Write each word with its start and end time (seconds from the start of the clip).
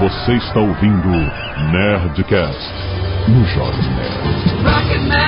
Você 0.00 0.34
está 0.34 0.60
ouvindo 0.60 1.08
Nerdcast 1.72 2.72
no 3.26 3.44
Jovem 3.46 3.82
Nerd. 3.96 5.18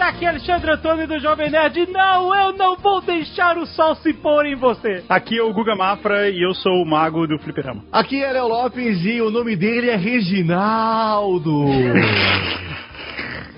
Aqui 0.00 0.24
é 0.24 0.28
Alexandre 0.30 0.72
Antônio 0.72 1.06
do 1.06 1.18
Jovem 1.20 1.50
Nerd. 1.50 1.86
Não, 1.90 2.34
eu 2.34 2.52
não 2.54 2.76
vou 2.76 3.02
deixar 3.02 3.58
o 3.58 3.66
sol 3.66 3.94
se 3.96 4.14
pôr 4.14 4.46
em 4.46 4.56
você. 4.56 5.04
Aqui 5.06 5.38
é 5.38 5.42
o 5.42 5.52
Guga 5.52 5.76
Mafra 5.76 6.30
e 6.30 6.42
eu 6.42 6.54
sou 6.54 6.82
o 6.82 6.86
mago 6.86 7.26
do 7.26 7.38
fliperama. 7.38 7.84
Aqui 7.92 8.24
é 8.24 8.32
Léo 8.32 8.48
Lopes 8.48 9.04
e 9.04 9.20
o 9.20 9.30
nome 9.30 9.54
dele 9.54 9.90
é 9.90 9.96
Reginaldo. 9.96 11.66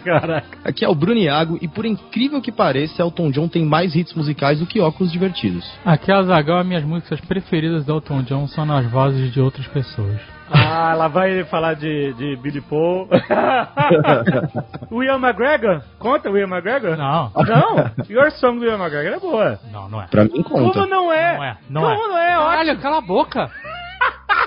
Caraca. 0.05 0.59
Aqui 0.64 0.85
é 0.85 0.89
o 0.89 0.95
Bruno 0.95 1.19
Iago 1.21 1.59
e 1.61 1.69
por 1.69 1.85
incrível 1.85 2.41
que 2.41 2.53
pareça, 2.53 3.03
Elton 3.03 3.30
John 3.30 3.49
tem 3.49 3.64
mais 3.64 3.95
hits 3.95 4.14
musicais 4.14 4.58
do 4.58 4.67
que 4.67 4.81
óculos 4.81 5.13
divertidos. 5.13 5.64
Aqui 5.85 6.11
é 6.11 6.14
a 6.14 6.22
Zagal, 6.22 6.64
minhas 6.64 6.85
músicas 6.85 7.21
preferidas 7.21 7.85
do 7.85 7.93
Elton 7.93 8.22
John 8.22 8.46
são 8.49 8.64
nas 8.67 8.85
vozes 8.91 9.32
de 9.32 9.41
outras 9.41 9.67
pessoas. 9.68 10.21
Ah, 10.53 10.94
lá 10.94 11.07
vai 11.07 11.31
ele 11.31 11.44
falar 11.44 11.75
de, 11.75 12.13
de 12.14 12.35
Billy 12.43 12.61
Paul. 12.61 13.08
Ian 14.91 15.18
McGregor? 15.18 15.82
Conta 15.99 16.29
Ian 16.29 16.49
McGregor? 16.49 16.96
Não, 16.96 17.30
Não? 17.35 17.91
Your 18.08 18.30
Song 18.32 18.58
do 18.58 18.67
Ian 18.67 18.79
McGregor 18.79 19.13
é 19.14 19.21
boa. 19.21 19.61
não, 19.72 19.89
não 19.89 20.03
é. 20.03 20.07
Pra 20.08 20.25
mim 20.25 20.43
conta. 20.43 20.80
Como 20.80 20.86
não 20.86 21.13
é? 21.13 21.36
Não 21.36 21.44
é, 21.44 21.57
não 21.71 21.82
Como 21.82 21.93
é. 21.93 22.08
não 22.08 22.19
é? 22.19 22.30
Caralho, 22.50 22.79
cala 22.80 22.99
a 22.99 23.00
boca. 23.00 23.49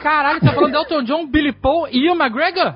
Caralho, 0.03 0.41
tá 0.41 0.51
falando 0.51 0.71
de 0.71 0.77
Elton 0.77 1.03
John, 1.03 1.25
Billy 1.25 1.53
Paul 1.53 1.87
e 1.89 2.05
Ian 2.05 2.15
McGregor? 2.15 2.73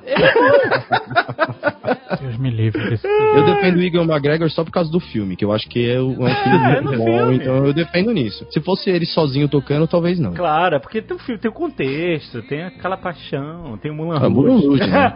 Deus 2.22 2.38
me 2.38 2.50
livre 2.50 2.90
desse 2.90 3.06
Eu 3.06 3.46
defendo 3.46 3.78
o 3.78 3.82
Egan 3.84 4.04
McGregor 4.04 4.50
só 4.50 4.64
por 4.64 4.72
causa 4.72 4.90
do 4.90 5.00
filme, 5.02 5.36
que 5.36 5.44
eu 5.44 5.52
acho 5.52 5.68
que 5.68 5.90
é 5.90 6.02
um 6.02 6.26
é 6.26 6.34
filme 6.44 6.76
é 6.76 6.82
bom, 6.82 7.06
filme. 7.06 7.36
então 7.36 7.66
eu 7.66 7.74
defendo 7.74 8.14
nisso. 8.14 8.48
Se 8.50 8.62
fosse 8.62 8.90
ele 8.90 9.06
sozinho 9.06 9.50
tocando, 9.50 9.88
talvez 9.88 10.18
não. 10.20 10.34
Claro, 10.34 10.76
é 10.76 10.80
porque 10.80 11.02
tem 11.02 11.18
o 11.18 11.20
filme, 11.20 11.40
tem 11.40 11.52
o 11.52 11.54
contexto, 11.54 12.42
tem 12.44 12.64
aquela 12.64 12.96
paixão, 12.96 13.78
tem 13.82 13.92
o 13.92 13.96
Mulan 13.96 14.18
Ah. 14.18 14.28
Rouge, 14.28 14.88
né? 14.88 15.14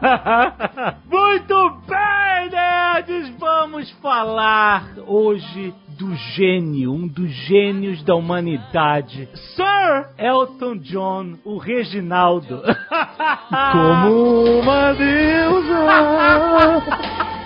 Muito 1.10 1.78
bem, 1.88 2.50
nerds! 2.52 3.34
Vamos 3.40 3.90
falar 4.02 4.90
hoje 5.08 5.74
do 5.98 6.14
gênio, 6.16 6.94
um 6.94 7.08
dos 7.08 7.30
gênios 7.30 8.04
da 8.04 8.16
humanidade, 8.16 9.28
Sir 9.56 10.10
Elton 10.18 10.78
John, 10.78 11.38
o 11.44 11.58
Reginaldo. 11.58 12.62
Como 13.72 14.60
uma 14.62 14.94
deusa. 14.94 15.82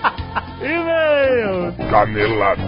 E-mail! 0.62 1.74
Canelada. 1.90 2.64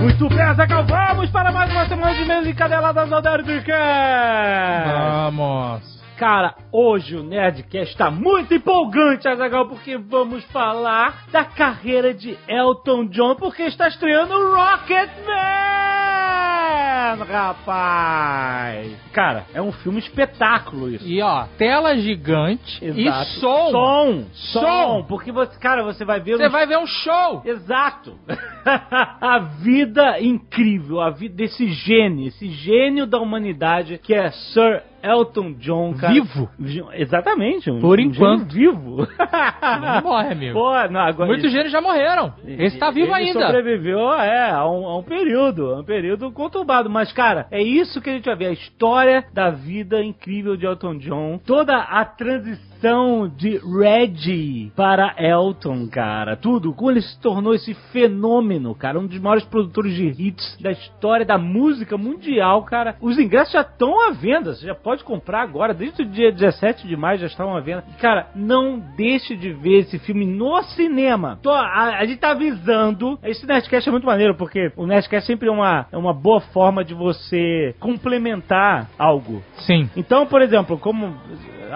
Muito 0.00 0.28
bem, 0.28 0.42
Azaghal, 0.42 0.84
vamos 0.84 1.30
para 1.30 1.50
mais 1.50 1.70
uma 1.72 1.86
semana 1.88 2.14
de 2.14 2.22
e-mails 2.22 2.46
encadeladas 2.46 3.10
ao 3.12 3.22
Nerdcast! 3.22 3.64
Vamos. 4.86 5.93
Cara, 6.16 6.54
hoje 6.70 7.16
o 7.16 7.24
Nerdcast 7.24 7.92
está 7.92 8.08
muito 8.08 8.54
empolgante, 8.54 9.26
Azagal, 9.26 9.66
porque 9.68 9.96
vamos 9.96 10.44
falar 10.44 11.24
da 11.32 11.44
carreira 11.44 12.14
de 12.14 12.38
Elton 12.46 13.06
John, 13.06 13.34
porque 13.34 13.64
está 13.64 13.88
estreando 13.88 14.32
o 14.32 14.54
Rocket 14.54 15.10
Man, 15.26 15.74
rapaz! 17.24 18.96
Cara, 19.12 19.44
é 19.52 19.60
um 19.60 19.72
filme 19.72 19.98
espetáculo 19.98 20.88
isso. 20.88 21.04
E 21.04 21.20
ó, 21.20 21.46
tela 21.58 21.96
gigante 21.96 22.84
Exato. 22.84 23.00
e 23.00 23.40
som. 23.40 23.70
Som! 23.70 24.24
Som. 24.32 24.60
Som! 24.60 25.04
Porque, 25.08 25.32
você, 25.32 25.58
cara, 25.58 25.82
você 25.82 26.04
vai 26.04 26.20
ver... 26.20 26.36
Você 26.36 26.46
um 26.46 26.50
vai 26.50 26.64
ver 26.66 26.78
um 26.78 26.86
show. 26.86 27.42
Exato. 27.44 28.16
a 28.64 29.38
vida 29.38 30.20
incrível, 30.20 31.00
a 31.00 31.10
vida 31.10 31.34
desse 31.34 31.66
gênio, 31.68 32.28
esse 32.28 32.48
gênio 32.50 33.04
da 33.04 33.18
humanidade 33.18 33.98
que 33.98 34.14
é 34.14 34.30
Sir 34.30 34.82
Elton 35.04 35.52
John, 35.58 35.94
cara. 35.94 36.12
Vivo. 36.12 36.48
Vi- 36.58 36.84
Exatamente. 36.94 37.70
Um, 37.70 37.80
Por 37.80 37.98
um 37.98 38.02
enquanto. 38.02 38.52
vivo. 38.52 39.06
Não 39.80 40.02
morre, 40.02 40.32
amigo. 40.32 40.54
Pô, 40.58 40.72
não, 40.90 41.00
agora 41.00 41.26
Muitos 41.28 41.50
gênios 41.52 41.70
já 41.72 41.80
morreram. 41.80 42.32
Esse 42.46 42.78
tá 42.78 42.90
vivo 42.90 43.14
ele 43.16 43.28
ainda. 43.28 43.40
sobreviveu, 43.46 44.12
é, 44.14 44.50
a 44.50 44.66
um, 44.68 44.86
a 44.86 44.98
um 44.98 45.02
período, 45.02 45.74
a 45.74 45.80
um 45.80 45.84
período 45.84 46.30
conturbado. 46.32 46.88
Mas, 46.90 47.12
cara, 47.12 47.46
é 47.50 47.62
isso 47.62 48.00
que 48.00 48.10
a 48.10 48.12
gente 48.14 48.24
vai 48.26 48.36
ver, 48.36 48.46
a 48.46 48.52
história 48.52 49.24
da 49.32 49.50
vida 49.50 50.02
incrível 50.02 50.56
de 50.56 50.66
Elton 50.66 50.96
John, 50.98 51.38
toda 51.44 51.76
a 51.76 52.04
transição 52.04 52.73
de 53.36 53.58
Reggie 53.58 54.72
para 54.76 55.14
Elton, 55.18 55.88
cara, 55.88 56.36
tudo, 56.36 56.72
como 56.72 56.90
ele 56.90 57.00
se 57.00 57.18
tornou 57.20 57.54
esse 57.54 57.74
fenômeno, 57.92 58.74
cara, 58.74 58.98
um 58.98 59.06
dos 59.06 59.18
maiores 59.18 59.44
produtores 59.44 59.94
de 59.94 60.06
hits 60.06 60.58
da 60.60 60.70
história 60.70 61.24
da 61.24 61.38
música 61.38 61.96
mundial, 61.96 62.62
cara. 62.64 62.96
Os 63.00 63.18
ingressos 63.18 63.52
já 63.52 63.62
estão 63.62 64.08
à 64.08 64.12
venda, 64.12 64.54
você 64.54 64.66
já 64.66 64.74
pode 64.74 65.02
comprar 65.04 65.42
agora, 65.42 65.72
desde 65.72 66.02
o 66.02 66.06
dia 66.06 66.30
17 66.30 66.86
de 66.86 66.96
maio 66.96 67.18
já 67.18 67.26
estão 67.26 67.56
à 67.56 67.60
venda. 67.60 67.84
E, 67.88 68.00
Cara, 68.00 68.28
não 68.34 68.78
deixe 68.96 69.34
de 69.34 69.50
ver 69.52 69.80
esse 69.80 69.98
filme 69.98 70.26
no 70.26 70.62
cinema. 70.62 71.38
Tô, 71.42 71.50
a, 71.50 71.98
a 71.98 72.04
gente 72.04 72.18
tá 72.18 72.32
avisando. 72.32 73.18
Esse 73.22 73.46
Nerdcast 73.46 73.88
é 73.88 73.92
muito 73.92 74.06
maneiro, 74.06 74.34
porque 74.34 74.70
o 74.76 74.86
Nerdcast 74.86 75.26
sempre 75.26 75.48
é 75.48 75.52
uma, 75.52 75.86
é 75.90 75.96
uma 75.96 76.12
boa 76.12 76.40
forma 76.40 76.84
de 76.84 76.92
você 76.92 77.74
complementar 77.80 78.90
algo. 78.98 79.42
Sim, 79.58 79.88
Então, 79.96 80.26
por 80.26 80.42
exemplo, 80.42 80.78
como. 80.78 81.14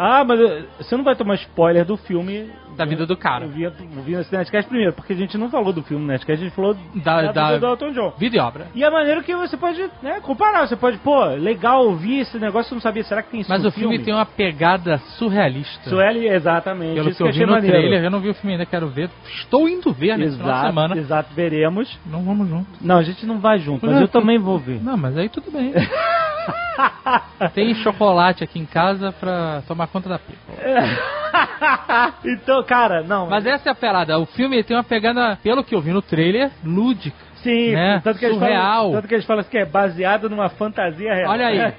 Ah, 0.00 0.24
mas 0.24 0.40
eh, 0.40 0.64
você 0.78 0.96
não 0.96 1.02
vai 1.04 1.16
tomar 1.16 1.34
spoiler 1.34 1.84
do 1.84 1.96
filme. 1.96 2.48
da 2.76 2.84
vida 2.84 3.04
do 3.04 3.16
cara. 3.16 3.44
Ouvindo 3.44 3.72
ouvindo 3.96 4.20
esse 4.20 4.32
Nerdcast 4.32 4.68
primeiro, 4.68 4.92
porque 4.92 5.12
a 5.12 5.16
gente 5.16 5.36
não 5.36 5.50
falou 5.50 5.72
do 5.72 5.82
filme 5.82 6.06
Nerdcast, 6.06 6.40
a 6.40 6.44
gente 6.46 6.54
falou 6.54 6.76
Da- 7.02 7.22
da, 7.22 7.32
da- 7.32 7.58
do 7.58 7.66
Elton 7.66 7.90
John. 7.90 8.12
Vida 8.16 8.36
e 8.36 8.38
obra. 8.38 8.68
E 8.72 8.84
a 8.84 8.90
maneira 8.92 9.20
que 9.24 9.34
você 9.34 9.56
pode 9.56 9.80
né, 10.00 10.20
comparar. 10.22 10.68
Você 10.68 10.76
pode, 10.76 10.96
pô, 10.98 11.24
legal 11.24 11.84
ouvir 11.86 12.20
esse 12.20 12.38
negócio, 12.38 12.70
eu 12.72 12.76
não 12.76 12.80
sabia. 12.80 13.02
Será 13.02 13.20
que 13.22 13.30
tem 13.32 13.40
isso 13.40 13.50
Mas 13.50 13.64
o 13.64 13.72
filme 13.72 13.98
tem 13.98 14.14
uma 14.14 14.24
pegada 14.24 14.98
surrealista. 15.18 15.90
Sueli, 15.90 16.28
exatamente. 16.28 16.94
Pelo 16.94 17.08
isso 17.08 17.16
que 17.16 17.22
eu 17.24 17.28
achei 17.28 17.40
vi 17.40 17.46
no 17.46 17.52
maneiro. 17.52 17.76
trailer, 17.76 18.04
eu 18.04 18.10
não 18.10 18.20
vi 18.20 18.28
o 18.28 18.34
filme 18.34 18.52
ainda, 18.52 18.64
quero 18.64 18.86
ver. 18.88 19.10
Estou 19.40 19.68
indo 19.68 19.92
ver 19.92 20.16
nesse 20.16 20.36
final 20.36 20.60
de 20.60 20.66
semana. 20.68 20.96
exato, 20.96 21.34
veremos. 21.34 21.98
Não 22.06 22.22
vamos 22.22 22.48
junto. 22.48 22.68
Não, 22.80 22.98
a 22.98 23.02
gente 23.02 23.26
não 23.26 23.40
vai 23.40 23.58
junto, 23.58 23.84
mas 23.84 23.96
Não, 23.96 24.02
eu 24.02 24.08
também 24.08 24.38
vou 24.38 24.56
ver. 24.58 24.80
Não, 24.80 24.96
mas 24.96 25.16
aí 25.18 25.28
tudo 25.28 25.50
bem. 25.50 25.72
Tem 27.54 27.74
chocolate 27.76 28.44
aqui 28.44 28.58
em 28.58 28.66
casa 28.66 29.12
pra 29.12 29.62
tomar 29.66 29.86
conta 29.88 30.08
da 30.08 30.18
pipa. 30.18 30.52
então, 32.24 32.62
cara, 32.64 33.02
não. 33.02 33.28
Mas 33.28 33.46
essa 33.46 33.68
é 33.68 33.72
a 33.72 33.74
parada. 33.74 34.18
O 34.18 34.26
filme 34.26 34.62
tem 34.62 34.76
uma 34.76 34.84
pegada, 34.84 35.38
pelo 35.42 35.64
que 35.64 35.74
eu 35.74 35.80
vi 35.80 35.92
no 35.92 36.02
trailer, 36.02 36.50
lúdica. 36.64 37.27
Sim, 37.42 37.72
né, 37.72 38.00
tanto, 38.02 38.18
que 38.18 38.24
eles 38.24 38.38
falam, 38.38 38.92
tanto 38.92 39.08
que 39.08 39.14
eles 39.14 39.26
falam 39.26 39.44
que 39.44 39.58
é 39.58 39.64
baseado 39.64 40.28
numa 40.28 40.48
fantasia 40.48 41.14
real. 41.14 41.30
Olha 41.30 41.46
aí. 41.46 41.58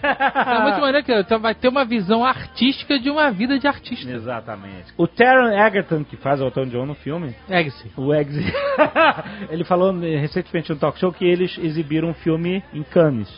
É 0.50 0.62
muito 0.62 0.82
maneiro 0.82 1.06
que 1.06 1.14
então 1.14 1.40
vai 1.40 1.54
ter 1.54 1.68
uma 1.68 1.86
visão 1.86 2.24
artística 2.24 3.00
de 3.00 3.10
uma 3.10 3.32
vida 3.32 3.58
de 3.60 3.68
artista. 3.68 4.10
Exatamente. 4.10 4.94
O 4.98 5.08
Taron 5.08 5.50
Egerton, 5.50 6.04
que 6.04 6.18
faz 6.18 6.42
o 6.42 6.46
Elton 6.46 6.66
John 6.66 6.86
no 6.86 6.96
filme, 6.96 7.36
Eggsy. 7.50 7.92
o 7.96 8.14
Eggs, 8.14 8.40
ele 9.50 9.64
falou 9.64 9.92
recentemente 10.00 10.72
no 10.72 10.78
talk 10.78 11.00
show 11.00 11.12
que 11.12 11.26
eles 11.26 11.58
exibiram 11.58 12.10
um 12.10 12.14
filme 12.14 12.64
em 12.74 12.84
Cannes. 12.84 13.30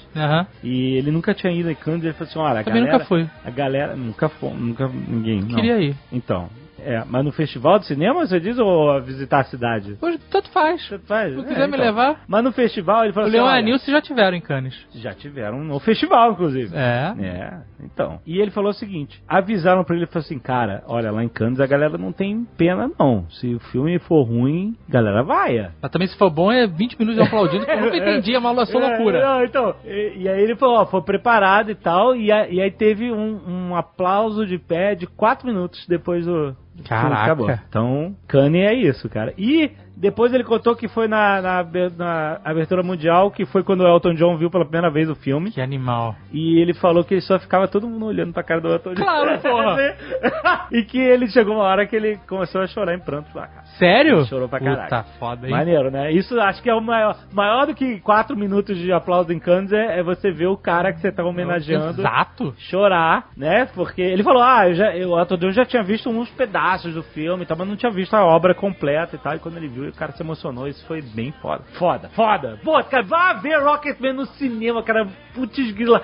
E 0.64 0.96
ele 0.98 1.12
nunca 1.12 1.34
tinha 1.34 1.52
ido 1.52 1.70
em 1.70 1.76
Cannes, 1.76 2.03
ele 2.03 2.14
falou 2.14 2.30
assim, 2.30 2.40
olha, 2.40 2.59
a 2.62 2.64
Também 2.64 2.84
galera... 2.84 2.98
nunca 2.98 3.06
fui. 3.06 3.30
A 3.44 3.50
galera... 3.50 3.96
Nunca 3.96 4.30
foi, 4.30 4.53
nunca... 4.53 4.88
Ninguém, 4.88 5.42
não. 5.42 5.56
Queria 5.56 5.80
ir. 5.80 5.96
Então, 6.12 6.50
é, 6.86 7.03
mas 7.08 7.24
no 7.25 7.31
festival 7.31 7.80
de 7.80 7.86
cinema 7.86 8.25
você 8.25 8.40
diz 8.40 8.58
ou 8.59 9.02
visitar 9.02 9.40
a 9.40 9.44
cidade? 9.46 9.97
Hoje, 10.02 10.18
tanto 10.31 10.50
faz. 10.52 10.86
Você 10.88 11.00
faz? 11.00 11.34
Se 11.34 11.40
É, 11.40 11.44
quiser 11.44 11.68
me 11.68 11.74
então. 11.75 11.86
levar, 11.86 12.22
Mas 12.28 12.44
no 12.44 12.52
festival 12.52 13.03
ele 13.03 13.14
falou 13.14 13.28
o 13.28 13.30
assim, 13.30 13.38
Leon 13.38 13.46
e 13.47 13.50
a 13.50 13.53
olha, 13.53 13.62
Nilce 13.64 13.92
já 13.92 14.02
tiveram 14.02 14.36
em 14.38 14.42
Cannes. 14.42 14.75
já 14.96 15.14
tiveram 15.14 15.64
no 15.64 15.80
festival, 15.80 16.31
inclusive. 16.34 16.75
É. 16.75 17.14
É, 17.20 17.53
então. 17.84 18.20
E 18.25 18.40
ele 18.40 18.52
falou 18.52 18.72
o 18.72 18.74
seguinte: 18.74 19.22
avisaram 19.28 19.84
pra 19.84 19.96
ele, 19.96 20.05
falou 20.08 20.23
assim, 20.26 20.40
cara, 20.40 20.84
olha, 20.88 21.11
lá 21.11 21.23
em 21.23 21.29
Cannes 21.29 21.59
a 21.59 21.67
galera 21.67 21.97
não 21.97 22.11
tem 22.11 22.46
pena, 22.58 22.90
não. 23.00 23.26
Se 23.29 23.53
o 23.53 23.59
filme 23.59 24.00
for 24.00 24.23
ruim, 24.23 24.76
a 24.90 24.91
galera 24.91 25.23
vai. 25.23 25.72
Mas 25.82 25.91
também 25.91 26.08
se 26.08 26.17
for 26.17 26.29
bom 26.29 26.52
é 26.52 26.66
20 26.67 26.97
minutos 27.00 27.20
aplaudindo, 27.22 27.66
que 27.66 27.72
eu 27.72 27.82
nunca 27.82 27.97
entendi, 27.97 28.35
é 28.35 28.40
só 28.66 28.78
loucura. 28.79 29.17
É, 29.20 29.22
não, 29.23 29.44
então, 29.44 29.76
e, 29.85 30.14
e 30.23 30.29
aí 30.29 30.41
ele 30.41 30.55
falou, 30.55 30.76
ó, 30.78 30.85
foi 30.85 31.02
preparado 31.02 31.70
e 31.72 31.76
tal, 31.76 32.16
e, 32.16 32.32
a- 32.32 32.47
e 32.47 32.61
aí 32.61 32.72
teve 32.72 33.11
um, 33.11 33.40
um 33.70 33.76
aplauso 33.76 34.46
de 34.46 34.58
pé 34.58 34.96
de 34.96 35.08
quatro 35.08 35.47
minutos 35.47 35.85
depois 35.88 36.26
do. 36.26 36.55
Caraca. 36.85 37.64
Então, 37.68 38.16
Kanye 38.28 38.62
é 38.62 38.73
isso, 38.73 39.09
cara. 39.09 39.34
E 39.38 39.72
Depois 40.02 40.34
ele 40.34 40.44
contou 40.44 40.76
que 40.76 40.88
foi 40.88 41.08
na, 41.08 41.40
na, 41.40 41.64
na 41.96 42.42
abertura 42.44 42.82
mundial, 42.82 43.30
que 43.30 43.46
foi 43.46 43.62
quando 43.64 43.82
o 43.82 43.88
Elton 43.88 44.16
John 44.16 44.36
viu 44.36 44.50
pela 44.50 44.66
primeira 44.66 44.90
vez 44.90 45.08
o 45.08 45.14
filme. 45.14 45.52
Que 45.52 45.62
animal. 45.62 46.16
E 46.34 46.59
ele 46.59 46.74
falou 46.74 47.03
que 47.03 47.14
ele 47.14 47.22
só 47.22 47.38
ficava 47.38 47.68
todo 47.68 47.88
mundo 47.88 48.08
olhando 48.08 48.34
pra 48.34 48.42
cara 48.42 48.59
do 48.59 48.68
Elton 48.70 48.96
John. 48.96 49.03
Claro, 49.03 49.40
porra. 49.40 49.96
e 50.74 50.84
que 50.84 50.98
ele 50.98 51.28
chegou 51.28 51.53
uma 51.53 51.66
hora 51.66 51.86
que 51.86 51.96
ele 51.96 52.18
começou 52.28 52.62
a 52.62 52.68
chorar 52.68 52.96
em 52.96 53.00
prantos 53.00 53.32
lá, 53.36 53.48
cara. 53.48 53.66
Sério? 53.78 54.26
Chorou 54.26 54.50
pra 54.50 54.59
caralho. 54.59 54.82
Puta 54.82 55.03
foda, 55.20 55.46
hein? 55.46 55.52
Maneiro, 55.52 55.92
né? 55.92 56.12
Isso 56.12 56.40
acho 56.40 56.64
que 56.64 56.70
é 56.70 56.74
o 56.74 56.82
maior. 56.82 57.16
Maior 57.32 57.68
do 57.68 57.76
que 57.76 58.00
quatro 58.00 58.36
minutos 58.36 58.80
de 58.80 58.92
aplauso 58.92 59.32
em 59.32 59.38
Cannes 59.38 59.72
é, 59.72 60.00
é 60.00 60.03
você 60.03 60.32
ver 60.32 60.48
o 60.48 60.58
cara 60.58 60.92
que 60.92 61.00
você 61.00 61.12
tá 61.12 61.24
homenageando 61.24 62.02
Exato. 62.02 62.56
chorar, 62.58 63.30
né? 63.38 63.68
Porque 63.76 64.02
ele 64.02 64.24
falou, 64.24 64.42
ah, 64.42 64.68
eu 64.68 64.74
já, 64.74 64.96
eu, 64.96 65.12
o 65.12 65.20
Elton 65.20 65.38
John 65.38 65.52
já 65.52 65.64
tinha 65.64 65.84
visto 65.84 66.09
uns 66.09 66.30
pedaços 66.32 66.96
do 66.96 67.03
filme 67.03 67.44
e 67.44 67.46
tal, 67.46 67.56
mas 67.56 67.68
não 67.68 67.76
tinha 67.76 67.92
visto 67.92 68.16
a 68.16 68.26
obra 68.26 68.56
completa 68.56 69.16
e 69.16 69.20
tal. 69.20 69.36
E 69.36 69.40
quando 69.40 69.58
ele 69.58 69.68
viu, 69.68 69.91
o 69.91 69.96
cara 69.99 70.11
se 70.14 70.22
emocionou. 70.23 70.67
Isso 70.67 70.85
foi 70.85 71.02
bem 71.02 71.32
foda. 71.41 71.64
Foda, 71.78 72.09
foda. 72.09 72.59
Pô, 72.64 72.82
cara, 72.84 73.03
vá 73.03 73.34
ver 73.34 73.61
Rocketman 73.61 74.14
no 74.14 74.26
cinema, 74.26 74.84
cara. 74.84 75.08
Putz, 75.34 75.72
grila. 75.72 76.02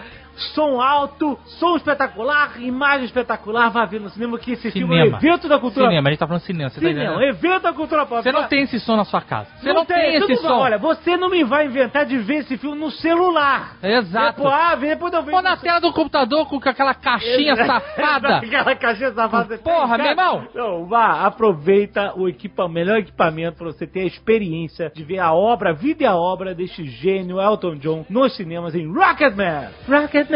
Som 0.53 0.79
alto, 0.79 1.37
som 1.45 1.75
espetacular, 1.75 2.61
imagem 2.61 3.05
espetacular, 3.05 3.69
vá 3.69 3.85
ver 3.85 3.99
no 3.99 4.09
cinema 4.09 4.37
que 4.37 4.51
esse 4.51 4.69
filme 4.71 4.95
é 4.95 5.01
um 5.01 5.03
Cinema. 5.05 5.17
evento 5.17 5.49
da 5.49 5.57
cultura 5.59 5.87
Cinema, 5.87 6.07
a 6.07 6.11
gente 6.11 6.19
tá 6.19 6.27
falando 6.27 6.41
cinema, 6.43 6.69
você 6.69 6.75
tá 6.79 6.87
Cinema, 6.87 7.15
entendendo? 7.15 7.23
evento 7.37 7.61
da 7.63 7.73
cultura 7.73 8.05
pop. 8.05 8.21
Você 8.23 8.31
não 8.31 8.43
tem 8.47 8.61
esse 8.63 8.79
som 8.79 8.95
na 8.95 9.03
sua 9.05 9.21
casa. 9.21 9.49
Você 9.59 9.73
não, 9.73 9.83
tem, 9.85 10.19
tu 10.19 10.31
esse 10.31 10.43
não 10.43 10.49
vai- 10.49 10.51
som. 10.51 10.59
Olha, 10.63 10.77
você 10.77 11.17
não 11.17 11.29
me 11.29 11.43
vai 11.43 11.65
inventar 11.65 12.05
de 12.05 12.17
ver 12.19 12.35
esse 12.41 12.57
filme 12.57 12.77
no 12.79 12.91
celular. 12.91 13.77
Exato. 13.81 14.37
Depois, 14.37 14.53
ah, 14.53 14.75
depois 14.75 15.13
eu 15.13 15.23
vejo. 15.23 15.35
Pô 15.35 15.41
na 15.41 15.57
tela 15.57 15.79
do 15.81 15.91
computador 15.91 16.47
com 16.47 16.57
aquela 16.69 16.93
caixinha 16.93 17.55
safada. 17.65 18.37
Aquela 18.37 18.75
caixinha 18.75 19.11
safada. 19.13 19.57
Porra, 19.57 19.97
meu 19.97 20.05
irmão. 20.07 20.47
Não, 20.53 20.85
vá, 20.85 21.25
aproveita 21.25 22.13
o 22.15 22.27
equipa, 22.27 22.67
melhor 22.67 22.97
equipamento 22.97 23.57
pra 23.57 23.67
você 23.67 23.87
ter 23.87 24.01
a 24.01 24.05
experiência 24.05 24.91
de 24.93 25.03
ver 25.03 25.19
a 25.19 25.33
obra, 25.33 25.71
a 25.71 25.73
vida 25.73 26.03
e 26.03 26.05
a 26.05 26.15
obra 26.15 26.53
deste 26.53 26.83
gênio 26.85 27.41
Elton 27.41 27.75
John 27.77 28.05
nos 28.09 28.35
cinemas 28.35 28.75
em 28.75 28.87
Rocketman. 28.91 29.69
Rocketman, 29.87 30.26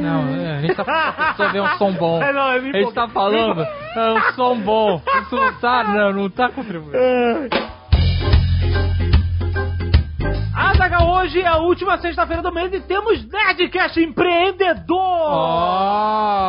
Não, 0.00 0.34
é, 0.34 0.56
a 0.56 0.60
gente 0.60 0.74
tá 0.74 0.84
falando 0.84 1.36
pra 1.36 1.48
ver 1.48 1.60
um 1.60 1.68
som 1.78 1.92
bom. 1.92 2.22
É, 2.24 2.32
não, 2.32 2.42
A 2.42 2.60
gente 2.60 2.92
tá 2.92 3.08
falando 3.08 3.60
é 3.62 4.12
um 4.12 4.32
som 4.34 4.58
bom. 4.60 5.02
Isso 5.22 5.36
não 5.36 5.52
tá, 5.54 5.84
não, 5.84 6.12
não 6.12 6.30
tá 6.30 6.48
contribuindo. 6.48 6.96
Azaga, 10.56 11.04
hoje 11.04 11.40
é 11.40 11.46
a 11.48 11.56
última 11.56 11.98
sexta-feira 11.98 12.40
do 12.40 12.52
mês 12.52 12.72
e 12.72 12.80
temos 12.80 13.26
Nerdcast 13.28 14.00
Empreendedor! 14.00 14.98
Oh! 14.98 16.44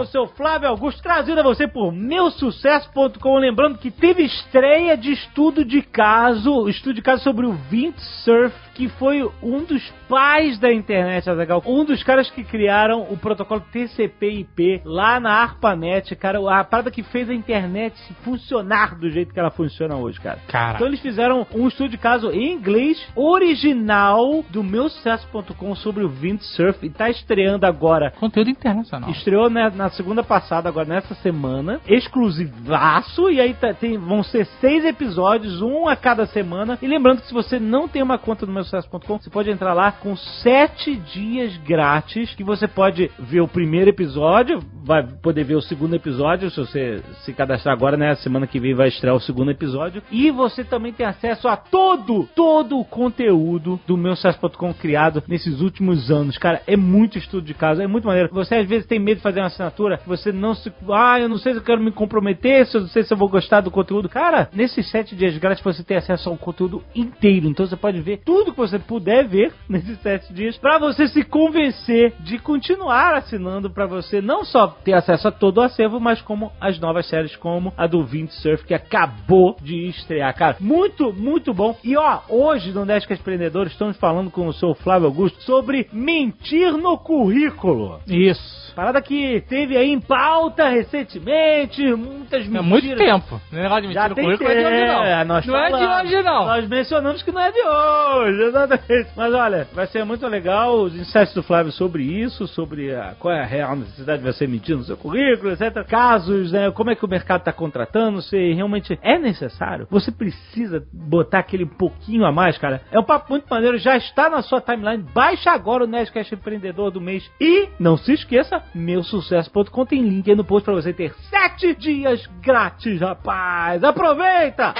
O 0.00 0.04
seu 0.06 0.26
Flávio 0.26 0.68
Augusto, 0.68 1.02
trazido 1.02 1.40
a 1.40 1.42
você 1.42 1.66
por 1.66 1.92
meusucesso.com. 1.92 3.38
Lembrando 3.38 3.78
que 3.78 3.90
teve 3.90 4.22
estreia 4.24 4.96
de 4.96 5.12
estudo 5.12 5.64
de 5.64 5.80
caso, 5.80 6.68
estudo 6.68 6.94
de 6.94 7.02
caso 7.02 7.22
sobre 7.22 7.46
o 7.46 7.56
Windsurf, 7.70 8.54
que 8.74 8.88
foi 8.88 9.22
um 9.42 9.64
dos 9.64 9.82
pais 10.08 10.58
da 10.58 10.72
internet, 10.72 11.28
Azagal. 11.28 11.62
Um 11.66 11.84
dos 11.84 12.02
caras 12.02 12.30
que 12.30 12.44
criaram 12.44 13.06
o 13.10 13.16
protocolo 13.16 13.62
TCP/IP 13.72 14.82
lá 14.84 15.20
na 15.20 15.30
ARPANET, 15.30 16.14
cara, 16.16 16.38
a 16.38 16.64
parada 16.64 16.90
que 16.90 17.02
fez 17.02 17.28
a 17.28 17.34
internet 17.34 17.94
funcionar 18.24 18.98
do 18.98 19.10
jeito 19.10 19.32
que 19.32 19.40
ela 19.40 19.50
funciona 19.50 19.96
hoje, 19.96 20.20
cara. 20.20 20.38
Cara. 20.48 20.74
Então 20.76 20.86
eles 20.86 21.00
fizeram 21.00 21.46
um 21.54 21.68
estudo 21.68 21.90
de 21.90 21.98
caso 21.98 22.30
em 22.30 22.52
inglês 22.52 23.02
original 23.14 24.44
do 24.50 24.62
meusucesso.com 24.62 25.74
sobre 25.76 26.04
o 26.04 26.08
Windsurf 26.08 26.84
e 26.84 26.90
tá 26.90 27.10
estreando 27.10 27.66
agora 27.66 28.12
Conteúdo 28.18 28.50
internacional. 28.50 29.10
Estreou 29.10 29.50
né, 29.50 29.70
na 29.74 29.90
segunda 29.90 30.22
passada, 30.22 30.68
agora 30.68 30.86
nessa 30.86 31.14
semana. 31.16 31.80
Exclusivaço. 31.86 33.30
E 33.30 33.40
aí 33.40 33.54
tá- 33.54 33.74
tem, 33.74 33.98
vão 33.98 34.22
ser 34.22 34.46
seis 34.60 34.84
episódios, 34.84 35.60
um 35.60 35.88
a 35.88 35.96
cada 35.96 36.26
semana. 36.26 36.78
E 36.80 36.86
lembrando 36.86 37.20
que 37.20 37.28
se 37.28 37.34
você 37.34 37.58
não 37.58 37.88
tem 37.88 38.02
uma 38.02 38.18
conta 38.18 38.46
no 38.46 38.52
meusucesso.com, 38.62 39.18
você 39.18 39.30
pode 39.30 39.50
entrar 39.50 39.74
lá 39.74 39.90
com 39.90 40.16
sete 40.16 40.94
dias 40.94 41.56
grátis. 41.58 42.34
Que 42.34 42.44
você 42.44 42.68
pode 42.68 43.10
ver 43.18 43.40
o 43.40 43.48
primeiro 43.48 43.90
episódio, 43.90 44.60
vai 44.84 45.02
poder 45.02 45.44
ver 45.44 45.56
o 45.56 45.60
segundo 45.60 45.94
episódio. 45.94 46.50
Se 46.50 46.58
você 46.58 47.02
se 47.24 47.32
cadastrar 47.32 47.74
agora, 47.74 47.96
né? 47.96 48.14
Semana 48.16 48.46
que 48.46 48.60
vem 48.60 48.74
vai 48.74 48.88
estrear 48.88 49.14
o 49.14 49.20
segundo 49.20 49.50
episódio. 49.50 50.02
E 50.10 50.30
você 50.30 50.64
também 50.64 50.92
tem 50.92 51.06
acesso 51.06 51.48
a 51.48 51.56
todo, 51.56 52.28
todo 52.34 52.78
o 52.78 52.84
conteúdo 52.84 53.80
do 53.86 53.96
meusucesso.com 53.96 54.72
criado 54.74 55.22
nesses 55.26 55.60
últimos 55.60 56.10
anos. 56.10 56.38
Cara, 56.38 56.62
é 56.66 56.76
muito 56.76 57.18
estudo 57.18 57.44
de 57.44 57.54
caso, 57.54 57.82
é 57.82 57.86
muito 57.86 58.06
maneiro. 58.06 58.28
Você 58.32 58.54
às 58.54 58.68
vezes 58.68 58.86
tem 58.86 58.98
medo 58.98 59.16
de 59.16 59.22
fazer 59.22 59.40
uma 59.40 59.46
assinatura, 59.46 60.00
você 60.06 60.32
não 60.32 60.54
se. 60.54 60.72
Ah, 60.90 61.20
eu 61.20 61.28
não 61.28 61.38
sei 61.38 61.52
se 61.52 61.58
eu 61.58 61.64
quero 61.64 61.80
me 61.80 61.90
comprometer, 61.90 62.66
se 62.66 62.76
eu 62.76 62.82
não 62.82 62.88
sei 62.88 63.02
se 63.02 63.12
eu 63.12 63.18
vou 63.18 63.28
gostar 63.28 63.60
do 63.60 63.70
conteúdo. 63.70 64.08
Cara, 64.08 64.48
nesses 64.52 64.88
sete 64.90 65.16
dias 65.16 65.36
grátis 65.38 65.62
você 65.62 65.82
tem 65.82 65.96
acesso 65.96 66.28
ao 66.28 66.36
conteúdo 66.36 66.82
inteiro. 66.94 67.48
Então 67.48 67.66
você 67.66 67.76
pode 67.76 68.00
ver 68.00 68.20
tudo 68.24 68.51
que 68.52 68.58
você 68.58 68.78
puder 68.78 69.26
ver 69.26 69.52
nesses 69.68 69.98
sete 70.00 70.32
dias 70.32 70.56
pra 70.58 70.78
você 70.78 71.08
se 71.08 71.22
convencer 71.24 72.14
de 72.20 72.38
continuar 72.38 73.14
assinando 73.14 73.70
pra 73.70 73.86
você 73.86 74.20
não 74.20 74.44
só 74.44 74.68
ter 74.68 74.92
acesso 74.94 75.28
a 75.28 75.32
todo 75.32 75.58
o 75.58 75.62
acervo, 75.62 75.98
mas 76.00 76.20
como 76.20 76.52
as 76.60 76.78
novas 76.78 77.06
séries, 77.06 77.34
como 77.36 77.72
a 77.76 77.86
do 77.86 78.04
Windsurf, 78.04 78.64
que 78.64 78.74
acabou 78.74 79.56
de 79.60 79.88
estrear. 79.88 80.34
Cara, 80.34 80.56
muito, 80.60 81.12
muito 81.12 81.52
bom. 81.52 81.76
E 81.82 81.96
ó, 81.96 82.20
hoje 82.28 82.72
no 82.72 82.84
Nerdcast 82.84 83.20
Empreendedores 83.20 83.72
estamos 83.72 83.96
falando 83.96 84.30
com 84.30 84.46
o 84.46 84.52
seu 84.52 84.74
Flávio 84.74 85.06
Augusto 85.08 85.42
sobre 85.42 85.88
mentir 85.92 86.72
no 86.76 86.96
currículo. 86.98 88.00
Isso. 88.06 88.62
Parada 88.74 89.02
que 89.02 89.42
teve 89.48 89.76
aí 89.76 89.90
em 89.90 90.00
pauta 90.00 90.66
recentemente, 90.70 91.82
muitas 91.94 92.46
É 92.46 92.48
mentiras. 92.48 92.64
muito 92.66 92.96
tempo. 92.96 93.40
O 93.52 93.54
negócio 93.54 93.82
de 93.82 93.88
mentir 93.88 94.02
Já 94.02 94.08
no 94.08 94.14
currículo 94.14 94.50
é 94.50 94.54
de 94.54 94.64
hoje, 94.66 94.86
não. 94.86 95.04
É, 95.04 95.24
não 95.24 95.36
é 95.36 95.40
de 95.40 95.46
falamos. 95.50 96.04
hoje, 96.12 96.22
não. 96.22 96.46
Nós 96.46 96.68
mencionamos 96.68 97.22
que 97.22 97.32
não 97.32 97.40
é 97.42 97.52
de 97.52 97.60
hoje, 97.60 98.41
exatamente. 98.46 99.10
Mas 99.16 99.34
olha, 99.34 99.68
vai 99.72 99.86
ser 99.86 100.04
muito 100.04 100.26
legal 100.26 100.80
os 100.82 100.94
insights 100.94 101.34
do 101.34 101.42
Flávio 101.42 101.72
sobre 101.72 102.02
isso, 102.02 102.46
sobre 102.48 102.94
a, 102.94 103.14
qual 103.18 103.34
é 103.34 103.42
a 103.42 103.46
real 103.46 103.76
necessidade 103.76 104.22
de 104.22 104.32
você 104.32 104.46
mentir 104.46 104.76
no 104.76 104.84
seu 104.84 104.96
currículo, 104.96 105.52
etc. 105.52 105.84
Casos, 105.86 106.52
né? 106.52 106.70
Como 106.70 106.90
é 106.90 106.94
que 106.94 107.04
o 107.04 107.08
mercado 107.08 107.40
está 107.40 107.52
contratando, 107.52 108.22
se 108.22 108.52
realmente 108.52 108.98
é 109.02 109.18
necessário. 109.18 109.86
Você 109.90 110.10
precisa 110.10 110.84
botar 110.92 111.40
aquele 111.40 111.66
pouquinho 111.66 112.24
a 112.24 112.32
mais, 112.32 112.58
cara. 112.58 112.82
É 112.90 112.98
um 112.98 113.04
papo 113.04 113.30
muito 113.30 113.46
maneiro, 113.48 113.78
já 113.78 113.96
está 113.96 114.28
na 114.28 114.42
sua 114.42 114.60
timeline. 114.60 115.04
Baixa 115.14 115.50
agora 115.50 115.84
o 115.84 115.86
Nerdcast 115.86 116.34
Empreendedor 116.34 116.90
do 116.90 117.00
mês. 117.00 117.30
E 117.40 117.68
não 117.78 117.96
se 117.96 118.12
esqueça, 118.12 118.62
meusucesso.com 118.74 119.86
tem 119.86 120.02
link 120.02 120.28
aí 120.30 120.36
no 120.36 120.44
post 120.44 120.64
para 120.64 120.74
você 120.74 120.92
ter 120.92 121.14
sete 121.30 121.74
dias 121.74 122.26
grátis, 122.40 123.00
rapaz. 123.00 123.82
Aproveita! 123.84 124.74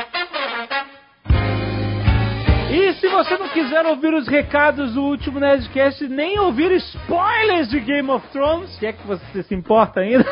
E 2.72 2.94
se 2.94 3.06
você 3.06 3.36
não 3.36 3.50
quiser 3.50 3.84
ouvir 3.84 4.14
os 4.14 4.26
recados 4.26 4.94
do 4.94 5.02
último 5.02 5.38
Nerdcast, 5.38 6.08
nem 6.08 6.38
ouvir 6.38 6.72
spoilers 6.72 7.68
de 7.68 7.78
Game 7.78 8.08
of 8.10 8.26
Thrones, 8.28 8.70
se 8.78 8.86
é 8.86 8.94
que 8.94 9.06
você 9.06 9.42
se 9.42 9.54
importa 9.54 10.00
ainda, 10.00 10.24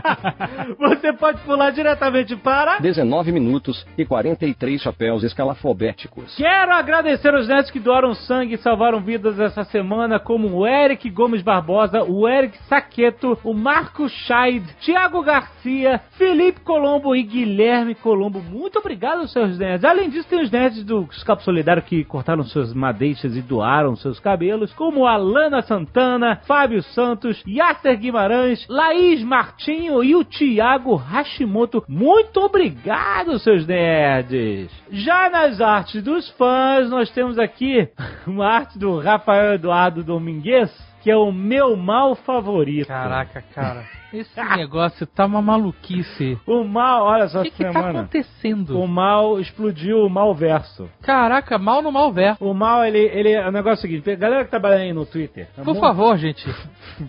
você 0.78 1.12
pode 1.12 1.42
pular 1.42 1.70
diretamente 1.70 2.34
para... 2.36 2.78
19 2.78 3.32
minutos 3.32 3.86
e 3.98 4.06
43 4.06 4.80
chapéus 4.80 5.22
escalafobéticos. 5.22 6.34
Quero 6.36 6.72
agradecer 6.72 7.34
os 7.34 7.46
netos 7.46 7.70
que 7.70 7.78
doaram 7.78 8.14
sangue 8.14 8.54
e 8.54 8.58
salvaram 8.58 9.00
vidas 9.00 9.38
essa 9.38 9.62
semana, 9.64 10.18
como 10.18 10.48
o 10.48 10.66
Eric 10.66 11.10
Gomes 11.10 11.42
Barbosa, 11.42 12.02
o 12.02 12.26
Eric 12.26 12.56
Saqueto, 12.66 13.38
o 13.44 13.52
Marco 13.52 14.08
Scheid, 14.08 14.64
Thiago 14.80 15.22
Garcia, 15.22 16.00
Felipe 16.12 16.60
Colombo 16.60 17.14
e 17.14 17.22
Guilherme 17.22 17.94
Colombo. 17.94 18.40
Muito 18.40 18.78
obrigado, 18.78 19.28
seus 19.28 19.58
nerds. 19.58 19.84
Além 19.84 20.08
disso, 20.08 20.26
tem 20.30 20.40
os 20.40 20.50
nerds 20.50 20.82
do 20.82 21.06
Escapo 21.12 21.42
Solidário 21.58 21.82
que 21.82 22.04
cortaram 22.04 22.44
suas 22.44 22.72
madeixas 22.72 23.34
e 23.34 23.42
doaram 23.42 23.96
seus 23.96 24.20
cabelos, 24.20 24.72
como 24.74 25.08
Alana 25.08 25.60
Santana, 25.60 26.36
Fábio 26.46 26.80
Santos, 26.84 27.42
Yasser 27.44 27.98
Guimarães, 27.98 28.64
Laís 28.68 29.24
Martinho 29.24 30.04
e 30.04 30.14
o 30.14 30.24
Thiago 30.24 30.94
Hashimoto. 30.94 31.84
Muito 31.88 32.38
obrigado, 32.38 33.40
seus 33.40 33.66
nerds! 33.66 34.70
Já 34.88 35.28
nas 35.28 35.60
artes 35.60 36.00
dos 36.00 36.30
fãs, 36.30 36.88
nós 36.90 37.10
temos 37.10 37.40
aqui 37.40 37.88
uma 38.24 38.46
arte 38.46 38.78
do 38.78 39.00
Rafael 39.00 39.54
Eduardo 39.54 40.04
Domingues, 40.04 40.70
que 41.02 41.10
é 41.10 41.16
o 41.16 41.32
meu 41.32 41.76
mal 41.76 42.14
favorito. 42.14 42.86
Caraca, 42.86 43.42
cara. 43.52 43.97
Esse 44.12 44.40
negócio 44.56 45.06
tá 45.06 45.26
uma 45.26 45.42
maluquice. 45.42 46.38
O 46.46 46.64
mal, 46.64 47.04
olha 47.04 47.28
só 47.28 47.40
O 47.40 47.42
que, 47.42 47.48
essa 47.48 47.56
que 47.58 47.64
tá 47.64 47.72
semana. 47.72 48.00
acontecendo? 48.00 48.80
o 48.80 48.86
mal 48.88 49.38
explodiu 49.38 49.98
o 50.04 50.08
mal 50.10 50.34
verso. 50.34 50.88
Caraca, 51.02 51.58
mal 51.58 51.82
no 51.82 51.92
mal 51.92 52.10
ver. 52.12 52.36
O 52.40 52.54
mal, 52.54 52.84
ele, 52.84 52.98
ele 52.98 53.32
é 53.32 53.46
o 53.46 53.52
negócio 53.52 53.68
é 53.86 53.88
o 53.88 53.90
seguinte, 53.90 54.16
galera 54.16 54.44
que 54.44 54.50
trabalha 54.50 54.76
aí 54.76 54.92
no 54.92 55.04
Twitter. 55.04 55.48
tá 55.54 55.62
Por 55.62 55.76
favor, 55.78 56.16
gente. 56.16 56.44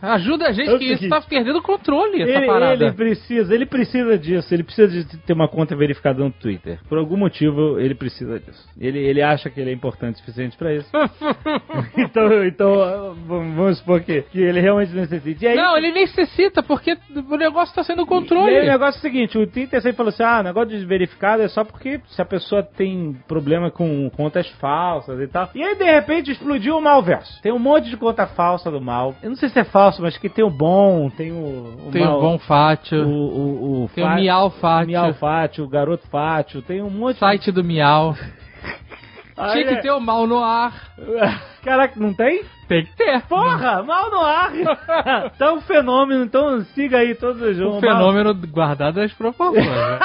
Ajuda 0.01 0.47
a 0.47 0.51
gente 0.51 0.69
É 0.69 0.73
o 0.73 0.77
que 0.77 0.85
isso 0.85 0.95
seguinte. 1.03 1.09
tá 1.09 1.21
perdendo 1.21 1.59
o 1.59 1.61
controle, 1.63 2.21
essa 2.21 2.31
Ele, 2.37 2.45
parada. 2.45 2.83
ele 2.85 2.91
precisa, 2.93 3.53
ele 3.55 3.65
precisa 3.65 4.17
disso, 4.17 4.53
ele 4.53 4.63
precisa 4.63 4.87
de 4.87 5.17
ter 5.19 5.33
uma 5.33 5.47
conta 5.47 5.75
verificada 5.75 6.23
no 6.23 6.31
Twitter. 6.31 6.79
Por 6.89 6.97
algum 6.97 7.15
motivo, 7.17 7.79
ele 7.79 7.95
precisa 7.95 8.39
disso. 8.39 8.67
Ele, 8.79 8.99
ele 8.99 9.21
acha 9.21 9.49
que 9.49 9.59
ele 9.59 9.69
é 9.69 9.73
importante 9.73 10.15
o 10.15 10.19
suficiente 10.19 10.57
pra 10.57 10.73
isso. 10.73 10.89
então, 11.97 12.43
então 12.45 13.15
vamos 13.25 13.77
supor 13.79 14.01
que, 14.01 14.21
que 14.23 14.39
ele 14.39 14.59
realmente 14.59 14.91
necessita. 14.93 15.47
Aí, 15.47 15.55
Não, 15.55 15.77
ele 15.77 15.91
necessita, 15.91 16.61
porque 16.61 16.88
porque 16.95 17.33
o 17.33 17.37
negócio 17.37 17.73
tá 17.75 17.83
sendo 17.83 17.97
E 17.97 18.01
aí 18.01 18.03
o 18.03 18.07
controle. 18.07 18.61
negócio 18.65 18.97
é 18.97 18.99
o 18.99 19.01
seguinte, 19.01 19.37
o 19.37 19.47
Twitter 19.47 19.81
sempre 19.81 19.97
falou 19.97 20.09
assim, 20.09 20.23
ah, 20.23 20.43
negócio 20.43 20.69
de 20.77 20.85
verificado 20.85 21.41
é 21.43 21.47
só 21.47 21.63
porque 21.63 21.99
se 22.07 22.21
a 22.21 22.25
pessoa 22.25 22.61
tem 22.63 23.17
problema 23.27 23.69
com 23.71 24.09
contas 24.11 24.47
falsas 24.59 25.19
e 25.19 25.27
tal. 25.27 25.49
E 25.55 25.63
aí, 25.63 25.75
de 25.75 25.83
repente, 25.83 26.31
explodiu 26.31 26.77
o 26.77 26.81
malverso. 26.81 27.41
Tem 27.41 27.51
um 27.51 27.59
monte 27.59 27.89
de 27.89 27.97
conta 27.97 28.27
falsa 28.27 28.69
do 28.71 28.79
mal. 28.81 29.15
Eu 29.23 29.29
não 29.29 29.37
sei 29.37 29.49
se 29.49 29.59
é 29.59 29.63
falso, 29.63 30.01
mas 30.01 30.17
que 30.17 30.29
tem 30.29 30.43
o 30.45 30.49
bom, 30.49 31.09
tem 31.09 31.31
o... 31.31 31.87
o 31.87 31.89
Tem 31.91 32.03
mal, 32.03 32.17
o 32.17 32.21
Bom 32.21 32.39
Fátio, 32.39 33.05
O, 33.07 33.11
o, 33.11 33.83
o 33.85 33.89
tem 33.93 34.03
o 34.03 34.07
Fá- 34.07 34.15
Miau 34.15 34.49
Fátio, 34.51 34.87
Miau 34.87 35.13
Fátio, 35.13 35.63
o 35.63 35.67
Garoto 35.67 36.07
Fátio, 36.09 36.61
tem 36.61 36.81
um 36.81 36.89
monte 36.89 37.17
site 37.19 37.51
do 37.51 37.63
Miau. 37.63 38.15
Tinha 39.53 39.65
que 39.67 39.73
é- 39.75 39.81
ter 39.81 39.91
o 39.91 39.99
mal 40.01 40.27
no 40.27 40.37
ar. 40.43 40.91
Caraca, 41.63 41.97
não 41.99 42.13
tem? 42.13 42.41
Tem 42.69 42.85
que 42.85 42.95
ter. 42.95 43.21
Porra, 43.23 43.81
mal 43.81 44.11
no 44.11 44.19
ar! 44.19 44.51
tá 45.39 45.51
um 45.51 45.59
fenômeno, 45.61 46.23
então 46.23 46.61
siga 46.75 46.99
aí 46.99 47.15
todos 47.15 47.41
os... 47.41 47.59
Um 47.59 47.79
fenômeno 47.79 48.31
guardado 48.33 49.01
as 49.01 49.11
proporções. 49.11 49.65
né? 49.65 49.99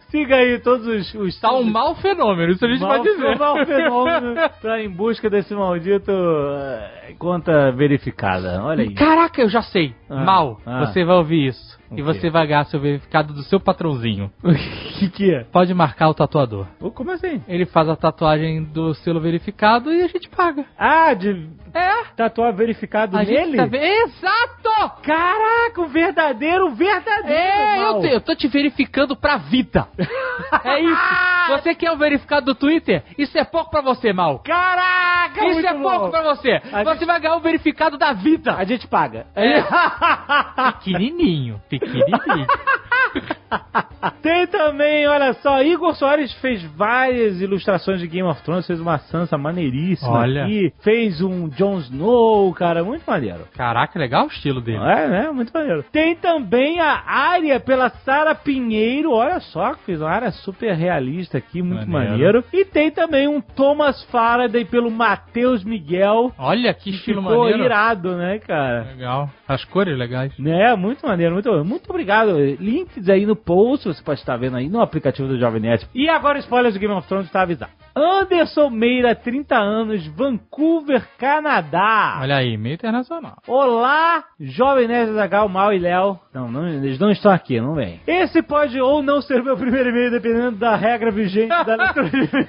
siga 0.08 0.36
aí 0.36 0.58
todos 0.58 0.86
os... 0.86 1.14
os 1.14 1.38
Tá 1.38 1.52
um 1.52 1.62
mau 1.62 1.94
fenômeno, 1.96 2.52
isso 2.52 2.64
a 2.64 2.68
gente 2.68 2.80
Mal- 2.80 2.96
pode 2.96 3.04
dizer. 3.04 3.38
mal 3.38 3.66
fenômeno 3.66 4.34
tá 4.62 4.80
em 4.80 4.88
busca 4.88 5.28
desse 5.28 5.54
maldito 5.54 6.10
eh, 6.10 7.14
conta 7.18 7.70
verificada. 7.72 8.62
Olha 8.64 8.82
aí. 8.82 8.94
Caraca, 8.94 9.42
eu 9.42 9.50
já 9.50 9.60
sei. 9.60 9.94
Ah, 10.08 10.24
mal. 10.24 10.58
ah. 10.64 10.86
Você 10.86 11.04
vai 11.04 11.16
ouvir 11.16 11.48
isso. 11.48 11.78
O 11.90 11.94
E 11.94 11.96
quê? 11.96 12.02
você 12.02 12.30
vai 12.30 12.46
ganhar 12.46 12.64
seu 12.66 12.78
verificado 12.80 13.32
do 13.32 13.42
seu 13.42 13.58
patrãozinho. 13.60 14.30
O 15.00 15.02
que 15.02 15.08
que 15.08 15.34
é? 15.34 15.44
Pode 15.44 15.72
marcar 15.72 16.10
o 16.10 16.14
tatuador. 16.14 16.66
Como 16.94 17.10
assim? 17.10 17.42
Ele 17.48 17.64
faz 17.64 17.88
a 17.88 17.96
tatuagem 17.96 18.62
do 18.64 18.92
selo 18.96 19.18
verificado 19.18 19.90
e 19.90 20.02
a 20.02 20.06
gente 20.08 20.28
paga. 20.28 20.66
Ah, 20.78 21.14
de 21.14 21.48
É. 21.72 22.04
tatuar 22.14 22.52
verificado 22.52 23.16
A 23.16 23.22
nele? 23.22 23.56
gente 23.56 23.70
tá... 23.70 23.76
Exato! 23.78 25.00
Caraca, 25.02 25.80
o 25.80 25.88
verdadeiro, 25.88 26.70
verdadeiro. 26.74 27.28
É, 27.32 27.78
eu, 27.78 27.92
mal. 27.92 28.00
te- 28.02 28.08
eu 28.12 28.20
tô 28.20 28.34
te 28.34 28.46
verificando 28.46 29.16
pra 29.16 29.38
vida. 29.38 29.88
É 30.64 30.80
isso. 30.80 31.48
Você 31.50 31.74
quer 31.74 31.92
o 31.92 31.96
verificado 31.98 32.46
do 32.46 32.54
Twitter? 32.54 33.02
Isso 33.16 33.36
é 33.38 33.44
pouco 33.44 33.70
pra 33.70 33.80
você, 33.82 34.12
mal. 34.12 34.38
Caraca, 34.40 35.44
Isso 35.46 35.66
é 35.66 35.74
pouco 35.74 35.98
bom. 36.06 36.10
pra 36.10 36.22
você. 36.22 36.60
A 36.72 36.82
Você 36.82 37.04
vai 37.04 37.20
ganhar 37.20 37.36
o 37.36 37.40
verificado 37.40 37.96
da 37.98 38.12
vida. 38.14 38.54
A 38.54 38.64
gente 38.64 38.86
paga. 38.88 39.26
É. 39.36 39.62
Pequenininho, 40.82 41.60
pequenininho. 41.68 41.79
Tem 44.22 44.46
também, 44.46 45.06
olha 45.06 45.32
só, 45.34 45.62
Igor 45.62 45.94
Soares 45.94 46.32
fez 46.34 46.62
várias 46.76 47.40
ilustrações 47.40 48.00
de 48.00 48.06
Game 48.06 48.28
of 48.28 48.40
Thrones, 48.42 48.66
fez 48.66 48.80
uma 48.80 48.98
Sansa 48.98 49.36
maneiríssima 49.36 50.10
Olha. 50.10 50.44
aqui, 50.44 50.72
fez 50.82 51.20
um 51.20 51.48
Jon 51.48 51.78
Snow, 51.78 52.52
cara, 52.54 52.84
muito 52.84 53.02
maneiro. 53.04 53.48
Caraca, 53.56 53.98
legal 53.98 54.26
o 54.26 54.28
estilo 54.28 54.60
dele. 54.60 54.78
É, 54.78 55.08
né? 55.08 55.30
Muito 55.30 55.52
maneiro. 55.52 55.84
Tem 55.90 56.14
também 56.14 56.80
a 56.80 57.02
área 57.06 57.58
pela 57.58 57.88
Sara 57.90 58.34
Pinheiro. 58.34 59.12
Olha 59.12 59.40
só, 59.40 59.74
fez 59.86 60.00
uma 60.00 60.10
área 60.10 60.30
super 60.30 60.74
realista 60.74 61.38
aqui, 61.38 61.62
muito 61.62 61.88
maneiro. 61.88 62.12
Maneiro. 62.12 62.44
E 62.52 62.64
tem 62.64 62.90
também 62.90 63.26
um 63.26 63.40
Thomas 63.40 64.02
Faraday 64.04 64.64
pelo 64.64 64.90
Matheus 64.90 65.64
Miguel. 65.64 66.32
Olha 66.38 66.72
que 66.74 66.90
estilo 66.90 67.22
Ficou 67.22 67.38
maneiro. 67.38 67.64
irado, 67.64 68.16
né, 68.16 68.38
cara? 68.38 68.86
Legal. 68.92 69.30
As 69.50 69.64
cores 69.64 69.98
legais. 69.98 70.32
É, 70.46 70.76
muito 70.76 71.04
maneiro, 71.04 71.34
muito, 71.34 71.64
muito 71.64 71.90
obrigado. 71.90 72.38
Links 72.38 73.08
aí 73.08 73.26
no 73.26 73.34
post, 73.34 73.88
você 73.88 74.00
pode 74.00 74.20
estar 74.20 74.36
vendo 74.36 74.56
aí 74.56 74.68
no 74.68 74.80
aplicativo 74.80 75.26
do 75.26 75.40
Jovem 75.40 75.60
Nerd. 75.60 75.88
E 75.92 76.08
agora 76.08 76.38
spoilers 76.38 76.74
do 76.74 76.78
Game 76.78 76.94
of 76.94 77.08
Thrones 77.08 77.26
está 77.26 77.42
avisado. 77.42 77.72
Anderson 77.92 78.70
Meira, 78.70 79.12
30 79.12 79.56
anos, 79.58 80.06
Vancouver, 80.06 81.04
Canadá. 81.18 82.20
Olha 82.22 82.36
aí, 82.36 82.56
meio 82.56 82.74
internacional. 82.74 83.38
Olá, 83.48 84.22
Jovem 84.38 84.86
Nerd 84.86 85.14
Zagal, 85.14 85.48
Mal 85.48 85.72
e 85.72 85.80
Léo. 85.80 86.16
Não, 86.32 86.48
não, 86.48 86.68
eles 86.68 87.00
não 87.00 87.10
estão 87.10 87.32
aqui, 87.32 87.60
não 87.60 87.74
vem. 87.74 88.00
Esse 88.06 88.42
pode 88.42 88.80
ou 88.80 89.02
não 89.02 89.20
ser 89.20 89.42
meu 89.42 89.56
primeiro 89.56 89.88
e-mail, 89.88 90.12
dependendo 90.12 90.58
da 90.58 90.76
regra 90.76 91.10
vigente 91.10 91.48
da 91.48 91.74
leitura. 91.74 92.48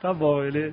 Tá 0.00 0.14
bom, 0.14 0.42
ele 0.42 0.72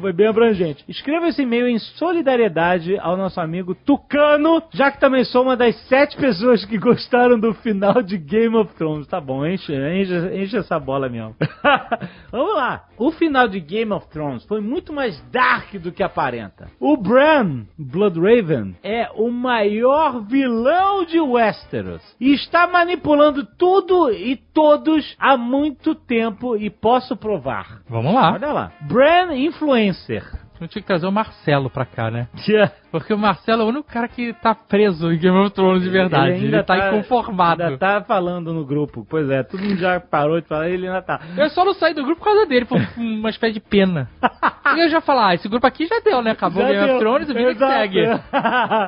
foi 0.00 0.12
bem 0.12 0.26
abrangente. 0.26 0.84
Escreva 0.88 1.28
esse 1.28 1.42
e-mail 1.42 1.68
em 1.68 1.78
solidariedade 1.78 2.98
ao 2.98 3.16
nosso 3.16 3.40
amigo 3.40 3.74
Tucano, 3.74 4.62
já 4.72 4.90
que 4.90 5.00
também 5.00 5.24
sou 5.24 5.42
uma 5.42 5.56
das 5.56 5.76
sete 5.88 6.16
pessoas 6.16 6.64
que 6.64 6.78
gostaram 6.78 7.38
do 7.38 7.54
final 7.54 8.02
de 8.02 8.18
Game 8.18 8.56
of 8.56 8.74
Thrones. 8.74 9.06
Tá 9.06 9.20
bom, 9.20 9.46
enche, 9.46 9.72
enche, 9.72 10.14
enche 10.34 10.56
essa 10.56 10.78
bola 10.78 11.08
mesmo. 11.08 11.34
Vamos 12.30 12.54
lá. 12.54 12.84
O 12.96 13.10
final 13.10 13.48
de 13.48 13.60
Game 13.60 13.92
of 13.92 14.08
Thrones 14.08 14.44
foi 14.44 14.60
muito 14.60 14.92
mais 14.92 15.20
dark 15.30 15.74
do 15.74 15.92
que 15.92 16.02
aparenta. 16.02 16.70
O 16.78 16.96
Bran, 16.96 17.64
Bloodraven, 17.78 18.76
é 18.82 19.08
o 19.14 19.30
maior 19.30 20.22
vilão 20.22 21.04
de 21.04 21.20
Westeros 21.20 22.02
e 22.20 22.32
está 22.32 22.66
manipulando 22.66 23.44
tudo 23.58 24.10
e 24.12 24.36
todos 24.36 25.16
há 25.18 25.36
muito 25.36 25.94
tempo 25.94 26.56
e 26.56 26.70
posso 26.70 27.16
provar. 27.16 27.82
Vamos 27.88 28.14
lá. 28.14 28.32
Olha 28.32 28.52
lá. 28.52 28.72
Bran 28.82 29.34
Influencer. 29.52 30.41
Eu 30.62 30.68
tinha 30.68 30.80
que 30.80 30.86
trazer 30.86 31.06
o 31.06 31.12
Marcelo 31.12 31.68
pra 31.68 31.84
cá, 31.84 32.10
né? 32.10 32.28
Porque 32.92 33.12
o 33.12 33.18
Marcelo 33.18 33.62
é 33.62 33.64
o 33.64 33.68
único 33.68 33.90
cara 33.90 34.06
que 34.06 34.32
tá 34.34 34.54
preso 34.54 35.10
em 35.10 35.18
Game 35.18 35.36
of 35.38 35.50
Thrones 35.50 35.82
de 35.82 35.88
verdade. 35.88 36.32
Ele, 36.32 36.44
ainda 36.46 36.62
tá, 36.62 36.88
inconformado. 36.88 37.62
Ainda 37.62 37.78
tá 37.78 38.02
falando 38.02 38.52
no 38.52 38.64
grupo. 38.64 39.04
Pois 39.08 39.28
é, 39.30 39.42
todo 39.42 39.60
mundo 39.62 39.76
já 39.78 39.98
parou 39.98 40.40
de 40.40 40.46
falar, 40.46 40.68
ele 40.68 40.86
ainda 40.86 41.00
tá. 41.02 41.18
Eu 41.36 41.48
só 41.50 41.64
não 41.64 41.72
saí 41.74 41.94
do 41.94 42.04
grupo 42.04 42.20
por 42.20 42.26
causa 42.26 42.46
dele, 42.46 42.64
por 42.66 42.78
uma 42.96 43.30
espécie 43.30 43.54
de 43.54 43.60
pena. 43.60 44.08
e 44.76 44.80
eu 44.80 44.88
já 44.90 45.00
falar, 45.00 45.28
ah, 45.30 45.34
esse 45.34 45.48
grupo 45.48 45.66
aqui 45.66 45.86
já 45.86 46.00
deu, 46.04 46.22
né? 46.22 46.32
Acabou 46.32 46.62
Já 46.62 46.68
Game 46.68 46.84
deu. 46.86 46.94
of 46.96 47.00
Thrones, 47.04 47.30
o 47.30 47.34
vida 47.34 47.54
que 47.54 47.58
segue. 47.58 48.06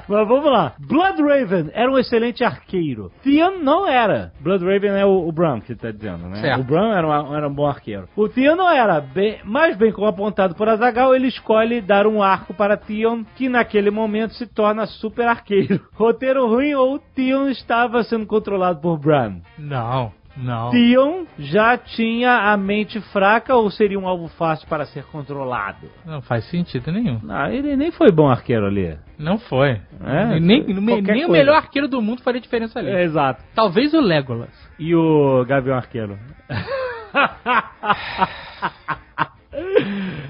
Mas 0.07 0.29
vamos 0.29 0.45
lá. 0.53 0.75
Bloodraven 0.79 1.71
era 1.73 1.91
um 1.91 1.99
excelente 1.99 2.45
arqueiro. 2.45 3.11
Theon 3.23 3.59
não 3.63 3.89
era. 3.89 4.33
Bloodraven 4.41 4.91
é 5.01 5.07
o, 5.07 5.27
o 5.27 5.33
Bran 5.33 5.61
que 5.61 5.75
tá 5.75 5.91
dizendo, 5.91 6.29
né? 6.29 6.37
Certo. 6.43 6.61
O 6.61 6.65
Bran 6.65 6.95
era, 6.95 7.07
uma- 7.07 7.37
era 7.39 7.49
um 7.49 7.55
bom 7.55 7.67
arqueiro. 7.67 8.07
O 8.15 8.29
Theon 8.29 8.55
não 8.55 8.71
era. 8.71 9.01
Bem, 9.01 9.39
mas 9.45 9.77
bem 9.79 9.91
como 9.93 10.07
apontado 10.07 10.55
por 10.55 10.69
Azagal, 10.69 11.15
ele 11.15 11.29
escolhe 11.29 11.64
dar 11.81 12.07
um 12.07 12.23
arco 12.23 12.55
para 12.55 12.77
Theon, 12.77 13.25
que 13.37 13.49
naquele 13.49 13.91
momento 13.91 14.35
se 14.35 14.47
torna 14.47 14.87
super 14.87 15.27
arqueiro. 15.27 15.81
Roteiro 15.95 16.47
ruim 16.47 16.75
ou 16.75 16.99
Theon 16.99 17.49
estava 17.49 18.03
sendo 18.03 18.27
controlado 18.27 18.81
por 18.81 18.99
Bran? 18.99 19.37
Não, 19.59 20.13
não. 20.37 20.71
Theon 20.71 21.25
já 21.39 21.79
tinha 21.79 22.53
a 22.53 22.57
mente 22.57 23.01
fraca 23.13 23.55
ou 23.55 23.71
seria 23.71 23.99
um 23.99 24.09
alvo 24.09 24.29
fácil 24.29 24.67
para 24.69 24.85
ser 24.85 25.05
controlado? 25.05 25.89
Não 26.05 26.21
faz 26.21 26.45
sentido 26.51 26.91
nenhum. 26.91 27.21
Ah, 27.29 27.53
ele 27.53 27.77
nem 27.77 27.93
foi 27.93 28.11
bom 28.11 28.29
arqueiro 28.29 28.67
ali. 28.67 28.99
Não 29.19 29.39
foi. 29.39 29.81
É, 30.05 30.41
nem 30.41 30.65
foi 30.65 31.01
nem, 31.01 31.25
o 31.25 31.31
melhor 31.31 31.57
arqueiro 31.57 31.89
do 31.89 32.03
mundo 32.03 32.23
faria 32.23 32.41
diferença 32.41 32.79
ali. 32.79 32.91
É, 32.91 33.05
exato. 33.05 33.43
Talvez 33.55 33.95
o 33.95 34.01
Legolas. 34.01 34.51
E 34.79 34.95
o 34.95 35.45
Gavião 35.47 35.77
Arqueiro? 35.77 36.19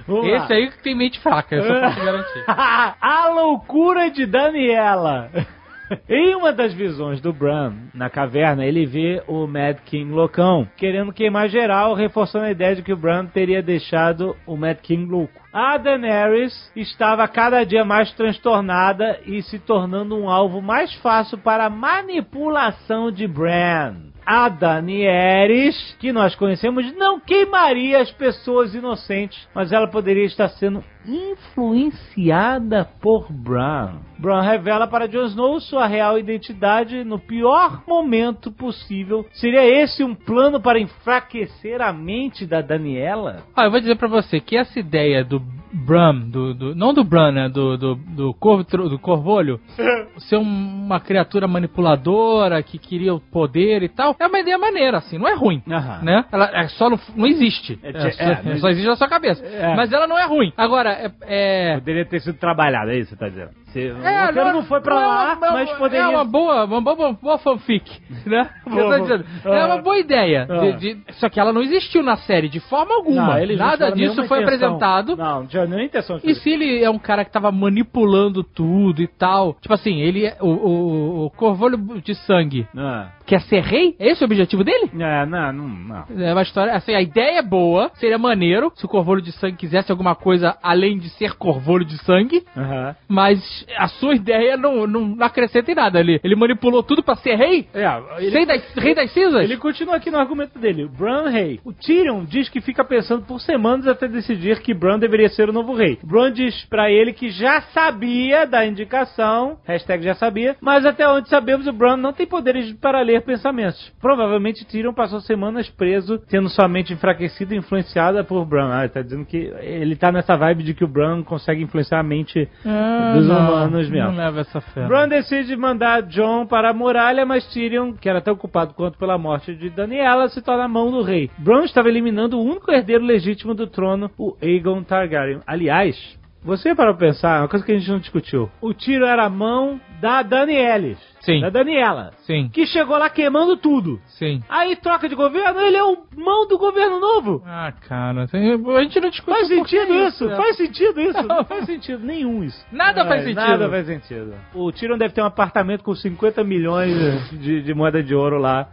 Vamos 0.07 0.31
lá. 0.31 0.37
Esse 0.37 0.53
aí 0.53 0.71
que 0.71 0.83
tem 0.83 0.95
mente 0.95 1.19
fraca, 1.21 1.55
eu 1.55 1.63
só 1.65 1.81
posso 1.81 2.05
garantir. 2.05 2.45
a 2.47 3.29
loucura 3.29 4.11
de 4.11 4.27
Daniela. 4.27 5.31
Em 6.09 6.35
uma 6.35 6.53
das 6.53 6.73
visões 6.73 7.21
do 7.21 7.33
Bran 7.33 7.75
na 7.93 8.09
caverna, 8.09 8.65
ele 8.65 8.87
vê 8.87 9.23
o 9.29 9.47
Mad 9.47 9.77
King 9.85 10.11
loucão, 10.11 10.67
querendo 10.77 11.13
queimar 11.13 11.49
geral, 11.49 11.95
reforçando 11.95 12.47
a 12.47 12.51
ideia 12.51 12.75
de 12.75 12.83
que 12.83 12.93
o 12.93 12.97
Bran 12.97 13.27
teria 13.27 13.63
deixado 13.63 14.35
o 14.47 14.57
Mad 14.57 14.79
King 14.79 15.05
louco. 15.11 15.44
A 15.55 15.77
Daenerys 15.77 16.53
estava 16.75 17.29
cada 17.29 17.63
dia 17.63 17.85
mais 17.85 18.13
transtornada 18.15 19.21
e 19.25 19.41
se 19.41 19.61
tornando 19.61 20.17
um 20.17 20.29
alvo 20.29 20.61
mais 20.61 20.93
fácil 20.95 21.39
para 21.39 21.67
a 21.67 21.71
manipulação 21.71 23.09
de 23.13 23.29
Bran. 23.29 23.95
A 24.27 24.49
Daenerys, 24.49 25.97
que 26.01 26.11
nós 26.11 26.35
conhecemos, 26.35 26.93
não 26.97 27.21
queimaria 27.21 28.01
as 28.01 28.11
pessoas 28.11 28.75
inocentes, 28.75 29.47
mas 29.55 29.71
ela 29.71 29.87
poderia 29.87 30.25
estar 30.25 30.49
sendo 30.49 30.83
influenciada 31.07 32.89
por 33.01 33.31
Bran. 33.31 33.99
Bran 34.19 34.41
revela 34.41 34.87
para 34.87 35.07
Jon 35.07 35.27
Snow 35.27 35.61
sua 35.61 35.87
real 35.87 36.19
identidade 36.19 37.05
no 37.05 37.19
pior 37.19 37.83
momento 37.87 38.51
possível. 38.51 39.27
Seria 39.33 39.65
esse 39.65 40.03
um 40.03 40.15
plano 40.15 40.61
para 40.61 40.81
enfraquecer 40.81 41.83
a 41.83 41.93
mente 41.93 42.47
da 42.47 42.63
Daniela? 42.63 43.43
Ah, 43.55 43.65
eu 43.65 43.71
vou 43.71 43.81
dizer 43.81 43.97
pra 43.97 44.09
você 44.09 44.41
que 44.41 44.57
essa 44.57 44.79
ideia 44.79 45.23
do 45.23 45.39
Bran, 45.73 46.15
do, 46.31 46.55
do- 46.55 46.75
não 46.75 46.95
do 46.95 47.03
Bran, 47.03 47.33
né, 47.33 47.49
do, 47.49 47.77
do, 47.77 47.95
do, 47.97 48.35
corvo, 48.35 48.63
do 48.89 48.99
corvolho, 48.99 49.61
ser 50.29 50.37
um- 50.37 50.85
uma 50.85 51.01
criatura 51.01 51.49
manipuladora 51.49 52.63
que 52.63 52.79
queria 52.79 53.13
o 53.15 53.21
poder 53.21 53.83
e 53.83 53.89
tal, 53.89 54.15
é 54.19 54.27
uma 54.27 54.39
ideia 54.39 54.57
maneira, 54.57 54.99
assim, 54.99 55.19
não 55.19 55.27
é 55.29 55.35
ruim. 55.35 55.63
Né? 56.03 56.25
Ela 56.31 56.51
é 56.55 56.69
só 56.69 56.89
não, 56.89 56.99
não 57.17 57.27
existe. 57.27 57.79
É, 57.83 57.89
É, 57.91 58.07
é, 58.09 58.11
só, 58.37 58.43
não 58.51 58.57
só 58.59 58.69
existe 58.69 58.87
na 58.87 58.97
sua 58.97 59.09
cabeça. 59.09 59.45
É. 59.45 59.75
Mas 59.75 59.93
ela 59.93 60.07
não 60.07 60.19
é 60.19 60.25
ruim. 60.27 60.53
Agora, 60.57 60.91
é, 60.91 61.11
é- 61.23 61.75
Poderia 61.75 62.05
ter 62.05 62.21
sido 62.21 62.39
trabalhado, 62.39 62.91
é 62.91 62.99
isso 62.99 63.11
que 63.11 63.17
você 63.17 63.21
tá 63.25 63.29
dizendo? 63.29 63.51
Se- 63.75 63.91
o 63.91 63.95
roteiro 64.27 64.53
não, 64.53 64.63
foi 64.65 64.81
pra 64.81 64.95
não 64.95 65.03
é 65.03 65.07
lá, 65.07 65.35
uma- 65.35 65.53
mas 65.53 65.71
é 65.71 65.75
poderia... 65.75 66.09
uma 66.09 66.25
boa, 66.25 66.65
uma 66.65 66.81
boa, 66.81 67.13
boa 67.13 67.39
fanfic, 67.39 67.91
né? 68.25 68.49
Boa, 68.67 68.99
boa. 68.99 69.25
É 69.45 69.65
uma 69.67 69.79
boa 69.83 69.99
ideia. 69.99 70.47
Ah. 70.49 70.59
de- 70.59 70.95
de- 70.95 71.13
só 71.15 71.29
que 71.29 71.39
ela 71.41 71.53
não 71.53 71.61
existiu 71.61 72.03
na 72.03 72.17
série 72.17 72.49
de 72.49 72.61
forma 72.61 72.95
alguma. 72.95 73.39
Não, 73.41 73.47
não 73.47 73.57
Nada 73.57 73.91
tiveram 73.93 73.97
disso 73.97 74.25
foi 74.29 74.43
intenção. 74.43 74.69
apresentado. 74.75 75.17
Não, 75.17 75.41
não 75.41 75.47
tinha 75.47 75.65
nenhuma 75.67 75.85
intenção 75.85 76.19
de 76.19 76.31
E 76.31 76.35
se 76.37 76.49
ele 76.51 76.83
é 76.83 76.89
um 76.89 76.99
cara 76.99 77.25
que 77.25 77.31
tava 77.33 77.51
manipulando 77.53 78.43
tudo 78.45 79.03
e 79.03 79.07
tal? 79.09 79.55
Tipo 79.61 79.75
assim, 79.75 80.01
ele 80.01 80.27
é 80.27 80.37
o, 80.41 80.47
o, 80.49 81.25
o 81.27 81.31
Corvolho 81.31 81.77
de 82.01 82.15
Sangue 82.15 82.67
Ah. 82.77 83.09
Quer 83.27 83.41
ser 83.43 83.61
rei? 83.63 83.95
É 83.99 84.09
esse 84.11 84.23
o 84.23 84.27
objetivo 84.27 84.63
dele? 84.65 84.91
É, 84.99 85.27
não, 85.27 85.53
não, 85.53 85.69
não. 85.69 86.05
É 86.25 86.33
uma 86.33 86.43
história, 86.43 86.73
assim, 86.75 86.95
a 86.95 87.01
ideia 87.01 87.39
é 87.39 87.43
boa, 87.43 87.91
seria 87.95 88.19
maneiro 88.19 88.73
se 88.77 88.85
o 88.85 88.89
Corvolho 88.89 89.23
de 89.23 89.33
Sangue 89.33 89.57
quisesse 89.57 89.91
alguma 89.91 90.15
coisa 90.15 90.57
além 90.63 90.99
de 90.99 91.09
ser 91.11 91.35
Corvolho 91.35 91.85
de 91.85 91.97
Sangue, 92.05 92.45
Aham. 92.57 92.95
mas 93.09 93.67
a 93.77 93.89
sua 93.89 94.15
ideia 94.15 94.57
não, 94.57 94.87
não 94.87 95.17
acrescenta 95.21 95.71
em 95.71 95.75
nada. 95.75 96.01
Ele, 96.01 96.21
ele 96.23 96.37
manipulou 96.37 96.83
tudo 96.83 97.03
pra 97.03 97.15
ser 97.17 97.35
rei? 97.37 97.67
É, 97.75 97.85
ele, 98.19 98.31
Rei 98.31 98.47
das, 98.47 98.75
rei 98.75 98.95
das 98.95 99.11
cinzas? 99.13 99.43
ele 99.45 99.57
continua 99.57 99.97
aqui 99.97 100.11
no 100.11 100.19
argumento 100.19 100.59
dele. 100.59 100.87
Bran 100.89 101.29
rei. 101.31 101.61
O 101.65 101.73
Tyrion 101.73 102.25
diz 102.25 102.49
que 102.49 102.61
fica 102.61 102.85
pensando 102.85 103.25
por 103.25 103.41
semanas 103.41 103.87
até 103.87 104.07
decidir 104.09 104.61
que 104.61 104.75
Bran 104.75 104.99
deveria 104.99 105.29
ser 105.29 105.49
o 105.49 105.53
novo 105.53 105.75
rei. 105.75 105.99
Bran 106.03 106.33
diz 106.33 106.65
pra 106.67 106.91
ele 106.91 107.13
que 107.13 107.31
já 107.31 107.61
sabia 107.73 108.47
da 108.47 108.67
indicação, 108.67 109.59
hashtag 109.67 110.05
já 110.05 110.15
sabia, 110.15 110.57
mas 110.61 110.85
até 110.85 111.09
onde 111.09 111.29
sabemos 111.29 111.67
o 111.67 111.73
Bran 111.73 111.97
não 111.97 112.13
tem 112.13 112.27
poderes 112.27 112.73
para 112.75 113.01
ler 113.15 113.23
pensamentos. 113.23 113.93
Provavelmente 114.01 114.65
Tyrion 114.65 114.93
passou 114.93 115.21
semanas 115.21 115.69
preso, 115.69 116.19
tendo 116.19 116.49
sua 116.49 116.69
mente 116.69 116.93
enfraquecida 116.93 117.55
e 117.55 117.59
influenciada 117.59 118.25
por 118.25 118.45
Bran. 118.45 118.71
Ah, 118.73 118.81
ele 118.81 118.89
tá 118.89 119.03
dizendo 119.03 119.25
que 119.25 119.53
ele 119.61 119.97
tá 119.97 120.11
nessa 120.11 120.37
vibe 120.37 120.63
de 120.65 120.75
que 120.75 120.85
o 120.85 120.89
Bran 120.89 121.23
consegue 121.23 121.63
influenciar 121.63 122.01
a 122.01 122.03
mente 122.03 122.49
Ah, 122.65 123.15
dos 123.15 123.27
não, 123.27 123.37
humanos 123.39 123.89
mesmo. 123.89 124.11
Não 124.11 124.17
leva 124.19 124.41
essa 124.41 124.61
fé. 124.61 124.87
Bran 124.87 125.09
decide 125.09 125.57
mandar 125.57 126.03
John 126.03 126.47
para 126.47 126.71
a 126.71 126.75
muralha, 126.75 127.25
mas 127.25 127.47
Tyrion, 127.53 127.93
que 127.93 128.09
era 128.09 128.21
tão 128.21 128.35
ocupado 128.35 128.75
quanto 128.75 128.99
pela 128.99 129.17
morte 129.17 129.55
de 129.55 129.71
Daniela, 129.71 130.29
se 130.29 130.43
torna 130.43 130.65
a 130.65 130.69
mão 130.69 130.91
do 130.91 131.03
rei. 131.03 131.31
Bran 131.39 131.65
estava 131.65 131.89
eliminando 131.89 132.39
o 132.39 132.43
único 132.45 132.71
herdeiro 132.71 133.05
legítimo 133.05 133.55
do 133.55 133.67
trono, 133.67 134.11
o 134.19 134.37
Aegon 134.43 134.83
Targaryen. 134.83 135.41
Aliás, 135.47 135.97
você 136.43 136.75
para 136.75 136.93
pensar, 136.95 137.41
uma 137.41 137.49
coisa 137.49 137.65
que 137.65 137.73
a 137.73 137.79
gente 137.79 137.91
não 137.91 137.99
discutiu. 137.99 138.51
O 138.61 138.75
tiro 138.75 139.07
era 139.07 139.25
a 139.25 139.31
mão 139.31 139.81
da 140.01 140.23
Danielis. 140.23 140.99
Sim. 141.25 141.41
Da 141.41 141.51
Daniela. 141.51 142.13
Sim, 142.27 142.49
Que 142.53 142.67
chegou 142.67 142.97
lá 142.99 143.09
queimando 143.11 143.57
tudo. 143.57 144.01
sim. 144.07 144.43
Aí 144.49 144.77
troca 144.77 145.09
de 145.09 145.15
governo, 145.15 145.61
ele 145.61 145.77
é 145.77 145.83
o 145.85 145.97
mão 146.17 146.47
do 146.47 146.59
governo 146.59 147.01
novo. 147.01 147.43
Ah, 147.47 147.73
cara, 147.89 148.23
a 148.25 148.83
gente 148.83 149.01
não 149.01 149.11
discute 149.11 149.31
Faz 149.39 149.49
sentido 149.49 149.95
isso? 149.95 150.31
é. 150.31 150.37
Faz 150.37 150.57
sentido 150.57 151.01
isso? 151.01 151.23
Não 151.23 151.45
faz 151.45 151.67
sentido 151.67 152.05
nenhum 152.05 152.45
isso. 152.45 152.65
Nada 152.71 153.05
faz 153.05 153.23
sentido. 153.23 153.41
Nada 153.41 153.69
faz 153.69 153.87
sentido. 153.87 154.35
O 154.55 154.71
Tyrion 154.73 154.99
deve 154.99 155.15
ter 155.15 155.23
um 155.23 155.27
apartamento 155.27 155.83
com 155.83 155.95
50 155.95 156.45
milhões 156.45 157.31
de, 157.31 157.63
de 157.63 157.75
moeda 157.75 158.03
de 158.03 158.15
ouro 158.15 158.39
lá. 158.39 158.69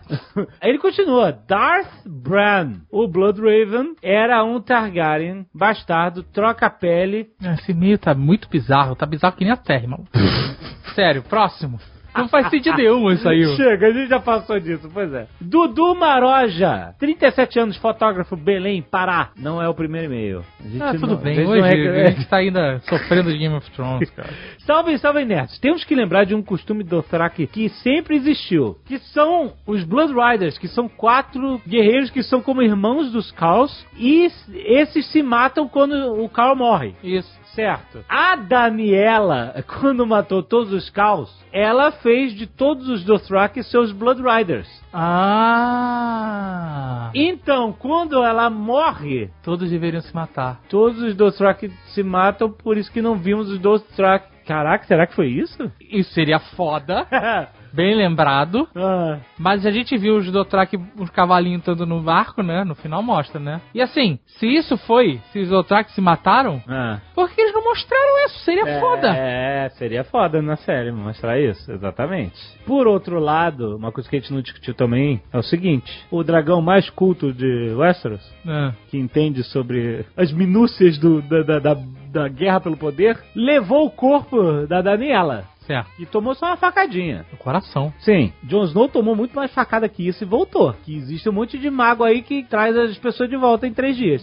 Aí 0.62 0.70
ele 0.72 0.77
continua. 0.77 1.31
Darth 1.31 1.91
Bran, 2.05 2.81
o 2.91 3.08
Blood 3.08 3.39
Raven, 3.39 3.96
era 4.01 4.43
um 4.43 4.62
Targaryen, 4.62 5.46
bastardo, 5.53 6.24
troca 6.24 6.65
a 6.65 6.70
pele. 6.70 7.27
Esse 7.41 7.74
meio 7.74 7.98
tá 7.98 8.13
muito 8.13 8.50
bizarro, 8.50 8.96
tá 8.96 9.05
bizarro 9.05 9.36
que 9.36 9.43
nem 9.43 9.53
a 9.53 9.58
Terra, 9.58 9.84
irmão. 9.84 10.05
Sério, 10.96 11.24
próximo. 11.24 11.79
Não 12.15 12.27
faz 12.27 12.49
sentido 12.49 12.77
nenhum 12.77 13.09
isso 13.11 13.27
aí. 13.27 13.43
Chega, 13.55 13.87
a 13.87 13.91
gente 13.91 14.09
já 14.09 14.19
passou 14.19 14.59
disso, 14.59 14.89
pois 14.93 15.13
é. 15.13 15.27
Dudu 15.39 15.95
Maroja, 15.95 16.93
37 16.99 17.59
anos, 17.59 17.77
fotógrafo, 17.77 18.35
Belém, 18.35 18.81
Pará. 18.81 19.29
Não 19.37 19.61
é 19.61 19.67
o 19.67 19.73
primeiro 19.73 20.07
e-mail. 20.07 20.43
Ah, 20.79 20.91
tudo 20.93 21.07
não- 21.07 21.15
bem, 21.17 21.43
não 21.43 21.51
hoje 21.51 21.61
reclama- 21.61 21.97
a 22.07 22.11
gente 22.11 22.27
tá 22.27 22.37
ainda 22.37 22.79
sofrendo 22.87 23.31
de 23.31 23.37
Game 23.37 23.55
of 23.55 23.69
Thrones, 23.71 24.09
cara. 24.15 24.29
Salve, 24.59 24.97
salve, 24.97 25.25
nerds. 25.25 25.59
Temos 25.59 25.83
que 25.83 25.95
lembrar 25.95 26.25
de 26.25 26.35
um 26.35 26.41
costume 26.43 26.83
do 26.83 26.89
Dothraki 26.97 27.47
que 27.47 27.69
sempre 27.69 28.15
existiu, 28.17 28.77
que 28.85 28.99
são 28.99 29.53
os 29.65 29.83
Blood 29.83 30.13
Riders, 30.13 30.57
que 30.57 30.67
são 30.67 30.87
quatro 30.87 31.59
guerreiros 31.67 32.09
que 32.09 32.21
são 32.23 32.41
como 32.41 32.61
irmãos 32.61 33.11
dos 33.11 33.31
Khals, 33.31 33.85
e 33.97 34.29
esses 34.65 35.05
se 35.11 35.23
matam 35.23 35.67
quando 35.67 35.93
o 36.21 36.29
Khal 36.29 36.55
morre. 36.55 36.93
Isso. 37.03 37.40
Certo. 37.53 38.03
A 38.08 38.36
Daniela, 38.36 39.63
quando 39.79 40.08
matou 40.08 40.41
todos 40.41 40.72
os 40.72 40.89
Khals, 40.89 41.29
ela 41.51 41.91
fez 41.91 42.34
de 42.34 42.48
todos 42.48 42.88
os 42.88 43.03
Dothraki 43.03 43.62
seus 43.63 43.91
Blood 43.91 44.22
Riders. 44.22 44.70
Ah! 44.93 47.12
Então, 47.13 47.74
quando 47.74 48.24
ela 48.24 48.50
morre, 48.50 49.29
Todos 49.43 49.70
deveriam 49.70 50.01
se 50.01 50.15
matar. 50.15 50.62
todos 50.70 51.01
os 51.01 51.15
Dothraki 51.15 51.70
se 51.88 52.03
matam, 52.03 52.50
por 52.50 52.77
isso 52.77 52.91
que 52.91 53.01
não 53.01 53.17
vimos 53.17 53.50
os 53.50 53.60
Dothraki. 53.60 54.31
Caraca, 54.48 54.86
será 54.86 55.05
que 55.05 55.15
foi 55.15 55.27
isso? 55.27 55.72
Isso 55.79 56.12
seria 56.13 56.39
foda, 56.39 57.05
bem 57.73 57.95
lembrado. 57.95 58.67
ah. 58.75 59.17
Mas 59.37 59.65
a 59.65 59.71
gente 59.71 59.97
viu 59.97 60.17
os 60.17 60.31
Dothraki, 60.31 60.77
os 60.97 61.09
cavalinhos 61.09 61.59
estando 61.59 61.85
no 61.85 62.01
barco, 62.01 62.41
né? 62.43 62.63
No 62.63 62.75
final 62.75 63.01
mostra, 63.01 63.39
né? 63.39 63.59
E 63.73 63.81
assim, 63.81 64.19
se 64.25 64.45
isso 64.47 64.77
foi, 64.77 65.19
se 65.31 65.39
os 65.39 65.49
Dothraki 65.49 65.91
se 65.91 66.01
mataram, 66.01 66.61
Ah. 66.67 66.99
por 67.15 67.29
que 67.29 67.41
eles 67.41 67.53
não 67.53 67.63
mostraram 67.63 68.25
isso? 68.25 68.39
Seria 68.45 68.63
É, 68.67 68.79
foda. 68.79 69.07
É, 69.15 69.69
seria 69.77 70.03
foda 70.03 70.41
na 70.41 70.55
série 70.57 70.91
mostrar 70.91 71.39
isso, 71.39 71.71
exatamente. 71.71 72.35
Por 72.65 72.87
outro 72.87 73.19
lado, 73.19 73.75
uma 73.77 73.91
coisa 73.91 74.09
que 74.09 74.15
a 74.15 74.19
gente 74.19 74.33
não 74.33 74.41
discutiu 74.41 74.73
também 74.73 75.21
é 75.33 75.37
o 75.37 75.43
seguinte: 75.43 75.91
o 76.11 76.23
dragão 76.23 76.61
mais 76.61 76.89
culto 76.89 77.33
de 77.33 77.74
Westeros, 77.75 78.22
É. 78.48 78.72
que 78.89 78.98
entende 78.98 79.43
sobre 79.43 80.05
as 80.15 80.31
minúcias 80.31 80.98
do- 80.98 81.22
da, 81.22 81.41
da, 81.43 81.59
da- 81.59 81.81
da 82.11 82.27
guerra 82.27 82.59
pelo 82.59 82.75
poder, 82.77 83.17
levou 83.35 83.85
o 83.85 83.91
corpo 83.91 84.67
da 84.67 84.81
Daniela 84.81 85.46
Certo. 85.65 85.89
e 86.00 86.05
tomou 86.05 86.33
só 86.35 86.47
uma 86.47 86.57
facadinha. 86.57 87.25
No 87.31 87.37
coração. 87.37 87.93
Sim, 88.00 88.33
Jon 88.43 88.63
Snow 88.63 88.89
tomou 88.89 89.15
muito 89.15 89.35
mais 89.35 89.53
facada 89.53 89.87
que 89.87 90.07
isso 90.07 90.24
e 90.24 90.27
voltou. 90.27 90.74
Que 90.83 90.95
existe 90.95 91.29
um 91.29 91.33
monte 91.33 91.57
de 91.57 91.69
mago 91.69 92.03
aí 92.03 92.21
que 92.21 92.43
traz 92.43 92.75
as 92.75 92.97
pessoas 92.97 93.29
de 93.29 93.37
volta 93.37 93.67
em 93.67 93.74
três 93.74 93.95
dias. 93.95 94.21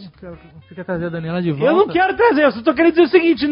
Você 0.69 0.75
quer 0.75 0.85
trazer 0.85 1.07
a 1.07 1.11
Daniela 1.11 1.41
de 1.41 1.51
volta? 1.53 1.67
Eu 1.67 1.77
não 1.77 1.89
quero 1.89 2.17
trazer, 2.17 2.45
eu 2.45 2.53
só 2.53 2.63
tô 2.63 2.75
querendo 2.75 2.93
dizer 2.93 3.07
o 3.07 3.09
seguinte: 3.09 3.47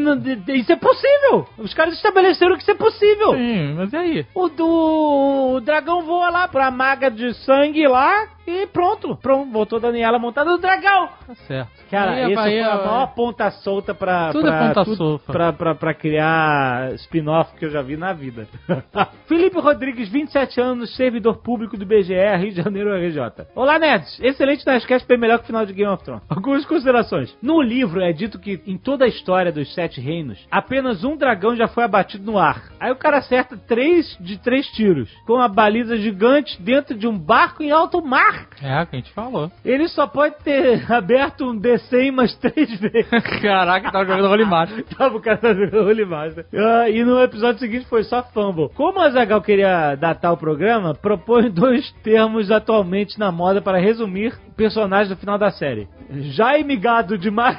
isso 0.58 0.72
é 0.72 0.76
possível! 0.76 1.46
Os 1.58 1.72
caras 1.74 1.94
estabeleceram 1.94 2.56
que 2.56 2.62
isso 2.62 2.70
é 2.70 2.74
possível! 2.74 3.34
Sim, 3.34 3.74
mas 3.74 3.92
e 3.92 3.96
aí? 3.96 4.26
O, 4.34 4.48
do, 4.48 5.54
o 5.54 5.60
dragão 5.60 6.02
voa 6.02 6.28
lá 6.28 6.48
pra 6.48 6.70
maga 6.70 7.10
de 7.10 7.32
sangue 7.34 7.86
lá 7.86 8.35
e 8.46 8.66
pronto. 8.66 9.16
Pronto, 9.16 9.50
voltou 9.50 9.80
Daniela 9.80 10.18
montada 10.18 10.50
no 10.50 10.58
dragão. 10.58 11.08
Tá 11.26 11.34
certo. 11.46 11.70
Cara, 11.90 12.20
esse 12.30 12.38
aí, 12.38 12.60
foi 12.60 12.62
a 12.62 12.76
maior 12.76 13.06
ponta 13.14 13.50
solta 13.50 13.94
pra, 13.94 14.32
Tudo 14.32 14.48
é 14.48 14.50
pra, 14.50 14.66
ponta 14.68 14.84
tudo- 14.84 14.96
solta. 14.96 15.32
pra, 15.32 15.52
pra, 15.52 15.74
pra 15.74 15.94
criar 15.94 16.92
spin-off 16.94 17.54
que 17.56 17.64
eu 17.64 17.70
já 17.70 17.82
vi 17.82 17.96
na 17.96 18.12
vida. 18.12 18.46
Felipe 19.26 19.58
Rodrigues, 19.58 20.08
27 20.08 20.60
anos, 20.60 20.94
servidor 20.96 21.36
público 21.38 21.76
do 21.76 21.84
BGE, 21.86 22.14
Rio 22.38 22.50
de 22.52 22.62
Janeiro, 22.62 22.94
RJ. 22.94 23.46
Olá, 23.54 23.78
nerds. 23.78 24.18
Excelente 24.20 24.66
Nerdcast, 24.66 25.06
bem 25.06 25.18
melhor 25.18 25.38
que 25.38 25.44
o 25.44 25.46
final 25.46 25.64
de 25.66 25.72
Game 25.72 25.90
of 25.92 26.02
Thrones. 26.04 26.22
Algumas 26.28 26.64
considerações. 26.64 27.36
No 27.42 27.60
livro 27.60 28.00
é 28.00 28.12
dito 28.12 28.38
que 28.38 28.60
em 28.66 28.76
toda 28.76 29.04
a 29.04 29.08
história 29.08 29.52
dos 29.52 29.72
Sete 29.74 30.00
Reinos, 30.00 30.38
apenas 30.50 31.04
um 31.04 31.16
dragão 31.16 31.54
já 31.56 31.68
foi 31.68 31.84
abatido 31.84 32.30
no 32.30 32.38
ar. 32.38 32.64
Aí 32.80 32.90
o 32.90 32.96
cara 32.96 33.18
acerta 33.18 33.56
três 33.56 34.16
de 34.20 34.38
três 34.38 34.66
tiros, 34.68 35.10
com 35.26 35.34
uma 35.34 35.48
baliza 35.48 35.96
gigante 35.96 36.60
dentro 36.60 36.96
de 36.96 37.06
um 37.06 37.16
barco 37.18 37.62
em 37.62 37.70
alto 37.70 38.04
mar. 38.04 38.35
É, 38.62 38.82
o 38.82 38.86
que 38.86 38.96
a 38.96 38.98
gente 38.98 39.12
falou. 39.12 39.50
Ele 39.64 39.88
só 39.88 40.06
pode 40.06 40.36
ter 40.42 40.90
aberto 40.90 41.50
um 41.50 41.58
D100 41.58 42.12
mais 42.12 42.34
três 42.36 42.78
vezes. 42.80 43.10
Caraca, 43.42 43.90
tava 43.90 44.06
jogando 44.06 44.30
Holy 44.30 44.44
Master. 44.44 44.84
Tava 44.96 45.16
o 45.16 45.20
cara 45.20 45.36
tá 45.36 45.52
jogando 45.52 45.86
Holy 45.88 46.04
Master. 46.04 46.46
Ah, 46.54 46.88
e 46.88 47.04
no 47.04 47.20
episódio 47.22 47.58
seguinte 47.58 47.86
foi 47.86 48.02
só 48.04 48.22
fumble. 48.22 48.70
Como 48.74 49.00
a 49.00 49.10
Zagal 49.10 49.42
queria 49.42 49.94
datar 49.94 50.32
o 50.32 50.36
programa, 50.36 50.94
propõe 50.94 51.50
dois 51.50 51.90
termos 52.02 52.50
atualmente 52.50 53.18
na 53.18 53.30
moda 53.30 53.60
para 53.60 53.78
resumir 53.78 54.32
o 54.48 54.52
personagem 54.54 55.14
do 55.14 55.18
final 55.18 55.38
da 55.38 55.50
série. 55.50 55.88
Jaime 56.10 56.76
gado 56.76 57.18
demais. 57.18 57.58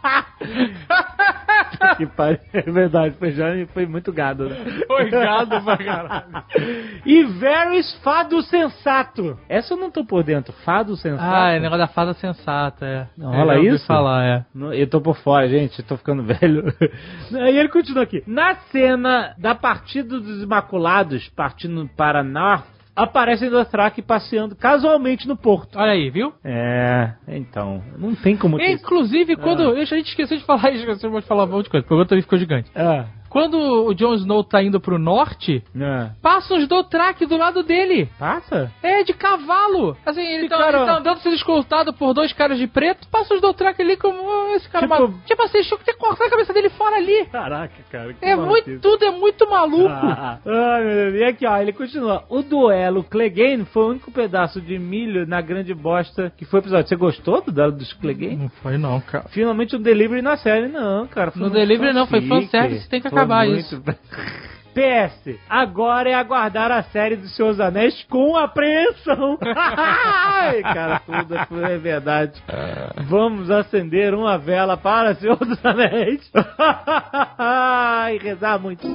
que 1.96 2.06
pariu. 2.06 2.38
É 2.52 2.62
verdade, 2.62 3.14
foi 3.18 3.32
Jaime 3.32 3.66
foi 3.66 3.86
muito 3.86 4.12
gado, 4.12 4.48
né? 4.48 4.56
Foi 4.86 5.10
gado 5.10 5.60
pra 5.62 5.76
caralho. 5.76 6.44
E 7.04 7.24
Varys 7.24 7.92
fado 8.02 8.42
sensato. 8.42 9.38
Essa 9.48 9.74
eu 9.74 9.78
não 9.78 9.90
tô 9.90 10.04
por 10.04 10.22
dentro. 10.22 10.52
Fado 10.64 10.96
sensato. 10.96 11.22
Ah, 11.22 11.50
é 11.52 11.60
negócio 11.60 11.78
da 11.78 11.88
fada 11.88 12.14
sensata, 12.14 12.86
é. 12.86 13.06
Não 13.16 13.32
Eu 13.32 13.38
rola 13.38 13.54
já 13.54 13.58
ouvi 13.60 13.74
isso? 13.74 13.86
falar, 13.86 14.24
é. 14.24 14.44
Não, 14.54 14.72
Eu 14.72 14.88
tô 14.88 15.00
por 15.00 15.16
fora, 15.18 15.48
gente, 15.48 15.82
tô 15.82 15.96
ficando 15.96 16.22
velho. 16.24 16.64
Aí 17.34 17.56
ele 17.58 17.68
continua 17.68 18.02
aqui. 18.04 18.22
Na 18.26 18.54
cena 18.72 19.34
da 19.38 19.54
partida 19.54 20.18
dos 20.20 20.42
Imaculados, 20.42 21.28
partindo 21.30 21.88
para 21.96 22.22
North, 22.22 22.64
aparecem 22.94 23.50
Dothraki 23.50 24.02
passeando 24.02 24.56
casualmente 24.56 25.26
no 25.26 25.36
porto. 25.36 25.78
Olha 25.78 25.92
aí, 25.92 26.10
viu? 26.10 26.32
É, 26.44 27.12
então, 27.28 27.82
não 27.98 28.14
tem 28.14 28.36
como 28.36 28.58
ter... 28.58 28.70
Inclusive, 28.70 29.36
quando. 29.36 29.74
Deixa 29.74 29.94
a 29.94 29.98
gente 29.98 30.08
esquecer 30.08 30.38
de 30.38 30.44
falar 30.44 30.70
isso, 30.70 30.80
esqueceu 30.80 31.10
de 31.10 31.26
falar 31.26 31.44
um 31.44 31.48
monte 31.48 31.64
de 31.64 31.70
coisa, 31.70 31.86
porque 31.86 32.02
o 32.02 32.06
também 32.06 32.22
ficou 32.22 32.38
gigante. 32.38 32.70
Ah, 32.74 33.06
quando 33.30 33.54
o 33.86 33.94
Jon 33.94 34.14
Snow 34.14 34.44
tá 34.44 34.62
indo 34.62 34.80
pro 34.80 34.98
norte, 34.98 35.62
É. 35.74 36.10
passa 36.20 36.52
uns 36.54 36.66
Dothraki 36.68 37.24
do 37.24 37.36
lado 37.38 37.62
dele. 37.62 38.08
Passa? 38.18 38.70
É, 38.82 39.02
de 39.04 39.14
cavalo. 39.14 39.96
Assim, 40.04 40.20
ele 40.20 40.48
tá, 40.48 40.56
Ficaram- 40.58 40.78
ele 40.80 40.86
tá 40.90 40.98
andando 40.98 41.18
sendo 41.20 41.36
escoltado 41.36 41.92
por 41.94 42.12
dois 42.12 42.32
caras 42.32 42.58
de 42.58 42.66
preto, 42.66 43.06
passa 43.08 43.32
os 43.34 43.40
Dothraki 43.40 43.80
ali 43.82 43.96
como 43.96 44.18
"Ah, 44.28 44.56
esse 44.56 44.68
cara 44.68 44.86
Tipo- 44.86 44.94
maluco. 45.00 45.18
Tipo 45.24 45.42
assim, 45.44 45.62
tinha 45.62 45.78
que 45.78 45.94
cortar 45.94 46.26
a 46.26 46.30
cabeça 46.30 46.52
dele 46.52 46.68
fora 46.70 46.96
ali. 46.96 47.24
Caraca, 47.26 47.72
cara. 47.90 48.12
que 48.14 48.24
É 48.24 48.34
muito, 48.36 48.78
tudo 48.80 49.04
é 49.04 49.10
muito 49.12 49.48
maluco. 49.48 49.88
Ah, 49.88 50.38
ai, 50.44 50.84
meu 50.84 50.94
Deus. 51.12 51.14
E 51.20 51.24
aqui, 51.24 51.46
ó, 51.46 51.56
ele 51.58 51.72
continua. 51.72 52.24
O 52.28 52.42
duelo 52.42 53.04
Clegane 53.04 53.64
foi 53.66 53.82
o 53.84 53.88
único 53.90 54.10
pedaço 54.10 54.60
de 54.60 54.78
milho 54.78 55.26
na 55.26 55.40
grande 55.40 55.72
bosta 55.72 56.32
que 56.36 56.44
foi 56.44 56.58
o 56.60 56.62
episódio. 56.62 56.88
Você 56.88 56.96
gostou 56.96 57.40
do 57.42 57.52
duelo 57.52 57.72
dos 57.72 57.92
Clegane? 57.92 58.36
Não 58.36 58.48
foi 58.48 58.76
não, 58.76 59.00
cara. 59.00 59.28
Finalmente 59.28 59.76
um 59.76 59.80
delivery 59.80 60.20
na 60.22 60.36
série, 60.36 60.66
não, 60.68 61.06
cara. 61.06 61.30
Foi 61.30 61.42
No 61.42 61.50
delivery 61.50 61.92
não, 61.92 62.06
foi 62.06 62.20
fanfic. 62.20 62.46
fanservice, 62.50 62.88
tem 62.88 63.00
que 63.00 63.08
Foi 63.08 63.18
acabar 63.22 63.46
muito- 63.46 63.60
isso. 63.60 63.82
PS, 64.72 65.36
agora 65.48 66.10
é 66.10 66.14
aguardar 66.14 66.70
a 66.70 66.80
série 66.84 67.16
dos 67.16 67.34
Seus 67.34 67.58
Anéis 67.58 68.04
com 68.04 68.36
apreensão. 68.36 69.36
Ai, 69.42 70.62
cara, 70.62 71.00
tudo, 71.00 71.64
é 71.66 71.76
verdade. 71.76 72.40
Vamos 73.08 73.50
acender 73.50 74.14
uma 74.14 74.38
vela 74.38 74.76
para 74.76 75.16
Senhor 75.16 75.36
dos 75.38 75.62
Anéis. 75.66 76.30
e 78.14 78.18
rezar 78.18 78.60
muito. 78.60 78.86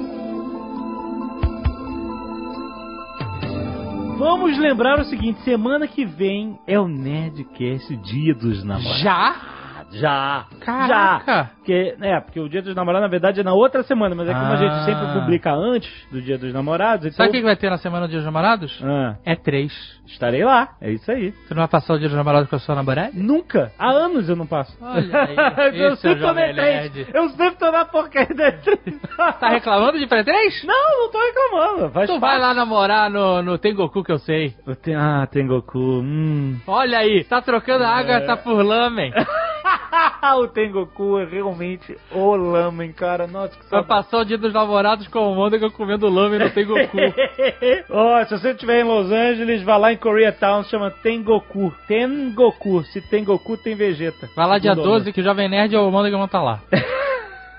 Vamos 4.18 4.58
lembrar 4.58 4.98
o 4.98 5.04
seguinte: 5.04 5.40
semana 5.42 5.86
que 5.86 6.04
vem 6.06 6.58
é 6.66 6.80
o 6.80 6.88
Nerdcast 6.88 7.94
Dia 7.98 8.34
dos 8.34 8.64
Namorados. 8.64 9.00
Já? 9.02 9.36
Já. 9.92 10.46
Caraca. 10.60 11.24
Já. 11.26 11.44
Porque, 11.56 11.96
é, 12.00 12.20
porque 12.20 12.38
o 12.40 12.48
Dia 12.48 12.62
dos 12.62 12.74
Namorados, 12.74 13.02
na 13.06 13.10
verdade, 13.10 13.40
é 13.40 13.42
na 13.44 13.54
outra 13.54 13.82
semana, 13.82 14.14
mas 14.14 14.28
é 14.28 14.32
como 14.32 14.44
a 14.46 14.52
Ah. 14.52 14.56
gente 14.56 14.84
sempre 14.84 15.12
publica 15.20 15.52
antes 15.52 15.90
do 16.12 16.20
Dia 16.22 16.36
dos 16.38 16.52
Namorados, 16.52 17.06
então... 17.06 17.16
Sabe 17.16 17.30
o 17.30 17.32
que 17.32 17.42
vai 17.42 17.56
ter 17.56 17.70
na 17.70 17.78
semana 17.78 18.06
do 18.06 18.10
Dia 18.10 18.18
dos 18.18 18.26
Namorados? 18.26 18.80
Ah, 18.84 19.16
É 19.24 19.34
três. 19.34 19.72
estarei 20.06 20.44
lá, 20.44 20.70
é 20.80 20.90
isso 20.92 21.10
aí. 21.10 21.30
Você 21.32 21.54
não 21.54 21.62
vai 21.62 21.68
passar 21.68 21.94
o 21.94 21.98
Dia 21.98 22.08
dos 22.08 22.16
Namorados 22.16 22.48
com 22.48 22.56
a 22.56 22.58
sua 22.58 22.74
namorada? 22.74 23.10
Nunca. 23.14 23.72
Há 23.78 23.90
anos 23.90 24.28
eu 24.28 24.36
não 24.36 24.46
passo. 24.46 24.76
Olha 24.80 25.22
aí, 25.22 25.36
eu 25.80 25.92
é 25.92 25.96
sempre 25.96 26.20
tô 26.20 26.26
na 26.28 26.32
três. 26.34 26.56
Nerd. 26.56 27.06
Eu 27.14 27.28
sempre 27.30 27.56
tô 27.58 27.70
na 27.72 27.84
porcaria 27.84 28.34
da 28.36 28.52
três. 28.52 29.00
Tá 29.40 29.48
reclamando 29.48 29.98
de 29.98 30.06
pré-três? 30.06 30.62
Não, 30.64 31.02
não 31.04 31.10
tô 31.10 31.18
reclamando. 31.18 31.92
Faz 31.92 32.10
Tu 32.10 32.20
vai 32.20 32.38
lá 32.38 32.54
namorar 32.54 33.10
no, 33.10 33.42
no 33.42 33.58
Tengoku 33.58 34.04
que 34.04 34.12
eu 34.12 34.18
sei. 34.18 34.54
Eu 34.66 34.76
Ah, 34.96 35.26
tem 35.26 35.46
Goku. 35.46 35.78
Hum. 35.78 36.58
Olha 36.66 36.98
aí, 36.98 37.24
tá 37.24 37.40
trocando 37.42 37.82
a 37.84 37.88
água, 37.88 38.20
tá 38.20 38.36
por 38.36 38.62
lamen. 38.64 39.12
o 40.38 40.48
Tengoku 40.48 41.18
é 41.18 41.24
realmente 41.24 41.96
o 42.12 42.34
lamen, 42.36 42.92
cara. 42.92 43.26
Nossa, 43.26 43.56
que 43.56 43.70
Vai 43.70 43.82
passar 43.84 44.18
o 44.18 44.24
dia 44.24 44.38
dos 44.38 44.52
namorados 44.52 45.08
com 45.08 45.32
o 45.32 45.34
Mônica 45.34 45.70
comendo 45.70 46.08
lamen 46.08 46.38
no 46.38 46.50
Tengoku. 46.50 46.96
Ó, 47.90 48.24
se 48.24 48.38
você 48.38 48.50
estiver 48.50 48.80
em 48.80 48.84
Los 48.84 49.10
Angeles, 49.10 49.62
vá 49.62 49.76
lá 49.76 49.92
em 49.92 49.96
Koreatown, 49.96 50.64
se 50.64 50.70
chama 50.70 50.90
Tengoku. 50.90 51.72
Tengoku. 51.86 52.82
Se 52.84 53.00
tem 53.00 53.24
Goku, 53.24 53.56
tem 53.56 53.74
Vegeta. 53.74 54.28
Vai 54.34 54.46
lá 54.46 54.58
dia 54.58 54.74
Segundo 54.74 54.90
12 54.90 55.12
que 55.12 55.20
o 55.20 55.24
Jovem 55.24 55.48
Nerd 55.48 55.74
e 55.74 55.78
o 55.78 55.90
Mônica 55.90 56.16
vão 56.16 56.26
estar 56.26 56.42
lá. 56.42 56.60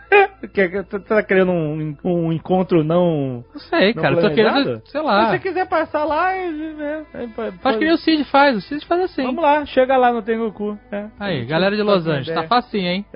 Você 0.53 0.99
tá 0.99 1.21
querendo 1.23 1.51
um, 1.51 1.95
um 2.03 2.31
encontro 2.33 2.83
não. 2.83 3.43
Não 3.53 3.59
sei, 3.59 3.93
não 3.93 4.01
cara, 4.01 4.15
eu 4.15 4.21
tô 4.21 4.35
querendo, 4.35 4.81
sei 4.85 5.01
Se 5.01 5.05
lá. 5.05 5.29
você 5.29 5.39
quiser 5.39 5.67
passar 5.67 6.03
lá, 6.05 6.33
é, 6.33 6.47
é, 6.47 7.03
é, 7.23 7.27
pode- 7.27 7.57
Faz 7.57 7.75
que 7.77 7.83
nem 7.85 7.93
o 7.93 7.97
Cid 7.97 8.23
faz, 8.25 8.57
o 8.57 8.61
Cid 8.61 8.85
faz 8.85 9.01
assim. 9.01 9.23
Vamos 9.23 9.41
lá, 9.43 9.65
chega 9.65 9.97
lá 9.97 10.11
no 10.13 10.21
Tengoku. 10.21 10.77
É. 10.91 11.05
Aí, 11.19 11.45
galera 11.45 11.75
de 11.75 11.81
Los 11.83 12.07
Angeles, 12.07 12.33
tá 12.33 12.43
facinho, 12.47 12.87
hein? 12.87 13.05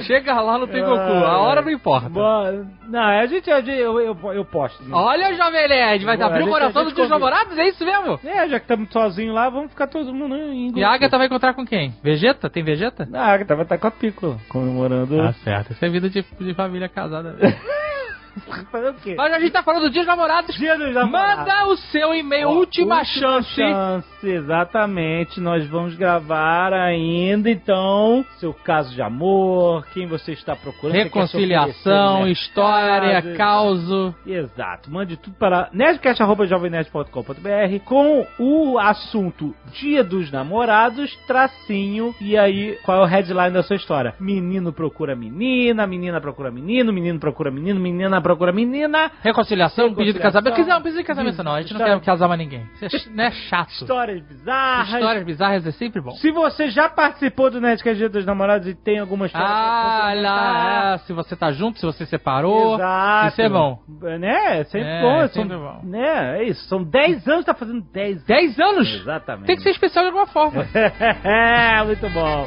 Chega 0.00 0.40
lá 0.40 0.58
no 0.58 0.66
Tengoku, 0.66 0.96
a 0.98 1.38
hora 1.38 1.62
não 1.62 1.70
importa. 1.70 2.08
Boa. 2.08 2.66
Não, 2.88 3.00
a 3.00 3.24
gente, 3.26 3.48
eu, 3.48 3.58
eu, 3.60 4.00
eu, 4.00 4.32
eu 4.32 4.44
posto. 4.44 4.82
Olha 4.92 5.30
o 5.30 5.34
Jovem 5.36 5.68
Nerd, 5.68 6.04
vai 6.04 6.16
Boa, 6.16 6.28
abrir 6.28 6.42
a 6.42 6.46
o 6.46 6.48
coração 6.48 6.82
dos 6.84 6.92
convida. 6.92 7.14
namorados, 7.14 7.56
é 7.56 7.68
isso 7.68 7.84
mesmo? 7.84 8.18
É, 8.24 8.48
já 8.48 8.58
que 8.58 8.64
estamos 8.64 8.90
sozinhos 8.92 9.32
lá, 9.34 9.48
vamos 9.48 9.70
ficar 9.70 9.86
todo 9.86 10.12
mundo 10.12 10.34
em 10.36 10.76
E 10.76 10.82
a 10.82 10.90
Agatha 10.92 11.16
vai 11.16 11.28
encontrar 11.28 11.54
com 11.54 11.64
quem? 11.64 11.94
Vegeta? 12.02 12.50
Tem 12.50 12.64
Vegeta? 12.64 13.08
A 13.14 13.32
Agatha 13.32 13.54
vai 13.54 13.62
estar 13.64 13.78
com 13.78 13.86
a 13.86 13.90
Pícola, 13.92 14.36
comemorando. 14.48 15.16
Tá 15.16 15.32
certo, 15.44 15.72
isso 15.72 15.84
é 15.84 15.88
vida 15.88 16.08
de, 16.08 16.22
de 16.22 16.54
família 16.54 16.88
casada. 16.88 17.36
Fazer 18.70 18.90
o 18.90 18.94
quê? 18.94 19.14
Mas 19.16 19.32
a 19.32 19.40
gente 19.40 19.52
tá 19.52 19.62
falando 19.62 19.82
do 19.82 19.90
Dia 19.90 20.02
dos 20.02 20.08
Namorados. 20.08 20.56
Dia 20.56 20.78
dos 20.78 20.94
Namorados. 20.94 21.38
Manda 21.38 21.66
o 21.66 21.76
seu 21.76 22.14
e-mail, 22.14 22.48
Ó, 22.48 22.54
última, 22.54 23.04
chance. 23.04 23.54
chance, 23.54 24.28
exatamente. 24.28 25.40
Nós 25.40 25.66
vamos 25.68 25.94
gravar 25.96 26.72
ainda, 26.72 27.50
então, 27.50 28.24
seu 28.38 28.52
caso 28.52 28.94
de 28.94 29.02
amor, 29.02 29.86
quem 29.92 30.06
você 30.06 30.32
está 30.32 30.54
procurando. 30.54 30.96
Reconciliação, 30.96 32.20
no 32.20 32.28
história, 32.28 33.34
causo. 33.36 34.14
Exato. 34.26 34.90
Mande 34.90 35.16
tudo 35.16 35.36
para 35.36 35.68
nerdcast.jovemnerd.com.br 35.72 37.84
com 37.84 38.26
o 38.38 38.78
assunto 38.78 39.54
Dia 39.72 40.04
dos 40.04 40.30
Namorados, 40.30 41.16
tracinho, 41.26 42.14
e 42.20 42.36
aí 42.36 42.78
qual 42.84 42.98
é 42.98 43.02
o 43.02 43.06
headline 43.06 43.52
da 43.52 43.62
sua 43.62 43.76
história? 43.76 44.14
Menino 44.20 44.72
procura 44.72 45.16
menina, 45.16 45.86
menina 45.86 46.20
procura 46.20 46.50
menino, 46.50 46.92
menino 46.92 47.18
procura 47.18 47.50
menino, 47.50 47.80
menina 47.80 48.19
procura 48.20 48.52
menina. 48.52 49.10
Reconciliação, 49.22 49.94
pedido 49.94 50.16
de 50.16 50.22
casamento. 50.22 50.54
Quiser, 50.54 50.72
não 50.72 50.80
precisa 50.82 51.02
de 51.02 51.06
casamento, 51.06 51.42
não. 51.42 51.54
A 51.54 51.60
gente 51.62 51.72
não 51.74 51.84
quer 51.84 52.00
casar 52.00 52.28
mais 52.28 52.38
ninguém. 52.40 52.68
Isso 52.80 53.08
é, 53.08 53.12
não 53.14 53.24
é 53.24 53.30
chato. 53.30 53.70
Histórias 53.70 54.20
bizarras. 54.22 54.94
Histórias 54.94 55.24
bizarras 55.24 55.66
é 55.66 55.70
sempre 55.72 56.00
bom. 56.00 56.12
Se 56.12 56.30
você 56.30 56.70
já 56.70 56.88
participou 56.88 57.50
do 57.50 57.60
Nerdcast 57.60 57.96
Dia 57.98 58.08
dos 58.08 58.24
Namorados 58.24 58.68
e 58.68 58.74
tem 58.74 58.98
alguma 58.98 59.26
história 59.26 59.46
Ah, 59.48 60.12
lá, 60.14 60.98
se 60.98 61.12
você 61.12 61.34
tá 61.36 61.50
junto, 61.52 61.78
se 61.78 61.86
você 61.86 62.06
separou. 62.06 62.74
Exato. 62.74 63.28
Isso 63.28 63.42
é 63.42 63.48
bom. 63.48 63.78
Né? 64.18 64.60
É 64.60 64.64
sempre 64.64 64.88
É, 64.88 65.00
bom. 65.02 65.28
sempre 65.28 65.48
são, 65.56 65.60
bom. 65.60 65.80
Né? 65.84 66.38
É 66.40 66.44
isso. 66.44 66.64
São 66.68 66.82
10 66.82 67.26
anos, 67.28 67.44
tá 67.44 67.54
fazendo 67.54 67.82
10 67.92 68.24
10 68.24 68.58
anos? 68.60 68.88
Exatamente. 69.00 69.46
Tem 69.46 69.56
que 69.56 69.62
ser 69.62 69.70
especial 69.70 70.04
de 70.04 70.08
alguma 70.10 70.26
forma. 70.26 70.66
É, 71.24 71.82
muito 71.84 72.08
bom. 72.10 72.44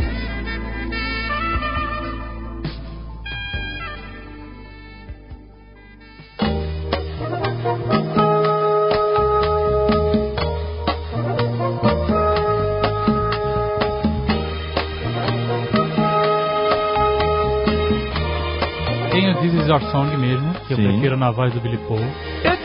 Tem 19.73 19.79
o 19.79 19.79
This 19.79 19.81
Is 19.81 19.81
Your 19.81 19.81
Song 19.91 20.17
mesmo, 20.17 20.53
que 20.67 20.73
eu 20.73 20.77
Sim. 20.77 20.83
prefiro 20.83 21.17
na 21.17 21.31
voz 21.31 21.53
do 21.53 21.59
Billy 21.59 21.77
Paul. 21.87 21.99
It's 21.99 22.62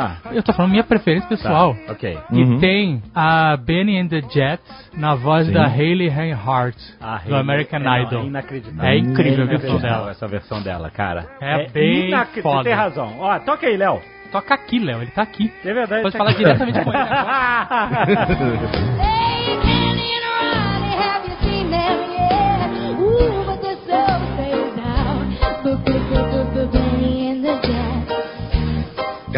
é. 0.00 0.38
Eu 0.38 0.42
tô 0.42 0.52
falando 0.52 0.70
minha 0.72 0.84
preferência 0.84 1.28
pessoal. 1.28 1.74
Tá, 1.86 1.92
ok. 1.92 2.18
E 2.32 2.42
Uhum. 2.42 2.58
tem 2.58 3.02
a 3.14 3.56
Benny 3.56 3.98
and 3.98 4.08
the 4.08 4.20
Jets 4.22 4.90
na 4.96 5.14
voz 5.14 5.46
Sim. 5.46 5.52
da 5.52 5.66
Hayley 5.66 6.08
Reinhardt, 6.08 6.76
A 7.00 7.18
do 7.18 7.36
American 7.36 7.80
é, 7.80 7.82
não, 7.84 8.02
Idol. 8.02 8.22
É 8.22 8.26
inacreditável. 8.26 8.90
É 8.90 8.96
incrível 8.98 9.44
a 9.44 9.46
versão 9.46 9.68
inacreditável 9.68 9.98
dela. 9.98 10.10
Essa 10.10 10.26
versão 10.28 10.62
dela, 10.62 10.90
cara. 10.90 11.26
É 11.40 11.68
bem 11.70 12.08
inacreditável. 12.08 12.42
foda. 12.42 12.62
Você 12.62 12.68
tem 12.68 12.74
razão. 12.74 13.16
Ó, 13.18 13.38
toca 13.40 13.66
aí, 13.66 13.76
Léo. 13.76 14.00
Toca 14.32 14.54
aqui, 14.54 14.78
Léo, 14.78 15.02
ele 15.02 15.10
tá 15.10 15.22
aqui. 15.22 15.52
É 15.64 15.74
verdade. 15.74 16.02
Pode 16.02 16.12
tá 16.12 16.18
falar 16.18 16.30
aqui. 16.30 16.38
diretamente 16.38 16.84
com 16.84 16.90
ele. 16.92 16.98
Hey, 19.00 19.20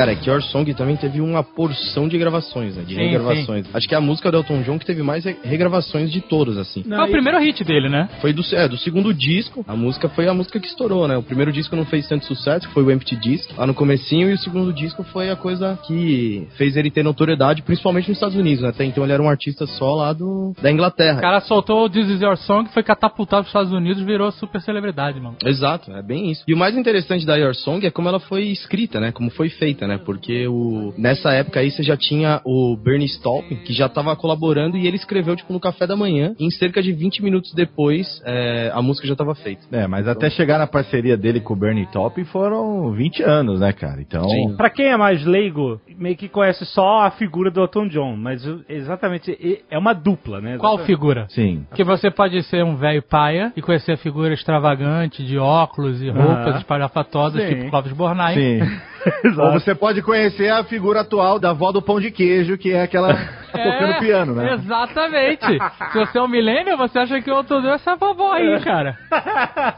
Cara, 0.02 0.12
é 0.12 0.16
que 0.16 0.28
Your 0.28 0.42
Song 0.42 0.74
também 0.74 0.96
teve 0.96 1.20
uma 1.20 1.44
porção 1.44 2.08
de 2.08 2.18
gravações, 2.18 2.74
né? 2.76 2.82
De 2.82 2.94
Sim, 2.94 3.02
regravações. 3.02 3.66
Acho 3.72 3.86
que 3.88 3.94
é 3.94 3.98
a 3.98 4.00
música 4.00 4.32
do 4.32 4.38
Elton 4.38 4.62
John 4.62 4.76
que 4.78 4.84
teve 4.84 5.00
mais 5.02 5.24
re- 5.24 5.36
regravações 5.44 6.10
de 6.10 6.20
todas, 6.20 6.56
assim. 6.58 6.82
Não, 6.86 6.96
Foi 6.96 7.06
o 7.06 7.08
e- 7.08 7.12
primeiro 7.12 7.38
hit 7.38 7.62
dele, 7.62 7.88
né? 7.88 8.08
Foi 8.20 8.32
do, 8.32 8.42
é, 8.52 8.66
do 8.66 8.76
segundo 8.78 9.14
disco, 9.14 9.64
a 9.68 9.76
música 9.76 10.08
foi 10.08 10.26
a 10.26 10.34
música 10.34 10.58
que 10.58 10.66
estourou, 10.66 11.06
né? 11.06 11.16
O 11.16 11.22
primeiro 11.22 11.52
disco 11.52 11.76
não 11.76 11.84
fez 11.84 12.08
tanto 12.08 12.24
sucesso, 12.26 12.66
que 12.66 12.74
foi 12.74 12.82
o 12.82 12.90
Empty 12.90 13.14
Disc, 13.16 13.50
lá 13.56 13.66
no 13.66 13.74
comecinho, 13.74 14.28
e 14.28 14.32
o 14.32 14.38
segundo 14.38 14.72
disco 14.72 15.04
foi 15.04 15.30
a 15.30 15.36
coisa 15.36 15.78
que 15.86 16.48
fez 16.56 16.76
ele 16.76 16.90
ter 16.90 17.04
notoriedade, 17.04 17.62
principalmente 17.62 18.08
nos 18.08 18.16
Estados 18.16 18.36
Unidos, 18.36 18.62
né? 18.62 18.70
Até 18.70 18.84
então 18.84 19.04
ele 19.04 19.12
era 19.12 19.22
um 19.22 19.28
artista 19.28 19.66
só 19.66 19.94
lá 19.94 20.12
do, 20.12 20.52
da 20.60 20.68
O 20.68 20.72
Inglaterra. 20.72 21.20
cara 21.20 21.40
soltou 21.42 21.84
o 21.84 21.88
This 21.88 22.08
Is 22.08 22.20
Your 22.20 22.36
Song, 22.38 22.68
foi 22.70 22.82
catapultado 22.82 23.42
pros 23.44 23.50
Estados 23.50 23.72
Unidos, 23.72 24.02
virou 24.02 24.32
super 24.32 24.60
celebridade, 24.60 25.20
mano. 25.20 25.36
Exato, 25.44 25.92
é 25.92 26.02
bem 26.02 26.30
isso. 26.32 26.42
E 26.48 26.52
o 26.52 26.56
mais 26.56 26.76
interessante 26.76 27.24
da 27.24 27.36
Your 27.36 27.54
Song 27.54 27.86
é 27.86 27.90
como 27.90 28.08
ela 28.08 28.18
foi 28.18 28.48
escrita, 28.48 28.98
né? 28.98 29.12
Como 29.12 29.30
foi 29.30 29.48
feita. 29.48 29.62
perfeita, 29.62 29.86
né? 29.92 29.98
Porque 30.05 30.46
o, 30.48 30.92
nessa 30.96 31.33
época 31.33 31.61
aí 31.61 31.70
você 31.70 31.83
já 31.83 31.96
tinha 31.96 32.40
o 32.44 32.76
Bernie 32.76 33.09
Taupin, 33.22 33.57
que 33.57 33.72
já 33.72 33.88
tava 33.88 34.14
colaborando 34.16 34.76
e 34.76 34.87
ele 34.87 34.96
escreveu, 34.96 35.37
tipo, 35.37 35.52
no 35.52 35.61
café 35.61 35.87
da 35.87 35.96
manhã. 35.96 36.35
E 36.38 36.46
em 36.46 36.50
cerca 36.50 36.83
de 36.83 36.92
20 36.92 37.22
minutos 37.22 37.52
depois, 37.55 38.22
é, 38.24 38.70
a 38.74 38.81
música 38.81 39.07
já 39.07 39.14
tava 39.14 39.35
feita. 39.35 39.62
É, 39.70 39.87
mas 39.87 40.09
até 40.09 40.31
chegar 40.31 40.59
na 40.59 40.66
parceria 40.66 41.16
dele 41.16 41.40
com 41.40 41.55
o 41.55 41.57
Bernie 41.57 41.87
Taupin 41.87 42.24
foram 42.24 42.92
20 42.92 43.22
anos, 43.22 43.61
né, 43.61 43.72
cara? 43.72 44.00
Então, 44.00 44.28
Sim. 44.28 44.57
Pra 44.57 44.70
quem 44.70 44.87
é 44.87 44.96
mais 44.96 45.24
leigo, 45.24 45.81
meio 45.96 46.16
que 46.16 46.28
conhece 46.28 46.64
só 46.66 47.00
a 47.00 47.11
figura 47.11 47.50
do 47.50 47.61
Elton 47.61 47.88
John, 47.88 48.16
mas 48.16 48.42
exatamente 48.68 49.37
é 49.70 49.78
uma 49.78 49.92
dupla, 49.92 50.40
né? 50.40 50.57
Qual 50.59 50.78
figura? 50.78 51.26
sim. 51.28 51.66
Que 51.74 51.85
você 51.85 52.11
pode 52.11 52.42
ser 52.44 52.64
um 52.64 52.76
velho 52.76 53.02
paia 53.02 53.52
e 53.57 53.62
conhecer 53.62 53.92
a 53.92 53.96
figura 53.96 54.33
extravagante 54.33 55.24
de 55.24 55.38
óculos 55.38 56.00
e 56.00 56.09
roupas 56.09 56.48
Aham. 56.48 56.59
espalhafatosas, 56.59 57.42
Sim. 57.42 57.48
tipo 57.48 57.70
Clóvis 57.70 57.92
Bornai. 57.92 58.35
Sim. 58.35 58.61
Ou 59.38 59.52
você 59.52 59.74
pode 59.74 60.02
conhecer 60.02 60.48
a 60.48 60.64
figura 60.64 61.00
atual 61.00 61.38
da 61.38 61.50
avó 61.50 61.72
do 61.72 61.82
pão 61.82 62.00
de 62.00 62.10
queijo, 62.10 62.58
que 62.58 62.72
é 62.72 62.82
aquela 62.82 63.41
tocando 63.58 63.98
piano, 63.98 64.34
né? 64.34 64.54
Exatamente. 64.54 65.46
Se 65.92 65.98
você 65.98 66.18
é 66.18 66.22
um 66.22 66.28
milênio, 66.28 66.76
você 66.76 66.98
acha 66.98 67.20
que 67.20 67.30
o 67.30 67.34
Elton 67.34 67.60
John 67.60 67.68
é 67.68 67.74
essa 67.74 67.96
vovó 67.96 68.32
aí, 68.32 68.60
cara. 68.60 68.96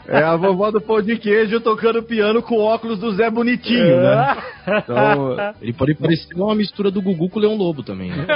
É 0.06 0.22
a 0.22 0.36
vovó 0.36 0.70
do 0.70 0.80
pão 0.80 1.02
de 1.02 1.16
queijo 1.16 1.60
tocando 1.60 2.02
piano 2.02 2.42
com 2.42 2.58
óculos 2.58 2.98
do 2.98 3.12
Zé 3.12 3.30
Bonitinho, 3.30 4.00
né? 4.00 4.36
Então, 4.78 5.36
ele 5.60 5.72
pode 5.72 5.94
parecer 5.94 6.34
uma 6.34 6.54
mistura 6.54 6.90
do 6.90 7.02
Gugu 7.02 7.28
com 7.28 7.38
o 7.38 7.42
Leão 7.42 7.56
Lobo 7.56 7.82
também, 7.82 8.10
né? 8.10 8.26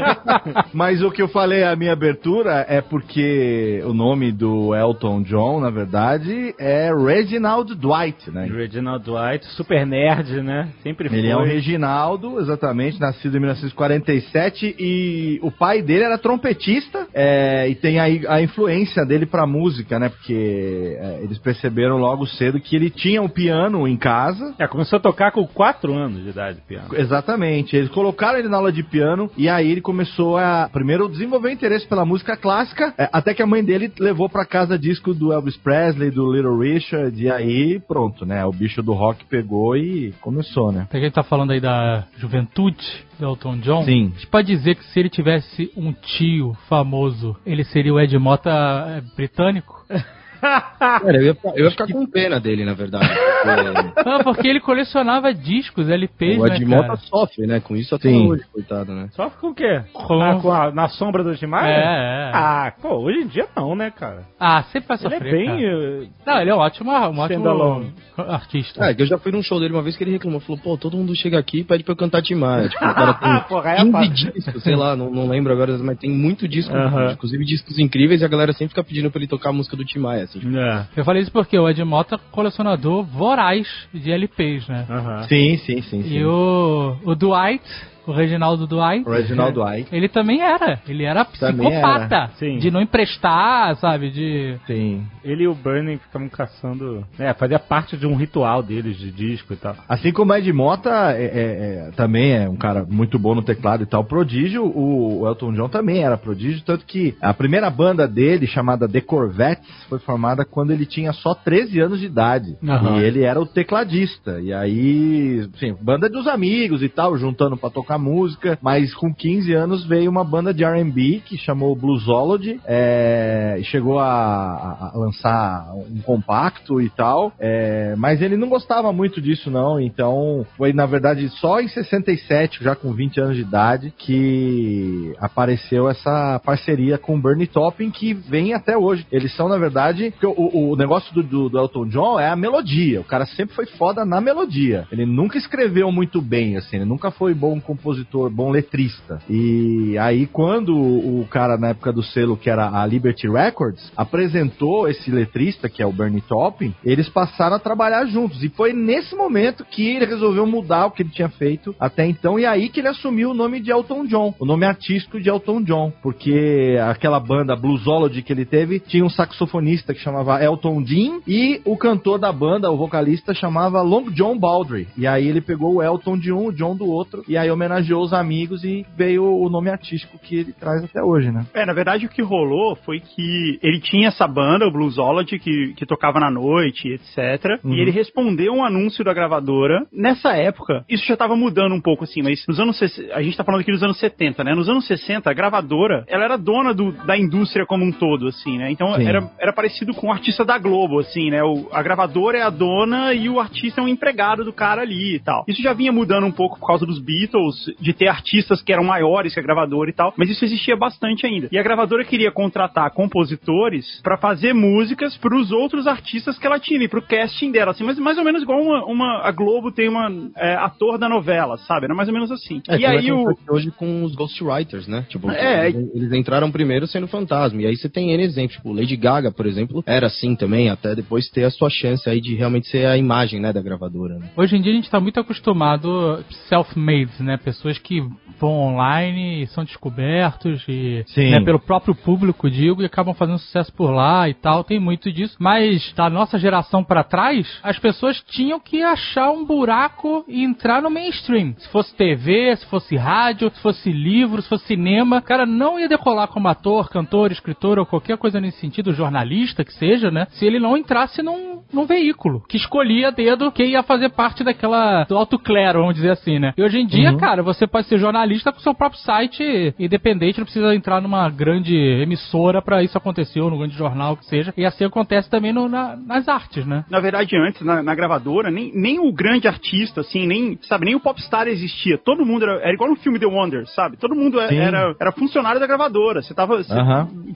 Mas 0.72 1.02
o 1.02 1.10
que 1.10 1.22
eu 1.22 1.28
falei, 1.28 1.64
a 1.64 1.74
minha 1.74 1.92
abertura, 1.92 2.64
é 2.68 2.80
porque 2.80 3.82
o 3.84 3.92
nome 3.92 4.32
do 4.32 4.74
Elton 4.74 5.22
John, 5.22 5.60
na 5.60 5.70
verdade, 5.70 6.54
é 6.58 6.90
Reginald 6.94 7.74
Dwight, 7.74 8.30
né? 8.30 8.46
Reginald 8.46 9.04
Dwight, 9.04 9.44
super 9.54 9.86
nerd, 9.86 10.42
né? 10.42 10.68
Sempre 10.82 11.08
foi. 11.08 11.18
Ele 11.18 11.28
é 11.28 11.36
um 11.36 11.44
Reginaldo, 11.44 12.40
exatamente, 12.40 13.00
nascido 13.00 13.36
em 13.36 13.40
1947 13.40 14.57
e 14.62 15.38
o 15.42 15.50
pai 15.50 15.82
dele 15.82 16.04
era 16.04 16.18
trompetista 16.18 17.06
é, 17.14 17.68
e 17.68 17.74
tem 17.74 17.98
aí 17.98 18.24
a 18.26 18.42
influência 18.42 19.04
dele 19.04 19.26
pra 19.26 19.46
música, 19.46 19.98
né? 19.98 20.08
Porque 20.08 20.96
é, 21.00 21.20
eles 21.22 21.38
perceberam 21.38 21.96
logo 21.98 22.26
cedo 22.26 22.60
que 22.60 22.76
ele 22.76 22.90
tinha 22.90 23.22
um 23.22 23.28
piano 23.28 23.86
em 23.86 23.96
casa. 23.96 24.54
É, 24.58 24.66
começou 24.66 24.98
a 24.98 25.00
tocar 25.00 25.32
com 25.32 25.46
4 25.46 25.92
anos 25.94 26.22
de 26.22 26.30
idade, 26.30 26.60
piano. 26.66 26.88
Exatamente, 26.94 27.76
eles 27.76 27.90
colocaram 27.90 28.38
ele 28.38 28.48
na 28.48 28.56
aula 28.56 28.72
de 28.72 28.82
piano 28.82 29.30
e 29.36 29.48
aí 29.48 29.70
ele 29.70 29.80
começou 29.80 30.36
a 30.36 30.68
primeiro 30.72 31.08
desenvolver 31.08 31.50
interesse 31.52 31.86
pela 31.86 32.04
música 32.04 32.36
clássica, 32.36 32.94
é, 32.98 33.08
até 33.12 33.34
que 33.34 33.42
a 33.42 33.46
mãe 33.46 33.64
dele 33.64 33.92
levou 33.98 34.28
pra 34.28 34.44
casa 34.44 34.78
disco 34.78 35.14
do 35.14 35.32
Elvis 35.32 35.56
Presley, 35.56 36.10
do 36.10 36.32
Little 36.32 36.58
Richard 36.58 37.22
e 37.22 37.30
aí 37.30 37.80
pronto, 37.80 38.24
né? 38.24 38.44
O 38.44 38.52
bicho 38.52 38.82
do 38.82 38.92
rock 38.92 39.24
pegou 39.24 39.76
e 39.76 40.12
começou, 40.20 40.72
né? 40.72 40.86
Pra 40.90 41.00
quem 41.00 41.10
tá 41.10 41.22
falando 41.22 41.52
aí 41.52 41.60
da 41.60 42.04
juventude 42.16 43.06
do 43.18 43.26
Elton 43.26 43.58
John, 43.58 43.84
Sim. 43.84 44.12
a 44.14 44.18
gente 44.18 44.26
pode 44.28 44.47
dizer 44.48 44.74
que 44.74 44.84
se 44.86 44.98
ele 44.98 45.10
tivesse 45.10 45.70
um 45.76 45.92
tio 45.92 46.54
famoso, 46.68 47.36
ele 47.44 47.64
seria 47.64 47.92
o 47.92 48.00
Ed 48.00 48.16
Mota 48.18 48.50
é, 48.50 49.00
britânico? 49.14 49.84
Cara, 50.40 51.16
eu 51.16 51.22
ia, 51.22 51.34
ficar- 51.34 51.52
eu 51.56 51.64
ia 51.64 51.70
ficar 51.70 51.86
com 51.88 52.06
pena 52.06 52.38
dele, 52.40 52.64
na 52.64 52.74
verdade. 52.74 53.08
Porque 53.08 54.04
Não, 54.08 54.20
porque 54.24 54.48
ele 54.48 54.60
colecionava 54.60 55.32
discos, 55.34 55.88
LPs, 55.88 56.38
o 56.38 56.44
né, 56.46 56.56
Ed 56.56 56.64
cara? 56.66 56.82
Mota 56.88 56.96
sofre, 56.96 57.46
né? 57.46 57.60
Com 57.60 57.76
isso 57.76 57.94
até 57.94 58.08
Sim. 58.08 58.28
hoje, 58.28 58.44
coitado, 58.52 58.92
né? 58.92 59.08
Só 59.12 59.28
com 59.30 59.48
o 59.48 59.54
quê? 59.54 59.82
Com- 59.92 60.22
Ah, 60.22 60.40
com 60.40 60.52
a- 60.52 60.70
na 60.70 60.88
sombra 60.88 61.22
do 61.24 61.36
Timaya? 61.36 61.66
É, 61.68 61.78
é. 61.78 62.30
Ah, 62.34 62.72
pô, 62.80 62.96
hoje 62.96 63.18
em 63.20 63.26
dia 63.26 63.46
não, 63.56 63.74
né, 63.74 63.90
cara? 63.90 64.24
Ah, 64.38 64.62
sempre 64.64 64.88
vai 64.88 64.96
Ele 64.98 65.10
sofrer, 65.10 65.28
é 65.28 65.30
bem... 65.36 65.46
cara. 65.46 65.60
eh, 65.62 66.08
Não, 66.26 66.40
ele 66.40 66.50
é 66.50 66.54
um 66.54 66.58
ótimo, 66.58 66.90
um 66.90 67.18
ótimo 67.20 67.92
artista. 68.16 68.84
É, 68.84 68.94
que 68.94 69.02
eu 69.02 69.06
já 69.06 69.18
fui 69.18 69.32
num 69.32 69.42
show 69.42 69.58
dele 69.60 69.72
uma 69.74 69.82
vez 69.82 69.96
que 69.96 70.04
ele 70.04 70.12
reclamou, 70.12 70.40
falou, 70.40 70.60
pô, 70.62 70.76
todo 70.76 70.96
mundo 70.96 71.14
chega 71.14 71.38
aqui 71.38 71.60
e 71.60 71.64
pede 71.64 71.84
pra 71.84 71.92
eu 71.92 71.96
cantar 71.96 72.22
Maia. 72.36 72.68
Tipo, 72.68 72.84
o 72.84 72.94
cara 72.94 73.14
tem 73.18 73.40
Porra, 73.48 73.70
é 73.70 73.76
15 73.76 73.92
fácil. 73.92 74.32
discos, 74.32 74.62
sei 74.62 74.76
lá, 74.76 74.94
não, 74.96 75.10
não 75.10 75.28
lembro 75.28 75.52
agora, 75.52 75.76
mas 75.78 75.98
tem 75.98 76.10
muito 76.10 76.46
disco, 76.46 76.74
Aham. 76.74 77.12
inclusive 77.12 77.44
discos 77.44 77.78
incríveis, 77.78 78.20
e 78.20 78.24
a 78.24 78.28
galera 78.28 78.52
sempre 78.52 78.68
fica 78.70 78.84
pedindo 78.84 79.10
pra 79.10 79.18
ele 79.20 79.28
tocar 79.28 79.50
a 79.50 79.52
música 79.52 79.76
do 79.76 79.84
Tim 79.84 79.98
Maia, 80.00 80.26
assim. 80.28 80.40
tipo, 80.40 80.56
É. 80.56 80.86
Eu 80.96 81.04
falei 81.04 81.22
isso 81.22 81.32
porque 81.32 81.58
o 81.58 81.68
Ed 81.68 81.82
Mota 81.84 82.16
é 82.16 82.18
colecionador 82.30 83.04
voraz 83.04 83.66
de 83.92 84.10
LPs, 84.10 84.68
né? 84.68 84.86
Sim, 85.28 85.56
sim, 85.58 85.82
sim, 85.82 86.02
sim. 86.02 86.18
E 86.18 86.24
o, 86.24 86.96
o 87.04 87.14
Dwight, 87.14 87.64
o 88.08 88.12
Reginaldo 88.12 88.66
Dwight, 88.66 89.06
O 89.06 89.12
Reginald 89.12 89.52
Dwight. 89.54 89.88
ele 89.94 90.08
também 90.08 90.40
era. 90.40 90.80
Ele 90.88 91.04
era 91.04 91.24
psicopata. 91.24 92.14
era. 92.14 92.28
Sim. 92.38 92.58
De 92.58 92.70
não 92.70 92.80
emprestar, 92.80 93.76
sabe? 93.76 94.10
De. 94.10 94.56
Sim. 94.66 95.06
Ele 95.22 95.44
e 95.44 95.48
o 95.48 95.54
Burning 95.54 95.98
ficavam 95.98 96.28
caçando... 96.28 97.04
É, 97.18 97.32
fazia 97.34 97.58
parte 97.58 97.96
de 97.96 98.06
um 98.06 98.14
ritual 98.16 98.62
deles 98.62 98.96
de 98.96 99.10
disco 99.10 99.52
e 99.52 99.56
tal. 99.56 99.76
Assim 99.88 100.12
como 100.12 100.34
Ed 100.34 100.50
Mota 100.52 101.12
é, 101.12 101.24
é- 101.24 101.88
é- 101.88 101.90
também 101.96 102.32
é 102.32 102.48
um 102.48 102.56
cara 102.56 102.84
muito 102.88 103.18
bom 103.18 103.34
no 103.34 103.42
teclado 103.42 103.82
e 103.82 103.86
tal, 103.86 104.04
prodígio, 104.04 104.64
o, 104.64 105.26
Elton 105.26 105.52
John 105.52 105.68
também 105.68 106.02
era 106.02 106.16
prodígio, 106.16 106.62
tanto 106.64 106.86
que 106.86 107.14
a 107.20 107.34
primeira 107.34 107.68
banda 107.70 108.08
dele, 108.08 108.46
chamada 108.46 108.88
The 108.88 109.00
Corvettes, 109.02 109.68
foi 109.88 109.98
formada 109.98 110.44
quando 110.44 110.70
ele 110.70 110.86
tinha 110.86 111.12
só 111.12 111.34
13 111.34 111.78
anos 111.80 112.00
de 112.00 112.06
idade. 112.06 112.56
Aham. 112.66 112.98
E 112.98 113.04
ele 113.04 113.22
era 113.22 113.40
o 113.40 113.46
tecladista. 113.46 114.40
E 114.40 114.52
aí, 114.52 115.46
assim, 115.54 115.74
banda 115.80 116.08
dos 116.08 116.26
amigos 116.26 116.82
e 116.82 116.88
tal, 116.88 117.16
juntando 117.18 117.56
pra 117.56 117.70
tocar 117.70 117.97
música, 117.98 118.58
mas 118.62 118.94
com 118.94 119.12
15 119.12 119.52
anos 119.52 119.84
veio 119.86 120.10
uma 120.10 120.24
banda 120.24 120.52
de 120.54 120.64
R&B 120.64 121.22
que 121.24 121.36
chamou 121.36 121.74
Bluesology, 121.76 122.60
é, 122.66 123.58
chegou 123.64 123.98
a, 123.98 124.06
a- 124.06 124.92
lançar 124.94 125.72
um 125.74 126.00
compacto 126.02 126.80
e 126.80 126.88
tal, 126.90 127.32
é, 127.38 127.94
mas 127.96 128.22
ele 128.22 128.36
não 128.36 128.48
gostava 128.48 128.92
muito 128.92 129.20
disso 129.20 129.50
não, 129.50 129.80
então 129.80 130.46
foi 130.56 130.72
na 130.72 130.86
verdade 130.86 131.28
só 131.40 131.60
em 131.60 131.68
67, 131.68 132.62
já 132.62 132.74
com 132.74 132.92
20 132.92 133.20
anos 133.20 133.36
de 133.36 133.42
idade, 133.42 133.92
que 133.98 135.14
apareceu 135.18 135.88
essa 135.88 136.40
parceria 136.44 136.98
com 136.98 137.20
Bernie 137.20 137.46
Taupin 137.46 137.90
que 137.90 138.12
vem 138.14 138.54
até 138.54 138.76
hoje. 138.76 139.06
Eles 139.10 139.34
são 139.34 139.48
na 139.48 139.58
verdade, 139.58 140.12
o, 140.22 140.72
o 140.72 140.76
negócio 140.76 141.12
do, 141.14 141.22
do- 141.22 141.48
do 141.48 141.58
Elton 141.58 141.86
John 141.88 142.18
é 142.20 142.28
a 142.28 142.36
melodia, 142.36 143.00
o 143.00 143.04
cara 143.04 143.26
sempre 143.26 143.54
foi 143.54 143.66
foda 143.66 144.04
na 144.04 144.20
melodia. 144.20 144.86
Ele 144.92 145.06
nunca 145.06 145.38
escreveu 145.38 145.90
muito 145.90 146.20
bem, 146.20 146.56
assim, 146.56 146.76
ele 146.76 146.84
nunca 146.84 147.10
foi 147.10 147.34
bom 147.34 147.60
compositor, 147.60 147.87
bom 148.30 148.50
letrista. 148.50 149.20
E 149.28 149.96
aí 149.98 150.26
quando 150.26 150.76
o 150.76 151.26
cara 151.30 151.56
na 151.56 151.68
época 151.68 151.92
do 151.92 152.02
selo 152.02 152.36
que 152.36 152.50
era 152.50 152.80
a 152.80 152.86
Liberty 152.86 153.28
Records 153.28 153.92
apresentou 153.96 154.88
esse 154.88 155.10
letrista 155.10 155.68
que 155.68 155.82
é 155.82 155.86
o 155.86 155.92
Bernie 155.92 156.20
Taupin, 156.20 156.74
eles 156.84 157.08
passaram 157.08 157.56
a 157.56 157.60
trabalhar 157.60 158.04
juntos 158.06 158.42
e 158.42 158.48
foi 158.48 158.72
nesse 158.72 159.14
momento 159.14 159.64
que 159.64 159.96
ele 159.96 160.06
resolveu 160.06 160.46
mudar 160.46 160.86
o 160.86 160.90
que 160.90 161.02
ele 161.02 161.10
tinha 161.10 161.28
feito 161.28 161.74
até 161.78 162.06
então 162.06 162.38
e 162.38 162.46
aí 162.46 162.68
que 162.68 162.80
ele 162.80 162.88
assumiu 162.88 163.30
o 163.30 163.34
nome 163.34 163.60
de 163.60 163.70
Elton 163.70 164.06
John, 164.06 164.34
o 164.38 164.44
nome 164.44 164.64
artístico 164.64 165.20
de 165.20 165.28
Elton 165.28 165.62
John, 165.62 165.92
porque 166.02 166.76
aquela 166.88 167.20
banda 167.20 167.56
Bluesology 167.56 168.22
que 168.22 168.32
ele 168.32 168.44
teve 168.44 168.80
tinha 168.80 169.04
um 169.04 169.10
saxofonista 169.10 169.94
que 169.94 170.00
chamava 170.00 170.42
Elton 170.42 170.82
Dean 170.82 171.20
e 171.26 171.60
o 171.64 171.76
cantor 171.76 172.18
da 172.18 172.32
banda, 172.32 172.70
o 172.70 172.76
vocalista 172.76 173.34
chamava 173.34 173.82
Long 173.82 174.10
John 174.10 174.38
Baldry. 174.38 174.88
E 174.96 175.06
aí 175.06 175.26
ele 175.26 175.40
pegou 175.40 175.76
o 175.76 175.82
Elton 175.82 176.18
de 176.18 176.32
um, 176.32 176.46
o 176.46 176.52
John 176.52 176.76
do 176.76 176.86
outro 176.86 177.24
e 177.28 177.36
aí 177.36 177.50
homenageou 177.50 177.67
os 177.76 178.12
amigos 178.12 178.64
e 178.64 178.84
veio 178.96 179.24
o 179.24 179.48
nome 179.48 179.70
artístico 179.70 180.18
que 180.18 180.36
ele 180.36 180.52
traz 180.52 180.82
até 180.84 181.02
hoje, 181.02 181.30
né? 181.30 181.44
É, 181.54 181.64
na 181.66 181.72
verdade 181.72 182.06
o 182.06 182.08
que 182.08 182.22
rolou 182.22 182.76
foi 182.76 183.00
que 183.00 183.58
ele 183.62 183.80
tinha 183.80 184.08
essa 184.08 184.26
banda, 184.26 184.66
o 184.66 184.70
Bluesology, 184.72 185.38
que, 185.38 185.74
que 185.74 185.86
tocava 185.86 186.20
na 186.20 186.30
noite, 186.30 186.88
etc. 186.88 187.62
Uhum. 187.64 187.74
E 187.74 187.80
ele 187.80 187.90
respondeu 187.90 188.52
um 188.52 188.64
anúncio 188.64 189.04
da 189.04 189.12
gravadora. 189.12 189.84
Nessa 189.92 190.30
época, 190.36 190.84
isso 190.88 191.04
já 191.06 191.16
tava 191.16 191.36
mudando 191.36 191.74
um 191.74 191.80
pouco 191.80 192.04
assim, 192.04 192.22
mas 192.22 192.44
nos 192.46 192.58
anos 192.60 192.78
60, 192.78 193.14
a 193.14 193.22
gente 193.22 193.36
tá 193.36 193.44
falando 193.44 193.60
aqui 193.60 193.72
dos 193.72 193.82
anos 193.82 193.98
70, 193.98 194.44
né? 194.44 194.54
Nos 194.54 194.68
anos 194.68 194.86
60, 194.86 195.28
a 195.30 195.32
gravadora, 195.34 196.04
ela 196.08 196.24
era 196.24 196.36
dona 196.36 196.72
do- 196.74 196.92
da 196.92 197.16
indústria 197.16 197.66
como 197.66 197.84
um 197.84 197.92
todo, 197.92 198.26
assim, 198.28 198.58
né? 198.58 198.70
Então 198.70 198.94
Sim. 198.94 199.06
era, 199.06 199.30
era 199.38 199.52
parecido 199.52 199.94
com 199.94 200.08
o 200.08 200.12
artista 200.12 200.44
da 200.44 200.58
Globo, 200.58 200.98
assim, 201.00 201.30
né? 201.30 201.42
O- 201.42 201.68
a 201.72 201.82
gravadora 201.82 202.38
é 202.38 202.42
a 202.42 202.50
dona 202.50 203.12
e 203.14 203.28
o 203.28 203.40
artista 203.40 203.80
é 203.80 203.84
um 203.84 203.88
empregado 203.88 204.44
do 204.44 204.52
cara 204.52 204.82
ali 204.82 205.16
e 205.16 205.20
tal. 205.20 205.44
Isso 205.48 205.62
já 205.62 205.72
vinha 205.72 205.92
mudando 205.92 206.26
um 206.26 206.32
pouco 206.32 206.58
por 206.58 206.66
causa 206.66 206.86
dos 206.86 207.00
Beatles, 207.00 207.57
de 207.80 207.92
ter 207.92 208.08
artistas 208.08 208.62
que 208.62 208.72
eram 208.72 208.84
maiores 208.84 209.34
que 209.34 209.40
a 209.40 209.42
gravadora 209.42 209.90
e 209.90 209.92
tal, 209.92 210.12
mas 210.16 210.30
isso 210.30 210.44
existia 210.44 210.76
bastante 210.76 211.26
ainda. 211.26 211.48
E 211.50 211.58
a 211.58 211.62
gravadora 211.62 212.04
queria 212.04 212.30
contratar 212.30 212.90
compositores 212.92 214.00
pra 214.02 214.16
fazer 214.16 214.52
músicas 214.54 215.16
pros 215.16 215.50
outros 215.50 215.86
artistas 215.86 216.38
que 216.38 216.46
ela 216.46 216.58
tinha, 216.58 216.82
e 216.82 216.88
pro 216.88 217.02
casting 217.02 217.50
dela, 217.50 217.72
assim, 217.72 217.84
mas 217.84 217.98
mais 217.98 218.18
ou 218.18 218.24
menos 218.24 218.42
igual 218.42 218.60
uma, 218.60 218.84
uma- 218.84 219.20
a 219.22 219.30
Globo 219.32 219.70
tem 219.72 219.88
uma 219.88 220.08
é, 220.36 220.54
ator 220.54 220.98
da 220.98 221.08
novela, 221.08 221.56
sabe? 221.58 221.84
Era 221.86 221.94
mais 221.94 222.08
ou 222.08 222.14
menos 222.14 222.30
assim. 222.30 222.62
É, 222.68 222.78
e 222.78 222.86
aí 222.86 223.12
o 223.12 223.24
hoje 223.50 223.70
com 223.72 224.04
os 224.04 224.14
Ghostwriters, 224.14 224.86
né? 224.86 225.04
Tipo, 225.08 225.30
É, 225.30 225.68
eles, 225.68 225.90
eles 225.94 226.12
entraram 226.12 226.50
primeiro 226.50 226.86
sendo 226.86 227.06
fantasma. 227.06 227.60
E 227.62 227.66
aí 227.66 227.76
você 227.76 227.88
tem 227.88 228.10
N 228.12 228.22
exemplos. 228.22 228.56
Tipo, 228.56 228.72
Lady 228.72 228.96
Gaga, 228.96 229.30
por 229.30 229.46
exemplo, 229.46 229.82
era 229.86 230.06
assim 230.06 230.34
também, 230.34 230.70
até 230.70 230.94
depois 230.94 231.28
ter 231.30 231.44
a 231.44 231.50
sua 231.50 231.68
chance 231.70 232.08
aí 232.08 232.20
de 232.20 232.34
realmente 232.34 232.66
ser 232.68 232.86
a 232.86 232.96
imagem, 232.96 233.40
né, 233.40 233.52
da 233.52 233.60
gravadora. 233.60 234.18
Né? 234.18 234.30
Hoje 234.36 234.56
em 234.56 234.60
dia 234.62 234.72
a 234.72 234.74
gente 234.76 234.90
tá 234.90 234.98
muito 235.00 235.20
acostumado 235.20 236.24
self-made, 236.48 237.22
né? 237.22 237.36
Pessoas 237.48 237.78
que 237.78 238.06
vão 238.38 238.50
online 238.50 239.42
e 239.42 239.46
são 239.46 239.64
descobertos 239.64 240.62
e 240.68 241.02
né, 241.16 241.40
pelo 241.42 241.58
próprio 241.58 241.94
público, 241.94 242.50
digo, 242.50 242.82
e 242.82 242.84
acabam 242.84 243.14
fazendo 243.14 243.38
sucesso 243.38 243.72
por 243.72 243.90
lá 243.90 244.28
e 244.28 244.34
tal. 244.34 244.62
Tem 244.62 244.78
muito 244.78 245.10
disso. 245.10 245.34
Mas 245.38 245.92
da 245.94 246.10
nossa 246.10 246.38
geração 246.38 246.84
pra 246.84 247.02
trás, 247.02 247.58
as 247.62 247.78
pessoas 247.78 248.22
tinham 248.28 248.60
que 248.60 248.82
achar 248.82 249.30
um 249.30 249.46
buraco 249.46 250.26
e 250.28 250.44
entrar 250.44 250.82
no 250.82 250.90
mainstream. 250.90 251.54
Se 251.56 251.68
fosse 251.70 251.94
TV, 251.96 252.54
se 252.56 252.66
fosse 252.66 252.96
rádio, 252.96 253.50
se 253.54 253.62
fosse 253.62 253.90
livro, 253.90 254.42
se 254.42 254.48
fosse 254.48 254.66
cinema, 254.66 255.18
o 255.18 255.22
cara 255.22 255.46
não 255.46 255.80
ia 255.80 255.88
decolar 255.88 256.28
como 256.28 256.48
ator, 256.48 256.90
cantor, 256.90 257.32
escritor 257.32 257.78
ou 257.78 257.86
qualquer 257.86 258.18
coisa 258.18 258.38
nesse 258.38 258.60
sentido, 258.60 258.92
jornalista 258.92 259.64
que 259.64 259.72
seja, 259.72 260.10
né? 260.10 260.26
Se 260.32 260.44
ele 260.44 260.58
não 260.58 260.76
entrasse 260.76 261.22
num, 261.22 261.62
num 261.72 261.86
veículo 261.86 262.42
que 262.46 262.58
escolhia 262.58 263.10
dedo 263.10 263.50
quem 263.50 263.70
ia 263.70 263.82
fazer 263.82 264.10
parte 264.10 264.44
daquela 264.44 265.04
do 265.04 265.16
alto 265.16 265.38
clero, 265.38 265.80
vamos 265.80 265.94
dizer 265.94 266.10
assim, 266.10 266.38
né? 266.38 266.52
E 266.56 266.62
hoje 266.62 266.78
em 266.78 266.86
dia, 266.86 267.16
cara, 267.16 267.37
você 267.42 267.66
pode 267.66 267.86
ser 267.88 267.98
jornalista 267.98 268.52
com 268.52 268.60
seu 268.60 268.74
próprio 268.74 269.00
site 269.00 269.74
independente, 269.78 270.38
não 270.38 270.44
precisa 270.44 270.74
entrar 270.74 271.00
numa 271.00 271.28
grande 271.30 271.76
emissora 271.76 272.60
pra 272.62 272.82
isso 272.82 272.96
acontecer, 272.96 273.40
ou 273.40 273.50
num 273.50 273.58
grande 273.58 273.76
jornal 273.76 274.16
que 274.16 274.24
seja. 274.26 274.52
E 274.56 274.64
assim 274.64 274.84
acontece 274.84 275.28
também 275.30 275.52
no- 275.52 275.68
na- 275.68 275.96
nas 275.96 276.28
artes, 276.28 276.64
né? 276.66 276.84
Na 276.90 277.00
verdade, 277.00 277.36
antes, 277.36 277.62
na, 277.62 277.82
na 277.82 277.94
gravadora, 277.94 278.50
nem, 278.50 278.72
nem 278.74 278.98
o 278.98 279.12
grande 279.12 279.46
artista, 279.48 280.00
assim, 280.00 280.26
nem, 280.26 280.58
sabe, 280.62 280.86
nem 280.86 280.94
o 280.94 281.00
popstar 281.00 281.46
existia. 281.48 281.98
Todo 281.98 282.24
mundo 282.24 282.44
era, 282.44 282.60
era 282.60 282.72
igual 282.72 282.90
no 282.90 282.96
filme 282.96 283.18
The 283.18 283.26
Wonder, 283.26 283.66
sabe? 283.68 283.96
Todo 283.96 284.14
mundo 284.14 284.40
é- 284.40 284.48
Sim. 284.48 284.58
era, 284.58 284.94
era 285.00 285.12
funcionário 285.12 285.60
da 285.60 285.66
gravadora. 285.66 286.22
Você 286.22 286.34
tava. 286.34 286.56
você. 286.62 286.72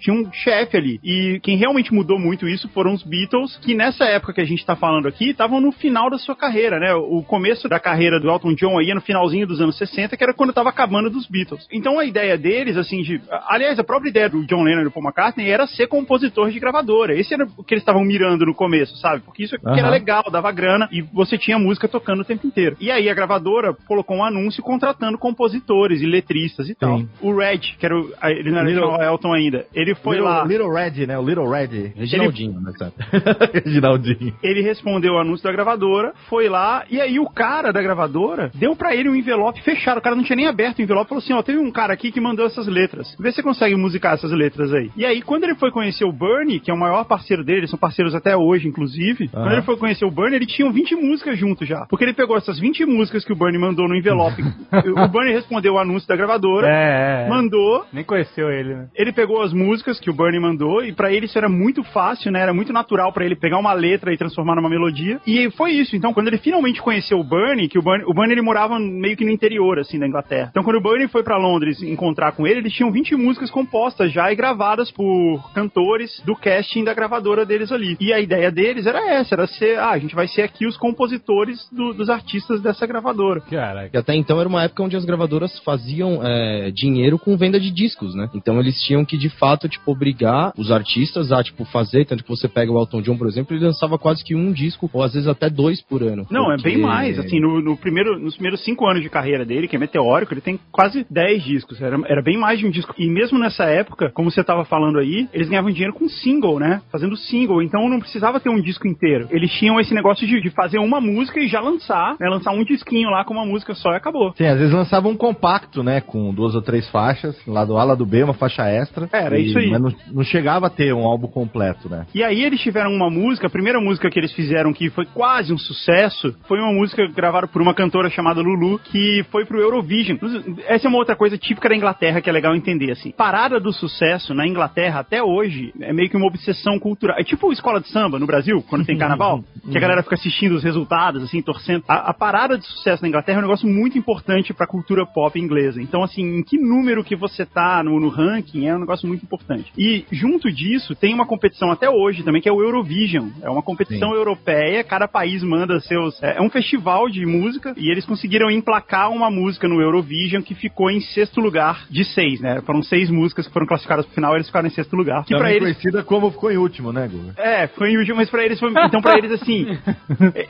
Tinha 0.00 0.14
um 0.16 0.32
chefe 0.32 0.76
ali. 0.76 1.00
E 1.04 1.38
quem 1.42 1.56
realmente 1.56 1.92
mudou 1.92 2.18
muito 2.18 2.48
isso 2.48 2.68
foram 2.70 2.92
os 2.92 3.02
Beatles, 3.02 3.56
que 3.58 3.74
nessa 3.74 4.04
época 4.04 4.32
que 4.32 4.40
a 4.40 4.44
gente 4.44 4.64
tá 4.64 4.74
falando 4.74 5.06
aqui, 5.06 5.30
estavam 5.30 5.60
no 5.60 5.70
final 5.72 6.10
da 6.10 6.18
sua 6.18 6.34
carreira, 6.34 6.78
né? 6.78 6.94
O 6.94 7.22
começo 7.22 7.68
da 7.68 7.78
carreira 7.78 8.18
do 8.20 8.28
Elton 8.28 8.54
John 8.54 8.78
aí, 8.78 8.92
no 8.94 9.00
finalzinho 9.00 9.46
dos 9.46 9.60
anos 9.60 9.76
60, 9.76 9.91
que 10.16 10.22
era 10.24 10.34
quando 10.34 10.52
tava 10.52 10.68
acabando 10.70 11.10
dos 11.10 11.26
Beatles. 11.26 11.66
Então 11.72 11.98
a 11.98 12.04
ideia 12.04 12.36
deles, 12.38 12.76
assim, 12.76 13.02
de. 13.02 13.20
Aliás, 13.48 13.78
a 13.78 13.84
própria 13.84 14.10
ideia 14.10 14.28
do 14.28 14.44
John 14.46 14.62
Lennon 14.62 14.82
e 14.82 14.84
do 14.84 14.90
Paul 14.90 15.04
McCartney 15.04 15.48
era 15.50 15.66
ser 15.66 15.86
compositor 15.86 16.50
de 16.50 16.58
gravadora. 16.60 17.14
Esse 17.14 17.34
era 17.34 17.44
o 17.56 17.64
que 17.64 17.74
eles 17.74 17.82
estavam 17.82 18.04
mirando 18.04 18.46
no 18.46 18.54
começo, 18.54 18.96
sabe? 18.96 19.22
Porque 19.22 19.44
isso 19.44 19.56
que 19.58 19.66
era 19.78 19.90
legal, 19.90 20.22
dava 20.30 20.50
grana 20.52 20.88
e 20.92 21.02
você 21.02 21.36
tinha 21.38 21.58
música 21.58 21.88
tocando 21.88 22.20
o 22.20 22.24
tempo 22.24 22.46
inteiro. 22.46 22.76
E 22.80 22.90
aí 22.90 23.08
a 23.08 23.14
gravadora 23.14 23.74
colocou 23.86 24.16
um 24.16 24.24
anúncio 24.24 24.62
contratando 24.62 25.18
compositores 25.18 26.00
e 26.02 26.06
letristas 26.06 26.68
e 26.68 26.74
tal. 26.74 26.98
Sim. 26.98 27.08
O 27.20 27.34
Red, 27.36 27.58
que 27.78 27.84
era 27.86 27.96
o, 27.98 28.10
ele 28.24 28.50
não 28.50 28.58
era 28.60 28.68
Little- 28.68 28.90
o 28.96 29.02
Elton 29.02 29.32
ainda, 29.32 29.66
ele 29.74 29.94
foi 29.94 30.16
Little, 30.16 30.30
lá. 30.30 30.44
Little 30.44 30.72
Red, 30.72 31.06
né? 31.06 31.18
O 31.18 31.22
Little 31.26 31.48
Red. 31.48 31.92
Reginaldinho, 31.96 32.60
né, 32.60 32.72
sabe? 32.78 32.92
Reginaldinho. 33.64 34.34
Ele 34.42 34.62
respondeu 34.62 35.14
o 35.14 35.18
anúncio 35.18 35.44
da 35.44 35.52
gravadora, 35.52 36.12
foi 36.28 36.48
lá, 36.48 36.84
e 36.90 37.00
aí 37.00 37.18
o 37.18 37.28
cara 37.28 37.72
da 37.72 37.82
gravadora 37.82 38.50
deu 38.54 38.74
pra 38.76 38.94
ele 38.94 39.08
um 39.08 39.14
envelope 39.16 39.60
fechado. 39.62 39.81
O 39.98 40.02
cara 40.02 40.16
não 40.16 40.22
tinha 40.24 40.36
nem 40.36 40.46
aberto 40.46 40.78
o 40.78 40.82
envelope, 40.82 41.08
falou 41.08 41.22
assim: 41.22 41.32
ó, 41.32 41.42
teve 41.42 41.58
um 41.58 41.70
cara 41.70 41.92
aqui 41.92 42.10
que 42.12 42.20
mandou 42.20 42.46
essas 42.46 42.66
letras. 42.66 43.14
Vê 43.18 43.30
se 43.30 43.36
você 43.36 43.42
consegue 43.42 43.74
musicar 43.76 44.14
essas 44.14 44.30
letras 44.32 44.72
aí. 44.72 44.90
E 44.96 45.04
aí, 45.04 45.22
quando 45.22 45.44
ele 45.44 45.54
foi 45.56 45.70
conhecer 45.70 46.04
o 46.04 46.12
Bernie, 46.12 46.60
que 46.60 46.70
é 46.70 46.74
o 46.74 46.78
maior 46.78 47.04
parceiro 47.04 47.44
dele, 47.44 47.60
eles 47.60 47.70
são 47.70 47.78
parceiros 47.78 48.14
até 48.14 48.36
hoje, 48.36 48.68
inclusive, 48.68 49.24
Aham. 49.34 49.42
quando 49.42 49.52
ele 49.52 49.62
foi 49.62 49.76
conhecer 49.76 50.04
o 50.04 50.10
Bernie, 50.10 50.36
ele 50.36 50.46
tinha 50.46 50.70
20 50.70 50.94
músicas 50.96 51.38
junto 51.38 51.64
já. 51.64 51.86
Porque 51.88 52.04
ele 52.04 52.12
pegou 52.14 52.36
essas 52.36 52.58
20 52.58 52.84
músicas 52.86 53.24
que 53.24 53.32
o 53.32 53.36
Bernie 53.36 53.60
mandou 53.60 53.88
no 53.88 53.96
envelope. 53.96 54.42
o 54.72 55.08
Bernie 55.08 55.34
respondeu 55.34 55.74
o 55.74 55.78
anúncio 55.78 56.08
da 56.08 56.16
gravadora, 56.16 56.68
É, 56.68 57.24
é. 57.26 57.28
mandou, 57.28 57.84
Nem 57.92 58.04
conheceu 58.04 58.50
ele, 58.50 58.74
né? 58.74 58.86
ele 58.94 59.12
pegou 59.12 59.42
as 59.42 59.52
músicas 59.52 59.98
que 60.00 60.10
o 60.10 60.14
Bernie 60.14 60.40
mandou 60.40 60.84
e 60.84 60.92
pra 60.92 61.12
ele 61.12 61.26
isso 61.26 61.38
era 61.38 61.48
muito 61.48 61.82
fácil, 61.84 62.30
né? 62.30 62.40
Era 62.40 62.52
muito 62.54 62.72
natural 62.72 63.12
pra 63.12 63.24
ele 63.24 63.36
pegar 63.36 63.58
uma 63.58 63.72
letra 63.72 64.12
e 64.12 64.16
transformar 64.16 64.54
numa 64.56 64.68
melodia. 64.68 65.20
E 65.26 65.50
foi 65.52 65.72
isso. 65.72 65.96
Então, 65.96 66.12
quando 66.12 66.28
ele 66.28 66.38
finalmente 66.38 66.80
conheceu 66.82 67.18
o 67.18 67.24
Bernie, 67.24 67.68
que 67.68 67.78
o 67.78 67.82
Bernie, 67.82 68.04
o 68.06 68.14
Bernie 68.14 68.34
ele 68.34 68.42
morava 68.42 68.78
meio 68.78 69.16
que 69.16 69.24
no 69.24 69.30
interior 69.30 69.71
assim 69.78 69.98
da 69.98 70.06
Inglaterra. 70.06 70.48
Então, 70.50 70.62
quando 70.62 70.76
o 70.76 70.82
Bernie 70.82 71.08
foi 71.08 71.22
pra 71.22 71.36
Londres 71.36 71.82
encontrar 71.82 72.32
com 72.32 72.46
ele, 72.46 72.60
eles 72.60 72.72
tinham 72.72 72.90
20 72.92 73.14
músicas 73.16 73.50
compostas 73.50 74.12
já 74.12 74.30
e 74.32 74.36
gravadas 74.36 74.90
por 74.90 75.50
cantores 75.54 76.22
do 76.24 76.34
casting 76.36 76.84
da 76.84 76.94
gravadora 76.94 77.44
deles 77.46 77.70
ali. 77.72 77.96
E 78.00 78.12
a 78.12 78.20
ideia 78.20 78.50
deles 78.50 78.86
era 78.86 79.00
essa, 79.14 79.34
era 79.34 79.46
ser, 79.46 79.78
ah, 79.78 79.90
a 79.90 79.98
gente 79.98 80.14
vai 80.14 80.26
ser 80.28 80.42
aqui 80.42 80.66
os 80.66 80.76
compositores 80.76 81.58
do- 81.72 81.92
dos 81.94 82.08
artistas 82.08 82.60
dessa 82.60 82.86
gravadora. 82.86 83.40
Caraca. 83.40 83.90
E 83.92 83.96
até 83.98 84.14
então 84.14 84.38
era 84.40 84.48
uma 84.48 84.62
época 84.64 84.82
onde 84.82 84.96
as 84.96 85.04
gravadoras 85.04 85.58
faziam 85.60 86.20
é, 86.22 86.70
dinheiro 86.70 87.18
com 87.18 87.36
venda 87.36 87.58
de 87.58 87.70
discos, 87.70 88.14
né? 88.14 88.28
Então 88.34 88.58
eles 88.60 88.80
tinham 88.82 89.04
que, 89.04 89.16
de 89.16 89.28
fato, 89.28 89.68
tipo, 89.68 89.90
obrigar 89.92 90.52
os 90.56 90.70
artistas 90.70 91.32
a, 91.32 91.42
tipo, 91.42 91.64
fazer. 91.64 92.04
Tanto 92.06 92.22
que 92.22 92.28
você 92.30 92.48
pega 92.48 92.72
o 92.72 92.78
Elton 92.78 93.02
John, 93.02 93.16
por 93.16 93.26
exemplo, 93.26 93.54
ele 93.56 93.64
lançava 93.64 93.98
quase 93.98 94.24
que 94.24 94.34
um 94.34 94.52
disco, 94.52 94.88
ou 94.92 95.02
às 95.02 95.12
vezes 95.12 95.28
até 95.28 95.48
dois 95.50 95.80
por 95.82 96.02
ano. 96.02 96.26
Não, 96.30 96.46
Porque- 96.46 96.60
é 96.68 96.72
bem 96.72 96.78
mais. 96.80 97.18
Assim, 97.18 97.40
no, 97.40 97.60
no 97.60 97.76
primeiro, 97.76 98.18
nos 98.18 98.34
primeiros 98.34 98.62
cinco 98.64 98.86
anos 98.86 99.02
de 99.02 99.08
carreira 99.10 99.44
dele, 99.44 99.61
que 99.68 99.76
é 99.76 99.78
meteórico, 99.78 100.32
ele 100.34 100.40
tem 100.40 100.58
quase 100.70 101.06
10 101.10 101.42
discos. 101.44 101.80
Era, 101.80 101.98
era 102.06 102.22
bem 102.22 102.38
mais 102.38 102.58
de 102.58 102.66
um 102.66 102.70
disco. 102.70 102.94
E 102.98 103.08
mesmo 103.08 103.38
nessa 103.38 103.64
época, 103.64 104.10
como 104.14 104.30
você 104.30 104.42
tava 104.44 104.64
falando 104.64 104.98
aí, 104.98 105.28
eles 105.32 105.48
ganhavam 105.48 105.70
dinheiro 105.70 105.94
com 105.94 106.08
single, 106.08 106.58
né? 106.58 106.80
Fazendo 106.90 107.16
single. 107.16 107.62
Então 107.62 107.88
não 107.88 108.00
precisava 108.00 108.40
ter 108.40 108.48
um 108.50 108.60
disco 108.60 108.86
inteiro. 108.86 109.28
Eles 109.30 109.50
tinham 109.52 109.78
esse 109.80 109.94
negócio 109.94 110.26
de, 110.26 110.40
de 110.40 110.50
fazer 110.50 110.78
uma 110.78 111.00
música 111.00 111.40
e 111.40 111.48
já 111.48 111.60
lançar, 111.60 112.16
né? 112.20 112.28
Lançar 112.28 112.52
um 112.52 112.64
disquinho 112.64 113.10
lá 113.10 113.24
com 113.24 113.34
uma 113.34 113.46
música 113.46 113.74
só 113.74 113.92
e 113.92 113.96
acabou. 113.96 114.32
Sim, 114.36 114.46
às 114.46 114.58
vezes 114.58 114.74
lançava 114.74 115.08
um 115.08 115.16
compacto, 115.16 115.82
né? 115.82 116.00
Com 116.00 116.32
duas 116.34 116.54
ou 116.54 116.62
três 116.62 116.88
faixas, 116.90 117.36
lado 117.46 117.76
A, 117.76 117.84
lado 117.84 118.04
B, 118.06 118.22
uma 118.22 118.34
faixa 118.34 118.68
extra. 118.68 119.08
Era 119.12 119.38
E- 119.38 119.46
isso 119.46 119.58
aí. 119.58 119.70
Mas 119.70 119.80
não, 119.80 119.92
não 120.12 120.22
chegava 120.24 120.66
a 120.66 120.70
ter 120.70 120.92
um 120.94 121.04
álbum 121.06 121.26
completo, 121.28 121.88
né? 121.88 122.06
E 122.14 122.22
aí 122.22 122.42
eles 122.42 122.60
tiveram 122.60 122.92
uma 122.92 123.10
música, 123.10 123.46
a 123.46 123.50
primeira 123.50 123.80
música 123.80 124.10
que 124.10 124.18
eles 124.18 124.32
fizeram 124.32 124.72
que 124.72 124.90
foi 124.90 125.06
quase 125.06 125.52
um 125.52 125.58
sucesso, 125.58 126.34
foi 126.46 126.58
uma 126.60 126.72
música 126.72 127.06
gravada 127.08 127.46
por 127.46 127.60
uma 127.62 127.74
cantora 127.74 128.10
chamada 128.10 128.40
Lulu, 128.40 128.78
que 128.78 129.24
foi 129.30 129.41
pro 129.44 129.60
Eurovision. 129.60 130.18
Essa 130.66 130.86
é 130.86 130.88
uma 130.88 130.98
outra 130.98 131.16
coisa 131.16 131.36
típica 131.38 131.68
da 131.68 131.76
Inglaterra 131.76 132.20
que 132.20 132.28
é 132.28 132.32
legal 132.32 132.54
entender, 132.54 132.90
assim. 132.90 133.12
Parada 133.12 133.60
do 133.60 133.72
sucesso 133.72 134.34
na 134.34 134.46
Inglaterra 134.46 135.00
até 135.00 135.22
hoje 135.22 135.72
é 135.80 135.92
meio 135.92 136.08
que 136.08 136.16
uma 136.16 136.26
obsessão 136.26 136.78
cultural. 136.78 137.16
É 137.18 137.24
tipo 137.24 137.52
escola 137.52 137.80
de 137.80 137.88
samba 137.88 138.18
no 138.18 138.26
Brasil, 138.26 138.62
quando 138.68 138.84
tem 138.84 138.96
carnaval, 138.98 139.44
que 139.70 139.76
a 139.76 139.80
galera 139.80 140.02
fica 140.02 140.14
assistindo 140.14 140.54
os 140.54 140.64
resultados, 140.64 141.22
assim, 141.22 141.42
torcendo. 141.42 141.84
A, 141.88 142.10
a 142.10 142.14
parada 142.14 142.58
de 142.58 142.66
sucesso 142.66 143.02
na 143.02 143.08
Inglaterra 143.08 143.38
é 143.38 143.40
um 143.40 143.46
negócio 143.46 143.68
muito 143.68 143.98
importante 143.98 144.52
pra 144.52 144.66
cultura 144.66 145.06
pop 145.06 145.38
inglesa. 145.38 145.80
Então, 145.80 146.02
assim, 146.02 146.38
em 146.38 146.42
que 146.42 146.58
número 146.58 147.04
que 147.04 147.16
você 147.16 147.44
tá 147.44 147.82
no, 147.82 147.98
no 147.98 148.08
ranking 148.08 148.66
é 148.66 148.74
um 148.74 148.80
negócio 148.80 149.06
muito 149.06 149.24
importante. 149.24 149.72
E 149.76 150.04
junto 150.10 150.50
disso, 150.50 150.94
tem 150.94 151.14
uma 151.14 151.26
competição 151.26 151.70
até 151.70 151.88
hoje 151.88 152.22
também, 152.22 152.40
que 152.40 152.48
é 152.48 152.52
o 152.52 152.62
Eurovision. 152.62 153.28
É 153.42 153.50
uma 153.50 153.62
competição 153.62 154.14
europeia, 154.14 154.84
cada 154.84 155.08
país 155.08 155.42
manda 155.42 155.80
seus. 155.80 156.20
É, 156.22 156.38
é 156.38 156.42
um 156.42 156.50
festival 156.50 157.08
de 157.08 157.24
música 157.26 157.74
e 157.76 157.90
eles 157.90 158.04
conseguiram 158.04 158.50
emplacar 158.50 159.10
uma 159.10 159.30
música 159.32 159.66
no 159.66 159.80
Eurovision 159.80 160.42
que 160.42 160.54
ficou 160.54 160.90
em 160.90 161.00
sexto 161.00 161.40
lugar 161.40 161.86
de 161.90 162.04
seis, 162.04 162.40
né? 162.40 162.60
Foram 162.62 162.82
seis 162.82 163.10
músicas 163.10 163.46
que 163.46 163.52
foram 163.52 163.66
classificadas 163.66 164.04
pro 164.06 164.14
final, 164.14 164.34
eles 164.34 164.46
ficaram 164.46 164.66
em 164.68 164.70
sexto 164.70 164.94
lugar. 164.94 165.24
Que 165.24 165.30
pra 165.30 165.38
Também 165.38 165.52
eles. 165.56 165.62
conhecida 165.64 166.02
como 166.04 166.30
ficou 166.30 166.50
em 166.52 166.56
último, 166.58 166.92
né, 166.92 167.08
Guga? 167.10 167.34
É, 167.42 167.66
foi 167.68 167.90
em 167.90 167.96
último, 167.98 168.16
mas 168.16 168.30
pra 168.30 168.44
eles 168.44 168.58
foi. 168.60 168.70
Então, 168.92 169.00
pra 169.00 169.16
eles, 169.16 169.32
assim. 169.32 169.66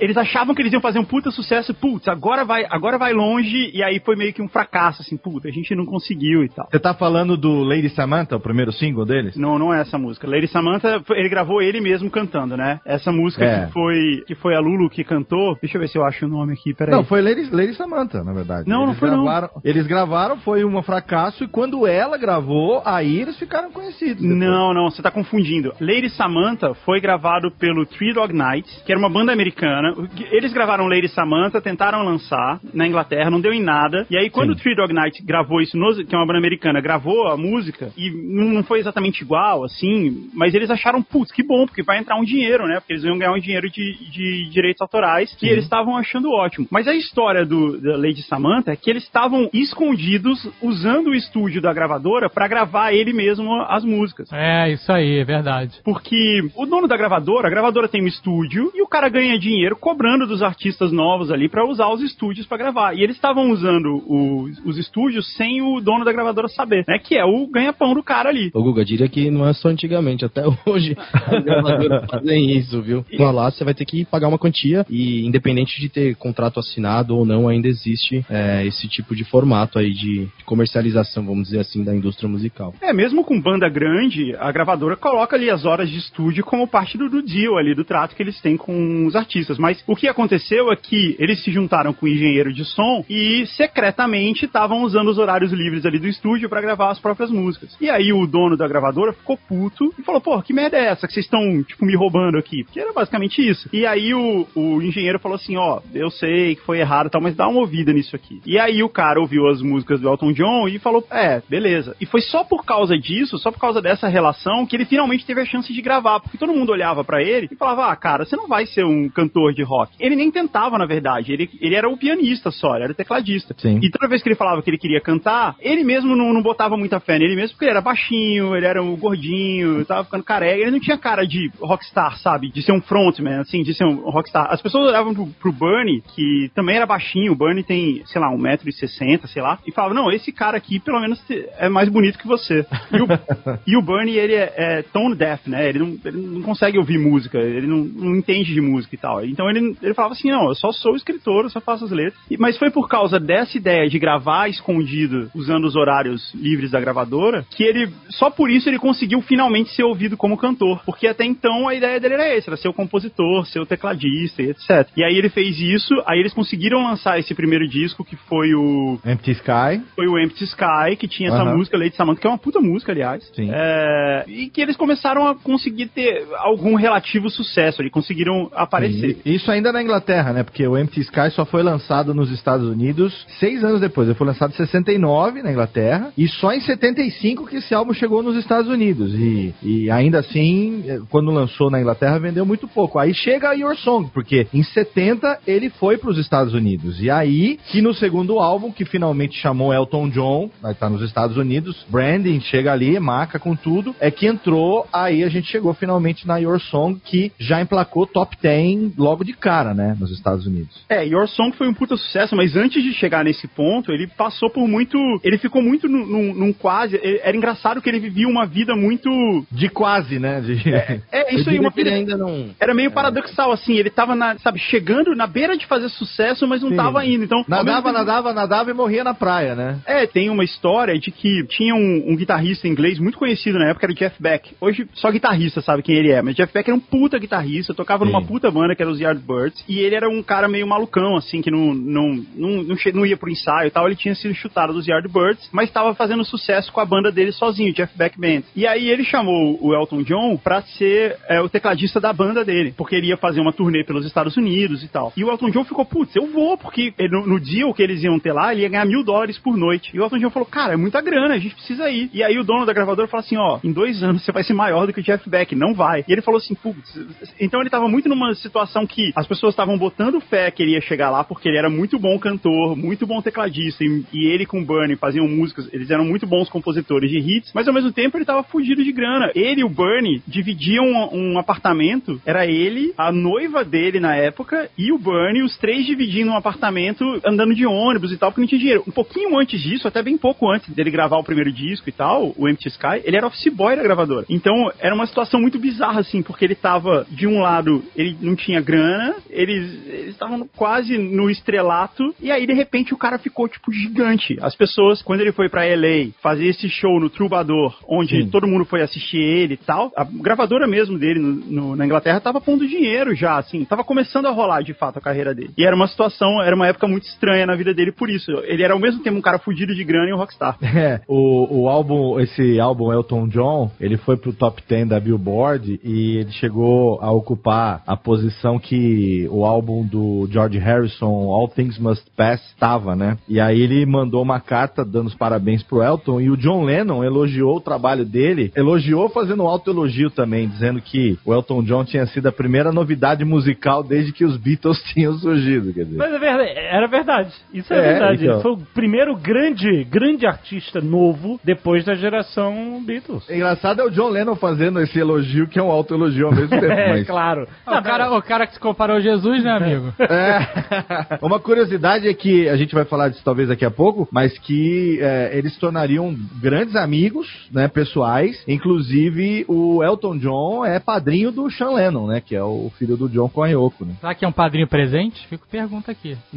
eles 0.00 0.16
achavam 0.16 0.54
que 0.54 0.62
eles 0.62 0.72
iam 0.72 0.80
fazer 0.80 0.98
um 0.98 1.04
puta 1.04 1.30
sucesso, 1.30 1.72
putz, 1.74 2.08
agora 2.08 2.44
vai, 2.44 2.64
agora 2.68 2.98
vai 2.98 3.12
longe, 3.12 3.70
e 3.72 3.82
aí 3.82 4.00
foi 4.00 4.16
meio 4.16 4.32
que 4.32 4.42
um 4.42 4.48
fracasso, 4.48 5.02
assim, 5.02 5.16
puta, 5.16 5.48
a 5.48 5.52
gente 5.52 5.74
não 5.74 5.84
conseguiu 5.86 6.42
e 6.42 6.48
tal. 6.48 6.66
Você 6.70 6.78
tá 6.78 6.92
falando 6.94 7.36
do 7.36 7.62
Lady 7.62 7.88
Samantha, 7.90 8.36
o 8.36 8.40
primeiro 8.40 8.72
single 8.72 9.04
deles? 9.04 9.36
Não, 9.36 9.58
não 9.58 9.72
é 9.72 9.80
essa 9.80 9.98
música. 9.98 10.28
Lady 10.28 10.48
Samantha, 10.48 11.02
ele 11.10 11.28
gravou 11.28 11.62
ele 11.62 11.80
mesmo 11.80 12.10
cantando, 12.10 12.56
né? 12.56 12.80
Essa 12.84 13.12
música 13.12 13.44
É. 13.44 13.66
que 13.66 13.72
foi 13.72 14.22
que 14.26 14.34
foi 14.34 14.54
a 14.54 14.60
Lulu 14.60 14.88
que 14.90 15.04
cantou. 15.04 15.56
Deixa 15.60 15.76
eu 15.76 15.80
ver 15.80 15.88
se 15.88 15.98
eu 15.98 16.04
acho 16.04 16.26
o 16.26 16.28
nome 16.28 16.54
aqui, 16.54 16.74
peraí. 16.74 16.94
Não, 16.94 17.04
foi 17.04 17.20
Lady, 17.22 17.48
Lady 17.50 17.74
Samantha, 17.74 18.22
na 18.24 18.32
verdade. 18.32 18.68
Não, 18.72 18.80
não 18.80 18.88
Eles 18.88 18.98
foi, 18.98 19.10
não. 19.10 19.24
gravaram, 19.24 19.50
Eles 19.64 19.86
gravaram, 19.86 20.36
foi 20.38 20.64
um 20.64 20.82
fracasso, 20.82 21.44
e 21.44 21.48
quando 21.48 21.86
ela 21.86 22.16
gravou, 22.16 22.82
aí 22.84 23.20
eles 23.20 23.38
ficaram 23.38 23.70
conhecidos. 23.70 24.22
depois. 24.22 24.38
Não, 24.38 24.72
não, 24.72 24.90
você 24.90 25.02
tá 25.02 25.10
confundindo. 25.10 25.72
Lady 25.80 26.08
Samantha 26.10 26.74
foi 26.84 27.00
gravado 27.00 27.50
pelo 27.50 27.84
Three 27.86 28.12
Dog 28.12 28.32
Night, 28.32 28.68
que 28.84 28.92
era 28.92 28.98
uma 28.98 29.10
banda 29.10 29.32
americana. 29.32 29.94
Eles 30.30 30.52
gravaram 30.52 30.86
Lady 30.86 31.08
Samantha, 31.08 31.60
tentaram 31.60 32.02
lançar 32.04 32.60
na 32.72 32.86
Inglaterra, 32.86 33.30
não 33.30 33.40
deu 33.40 33.52
em 33.52 33.62
nada. 33.62 34.06
E 34.10 34.16
aí, 34.16 34.30
quando 34.30 34.50
o 34.50 34.56
Three 34.56 34.74
Dog 34.74 34.92
Night 34.92 35.22
gravou 35.24 35.60
isso, 35.60 35.76
que 36.06 36.14
é 36.14 36.18
uma 36.18 36.26
banda 36.26 36.38
americana, 36.38 36.80
gravou 36.80 37.28
a 37.28 37.36
música, 37.36 37.90
e 37.96 38.10
não 38.10 38.62
não 38.62 38.62
foi 38.62 38.78
exatamente 38.78 39.22
igual, 39.22 39.64
assim, 39.64 40.28
mas 40.32 40.54
eles 40.54 40.70
acharam, 40.70 41.02
putz, 41.02 41.32
que 41.32 41.42
bom, 41.42 41.66
porque 41.66 41.82
vai 41.82 41.98
entrar 41.98 42.16
um 42.16 42.24
dinheiro, 42.24 42.66
né? 42.66 42.78
Porque 42.78 42.92
eles 42.92 43.04
iam 43.04 43.18
ganhar 43.18 43.32
um 43.32 43.40
dinheiro 43.40 43.68
de, 43.68 44.10
de 44.10 44.48
direitos 44.50 44.80
autorais, 44.80 45.34
que 45.34 45.46
eles 45.48 45.64
estavam 45.64 45.96
achando 45.96 46.30
ótimo. 46.30 46.66
Mas 46.70 46.86
a 46.86 46.94
história 46.94 47.44
do 47.44 47.80
da 47.80 47.96
Lady 47.96 48.22
Samantha 48.22 48.61
é 48.70 48.76
que 48.76 48.90
eles 48.90 49.04
estavam 49.04 49.48
escondidos 49.52 50.48
usando 50.60 51.08
o 51.08 51.14
estúdio 51.14 51.60
da 51.60 51.72
gravadora 51.72 52.28
pra 52.28 52.48
gravar 52.48 52.92
ele 52.92 53.12
mesmo 53.12 53.52
as 53.68 53.84
músicas. 53.84 54.28
É, 54.32 54.72
isso 54.72 54.90
aí, 54.92 55.18
é 55.18 55.24
verdade. 55.24 55.80
Porque 55.84 56.42
o 56.54 56.66
dono 56.66 56.86
da 56.86 56.96
gravadora, 56.96 57.48
a 57.48 57.50
gravadora 57.50 57.88
tem 57.88 58.02
um 58.02 58.06
estúdio 58.06 58.70
e 58.74 58.82
o 58.82 58.86
cara 58.86 59.08
ganha 59.08 59.38
dinheiro 59.38 59.76
cobrando 59.76 60.26
dos 60.26 60.42
artistas 60.42 60.92
novos 60.92 61.30
ali 61.30 61.48
pra 61.48 61.66
usar 61.66 61.88
os 61.88 62.02
estúdios 62.02 62.46
pra 62.46 62.58
gravar. 62.58 62.94
E 62.94 63.02
eles 63.02 63.16
estavam 63.16 63.50
usando 63.50 64.02
os, 64.06 64.58
os 64.64 64.78
estúdios 64.78 65.34
sem 65.36 65.62
o 65.62 65.80
dono 65.80 66.04
da 66.04 66.12
gravadora 66.12 66.48
saber, 66.48 66.84
né? 66.86 66.98
Que 66.98 67.16
é 67.16 67.24
o 67.24 67.46
ganha-pão 67.46 67.94
do 67.94 68.02
cara 68.02 68.28
ali. 68.28 68.50
Ô 68.54 68.62
Guga, 68.62 68.84
diria 68.84 69.08
que 69.08 69.30
não 69.30 69.46
é 69.46 69.52
só 69.52 69.68
antigamente, 69.68 70.24
até 70.24 70.42
hoje 70.66 70.96
as 70.98 71.44
gravadoras 71.44 72.10
fazem 72.10 72.50
isso, 72.56 72.80
viu? 72.82 73.04
Então 73.10 73.30
lá 73.32 73.50
você 73.50 73.64
vai 73.64 73.74
ter 73.74 73.84
que 73.84 74.04
pagar 74.04 74.28
uma 74.28 74.38
quantia 74.38 74.84
e 74.88 75.26
independente 75.26 75.80
de 75.80 75.88
ter 75.88 76.14
contrato 76.16 76.60
assinado 76.60 77.16
ou 77.16 77.24
não, 77.24 77.48
ainda 77.48 77.68
existe 77.68 78.24
é, 78.28 78.51
esse 78.64 78.88
tipo 78.88 79.14
de 79.14 79.24
formato. 79.24 79.42
formato 79.42 79.78
aí 79.78 79.92
de 79.92 80.28
comercialização, 80.44 81.24
vamos 81.24 81.48
dizer 81.48 81.60
assim, 81.60 81.82
da 81.82 81.94
indústria 81.94 82.28
musical. 82.28 82.74
É, 82.80 82.92
mesmo 82.92 83.24
com 83.24 83.40
banda 83.40 83.68
grande, 83.68 84.34
a 84.38 84.50
gravadora 84.52 84.96
coloca 84.96 85.36
ali 85.36 85.50
as 85.50 85.64
horas 85.64 85.90
de 85.90 85.98
estúdio 85.98 86.44
como 86.44 86.68
parte 86.68 86.96
do, 86.96 87.08
do 87.08 87.22
deal 87.22 87.56
ali, 87.58 87.74
do 87.74 87.84
trato 87.84 88.14
que 88.14 88.22
eles 88.22 88.40
têm 88.40 88.56
com 88.56 89.06
os 89.06 89.16
artistas. 89.16 89.58
Mas 89.58 89.82
o 89.86 89.96
que 89.96 90.08
aconteceu 90.08 90.70
é 90.70 90.76
que 90.76 91.16
eles 91.18 91.42
se 91.42 91.50
juntaram 91.50 91.92
com 91.92 92.06
o 92.06 92.08
engenheiro 92.08 92.52
de 92.52 92.64
som 92.64 93.04
e 93.08 93.46
secretamente 93.56 94.46
estavam 94.46 94.82
usando 94.82 95.08
os 95.08 95.18
horários 95.18 95.52
livres 95.52 95.84
ali 95.84 95.98
do 95.98 96.08
estúdio 96.08 96.48
para 96.48 96.60
gravar 96.60 96.90
as 96.90 96.98
próprias 96.98 97.30
músicas. 97.30 97.76
E 97.80 97.90
aí 97.90 98.12
o 98.12 98.26
dono 98.26 98.56
da 98.56 98.68
gravadora 98.68 99.12
ficou 99.12 99.36
puto 99.36 99.92
e 99.98 100.02
falou: 100.02 100.20
pô, 100.20 100.40
que 100.42 100.52
merda 100.52 100.76
é 100.76 100.86
essa 100.86 101.06
que 101.06 101.12
vocês 101.12 101.26
estão, 101.26 101.62
tipo, 101.62 101.84
me 101.84 101.96
roubando 101.96 102.38
aqui? 102.38 102.64
Porque 102.64 102.80
era 102.80 102.92
basicamente 102.92 103.46
isso. 103.46 103.68
E 103.72 103.86
aí 103.86 104.14
o, 104.14 104.46
o 104.54 104.82
engenheiro 104.82 105.18
falou 105.18 105.36
assim: 105.36 105.56
ó, 105.56 105.80
eu 105.94 106.10
sei 106.10 106.54
que 106.54 106.62
foi 106.62 106.78
errado 106.78 107.06
e 107.06 107.10
tal, 107.10 107.20
mas 107.20 107.34
dá 107.34 107.48
uma 107.48 107.60
ouvida 107.60 107.92
nisso 107.92 108.14
aqui. 108.14 108.40
E 108.44 108.58
aí 108.58 108.82
o 108.82 108.88
cara 108.88 109.20
ouviu 109.20 109.48
as 109.48 109.60
músicas 109.62 110.00
do 110.00 110.08
Elton 110.08 110.32
John 110.32 110.68
e 110.68 110.78
falou: 110.78 111.04
é, 111.10 111.42
beleza. 111.48 111.96
E 112.00 112.06
foi 112.06 112.20
só 112.20 112.44
por 112.44 112.64
causa 112.64 112.98
disso, 112.98 113.38
só 113.38 113.50
por 113.50 113.58
causa 113.58 113.80
dessa 113.80 114.08
relação, 114.08 114.66
que 114.66 114.76
ele 114.76 114.84
finalmente 114.84 115.24
teve 115.24 115.40
a 115.40 115.46
chance 115.46 115.72
de 115.72 115.82
gravar. 115.82 116.20
Porque 116.20 116.38
todo 116.38 116.52
mundo 116.52 116.72
olhava 116.72 117.04
para 117.04 117.22
ele 117.22 117.48
e 117.50 117.56
falava: 117.56 117.90
ah, 117.90 117.96
cara, 117.96 118.24
você 118.24 118.36
não 118.36 118.48
vai 118.48 118.66
ser 118.66 118.84
um 118.84 119.08
cantor 119.08 119.52
de 119.52 119.62
rock. 119.62 119.92
Ele 120.00 120.16
nem 120.16 120.30
tentava, 120.30 120.78
na 120.78 120.86
verdade. 120.86 121.32
Ele, 121.32 121.48
ele 121.60 121.74
era 121.74 121.88
o 121.88 121.96
pianista 121.96 122.50
só, 122.50 122.74
ele 122.74 122.84
era 122.84 122.92
o 122.92 122.96
tecladista. 122.96 123.54
Sim. 123.58 123.78
E 123.82 123.90
toda 123.90 124.08
vez 124.08 124.22
que 124.22 124.28
ele 124.28 124.36
falava 124.36 124.62
que 124.62 124.70
ele 124.70 124.78
queria 124.78 125.00
cantar, 125.00 125.56
ele 125.60 125.84
mesmo 125.84 126.16
não, 126.16 126.32
não 126.32 126.42
botava 126.42 126.76
muita 126.76 127.00
fé 127.00 127.18
nele 127.18 127.36
mesmo, 127.36 127.54
porque 127.54 127.64
ele 127.64 127.72
era 127.72 127.80
baixinho, 127.80 128.56
ele 128.56 128.66
era 128.66 128.82
um 128.82 128.96
gordinho, 128.96 129.84
tava 129.84 130.04
ficando 130.04 130.24
careca. 130.24 130.60
Ele 130.60 130.70
não 130.70 130.80
tinha 130.80 130.98
cara 130.98 131.26
de 131.26 131.50
rockstar, 131.60 132.18
sabe? 132.18 132.50
De 132.50 132.62
ser 132.62 132.72
um 132.72 132.80
frontman, 132.80 133.40
assim, 133.40 133.62
de 133.62 133.74
ser 133.74 133.84
um 133.84 134.10
rockstar. 134.10 134.48
As 134.50 134.60
pessoas 134.60 134.88
olhavam 134.88 135.14
pro, 135.14 135.26
pro 135.26 135.52
Bernie, 135.52 136.02
que 136.14 136.50
também 136.54 136.76
era 136.76 136.86
baixinho, 136.86 137.32
o 137.32 137.36
Bernie 137.36 137.62
tem, 137.62 138.02
sei 138.06 138.20
lá, 138.20 138.31
1,60m, 138.36 139.26
sei 139.26 139.42
lá, 139.42 139.58
e 139.66 139.72
falavam, 139.72 139.94
não, 139.94 140.10
esse 140.10 140.32
cara 140.32 140.56
aqui 140.56 140.78
pelo 140.80 141.00
menos 141.00 141.20
é 141.58 141.68
mais 141.68 141.88
bonito 141.88 142.18
que 142.18 142.26
você. 142.26 142.66
E 142.92 143.00
o, 143.00 143.06
e 143.66 143.76
o 143.76 143.82
Bernie, 143.82 144.16
ele 144.16 144.34
é, 144.34 144.52
é 144.56 144.82
tone 144.82 145.14
deaf, 145.14 145.48
né? 145.48 145.68
Ele 145.68 145.78
não, 145.78 145.98
ele 146.04 146.16
não 146.18 146.42
consegue 146.42 146.78
ouvir 146.78 146.98
música, 146.98 147.38
ele 147.38 147.66
não, 147.66 147.78
não 147.78 148.16
entende 148.16 148.52
de 148.52 148.60
música 148.60 148.94
e 148.94 148.98
tal. 148.98 149.24
Então 149.24 149.48
ele, 149.48 149.76
ele 149.82 149.94
falava 149.94 150.14
assim, 150.14 150.30
não, 150.30 150.48
eu 150.48 150.54
só 150.54 150.72
sou 150.72 150.96
escritor, 150.96 151.44
eu 151.44 151.50
só 151.50 151.60
faço 151.60 151.84
as 151.84 151.90
letras. 151.90 152.20
E- 152.30 152.36
mas 152.36 152.58
foi 152.58 152.70
por 152.70 152.88
causa 152.88 153.18
dessa 153.18 153.56
ideia 153.56 153.88
de 153.88 153.98
gravar 153.98 154.48
escondido, 154.48 155.30
usando 155.34 155.64
os 155.64 155.76
horários 155.76 156.32
livres 156.34 156.70
da 156.70 156.80
gravadora, 156.80 157.44
que 157.50 157.62
ele, 157.62 157.92
só 158.08 158.30
por 158.30 158.50
isso 158.50 158.68
ele 158.68 158.78
conseguiu 158.78 159.20
finalmente 159.22 159.70
ser 159.70 159.84
ouvido 159.84 160.16
como 160.16 160.36
cantor. 160.36 160.82
Porque 160.84 161.06
até 161.06 161.24
então 161.24 161.68
a 161.68 161.74
ideia 161.74 162.00
dele 162.00 162.14
era 162.14 162.28
essa, 162.28 162.50
era 162.50 162.56
ser 162.56 162.68
o 162.68 162.74
compositor, 162.74 163.46
ser 163.46 163.60
o 163.60 163.66
tecladista 163.66 164.42
e 164.42 164.50
etc. 164.50 164.88
E 164.96 165.04
aí 165.04 165.16
ele 165.16 165.28
fez 165.28 165.58
isso, 165.60 165.94
aí 166.06 166.18
eles 166.18 166.32
conseguiram 166.32 166.82
lançar 166.82 167.18
esse 167.18 167.34
primeiro 167.34 167.66
disco, 167.68 168.04
que 168.04 168.16
foi 168.28 168.54
o 168.54 168.98
Empty 169.04 169.32
Sky. 169.32 169.82
foi 169.94 170.06
o 170.06 170.18
Empty 170.18 170.44
Sky, 170.44 170.96
que 170.98 171.08
tinha 171.08 171.28
essa 171.28 171.42
Aham. 171.42 171.56
música 171.56 171.76
Lady 171.78 171.96
Samantha, 171.96 172.20
que 172.20 172.26
é 172.26 172.30
uma 172.30 172.38
puta 172.38 172.60
música, 172.60 172.92
aliás. 172.92 173.22
Sim. 173.34 173.50
É, 173.52 174.24
e 174.26 174.48
que 174.48 174.60
eles 174.60 174.76
começaram 174.76 175.26
a 175.26 175.34
conseguir 175.34 175.86
ter 175.88 176.26
algum 176.38 176.74
relativo 176.74 177.28
sucesso, 177.30 177.82
eles 177.82 177.92
conseguiram 177.92 178.50
aparecer. 178.54 179.18
E 179.24 179.34
Isso 179.34 179.50
ainda 179.50 179.72
na 179.72 179.82
Inglaterra, 179.82 180.32
né? 180.32 180.42
Porque 180.42 180.66
o 180.66 180.76
Empty 180.78 181.00
Sky 181.00 181.30
só 181.30 181.44
foi 181.44 181.62
lançado 181.62 182.14
nos 182.14 182.30
Estados 182.30 182.66
Unidos 182.68 183.26
seis 183.38 183.62
anos 183.64 183.80
depois. 183.80 184.08
Ele 184.08 184.16
foi 184.16 184.26
lançado 184.26 184.52
em 184.52 184.56
69 184.56 185.42
na 185.42 185.50
Inglaterra 185.50 186.12
e 186.16 186.28
só 186.28 186.52
em 186.52 186.60
75 186.60 187.46
que 187.46 187.56
esse 187.56 187.74
álbum 187.74 187.92
chegou 187.92 188.22
nos 188.22 188.36
Estados 188.36 188.70
Unidos. 188.70 189.12
E, 189.14 189.54
e 189.62 189.90
ainda 189.90 190.20
assim, 190.20 190.84
eh, 190.86 191.00
quando 191.10 191.30
lançou 191.30 191.70
na 191.70 191.80
Inglaterra, 191.80 192.18
vendeu 192.18 192.46
muito 192.46 192.68
pouco. 192.68 192.98
Aí 192.98 193.12
chega 193.14 193.50
a 193.50 193.52
Your 193.54 193.76
Song, 193.76 194.10
porque 194.12 194.46
em 194.52 194.62
70 194.62 195.40
ele 195.46 195.70
foi 195.70 195.98
para 195.98 196.10
os 196.10 196.18
Estados 196.18 196.54
Unidos. 196.54 197.02
E 197.02 197.10
aí, 197.10 197.58
que 197.70 197.80
no 197.82 197.92
segundo 197.94 198.11
álbum, 198.40 198.70
que 198.72 198.84
finalmente 198.84 199.36
chamou 199.38 199.72
Elton 199.72 200.08
John, 200.10 200.50
vai 200.60 200.72
estar 200.72 200.88
nos 200.90 201.02
Estados 201.02 201.36
Unidos, 201.36 201.84
Branding 201.88 202.40
chega 202.40 202.72
ali, 202.72 202.98
marca 202.98 203.38
com 203.38 203.54
tudo, 203.54 203.94
é 204.00 204.10
que 204.10 204.26
entrou, 204.26 204.86
aí 204.92 205.22
a 205.24 205.28
gente 205.28 205.48
chegou 205.48 205.72
finalmente 205.74 206.26
na 206.26 206.38
Your 206.38 206.60
Song, 206.60 207.00
que 207.04 207.32
já 207.38 207.60
emplacou 207.60 208.06
top 208.06 208.36
10 208.40 208.96
logo 208.96 209.24
de 209.24 209.32
cara, 209.32 209.72
né, 209.74 209.96
nos 209.98 210.10
Estados 210.10 210.46
Unidos. 210.46 210.84
É, 210.88 211.06
Your 211.06 211.28
Song 211.28 211.52
foi 211.56 211.68
um 211.68 211.74
puta 211.74 211.96
sucesso, 211.96 212.36
mas 212.36 212.56
antes 212.56 212.82
de 212.82 212.92
chegar 212.92 213.24
nesse 213.24 213.46
ponto, 213.48 213.92
ele 213.92 214.06
passou 214.06 214.50
por 214.50 214.66
muito. 214.68 214.98
Ele 215.22 215.38
ficou 215.38 215.62
muito 215.62 215.88
num, 215.88 216.06
num- 216.06 216.34
num 216.34 216.52
quase. 216.52 216.98
Era 217.22 217.36
engraçado 217.36 217.80
que 217.80 217.88
ele 217.88 218.00
vivia 218.00 218.28
uma 218.28 218.46
vida 218.46 218.74
muito. 218.74 219.10
De 219.50 219.68
quase, 219.68 220.18
né? 220.18 220.40
De... 220.40 220.52
É, 220.72 221.00
isso 221.34 221.48
Eu 221.48 221.52
aí, 221.54 221.58
uma 221.60 221.70
vida. 221.70 221.90
ainda 221.90 222.16
não. 222.16 222.50
Era 222.60 222.74
meio 222.74 222.90
paradoxal, 222.90 223.52
assim. 223.52 223.74
Ele 223.74 223.90
tava, 223.90 224.14
na, 224.14 224.38
sabe, 224.38 224.58
chegando 224.58 225.14
na 225.14 225.26
beira 225.26 225.56
de 225.56 225.66
fazer 225.66 225.88
sucesso, 225.90 226.46
mas 226.46 226.62
não 226.62 226.70
Sim. 226.70 226.76
tava 226.76 227.04
indo. 227.04 227.24
Então, 227.24 227.44
mesmo 227.48 227.88
Nadava, 227.92 228.32
nadava, 228.32 228.32
nadava 228.32 228.70
e 228.70 228.74
morria 228.74 229.04
na 229.04 229.14
praia, 229.14 229.54
né? 229.54 229.78
É, 229.86 230.06
tem 230.06 230.30
uma 230.30 230.44
história 230.44 230.98
de 230.98 231.10
que 231.10 231.44
tinha 231.46 231.74
um, 231.74 232.04
um 232.12 232.16
guitarrista 232.16 232.66
inglês 232.68 232.98
muito 232.98 233.18
conhecido 233.18 233.58
na 233.58 233.68
época, 233.68 233.86
era 233.86 233.92
o 233.92 233.96
Jeff 233.96 234.20
Beck. 234.20 234.54
Hoje 234.60 234.86
só 234.94 235.10
guitarrista 235.10 235.60
sabe 235.60 235.82
quem 235.82 235.96
ele 235.96 236.10
é, 236.10 236.20
mas 236.22 236.34
Jeff 236.34 236.52
Beck 236.52 236.68
era 236.68 236.76
um 236.76 236.80
puta 236.80 237.18
guitarrista, 237.18 237.74
tocava 237.74 238.04
numa 238.04 238.20
Sim. 238.20 238.26
puta 238.26 238.50
banda 238.50 238.74
que 238.74 238.82
era 238.82 238.90
os 238.90 239.00
Yardbirds, 239.00 239.64
e 239.68 239.78
ele 239.78 239.94
era 239.94 240.08
um 240.08 240.22
cara 240.22 240.48
meio 240.48 240.66
malucão, 240.66 241.16
assim, 241.16 241.40
que 241.40 241.50
não, 241.50 241.74
não, 241.74 242.24
não, 242.34 242.62
não, 242.62 242.76
che- 242.76 242.92
não 242.92 243.06
ia 243.06 243.16
pro 243.16 243.30
ensaio 243.30 243.68
e 243.68 243.70
tal, 243.70 243.86
ele 243.86 243.96
tinha 243.96 244.14
sido 244.14 244.34
chutado 244.34 244.72
dos 244.72 244.86
Yardbirds, 244.86 245.48
mas 245.52 245.68
estava 245.68 245.94
fazendo 245.94 246.24
sucesso 246.24 246.72
com 246.72 246.80
a 246.80 246.84
banda 246.84 247.10
dele 247.12 247.32
sozinho, 247.32 247.72
Jeff 247.72 247.96
Beck 247.96 248.18
Band. 248.18 248.42
E 248.56 248.66
aí 248.66 248.88
ele 248.88 249.04
chamou 249.04 249.58
o 249.60 249.74
Elton 249.74 250.02
John 250.02 250.36
pra 250.36 250.62
ser 250.62 251.16
é, 251.28 251.40
o 251.40 251.48
tecladista 251.48 252.00
da 252.00 252.12
banda 252.12 252.44
dele, 252.44 252.72
porque 252.76 252.94
ele 252.96 253.08
ia 253.08 253.16
fazer 253.16 253.40
uma 253.40 253.52
turnê 253.52 253.84
pelos 253.84 254.06
Estados 254.06 254.36
Unidos 254.36 254.82
e 254.82 254.88
tal. 254.88 255.12
E 255.16 255.24
o 255.24 255.30
Elton 255.30 255.50
John 255.50 255.64
ficou, 255.64 255.84
putz, 255.84 256.14
eu 256.16 256.26
vou, 256.26 256.56
porque 256.56 256.92
ele- 256.98 257.08
no, 257.12 257.26
no 257.26 257.40
deal 257.40 257.72
que 257.74 257.81
eles 257.82 258.02
iam 258.02 258.18
ter 258.18 258.32
lá, 258.32 258.52
ele 258.52 258.62
ia 258.62 258.68
ganhar 258.68 258.84
mil 258.84 259.04
dólares 259.04 259.38
por 259.38 259.56
noite. 259.56 259.90
E 259.94 260.00
o 260.00 260.02
Elton 260.02 260.18
John 260.18 260.30
falou, 260.30 260.46
cara, 260.46 260.74
é 260.74 260.76
muita 260.76 261.00
grana, 261.00 261.34
a 261.34 261.38
gente 261.38 261.54
precisa 261.54 261.90
ir. 261.90 262.10
E 262.12 262.22
aí 262.22 262.38
o 262.38 262.44
dono 262.44 262.66
da 262.66 262.72
gravadora 262.72 263.08
falou 263.08 263.24
assim, 263.24 263.36
ó, 263.36 263.58
em 263.62 263.72
dois 263.72 264.02
anos 264.02 264.24
você 264.24 264.32
vai 264.32 264.42
ser 264.42 264.54
maior 264.54 264.86
do 264.86 264.92
que 264.92 265.00
o 265.00 265.02
Jeff 265.02 265.28
Beck, 265.28 265.54
não 265.54 265.74
vai. 265.74 266.04
E 266.06 266.12
ele 266.12 266.22
falou 266.22 266.38
assim, 266.38 266.54
putz, 266.54 266.98
então 267.40 267.60
ele 267.60 267.70
tava 267.70 267.88
muito 267.88 268.08
numa 268.08 268.34
situação 268.34 268.86
que 268.86 269.12
as 269.14 269.26
pessoas 269.26 269.52
estavam 269.52 269.76
botando 269.76 270.20
fé 270.20 270.50
que 270.50 270.62
ele 270.62 270.72
ia 270.72 270.80
chegar 270.80 271.10
lá, 271.10 271.24
porque 271.24 271.48
ele 271.48 271.58
era 271.58 271.70
muito 271.70 271.98
bom 271.98 272.18
cantor, 272.18 272.76
muito 272.76 273.06
bom 273.06 273.20
tecladista, 273.20 273.84
e, 273.84 274.04
e 274.12 274.26
ele 274.26 274.46
com 274.46 274.60
o 274.60 274.64
Bernie 274.64 274.96
faziam 274.96 275.26
músicas, 275.28 275.68
eles 275.72 275.90
eram 275.90 276.04
muito 276.04 276.26
bons 276.26 276.48
compositores 276.48 277.10
de 277.10 277.18
hits, 277.18 277.52
mas 277.54 277.66
ao 277.68 277.74
mesmo 277.74 277.92
tempo 277.92 278.16
ele 278.16 278.24
tava 278.24 278.42
fugido 278.42 278.82
de 278.84 278.92
grana. 278.92 279.30
Ele 279.34 279.60
e 279.60 279.64
o 279.64 279.68
Bernie 279.68 280.22
dividiam 280.26 280.84
um, 280.84 281.32
um 281.32 281.38
apartamento, 281.38 282.20
era 282.24 282.46
ele, 282.46 282.92
a 282.96 283.12
noiva 283.12 283.64
dele 283.64 284.00
na 284.00 284.14
época, 284.16 284.70
e 284.76 284.92
o 284.92 284.98
Bernie, 284.98 285.42
os 285.42 285.56
três 285.58 285.86
dividindo 285.86 286.30
um 286.30 286.36
apartamento, 286.36 287.04
andando 287.24 287.54
de 287.54 287.66
ônibus 287.72 288.12
e 288.12 288.16
tal, 288.16 288.30
porque 288.30 288.40
não 288.40 288.48
tinha 288.48 288.58
dinheiro. 288.58 288.84
Um 288.86 288.90
pouquinho 288.92 289.38
antes 289.38 289.60
disso, 289.60 289.86
até 289.88 290.02
bem 290.02 290.16
pouco 290.16 290.50
antes 290.50 290.72
dele 290.74 290.90
gravar 290.90 291.18
o 291.18 291.24
primeiro 291.24 291.52
disco 291.52 291.88
e 291.88 291.92
tal, 291.92 292.32
o 292.36 292.48
Empty 292.48 292.68
Sky, 292.68 293.00
ele 293.04 293.16
era 293.16 293.26
office 293.26 293.52
boy 293.52 293.76
da 293.76 293.82
gravadora. 293.82 294.26
Então 294.28 294.70
era 294.78 294.94
uma 294.94 295.06
situação 295.06 295.40
muito 295.40 295.58
bizarra, 295.58 296.00
assim, 296.00 296.22
porque 296.22 296.44
ele 296.44 296.54
tava, 296.54 297.06
de 297.10 297.26
um 297.26 297.40
lado, 297.40 297.82
ele 297.96 298.16
não 298.20 298.34
tinha 298.36 298.60
grana, 298.60 299.14
eles 299.30 300.08
estavam 300.08 300.48
quase 300.56 300.96
no 300.98 301.30
estrelato, 301.30 302.14
e 302.20 302.30
aí 302.30 302.46
de 302.46 302.52
repente 302.52 302.94
o 302.94 302.98
cara 302.98 303.18
ficou, 303.18 303.48
tipo, 303.48 303.72
gigante. 303.72 304.36
As 304.40 304.54
pessoas, 304.54 305.02
quando 305.02 305.20
ele 305.20 305.32
foi 305.32 305.48
pra 305.48 305.64
LA 305.64 306.10
fazer 306.22 306.46
esse 306.46 306.68
show 306.68 306.98
no 307.00 307.10
Troubadour, 307.10 307.76
onde 307.88 308.22
Sim. 308.22 308.28
todo 308.28 308.46
mundo 308.46 308.64
foi 308.64 308.82
assistir 308.82 309.18
ele 309.18 309.54
e 309.54 309.56
tal, 309.56 309.92
a 309.96 310.04
gravadora 310.04 310.66
mesmo 310.66 310.98
dele 310.98 311.20
no- 311.20 311.34
no- 311.34 311.76
na 311.76 311.84
Inglaterra 311.86 312.20
tava 312.20 312.40
pondo 312.40 312.66
dinheiro 312.66 313.14
já, 313.14 313.36
assim, 313.38 313.64
tava 313.64 313.84
começando 313.84 314.26
a 314.26 314.30
rolar 314.30 314.62
de 314.62 314.74
fato 314.74 314.98
a 314.98 315.02
carreira 315.02 315.34
dele. 315.34 315.50
E 315.56 315.64
era 315.64 315.74
uma 315.76 315.86
situação, 315.86 316.40
era 316.42 316.54
uma 316.54 316.66
época 316.66 316.86
muito 316.88 317.04
estranha 317.06 317.46
na 317.46 317.54
vida 317.54 317.61
dele 317.74 317.92
por 317.92 318.10
isso. 318.10 318.30
Ele 318.44 318.62
era 318.62 318.74
ao 318.74 318.80
mesmo 318.80 319.02
tempo 319.02 319.18
um 319.18 319.22
cara 319.22 319.38
fudido 319.38 319.74
de 319.74 319.84
grana 319.84 320.10
e 320.10 320.12
um 320.12 320.16
rockstar. 320.16 320.58
É, 320.82 321.02
o, 321.06 321.64
o 321.64 321.68
álbum, 321.68 322.18
esse 322.18 322.58
álbum 322.58 322.90
Elton 322.92 323.28
John, 323.28 323.70
ele 323.78 323.98
foi 323.98 324.16
pro 324.16 324.32
top 324.32 324.62
10 324.66 324.88
da 324.88 324.98
Billboard 324.98 325.78
e 325.84 326.16
ele 326.16 326.32
chegou 326.32 326.98
a 327.02 327.12
ocupar 327.12 327.82
a 327.86 327.94
posição 327.94 328.58
que 328.58 329.28
o 329.30 329.44
álbum 329.44 329.84
do 329.84 330.26
George 330.30 330.58
Harrison, 330.58 331.30
All 331.30 331.46
Things 331.48 331.78
Must 331.78 332.04
Pass, 332.16 332.40
estava, 332.52 332.96
né? 332.96 333.18
E 333.28 333.38
aí 333.38 333.60
ele 333.60 333.84
mandou 333.84 334.22
uma 334.22 334.40
carta 334.40 334.84
dando 334.84 335.08
os 335.08 335.14
parabéns 335.14 335.62
pro 335.62 335.82
Elton 335.82 336.20
e 336.20 336.30
o 336.30 336.36
John 336.36 336.64
Lennon 336.64 337.04
elogiou 337.04 337.56
o 337.56 337.60
trabalho 337.60 338.04
dele, 338.04 338.50
elogiou 338.56 339.08
fazendo 339.08 339.42
um 339.42 339.48
autoelogio 339.48 340.10
também, 340.10 340.48
dizendo 340.48 340.80
que 340.80 341.18
o 341.24 341.32
Elton 341.32 341.62
John 341.62 341.84
tinha 341.84 342.06
sido 342.06 342.26
a 342.28 342.32
primeira 342.32 342.72
novidade 342.72 343.24
musical 343.24 343.82
desde 343.82 344.12
que 344.12 344.24
os 344.24 344.36
Beatles 344.36 344.82
tinham 344.92 345.14
surgido, 345.14 345.72
quer 345.72 345.84
dizer. 345.84 345.98
Mas 345.98 346.12
é 346.12 346.18
verdade, 346.18 346.50
era 346.50 346.86
verdade. 346.86 347.34
Isso 347.52 347.72
é, 347.72 347.78
É, 347.78 347.82
verdade. 347.92 348.22
então. 348.24 348.34
Ele 348.34 348.42
foi 348.42 348.52
o 348.52 348.58
primeiro 348.74 349.16
grande, 349.16 349.84
grande 349.84 350.26
artista 350.26 350.80
novo 350.80 351.38
depois 351.44 351.84
da 351.84 351.94
geração 351.94 352.82
Beatles. 352.84 353.28
É 353.28 353.36
engraçado 353.36 353.80
é 353.80 353.84
o 353.84 353.90
John 353.90 354.08
Lennon 354.08 354.34
fazendo 354.36 354.80
esse 354.80 354.98
elogio, 354.98 355.46
que 355.46 355.58
é 355.58 355.62
um 355.62 355.70
autoelogio 355.70 356.26
ao 356.26 356.32
mesmo 356.34 356.48
tempo, 356.60 356.64
É, 356.72 356.88
mas... 356.90 357.06
claro. 357.06 357.46
Ah, 357.66 357.78
o, 357.78 357.82
cara, 357.82 358.16
o 358.16 358.22
cara 358.22 358.46
que 358.46 358.54
se 358.54 358.60
comparou 358.60 358.96
a 358.96 359.00
Jesus, 359.00 359.42
né, 359.44 359.50
amigo? 359.50 359.92
É. 360.12 361.18
Uma 361.22 361.40
curiosidade 361.40 362.06
é 362.08 362.14
que 362.14 362.48
a 362.48 362.56
gente 362.56 362.74
vai 362.74 362.84
falar 362.84 363.08
disso 363.08 363.22
talvez 363.24 363.48
daqui 363.48 363.64
a 363.64 363.70
pouco, 363.70 364.06
mas 364.10 364.36
que 364.38 364.98
é, 365.00 365.30
eles 365.36 365.54
se 365.54 365.60
tornariam 365.60 366.14
grandes 366.40 366.76
amigos, 366.76 367.26
né, 367.52 367.68
pessoais. 367.68 368.42
Inclusive 368.46 369.44
o 369.48 369.82
Elton 369.82 370.18
John 370.18 370.64
é 370.64 370.78
padrinho 370.78 371.30
do 371.32 371.50
Sean 371.50 371.70
Lennon, 371.70 372.06
né, 372.06 372.20
que 372.20 372.34
é 372.34 372.42
o 372.42 372.70
filho 372.78 372.96
do 372.96 373.08
John 373.08 373.28
com 373.28 373.42
a 373.42 373.48
Yoko, 373.48 373.84
né? 373.84 373.94
Será 374.00 374.14
que 374.14 374.24
é 374.24 374.28
um 374.28 374.32
padrinho 374.32 374.66
presente? 374.68 375.26
Fico 375.28 375.46
pergunta 375.50 375.90
aqui. 375.92 376.16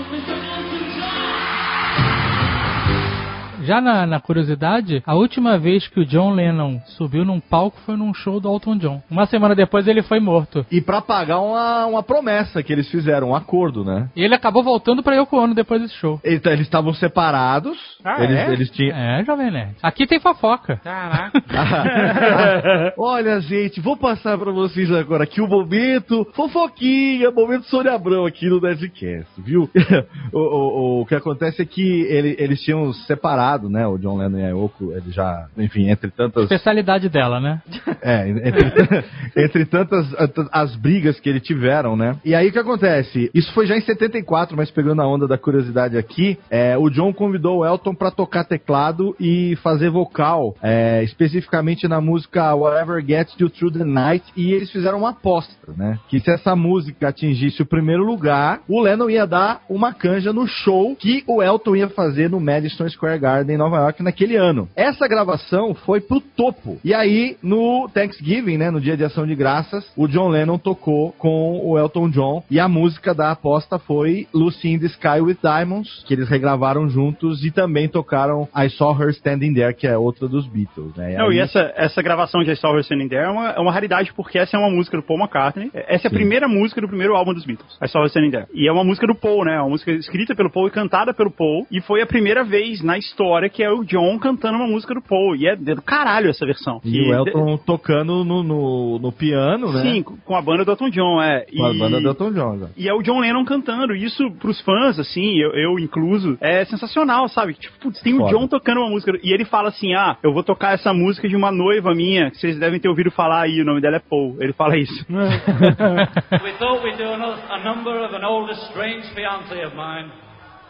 Já 3.71 3.79
na, 3.79 4.05
na 4.05 4.19
curiosidade, 4.19 5.01
a 5.05 5.15
última 5.15 5.57
vez 5.57 5.87
que 5.87 6.01
o 6.01 6.05
John 6.05 6.31
Lennon 6.33 6.81
subiu 6.97 7.23
num 7.23 7.39
palco 7.39 7.79
foi 7.85 7.95
num 7.95 8.13
show 8.13 8.37
do 8.37 8.49
Elton 8.51 8.75
John. 8.77 9.01
Uma 9.09 9.25
semana 9.27 9.55
depois 9.55 9.87
ele 9.87 10.01
foi 10.01 10.19
morto. 10.19 10.65
E 10.69 10.81
pra 10.81 10.99
pagar 11.01 11.39
uma, 11.39 11.85
uma 11.85 12.03
promessa 12.03 12.61
que 12.61 12.73
eles 12.73 12.89
fizeram, 12.91 13.29
um 13.29 13.33
acordo, 13.35 13.85
né? 13.85 14.09
E 14.13 14.25
ele 14.25 14.35
acabou 14.35 14.61
voltando 14.61 15.01
pra 15.01 15.15
Yoko 15.15 15.37
Ono 15.37 15.55
depois 15.55 15.81
desse 15.81 15.93
show. 15.95 16.19
Então, 16.25 16.51
eles 16.51 16.65
estavam 16.65 16.93
separados. 16.93 17.77
Ah, 18.03 18.21
eles, 18.21 18.35
é? 18.35 18.51
eles 18.51 18.69
tinham. 18.71 18.93
É, 18.93 19.23
Jovem 19.23 19.49
Nerd. 19.49 19.75
Aqui 19.81 20.05
tem 20.05 20.19
fofoca. 20.19 20.75
Caraca. 20.83 21.41
Olha, 22.99 23.39
gente, 23.39 23.79
vou 23.79 23.95
passar 23.95 24.37
pra 24.37 24.51
vocês 24.51 24.91
agora 24.91 25.23
aqui 25.23 25.39
o 25.39 25.47
momento 25.47 26.27
fofoquinha, 26.33 27.31
momento 27.31 27.67
Sônia 27.67 27.93
Abrão 27.93 28.25
aqui 28.25 28.49
no 28.49 28.59
Nerdcast, 28.59 29.29
viu? 29.37 29.69
o, 30.33 30.39
o, 30.39 31.01
o 31.01 31.05
que 31.05 31.15
acontece 31.15 31.61
é 31.61 31.65
que 31.65 32.01
ele- 32.09 32.35
eles 32.37 32.59
tinham 32.61 32.91
separado, 32.91 33.60
né? 33.69 33.85
O 33.87 33.97
John 33.97 34.17
Lennon 34.17 34.39
e 34.39 34.45
a 34.45 34.49
Yoko, 34.49 34.91
ele 34.93 35.11
já, 35.11 35.47
enfim, 35.57 35.89
entre 35.89 36.09
tantas. 36.09 36.43
Especialidade 36.43 37.09
dela, 37.09 37.39
né? 37.39 37.61
É, 38.01 38.29
entre, 38.29 39.05
entre 39.45 39.65
tantas 39.65 40.07
as 40.51 40.75
brigas 40.75 41.19
que 41.19 41.29
ele 41.29 41.39
tiveram, 41.39 41.95
né? 41.95 42.17
E 42.23 42.33
aí 42.35 42.49
o 42.49 42.51
que 42.51 42.59
acontece? 42.59 43.29
Isso 43.33 43.53
foi 43.53 43.65
já 43.65 43.75
em 43.75 43.81
74, 43.81 44.55
mas 44.55 44.71
pegando 44.71 45.01
a 45.01 45.07
onda 45.07 45.27
da 45.27 45.37
curiosidade 45.37 45.97
aqui, 45.97 46.37
é, 46.49 46.77
o 46.77 46.89
John 46.89 47.13
convidou 47.13 47.59
o 47.59 47.65
Elton 47.65 47.93
pra 47.93 48.11
tocar 48.11 48.43
teclado 48.43 49.15
e 49.19 49.55
fazer 49.57 49.89
vocal, 49.89 50.55
é, 50.61 51.03
especificamente 51.03 51.87
na 51.87 52.01
música 52.01 52.53
Whatever 52.53 53.03
Gets 53.05 53.35
You 53.39 53.49
Through 53.49 53.73
the 53.73 53.83
Night, 53.83 54.25
e 54.35 54.51
eles 54.51 54.71
fizeram 54.71 54.99
uma 54.99 55.09
aposta, 55.09 55.53
né? 55.75 55.99
Que 56.07 56.19
se 56.19 56.31
essa 56.31 56.55
música 56.55 57.09
atingisse 57.09 57.61
o 57.61 57.65
primeiro 57.65 58.03
lugar, 58.03 58.61
o 58.67 58.81
Lennon 58.81 59.09
ia 59.09 59.25
dar 59.25 59.61
uma 59.69 59.93
canja 59.93 60.33
no 60.33 60.47
show 60.47 60.95
que 60.95 61.23
o 61.27 61.41
Elton 61.41 61.75
ia 61.75 61.89
fazer 61.89 62.29
no 62.29 62.39
Madison 62.39 62.87
Square 62.89 63.19
Garden 63.19 63.40
em 63.49 63.57
Nova 63.57 63.77
York 63.77 64.03
naquele 64.03 64.35
ano. 64.35 64.67
Essa 64.75 65.07
gravação 65.07 65.73
foi 65.73 66.01
pro 66.01 66.19
topo. 66.21 66.79
E 66.83 66.93
aí, 66.93 67.37
no 67.41 67.89
Thanksgiving, 67.93 68.57
né, 68.57 68.69
no 68.71 68.81
dia 68.81 68.97
de 68.97 69.03
ação 69.03 69.25
de 69.25 69.35
graças, 69.35 69.89
o 69.95 70.07
John 70.07 70.29
Lennon 70.29 70.57
tocou 70.57 71.11
com 71.13 71.59
o 71.63 71.77
Elton 71.77 72.09
John 72.09 72.43
e 72.49 72.59
a 72.59 72.67
música 72.67 73.13
da 73.13 73.31
aposta 73.31 73.79
foi 73.79 74.27
Lucy 74.33 74.69
in 74.69 74.79
the 74.79 74.87
Sky 74.87 75.19
with 75.21 75.37
Diamonds, 75.41 76.03
que 76.07 76.13
eles 76.13 76.29
regravaram 76.29 76.89
juntos 76.89 77.43
e 77.43 77.51
também 77.51 77.87
tocaram 77.87 78.47
I 78.55 78.69
Saw 78.69 78.95
Her 78.99 79.09
Standing 79.11 79.53
There, 79.53 79.73
que 79.73 79.87
é 79.87 79.97
outra 79.97 80.27
dos 80.27 80.47
Beatles, 80.47 80.95
né? 80.95 81.15
Não, 81.17 81.29
aí- 81.29 81.37
e 81.37 81.39
essa, 81.39 81.71
essa 81.75 82.01
gravação 82.01 82.43
de 82.43 82.51
I 82.51 82.55
Saw 82.55 82.73
Her 82.75 82.81
Standing 82.81 83.07
There 83.07 83.25
é 83.25 83.29
uma, 83.29 83.49
é 83.51 83.59
uma 83.59 83.71
raridade, 83.71 84.13
porque 84.13 84.37
essa 84.37 84.57
é 84.57 84.59
uma 84.59 84.69
música 84.69 84.97
do 84.97 85.03
Paul 85.03 85.19
McCartney. 85.19 85.69
Essa 85.73 86.07
é 86.07 86.09
a 86.09 86.11
primeira 86.11 86.47
música 86.47 86.81
do 86.81 86.87
primeiro 86.87 87.15
álbum 87.15 87.33
dos 87.33 87.45
Beatles, 87.45 87.77
I 87.81 87.87
Saw 87.87 88.01
Her 88.03 88.07
Standing 88.07 88.31
There. 88.31 88.47
E 88.53 88.67
é 88.67 88.71
uma 88.71 88.83
música 88.83 89.07
do 89.07 89.15
Paul, 89.15 89.45
né? 89.45 89.55
É 89.55 89.59
uma 89.61 89.69
música 89.69 89.91
escrita 89.91 90.35
pelo 90.35 90.51
Paul 90.51 90.67
e 90.67 90.71
cantada 90.71 91.13
pelo 91.13 91.31
Paul. 91.31 91.65
E 91.71 91.81
foi 91.81 92.01
a 92.01 92.05
primeira 92.05 92.43
vez 92.43 92.81
na 92.81 92.97
história 92.97 93.30
que 93.49 93.63
é 93.63 93.71
o 93.71 93.83
John 93.83 94.17
cantando 94.19 94.57
uma 94.57 94.67
música 94.67 94.93
do 94.93 95.01
Paul. 95.01 95.35
E 95.35 95.47
é 95.47 95.55
do 95.55 95.81
caralho 95.81 96.29
essa 96.29 96.45
versão. 96.45 96.79
E 96.83 97.01
o 97.01 97.13
Elton 97.13 97.57
tocando 97.57 98.23
no, 98.23 98.43
no, 98.43 98.99
no 98.99 99.11
piano, 99.11 99.71
né? 99.71 99.81
Sim, 99.81 100.03
com 100.03 100.35
a 100.35 100.41
banda 100.41 100.63
do 100.65 100.71
Elton 100.71 100.89
John, 100.89 101.21
é. 101.21 101.45
Com 101.55 101.65
a 101.65 101.73
E- 101.73 101.77
banda 101.77 101.99
do 102.01 102.07
Elton 102.07 102.31
John. 102.33 102.55
né? 102.57 102.69
E 102.77 102.87
é 102.87 102.93
o 102.93 103.01
John 103.01 103.19
Lennon 103.19 103.43
cantando. 103.45 103.95
E 103.95 104.03
isso, 104.03 104.29
pros 104.39 104.59
fãs, 104.61 104.99
assim, 104.99 105.37
eu, 105.37 105.51
eu 105.53 105.79
incluso, 105.79 106.37
é 106.41 106.65
sensacional, 106.65 107.27
sabe? 107.29 107.53
Tipo, 107.53 107.77
putz, 107.79 108.01
tem 108.01 108.13
o 108.13 108.19
Foda. 108.19 108.31
John 108.31 108.47
tocando 108.47 108.81
uma 108.81 108.89
música. 108.89 109.11
E 109.23 109.33
ele 109.33 109.45
fala 109.45 109.69
assim: 109.69 109.93
ah, 109.93 110.17
eu 110.23 110.33
vou 110.33 110.43
tocar 110.43 110.73
essa 110.73 110.93
música 110.93 111.27
de 111.27 111.35
uma 111.35 111.51
noiva 111.51 111.93
minha, 111.93 112.29
que 112.31 112.37
vocês 112.37 112.57
devem 112.59 112.79
ter 112.79 112.89
ouvido 112.89 113.11
falar 113.11 113.41
aí, 113.43 113.61
o 113.61 113.65
nome 113.65 113.81
dela 113.81 113.97
é 113.97 113.99
Paul. 113.99 114.35
Ele 114.39 114.53
fala 114.53 114.77
isso. 114.77 115.05
we 115.09 116.51
thought 116.59 116.83
we'd 116.83 116.97
do 116.97 117.03
a, 117.03 117.55
a 117.55 117.63
number 117.63 118.03
of 118.03 118.13
an 118.15 118.23
old 118.25 118.51
estranged 118.51 119.07
fiance 119.13 119.53
of 119.65 119.75
mine 119.75 120.09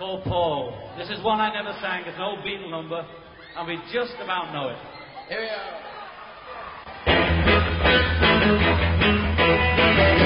called 0.01 0.23
Paul. 0.23 0.73
This 0.97 1.11
is 1.11 1.23
one 1.23 1.39
I 1.39 1.53
never 1.53 1.77
sang. 1.79 2.01
It's 2.07 2.15
an 2.17 2.23
old 2.23 2.39
Beatle 2.39 2.71
number, 2.71 3.05
and 3.55 3.67
we 3.67 3.77
just 3.93 4.13
about 4.19 4.51
know 4.51 4.69
it. 4.69 4.77
Here 5.29 5.41
we 5.41 5.47
are. 8.87 8.90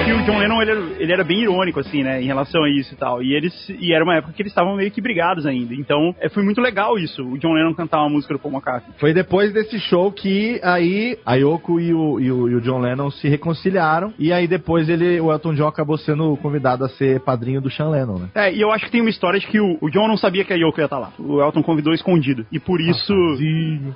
E 0.08 0.14
o 0.14 0.24
John 0.24 0.38
Lennon, 0.38 0.62
ele, 0.62 0.72
era- 0.72 0.82
ele 1.00 1.14
era 1.14 1.24
bem 1.24 1.42
irônico, 1.42 1.80
assim, 1.80 2.04
né, 2.04 2.22
em 2.22 2.26
relação 2.26 2.64
a 2.64 2.70
isso 2.70 2.94
e 2.94 2.98
tal. 2.98 3.24
E 3.24 3.34
eles, 3.34 3.54
e 3.80 3.92
era 3.94 4.04
uma 4.04 4.16
época 4.16 4.34
que 4.34 4.42
eles 4.42 4.52
estavam 4.52 4.76
meio 4.76 4.92
que 4.92 5.02
brigados 5.02 5.46
ainda. 5.46 5.74
Então, 5.74 6.16
é, 6.20 6.30
foi 6.30 6.44
muito 6.44 6.62
legal 6.62 6.98
isso, 7.00 7.24
o 7.24 7.38
John 7.40 7.54
Lennon 7.54 7.74
cantar 7.74 8.02
uma 8.02 8.10
música 8.10 8.34
do 8.34 8.40
Paul 8.40 8.54
McCartney. 8.54 8.94
Foi 9.00 9.14
depois 9.14 9.52
desse 9.52 9.80
show 9.80 10.12
que 10.12 10.60
aí 10.64 11.18
a 11.26 11.36
Yoko 11.36 11.80
e 11.80 11.94
o, 11.94 12.20
e 12.20 12.32
o, 12.32 12.50
e 12.50 12.56
o 12.56 12.62
John 12.62 12.80
Lennon 12.80 13.10
se 13.10 13.28
reconciliaram. 13.28 14.14
E 14.20 14.32
aí 14.32 14.48
depois 14.48 14.88
ele, 14.90 15.20
o 15.20 15.32
Elton 15.32 15.54
John 15.56 15.68
acabou 15.68 15.98
sendo 15.98 16.38
convidado 16.38 16.86
a 16.86 16.90
ser 16.90 17.20
padrinho 17.22 17.60
do 17.62 17.72
Sean 17.72 17.90
Lennon, 17.90 18.20
né? 18.20 18.30
É, 18.36 18.54
e 18.54 18.62
eu 18.62 18.72
acho 18.72 18.86
que 18.86 18.92
tem 18.92 19.02
uma 19.02 19.10
história 19.10 19.40
de 19.40 19.48
que 19.48 19.60
o, 19.60 19.78
o 19.82 19.90
John 19.90 20.08
não 20.08 20.18
sabia 20.18 20.44
que 20.46 20.54
a 20.54 20.56
Yoko 20.56 20.80
ia 20.80 20.86
estar 20.86 21.00
lá. 21.00 21.12
O 21.18 21.42
Elton 21.42 21.64
convidou 21.64 21.94
escondido. 21.94 22.46
E 22.52 22.60
por 22.60 22.80
isso. 22.80 23.14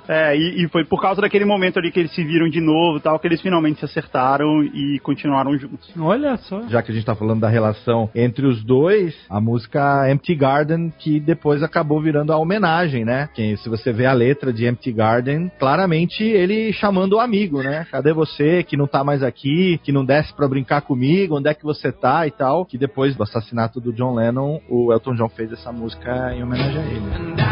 é, 0.08 0.36
e, 0.36 0.64
e 0.64 0.68
foi 0.68 0.84
por 0.84 1.00
causa 1.00 1.20
daquele 1.20 1.44
momento 1.44 1.78
ali 1.78 1.90
que 1.92 2.00
eles 2.00 2.12
se 2.14 2.24
viram 2.24 2.48
de 2.48 2.60
novo 2.60 2.98
e 2.98 3.00
tal, 3.00 3.18
que 3.18 3.26
eles 3.28 3.40
finalmente 3.40 3.78
se 3.78 3.84
acertaram 3.84 4.62
e 4.64 4.98
continuaram 5.00 5.59
juntos. 5.60 5.90
Olha 5.98 6.36
só. 6.36 6.62
Já 6.68 6.82
que 6.82 6.90
a 6.90 6.94
gente 6.94 7.04
tá 7.04 7.14
falando 7.14 7.40
da 7.40 7.48
relação 7.48 8.08
entre 8.14 8.46
os 8.46 8.64
dois, 8.64 9.14
a 9.28 9.40
música 9.40 10.10
Empty 10.10 10.34
Garden, 10.34 10.92
que 10.98 11.20
depois 11.20 11.62
acabou 11.62 12.00
virando 12.00 12.32
a 12.32 12.38
homenagem, 12.38 13.04
né? 13.04 13.28
Que 13.34 13.56
se 13.58 13.68
você 13.68 13.92
vê 13.92 14.06
a 14.06 14.12
letra 14.12 14.52
de 14.52 14.66
Empty 14.66 14.92
Garden, 14.92 15.50
claramente 15.58 16.22
ele 16.22 16.72
chamando 16.72 17.14
o 17.14 17.20
amigo, 17.20 17.62
né? 17.62 17.86
Cadê 17.90 18.12
você 18.12 18.62
que 18.62 18.76
não 18.76 18.86
tá 18.86 19.04
mais 19.04 19.22
aqui, 19.22 19.78
que 19.82 19.92
não 19.92 20.04
desce 20.04 20.32
pra 20.34 20.48
brincar 20.48 20.82
comigo, 20.82 21.36
onde 21.36 21.48
é 21.48 21.54
que 21.54 21.64
você 21.64 21.92
tá 21.92 22.26
e 22.26 22.30
tal. 22.30 22.64
Que 22.64 22.78
depois 22.78 23.14
do 23.16 23.22
assassinato 23.22 23.80
do 23.80 23.92
John 23.92 24.14
Lennon, 24.14 24.60
o 24.68 24.92
Elton 24.92 25.14
John 25.14 25.28
fez 25.28 25.52
essa 25.52 25.72
música 25.72 26.34
em 26.34 26.42
homenagem 26.42 26.80
a 26.80 26.86
ele. 26.86 27.49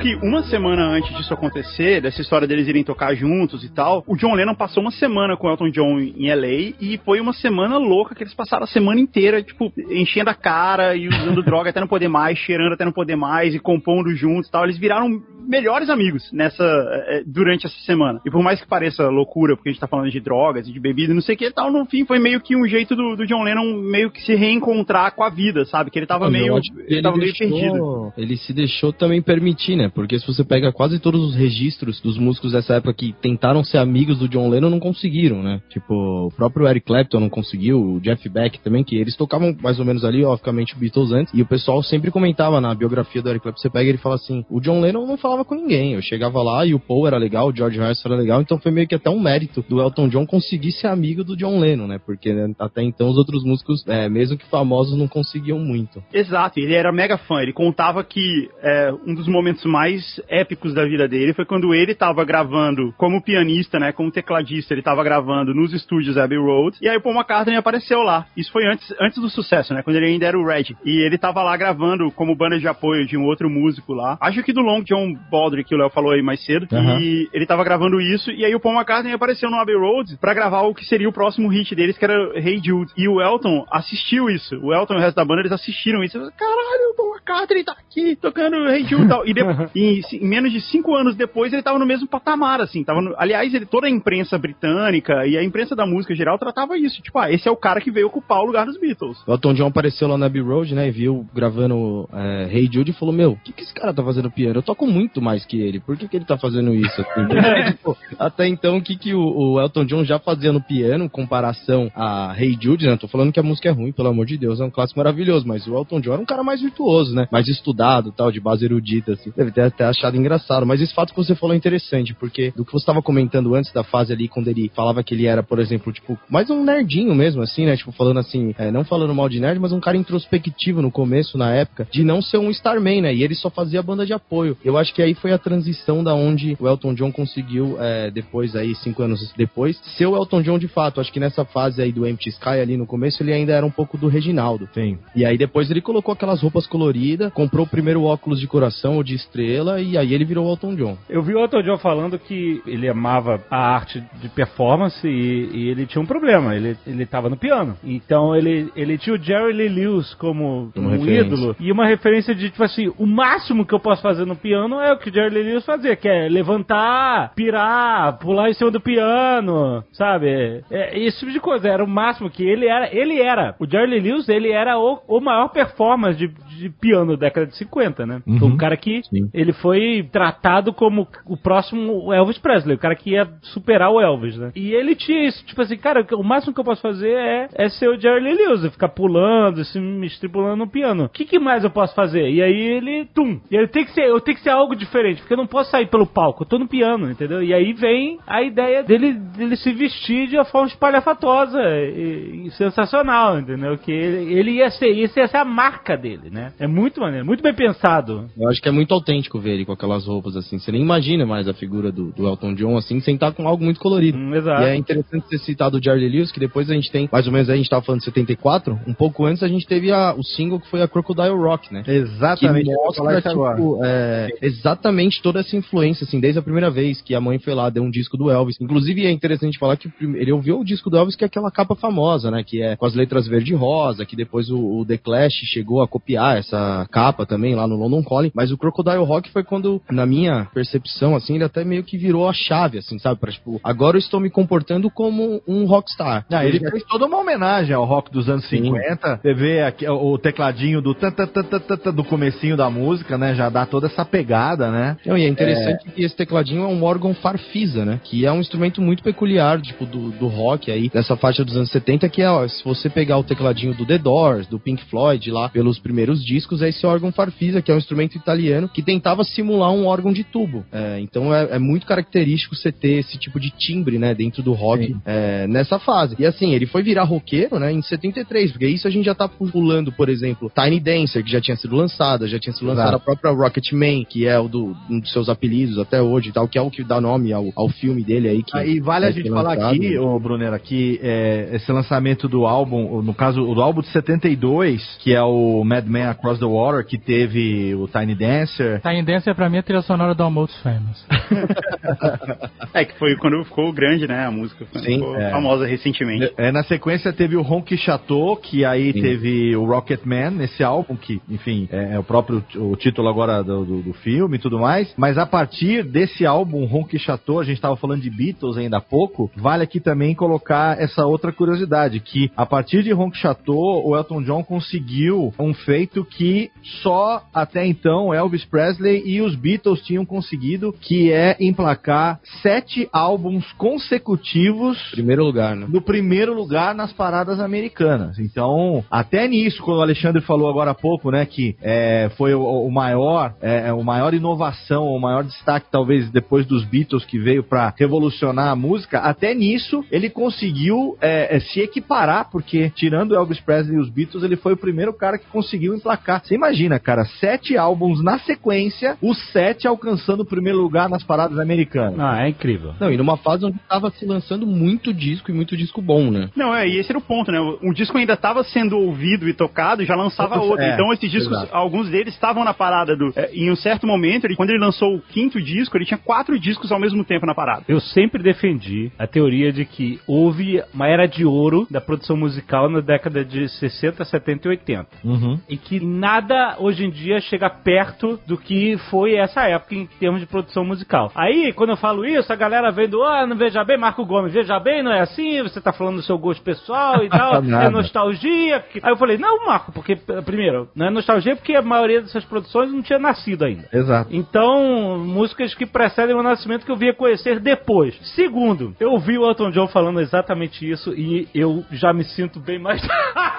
Porque 0.00 0.16
uma 0.26 0.42
semana 0.44 0.82
antes 0.86 1.14
disso 1.14 1.34
acontecer, 1.34 2.00
dessa 2.00 2.22
história 2.22 2.48
deles 2.48 2.66
irem 2.66 2.82
tocar 2.82 3.14
juntos 3.14 3.62
e 3.62 3.68
tal, 3.68 4.02
o 4.06 4.16
John 4.16 4.34
Lennon 4.34 4.54
passou 4.54 4.82
uma 4.82 4.90
semana 4.90 5.36
com 5.36 5.46
o 5.46 5.50
Elton 5.50 5.70
John 5.70 6.00
em 6.00 6.34
LA 6.34 6.74
e 6.80 6.98
foi 7.04 7.20
uma 7.20 7.34
semana 7.34 7.76
louca 7.76 8.14
que 8.14 8.22
eles 8.22 8.32
passaram 8.32 8.64
a 8.64 8.66
semana 8.66 8.98
inteira, 8.98 9.42
tipo, 9.42 9.70
enchendo 9.90 10.30
a 10.30 10.34
cara 10.34 10.96
e 10.96 11.06
usando 11.06 11.42
droga 11.44 11.68
até 11.68 11.80
não 11.80 11.86
poder 11.86 12.08
mais, 12.08 12.38
cheirando 12.38 12.72
até 12.72 12.82
não 12.82 12.92
poder 12.92 13.14
mais 13.14 13.54
e 13.54 13.58
compondo 13.58 14.08
juntos 14.16 14.48
e 14.48 14.50
tal. 14.50 14.64
Eles 14.64 14.78
viraram 14.78 15.20
melhores 15.46 15.90
amigos 15.90 16.30
nessa 16.32 16.64
eh, 16.64 17.22
durante 17.26 17.66
essa 17.66 17.78
semana. 17.80 18.20
E 18.24 18.30
por 18.30 18.42
mais 18.42 18.60
que 18.60 18.68
pareça 18.68 19.06
loucura, 19.08 19.54
porque 19.54 19.68
a 19.68 19.72
gente 19.72 19.80
tá 19.80 19.86
falando 19.86 20.10
de 20.10 20.20
drogas 20.20 20.66
e 20.66 20.72
de 20.72 20.80
bebida 20.80 21.12
e 21.12 21.14
não 21.14 21.20
sei 21.22 21.34
o 21.34 21.38
que 21.38 21.46
e 21.46 21.52
tal, 21.52 21.70
no 21.70 21.84
fim 21.84 22.06
foi 22.06 22.18
meio 22.18 22.40
que 22.40 22.56
um 22.56 22.66
jeito 22.66 22.96
do, 22.96 23.16
do 23.16 23.26
John 23.26 23.42
Lennon 23.42 23.82
meio 23.82 24.10
que 24.10 24.22
se 24.22 24.34
reencontrar 24.34 25.14
com 25.14 25.24
a 25.24 25.28
vida, 25.28 25.64
sabe? 25.66 25.90
Que 25.90 25.98
ele 25.98 26.06
tava 26.06 26.24
Olha, 26.26 26.32
meio, 26.32 26.60
que 26.60 26.70
ele 26.88 27.02
tava 27.02 27.16
meio 27.16 27.32
deixou- 27.32 27.50
perdido. 27.50 28.12
Ele 28.16 28.36
se 28.36 28.52
deixou 28.54 28.92
também 28.92 29.20
permitir, 29.20 29.76
né? 29.76 29.89
Porque 29.90 30.18
se 30.18 30.26
você 30.26 30.44
pega 30.44 30.72
quase 30.72 30.98
todos 30.98 31.22
os 31.22 31.34
registros 31.34 32.00
dos 32.00 32.18
músicos 32.18 32.52
dessa 32.52 32.74
época 32.74 32.94
que 32.94 33.14
tentaram 33.20 33.64
ser 33.64 33.78
amigos 33.78 34.18
do 34.18 34.28
John 34.28 34.48
Lennon, 34.48 34.70
não 34.70 34.80
conseguiram, 34.80 35.42
né? 35.42 35.60
Tipo, 35.68 36.26
o 36.26 36.30
próprio 36.30 36.68
Eric 36.68 36.86
Clapton 36.86 37.20
não 37.20 37.28
conseguiu, 37.28 37.80
o 37.80 38.00
Jeff 38.00 38.28
Beck 38.28 38.60
também, 38.60 38.84
que 38.84 38.96
eles 38.96 39.16
tocavam 39.16 39.56
mais 39.62 39.78
ou 39.78 39.84
menos 39.84 40.04
ali, 40.04 40.24
obviamente, 40.24 40.76
Beatles 40.76 41.12
antes, 41.12 41.32
e 41.34 41.42
o 41.42 41.46
pessoal 41.46 41.82
sempre 41.82 42.10
comentava 42.10 42.60
na 42.60 42.74
biografia 42.74 43.22
do 43.22 43.28
Eric 43.28 43.42
Clapton, 43.42 43.60
você 43.60 43.70
pega 43.70 43.88
ele 43.88 43.98
fala 43.98 44.14
assim, 44.14 44.44
o 44.48 44.60
John 44.60 44.80
Lennon 44.80 45.06
não 45.06 45.16
falava 45.16 45.44
com 45.44 45.54
ninguém, 45.54 45.94
eu 45.94 46.02
chegava 46.02 46.42
lá 46.42 46.64
e 46.64 46.74
o 46.74 46.80
Paul 46.80 47.06
era 47.06 47.16
legal, 47.16 47.48
o 47.48 47.56
George 47.56 47.78
Harrison 47.78 48.08
era 48.08 48.18
legal, 48.18 48.40
então 48.40 48.58
foi 48.58 48.70
meio 48.70 48.86
que 48.86 48.94
até 48.94 49.10
um 49.10 49.20
mérito 49.20 49.64
do 49.68 49.80
Elton 49.80 50.08
John 50.08 50.26
conseguir 50.26 50.72
ser 50.72 50.86
amigo 50.86 51.24
do 51.24 51.36
John 51.36 51.58
Lennon, 51.58 51.86
né? 51.86 51.98
Porque 51.98 52.32
né, 52.32 52.54
até 52.58 52.82
então 52.82 53.08
os 53.08 53.16
outros 53.16 53.44
músicos, 53.44 53.86
é, 53.86 54.08
mesmo 54.08 54.36
que 54.36 54.46
famosos, 54.46 54.96
não 54.96 55.08
conseguiam 55.08 55.58
muito. 55.58 56.02
Exato, 56.12 56.60
ele 56.60 56.74
era 56.74 56.92
mega 56.92 57.18
fã. 57.18 57.40
Ele 57.40 57.52
contava 57.52 58.02
que 58.04 58.48
é, 58.62 58.92
um 59.06 59.14
dos 59.14 59.28
momentos 59.28 59.64
mais 59.64 59.79
épicos 60.28 60.74
da 60.74 60.84
vida 60.84 61.06
dele 61.08 61.32
foi 61.32 61.44
quando 61.44 61.74
ele 61.74 61.94
tava 61.94 62.24
gravando 62.24 62.92
como 62.96 63.22
pianista, 63.22 63.78
né, 63.78 63.92
como 63.92 64.10
tecladista, 64.10 64.74
ele 64.74 64.82
tava 64.82 65.02
gravando 65.04 65.54
nos 65.54 65.72
estúdios 65.72 66.16
Abbey 66.18 66.38
Road, 66.38 66.76
e 66.80 66.88
aí 66.88 66.96
o 66.96 67.00
Paul 67.00 67.14
McCartney 67.14 67.56
apareceu 67.56 68.02
lá. 68.02 68.26
Isso 68.36 68.50
foi 68.52 68.66
antes, 68.66 68.92
antes 69.00 69.18
do 69.20 69.28
sucesso, 69.30 69.72
né, 69.74 69.82
quando 69.82 69.96
ele 69.96 70.06
ainda 70.06 70.26
era 70.26 70.38
o 70.38 70.44
Red. 70.46 70.76
E 70.84 71.04
ele 71.04 71.16
tava 71.18 71.42
lá 71.42 71.56
gravando 71.56 72.10
como 72.12 72.34
banda 72.36 72.58
de 72.58 72.66
apoio 72.68 73.06
de 73.06 73.16
um 73.16 73.24
outro 73.24 73.48
músico 73.48 73.92
lá. 73.94 74.16
Acho 74.20 74.42
que 74.42 74.52
do 74.52 74.60
Long 74.60 74.82
John 74.82 75.14
Baldry, 75.30 75.64
que 75.64 75.74
o 75.74 75.78
Léo 75.78 75.90
falou 75.90 76.12
aí 76.12 76.22
mais 76.22 76.44
cedo, 76.44 76.66
Aham. 76.72 76.98
e 77.00 77.28
ele 77.32 77.46
tava 77.46 77.64
gravando 77.64 78.00
isso, 78.00 78.30
e 78.30 78.44
aí 78.44 78.54
o 78.54 78.60
Paul 78.60 78.74
McCartney 78.74 79.12
apareceu 79.12 79.50
no 79.50 79.56
Abbey 79.56 79.76
Road 79.76 80.16
pra 80.20 80.34
gravar 80.34 80.62
o 80.62 80.74
que 80.74 80.84
seria 80.84 81.08
o 81.08 81.12
próximo 81.12 81.48
hit 81.48 81.74
deles, 81.74 81.96
que 81.98 82.04
era 82.04 82.14
Hey 82.38 82.60
Jude. 82.62 82.92
E 82.96 83.08
o 83.08 83.20
Elton 83.20 83.64
assistiu 83.70 84.28
isso. 84.30 84.58
O 84.62 84.72
Elton 84.74 84.94
e 84.94 84.96
o 84.96 85.00
resto 85.00 85.16
da 85.16 85.24
banda, 85.24 85.40
eles 85.42 85.52
assistiram 85.52 86.02
isso. 86.02 86.18
Caralho, 86.36 86.90
o 86.92 86.96
Paul 86.96 87.12
McCartney 87.14 87.64
tá 87.64 87.72
aqui 87.72 88.16
tocando 88.16 88.56
Hey 88.68 88.84
Jude 88.84 89.04
e 89.04 89.08
tal. 89.08 89.26
E 89.26 89.32
de- 89.34 89.40
em, 89.74 90.00
em 90.12 90.26
menos 90.28 90.52
de 90.52 90.60
cinco 90.60 90.94
anos 90.94 91.16
depois, 91.16 91.52
ele 91.52 91.62
tava 91.62 91.78
no 91.78 91.86
mesmo 91.86 92.06
patamar, 92.06 92.60
assim. 92.60 92.84
Tava 92.84 93.00
no- 93.00 93.14
aliás, 93.18 93.52
ele, 93.54 93.66
toda 93.66 93.86
a 93.86 93.90
imprensa 93.90 94.38
britânica 94.38 95.26
e 95.26 95.36
a 95.36 95.44
imprensa 95.44 95.74
da 95.76 95.86
música 95.86 96.14
geral 96.14 96.38
tratava 96.38 96.76
isso. 96.78 97.00
Tipo, 97.02 97.18
ah, 97.18 97.30
esse 97.30 97.48
é 97.48 97.50
o 97.50 97.56
cara 97.56 97.80
que 97.80 97.90
veio 97.90 98.06
ocupar 98.06 98.40
o 98.40 98.46
lugar 98.46 98.66
dos 98.66 98.78
Beatles. 98.78 99.18
O 99.26 99.32
Elton 99.32 99.54
John 99.54 99.66
apareceu 99.66 100.08
lá 100.08 100.16
na 100.18 100.26
Abbey 100.26 100.42
Road, 100.42 100.74
né, 100.74 100.88
e 100.88 100.90
viu 100.90 101.26
gravando 101.34 102.08
é, 102.12 102.48
Hey 102.50 102.68
Jude 102.72 102.90
e 102.90 102.94
falou, 102.94 103.14
meu, 103.14 103.32
o 103.32 103.36
que, 103.36 103.52
que 103.52 103.62
esse 103.62 103.74
cara 103.74 103.92
tá 103.92 104.02
fazendo 104.02 104.30
piano? 104.30 104.58
Eu 104.58 104.62
toco 104.62 104.86
muito 104.86 105.20
mais 105.20 105.44
que 105.44 105.60
ele, 105.60 105.80
por 105.80 105.96
que, 105.96 106.08
que 106.08 106.16
ele 106.16 106.24
tá 106.24 106.36
fazendo 106.38 106.74
isso? 106.74 107.04
Porque, 107.14 107.34
tipo, 107.72 107.96
até 108.18 108.46
então, 108.46 108.76
o 108.78 108.82
que, 108.82 108.96
que 108.96 109.14
o, 109.14 109.20
o 109.20 109.60
Elton 109.60 109.84
John 109.84 110.04
já 110.04 110.18
fazia 110.18 110.52
no 110.52 110.60
piano, 110.60 111.04
em 111.04 111.08
comparação 111.08 111.90
a 111.94 112.34
Hey 112.38 112.56
Jude, 112.60 112.86
né, 112.86 112.96
tô 112.96 113.08
falando 113.08 113.32
que 113.32 113.40
a 113.40 113.42
música 113.42 113.68
é 113.68 113.72
ruim, 113.72 113.92
pelo 113.92 114.08
amor 114.08 114.26
de 114.26 114.36
Deus, 114.36 114.60
é 114.60 114.64
um 114.64 114.70
clássico 114.70 114.98
maravilhoso, 114.98 115.46
mas 115.46 115.66
o 115.66 115.74
Elton 115.76 116.00
John 116.00 116.12
era 116.12 116.22
um 116.22 116.26
cara 116.26 116.42
mais 116.42 116.60
virtuoso, 116.60 117.14
né, 117.14 117.28
mais 117.30 117.48
estudado, 117.48 118.12
tal, 118.12 118.30
de 118.30 118.40
base 118.40 118.64
erudita, 118.64 119.12
assim, 119.12 119.32
deve 119.36 119.50
ter 119.50 119.59
até 119.62 119.84
achado 119.84 120.16
engraçado, 120.16 120.66
mas 120.66 120.80
esse 120.80 120.94
fato 120.94 121.12
que 121.12 121.16
você 121.16 121.34
falou 121.34 121.54
é 121.54 121.56
interessante, 121.56 122.14
porque 122.14 122.52
do 122.56 122.64
que 122.64 122.72
você 122.72 122.86
tava 122.86 123.02
comentando 123.02 123.54
antes 123.54 123.72
da 123.72 123.82
fase 123.82 124.12
ali, 124.12 124.28
quando 124.28 124.48
ele 124.48 124.70
falava 124.74 125.02
que 125.02 125.14
ele 125.14 125.26
era, 125.26 125.42
por 125.42 125.58
exemplo, 125.58 125.92
tipo, 125.92 126.18
mais 126.28 126.50
um 126.50 126.64
nerdinho 126.64 127.14
mesmo, 127.14 127.42
assim, 127.42 127.66
né, 127.66 127.76
tipo, 127.76 127.92
falando 127.92 128.20
assim, 128.20 128.54
é, 128.58 128.70
não 128.70 128.84
falando 128.84 129.14
mal 129.14 129.28
de 129.28 129.40
nerd, 129.40 129.60
mas 129.60 129.72
um 129.72 129.80
cara 129.80 129.96
introspectivo 129.96 130.82
no 130.82 130.90
começo, 130.90 131.36
na 131.36 131.52
época, 131.54 131.86
de 131.90 132.04
não 132.04 132.20
ser 132.22 132.38
um 132.38 132.50
Starman, 132.50 133.02
né? 133.02 133.14
E 133.14 133.22
ele 133.22 133.34
só 133.34 133.50
fazia 133.50 133.82
banda 133.82 134.06
de 134.06 134.12
apoio. 134.12 134.56
Eu 134.64 134.76
acho 134.76 134.94
que 134.94 135.02
aí 135.02 135.14
foi 135.14 135.32
a 135.32 135.38
transição 135.38 136.02
da 136.02 136.14
onde 136.14 136.56
o 136.58 136.68
Elton 136.68 136.94
John 136.94 137.12
conseguiu, 137.12 137.76
é, 137.80 138.10
depois 138.10 138.54
aí, 138.54 138.74
cinco 138.76 139.02
anos 139.02 139.32
depois, 139.36 139.78
ser 139.96 140.06
o 140.06 140.16
Elton 140.16 140.42
John 140.42 140.58
de 140.58 140.68
fato. 140.68 141.00
Acho 141.00 141.12
que 141.12 141.20
nessa 141.20 141.44
fase 141.44 141.82
aí 141.82 141.92
do 141.92 142.06
Empty 142.06 142.30
Sky 142.30 142.60
ali 142.60 142.76
no 142.76 142.86
começo, 142.86 143.22
ele 143.22 143.32
ainda 143.32 143.52
era 143.52 143.64
um 143.64 143.70
pouco 143.70 143.96
do 143.96 144.08
Reginaldo. 144.08 144.68
Sim. 144.72 144.98
E 145.14 145.24
aí 145.24 145.36
depois 145.36 145.70
ele 145.70 145.80
colocou 145.80 146.12
aquelas 146.12 146.40
roupas 146.42 146.66
coloridas, 146.66 147.32
comprou 147.32 147.64
o 147.64 147.68
primeiro 147.68 148.04
óculos 148.04 148.40
de 148.40 148.46
coração 148.46 148.96
ou 148.96 149.02
de 149.02 149.14
estrela, 149.14 149.40
e 149.78 149.98
aí 149.98 150.14
ele 150.14 150.24
virou 150.24 150.46
o 150.46 150.50
Elton 150.50 150.74
John. 150.74 150.96
Eu 151.08 151.22
vi 151.22 151.34
o 151.34 151.40
Elton 151.40 151.62
John 151.62 151.78
falando 151.78 152.18
que 152.18 152.62
ele 152.66 152.88
amava 152.88 153.40
a 153.50 153.74
arte 153.74 154.02
de 154.20 154.28
performance 154.28 155.06
e, 155.06 155.50
e 155.52 155.68
ele 155.68 155.86
tinha 155.86 156.00
um 156.02 156.06
problema. 156.06 156.54
Ele, 156.54 156.76
ele 156.86 157.06
tava 157.06 157.28
no 157.28 157.36
piano. 157.36 157.76
Então 157.84 158.34
ele, 158.34 158.70
ele 158.76 158.98
tinha 158.98 159.14
o 159.14 159.18
Jerry 159.18 159.52
Lee 159.52 159.68
Lewis 159.68 160.14
como 160.14 160.70
Uma 160.76 160.88
um 160.88 160.92
referência. 160.92 161.20
ídolo. 161.26 161.56
E 161.58 161.72
uma 161.72 161.86
referência 161.86 162.34
de, 162.34 162.50
tipo 162.50 162.62
assim, 162.62 162.92
o 162.98 163.06
máximo 163.06 163.64
que 163.64 163.74
eu 163.74 163.80
posso 163.80 164.02
fazer 164.02 164.24
no 164.24 164.36
piano 164.36 164.80
é 164.80 164.92
o 164.92 164.98
que 164.98 165.10
o 165.10 165.12
Jerry 165.12 165.34
Lee 165.34 165.44
Lewis 165.44 165.64
fazia, 165.64 165.96
que 165.96 166.08
é 166.08 166.28
levantar, 166.28 167.32
pirar, 167.34 168.18
pular 168.18 168.48
em 168.50 168.54
cima 168.54 168.70
do 168.70 168.80
piano, 168.80 169.82
sabe? 169.92 170.28
É, 170.28 170.62
é 170.70 170.98
esse 170.98 171.18
tipo 171.20 171.32
de 171.32 171.40
coisa. 171.40 171.68
Era 171.68 171.84
o 171.84 171.88
máximo 171.88 172.30
que 172.30 172.42
ele 172.42 172.66
era. 172.66 172.94
Ele 172.94 173.20
era. 173.20 173.54
O 173.58 173.66
Jerry 173.66 173.86
Lee 173.90 174.00
Lewis, 174.00 174.28
ele 174.28 174.50
era 174.50 174.78
o, 174.78 175.00
o 175.08 175.20
maior 175.20 175.48
performance 175.48 176.18
de, 176.18 176.28
de 176.28 176.70
piano 176.70 177.16
da 177.16 177.26
década 177.26 177.46
de 177.46 177.56
50, 177.56 178.06
né? 178.06 178.22
Uhum. 178.26 178.38
Foi 178.38 178.48
um 178.48 178.56
cara 178.56 178.76
que 178.76 179.00
ele 179.40 179.52
foi 179.52 180.08
tratado 180.12 180.72
como 180.72 181.08
o 181.26 181.36
próximo 181.36 182.12
Elvis 182.12 182.38
Presley, 182.38 182.76
o 182.76 182.78
cara 182.78 182.94
que 182.94 183.10
ia 183.10 183.28
superar 183.42 183.90
o 183.90 184.00
Elvis, 184.00 184.36
né? 184.36 184.52
E 184.54 184.72
ele 184.72 184.94
tinha 184.94 185.26
isso, 185.26 185.44
tipo 185.46 185.60
assim, 185.62 185.76
cara, 185.76 186.06
o 186.12 186.22
máximo 186.22 186.52
que 186.52 186.60
eu 186.60 186.64
posso 186.64 186.82
fazer 186.82 187.12
é, 187.12 187.48
é 187.54 187.68
ser 187.68 187.88
o 187.88 187.98
Jerry 187.98 188.20
Lee 188.20 188.34
Lewis, 188.34 188.64
é 188.64 188.70
ficar 188.70 188.88
pulando, 188.88 189.64
se 189.64 189.80
me 189.80 190.06
estripulando 190.06 190.56
no 190.56 190.70
piano. 190.70 191.04
O 191.04 191.08
que, 191.08 191.24
que 191.24 191.38
mais 191.38 191.64
eu 191.64 191.70
posso 191.70 191.94
fazer? 191.94 192.28
E 192.28 192.42
aí 192.42 192.60
ele, 192.60 193.06
tum. 193.14 193.40
E 193.50 193.56
ele 193.56 193.68
tem 193.68 193.84
que 193.84 193.92
ser, 193.92 194.04
eu 194.04 194.20
tenho 194.20 194.36
que 194.36 194.42
ser 194.42 194.50
algo 194.50 194.74
diferente, 194.74 195.20
porque 195.20 195.32
eu 195.32 195.38
não 195.38 195.46
posso 195.46 195.70
sair 195.70 195.86
pelo 195.86 196.06
palco, 196.06 196.42
eu 196.42 196.48
tô 196.48 196.58
no 196.58 196.68
piano, 196.68 197.10
entendeu? 197.10 197.42
E 197.42 197.54
aí 197.54 197.72
vem 197.72 198.18
a 198.26 198.42
ideia 198.42 198.82
dele, 198.82 199.12
dele 199.12 199.56
se 199.56 199.72
vestir 199.72 200.28
de 200.28 200.36
uma 200.36 200.44
forma 200.44 200.68
espalhafatosa 200.68 201.60
e, 201.62 202.46
e 202.46 202.50
sensacional, 202.52 203.38
entendeu? 203.38 203.76
Que 203.78 203.92
ele, 203.92 204.34
ele 204.34 204.50
ia 204.52 204.70
ser, 204.70 204.90
isso 204.90 205.18
ia 205.18 205.28
ser 205.28 205.38
a 205.38 205.44
marca 205.44 205.96
dele, 205.96 206.30
né? 206.30 206.52
É 206.58 206.66
muito 206.66 207.00
maneiro, 207.00 207.24
muito 207.24 207.42
bem 207.42 207.54
pensado. 207.54 208.28
Eu 208.38 208.48
acho 208.48 208.60
que 208.60 208.68
é 208.68 208.72
muito 208.72 208.92
autêntico 208.92 209.19
ver 209.40 209.54
ele 209.54 209.64
com 209.64 209.72
aquelas 209.72 210.06
roupas 210.06 210.36
assim. 210.36 210.58
Você 210.58 210.72
nem 210.72 210.82
imagina 210.82 211.26
mais 211.26 211.48
a 211.48 211.54
figura 211.54 211.90
do, 211.90 212.12
do 212.12 212.26
Elton 212.26 212.54
John 212.54 212.76
assim, 212.76 213.00
sem 213.00 213.14
estar 213.14 213.32
com 213.32 213.46
algo 213.46 213.64
muito 213.64 213.80
colorido. 213.80 214.16
Hum, 214.16 214.34
exato. 214.34 214.62
E 214.62 214.66
é 214.66 214.76
interessante 214.76 215.28
ter 215.28 215.38
citado 215.38 215.78
o 215.78 215.84
Charlie 215.84 216.08
Lewis, 216.08 216.32
que 216.32 216.40
depois 216.40 216.70
a 216.70 216.74
gente 216.74 216.90
tem, 216.90 217.08
mais 217.10 217.26
ou 217.26 217.32
menos 217.32 217.50
a 217.50 217.56
gente 217.56 217.68
tava 217.68 217.82
falando 217.82 218.00
de 218.00 218.04
74, 218.06 218.78
um 218.86 218.94
pouco 218.94 219.24
antes 219.24 219.42
a 219.42 219.48
gente 219.48 219.66
teve 219.66 219.90
a, 219.90 220.14
o 220.14 220.22
single 220.22 220.60
que 220.60 220.68
foi 220.68 220.82
a 220.82 220.88
Crocodile 220.88 221.36
Rock, 221.36 221.72
né? 221.72 221.82
Exatamente. 221.86 222.66
Que 222.66 222.74
mostra, 222.74 223.22
tipo, 223.22 223.80
é, 223.84 224.28
exatamente 224.42 225.22
toda 225.22 225.40
essa 225.40 225.56
influência, 225.56 226.04
assim, 226.04 226.20
desde 226.20 226.38
a 226.38 226.42
primeira 226.42 226.70
vez 226.70 227.00
que 227.00 227.14
a 227.14 227.20
mãe 227.20 227.38
foi 227.38 227.54
lá, 227.54 227.70
deu 227.70 227.82
um 227.82 227.90
disco 227.90 228.16
do 228.16 228.30
Elvis. 228.30 228.56
Inclusive, 228.60 229.06
é 229.06 229.10
interessante 229.10 229.58
falar 229.58 229.76
que 229.76 229.90
ele 230.00 230.32
ouviu 230.32 230.60
o 230.60 230.64
disco 230.64 230.90
do 230.90 230.96
Elvis, 230.96 231.16
que 231.16 231.24
é 231.24 231.26
aquela 231.26 231.50
capa 231.50 231.74
famosa, 231.74 232.30
né? 232.30 232.42
Que 232.44 232.62
é 232.62 232.76
com 232.76 232.86
as 232.86 232.94
letras 232.94 233.26
verde 233.26 233.52
e 233.52 233.56
rosa, 233.56 234.04
que 234.04 234.16
depois 234.16 234.50
o, 234.50 234.80
o 234.80 234.84
The 234.84 234.98
Clash 234.98 235.34
chegou 235.44 235.82
a 235.82 235.88
copiar 235.88 236.38
essa 236.38 236.86
capa 236.90 237.26
também 237.26 237.54
lá 237.54 237.66
no 237.66 237.76
London 237.76 238.02
Calling. 238.02 238.30
Mas 238.34 238.50
o 238.50 238.58
Crocodile 238.58 239.04
Rock 239.10 239.30
foi 239.30 239.42
quando, 239.42 239.82
na 239.90 240.06
minha 240.06 240.46
percepção, 240.54 241.16
assim, 241.16 241.34
ele 241.34 241.44
até 241.44 241.64
meio 241.64 241.82
que 241.82 241.98
virou 241.98 242.28
a 242.28 242.32
chave, 242.32 242.78
assim, 242.78 242.98
sabe? 242.98 243.20
Pra, 243.20 243.32
tipo, 243.32 243.60
agora 243.64 243.96
eu 243.96 244.00
estou 244.00 244.20
me 244.20 244.30
comportando 244.30 244.90
como 244.90 245.42
um 245.46 245.64
rockstar. 245.66 246.24
Ah, 246.30 246.44
ele 246.44 246.60
fez 246.70 246.84
toda 246.84 247.06
uma 247.06 247.18
homenagem 247.18 247.74
ao 247.74 247.84
rock 247.84 248.10
dos 248.12 248.28
anos 248.28 248.48
50. 248.48 249.20
Você 249.20 249.34
vê 249.34 249.62
aqui 249.62 249.88
o 249.88 250.16
tecladinho 250.18 250.80
do 250.80 250.94
tan, 250.94 251.10
tan, 251.10 251.26
tan, 251.26 251.42
tan, 251.42 251.60
tan, 251.60 251.76
tan, 251.76 251.92
do 251.92 252.04
comecinho 252.04 252.56
da 252.56 252.70
música, 252.70 253.18
né? 253.18 253.34
Já 253.34 253.48
dá 253.48 253.66
toda 253.66 253.86
essa 253.86 254.04
pegada, 254.04 254.70
né? 254.70 254.96
Não, 255.04 255.18
e 255.18 255.24
é 255.24 255.28
interessante 255.28 255.90
que 255.90 256.02
esse 256.02 256.16
tecladinho 256.16 256.62
é 256.62 256.66
um 256.66 256.82
órgão 256.84 257.14
farfisa, 257.14 257.84
né? 257.84 258.00
Que 258.04 258.24
é 258.24 258.32
um 258.32 258.40
instrumento 258.40 258.80
muito 258.80 259.02
peculiar, 259.02 259.60
tipo, 259.60 259.84
do, 259.84 260.10
do 260.12 260.28
rock 260.28 260.70
aí, 260.70 260.88
dessa 260.88 261.16
faixa 261.16 261.44
dos 261.44 261.56
anos 261.56 261.70
70, 261.70 262.08
que 262.08 262.22
é, 262.22 262.30
ó, 262.30 262.46
se 262.46 262.64
você 262.64 262.88
pegar 262.88 263.18
o 263.18 263.24
tecladinho 263.24 263.74
do 263.74 263.84
The 263.84 263.98
Doors, 263.98 264.46
do 264.46 264.58
Pink 264.58 264.84
Floyd, 264.84 265.30
lá 265.30 265.48
pelos 265.48 265.78
primeiros 265.78 266.24
discos, 266.24 266.62
é 266.62 266.68
esse 266.68 266.86
órgão 266.86 267.12
farfisa, 267.12 267.62
que 267.62 267.70
é 267.70 267.74
um 267.74 267.78
instrumento 267.78 268.16
italiano, 268.16 268.68
que 268.68 268.82
tentava 269.00 269.24
simular 269.24 269.72
um 269.72 269.86
órgão 269.86 270.12
de 270.12 270.22
tubo. 270.22 270.62
É, 270.70 271.00
então 271.00 271.34
é, 271.34 271.56
é 271.56 271.58
muito 271.58 271.86
característico 271.86 272.54
você 272.54 272.70
ter 272.70 272.98
esse 272.98 273.18
tipo 273.18 273.40
de 273.40 273.50
timbre, 273.50 273.98
né, 273.98 274.14
dentro 274.14 274.42
do 274.42 274.52
rock 274.52 274.94
é, 275.06 275.46
nessa 275.46 275.78
fase. 275.78 276.14
E 276.18 276.26
assim, 276.26 276.52
ele 276.52 276.66
foi 276.66 276.82
virar 276.82 277.04
roqueiro, 277.04 277.58
né, 277.58 277.72
em 277.72 277.80
73, 277.80 278.52
porque 278.52 278.66
isso 278.66 278.86
a 278.86 278.90
gente 278.90 279.06
já 279.06 279.14
tá 279.14 279.26
pulando, 279.26 279.90
por 279.90 280.10
exemplo, 280.10 280.52
Tiny 280.54 280.78
Dancer, 280.78 281.24
que 281.24 281.32
já 281.32 281.40
tinha 281.40 281.56
sido 281.56 281.74
lançada, 281.74 282.28
já 282.28 282.38
tinha 282.38 282.52
sido 282.52 282.66
lançada 282.66 282.96
a 282.96 283.00
própria 283.00 283.32
Rocketman, 283.32 284.04
que 284.04 284.26
é 284.26 284.38
o 284.38 284.48
do, 284.48 284.76
um 284.90 285.00
dos 285.00 285.10
seus 285.12 285.28
apelidos 285.30 285.78
até 285.78 286.02
hoje 286.02 286.28
e 286.28 286.32
tal, 286.32 286.46
que 286.46 286.58
é 286.58 286.62
o 286.62 286.70
que 286.70 286.84
dá 286.84 287.00
nome 287.00 287.32
ao, 287.32 287.46
ao 287.56 287.68
filme 287.70 288.04
dele 288.04 288.28
aí. 288.28 288.42
Que 288.42 288.56
Aí 288.56 288.80
vale 288.80 289.06
a 289.06 289.10
gente 289.10 289.30
falar 289.30 289.54
lançado. 289.54 289.74
aqui, 289.74 289.96
ô 289.96 290.18
Brunera, 290.20 290.58
que 290.58 291.00
é, 291.02 291.50
esse 291.54 291.72
lançamento 291.72 292.28
do 292.28 292.46
álbum, 292.46 293.00
no 293.00 293.14
caso, 293.14 293.42
o 293.42 293.60
álbum 293.62 293.80
de 293.80 293.88
72, 293.88 294.98
que 294.98 295.14
é 295.14 295.22
o 295.22 295.64
Mad 295.64 295.86
Men 295.86 296.04
Across 296.04 296.40
the 296.40 296.46
Water, 296.46 296.84
que 296.84 296.98
teve 296.98 297.74
o 297.74 297.88
Tiny 297.88 298.14
Dancer. 298.14 298.80
Tiny 298.90 299.02
Dancer 299.04 299.34
pra 299.36 299.48
mim 299.48 299.56
é 299.56 299.60
a 299.60 299.62
trilha 299.62 299.82
sonora 299.82 300.14
do 300.14 300.22
Almost 300.22 300.60
Famous. 300.62 301.06
É, 302.72 302.84
que 302.84 302.96
foi 302.98 303.16
quando 303.16 303.42
ficou 303.44 303.72
grande, 303.72 304.06
né? 304.06 304.24
A 304.24 304.30
música 304.30 304.64
Sim, 304.74 304.98
ficou 304.98 305.16
é. 305.16 305.30
famosa 305.30 305.66
recentemente. 305.66 306.32
É, 306.36 306.52
na 306.52 306.62
sequência 306.62 307.12
teve 307.12 307.36
o 307.36 307.42
Honky 307.42 307.76
Chateau, 307.76 308.36
que 308.36 308.64
aí 308.64 308.92
teve 308.92 309.56
o 309.56 309.64
Rocket 309.64 310.00
Man 310.04 310.30
nesse 310.30 310.62
álbum, 310.62 310.94
que, 310.94 311.20
enfim, 311.28 311.68
é, 311.72 311.94
é 311.94 311.98
o 311.98 312.04
próprio 312.04 312.44
o 312.54 312.76
título 312.76 313.08
agora 313.08 313.42
do, 313.42 313.64
do, 313.64 313.82
do 313.82 313.92
filme 313.94 314.36
e 314.36 314.38
tudo 314.38 314.60
mais. 314.60 314.94
Mas 314.96 315.18
a 315.18 315.26
partir 315.26 315.82
desse 315.82 316.24
álbum, 316.24 316.64
Honky 316.64 316.98
Chateau, 316.98 317.40
a 317.40 317.44
gente 317.44 317.56
estava 317.56 317.76
falando 317.76 318.02
de 318.02 318.10
Beatles 318.10 318.56
ainda 318.56 318.76
há 318.76 318.80
pouco, 318.80 319.30
vale 319.36 319.64
aqui 319.64 319.80
também 319.80 320.14
colocar 320.14 320.80
essa 320.80 321.04
outra 321.04 321.32
curiosidade, 321.32 321.98
que 321.98 322.30
a 322.36 322.46
partir 322.46 322.84
de 322.84 322.94
Honky 322.94 323.18
Chateau, 323.18 323.84
o 323.84 323.96
Elton 323.96 324.22
John 324.22 324.44
conseguiu 324.44 325.34
um 325.38 325.52
feito 325.52 326.04
que 326.04 326.50
só 326.82 327.24
até 327.34 327.66
então 327.66 328.14
Elvis 328.14 328.44
Presley 328.44 328.79
e 328.80 329.20
os 329.20 329.34
Beatles 329.34 329.80
tinham 329.82 330.04
conseguido, 330.04 330.72
que 330.72 331.12
é 331.12 331.36
emplacar 331.40 332.20
sete 332.42 332.88
álbuns 332.92 333.50
consecutivos 333.52 334.78
Primeiro 334.92 335.24
lugar, 335.24 335.56
né? 335.56 335.66
no 335.68 335.80
primeiro 335.80 336.34
lugar 336.34 336.74
nas 336.74 336.92
paradas 336.92 337.40
americanas. 337.40 338.18
Então, 338.18 338.84
até 338.90 339.26
nisso, 339.28 339.62
quando 339.62 339.78
o 339.78 339.82
Alexandre 339.82 340.20
falou 340.22 340.48
agora 340.48 340.70
há 340.70 340.74
pouco, 340.74 341.10
né, 341.10 341.24
que 341.26 341.56
é, 341.60 342.10
foi 342.16 342.34
o, 342.34 342.42
o 342.42 342.70
maior, 342.70 343.34
é, 343.40 343.72
o 343.72 343.82
maior 343.82 344.14
inovação, 344.14 344.86
o 344.86 345.00
maior 345.00 345.24
destaque, 345.24 345.66
talvez 345.70 346.10
depois 346.10 346.46
dos 346.46 346.64
Beatles 346.64 347.04
que 347.04 347.18
veio 347.18 347.42
para 347.42 347.72
revolucionar 347.76 348.48
a 348.48 348.56
música, 348.56 348.98
até 348.98 349.34
nisso 349.34 349.84
ele 349.90 350.10
conseguiu 350.10 350.96
é, 351.00 351.36
é, 351.36 351.40
se 351.40 351.60
equiparar, 351.60 352.30
porque 352.30 352.70
tirando 352.70 353.14
Elvis 353.14 353.40
Presley 353.40 353.76
e 353.76 353.80
os 353.80 353.88
Beatles, 353.88 354.22
ele 354.22 354.36
foi 354.36 354.52
o 354.52 354.56
primeiro 354.56 354.92
cara 354.92 355.18
que 355.18 355.26
conseguiu 355.26 355.74
emplacar. 355.74 356.22
Você 356.24 356.34
imagina, 356.34 356.78
cara, 356.78 357.04
sete 357.18 357.56
álbuns 357.56 358.02
na 358.02 358.18
sequência, 358.20 358.69
os 359.02 359.18
sete 359.32 359.66
alcançando 359.66 360.20
o 360.20 360.26
primeiro 360.26 360.60
lugar 360.60 360.88
nas 360.88 361.02
paradas 361.02 361.38
americanas. 361.38 361.98
Ah, 361.98 362.24
é 362.24 362.28
incrível. 362.28 362.74
Não, 362.80 362.90
e 362.92 362.96
numa 362.96 363.16
fase 363.16 363.44
onde 363.44 363.58
tava 363.68 363.90
se 363.90 364.04
lançando 364.04 364.46
muito 364.46 364.92
disco 364.92 365.30
e 365.30 365.34
muito 365.34 365.56
disco 365.56 365.80
bom, 365.82 366.10
né? 366.10 366.28
Não, 366.36 366.54
é, 366.54 366.68
e 366.68 366.78
esse 366.78 366.90
era 366.90 366.98
o 366.98 367.02
ponto, 367.02 367.30
né? 367.32 367.40
O, 367.40 367.58
o 367.62 367.74
disco 367.74 367.96
ainda 367.98 368.14
estava 368.14 368.42
sendo 368.44 368.78
ouvido 368.78 369.28
e 369.28 369.34
tocado, 369.34 369.84
já 369.84 369.94
lançava 369.94 370.10
lançava 370.10 370.34
Outros- 370.34 370.50
outro. 370.50 370.64
é, 370.64 370.74
então 370.74 370.92
esses 370.92 371.10
discos, 371.10 371.36
exato. 371.36 371.54
alguns 371.54 371.88
deles 371.88 372.12
estavam 372.14 372.44
na 372.44 372.52
parada 372.52 372.96
do. 372.96 373.12
é, 373.16 373.30
em 373.32 373.50
um 373.50 373.56
certo 373.56 373.86
momento, 373.86 374.24
ele, 374.24 374.36
quando 374.36 374.50
ele 374.50 374.58
lançou 374.58 374.94
o 374.96 375.00
quinto 375.00 375.40
disco, 375.40 375.76
ele 375.76 375.84
tinha 375.84 375.98
quatro 375.98 376.38
discos 376.38 376.72
ao 376.72 376.78
mesmo 376.80 377.04
tempo 377.04 377.26
na 377.26 377.34
parada. 377.34 377.62
Eu 377.68 377.80
sempre 377.80 378.22
defendi 378.22 378.90
a 378.98 379.06
teoria 379.06 379.52
de 379.52 379.64
que 379.64 380.00
houve 380.06 380.62
uma 380.74 380.88
era 380.88 381.06
de 381.06 381.24
ouro 381.24 381.66
da 381.70 381.80
produção 381.80 382.16
musical 382.16 382.68
na 382.68 382.80
década 382.80 383.24
de 383.24 383.48
60, 383.48 384.04
70 384.04 384.48
e 384.48 384.50
80. 384.50 384.86
Uhum. 385.04 385.38
E 385.48 385.56
que 385.56 385.80
nada 385.80 386.56
hoje 386.58 386.84
em 386.84 386.90
dia 386.90 387.20
chega 387.20 387.48
perto 387.48 388.18
do 388.26 388.36
que 388.36 388.54
foi 388.90 389.14
essa 389.14 389.42
época 389.48 389.74
em 389.74 389.86
termos 389.86 390.20
de 390.20 390.26
produção 390.26 390.64
musical. 390.64 391.10
Aí, 391.14 391.52
quando 391.52 391.70
eu 391.70 391.76
falo 391.76 392.04
isso, 392.04 392.32
a 392.32 392.36
galera 392.36 392.70
vem 392.70 392.88
do, 392.88 393.02
ah, 393.02 393.26
não 393.26 393.36
veja 393.36 393.64
bem, 393.64 393.76
Marco 393.78 394.04
Gomes, 394.04 394.32
veja 394.32 394.58
bem, 394.58 394.82
não 394.82 394.92
é 394.92 395.00
assim, 395.00 395.42
você 395.42 395.60
tá 395.60 395.72
falando 395.72 395.96
do 395.96 396.02
seu 396.02 396.18
gosto 396.18 396.42
pessoal 396.42 397.02
e 397.04 397.08
tal, 397.10 397.36
é 397.42 397.68
nostalgia. 397.70 398.64
Aí 398.82 398.92
eu 398.92 398.96
falei, 398.96 399.18
não, 399.18 399.46
Marco, 399.46 399.72
porque, 399.72 399.96
primeiro, 400.24 400.68
não 400.74 400.86
é 400.86 400.90
nostalgia 400.90 401.36
porque 401.36 401.54
a 401.54 401.62
maioria 401.62 402.00
dessas 402.00 402.24
produções 402.24 402.72
não 402.72 402.82
tinha 402.82 402.98
nascido 402.98 403.44
ainda. 403.44 403.68
Exato. 403.72 404.10
Então, 404.12 404.98
músicas 404.98 405.54
que 405.54 405.66
precedem 405.66 406.14
o 406.14 406.22
nascimento 406.22 406.64
que 406.64 406.70
eu 406.72 406.76
vinha 406.76 406.94
conhecer 406.94 407.40
depois. 407.40 407.94
Segundo, 408.14 408.74
eu 408.80 408.92
ouvi 408.92 409.18
o 409.18 409.26
Elton 409.28 409.50
John 409.50 409.68
falando 409.68 410.00
exatamente 410.00 410.68
isso 410.68 410.92
e 410.94 411.28
eu 411.34 411.64
já 411.70 411.92
me 411.92 412.04
sinto 412.04 412.40
bem 412.40 412.58
mais. 412.58 412.80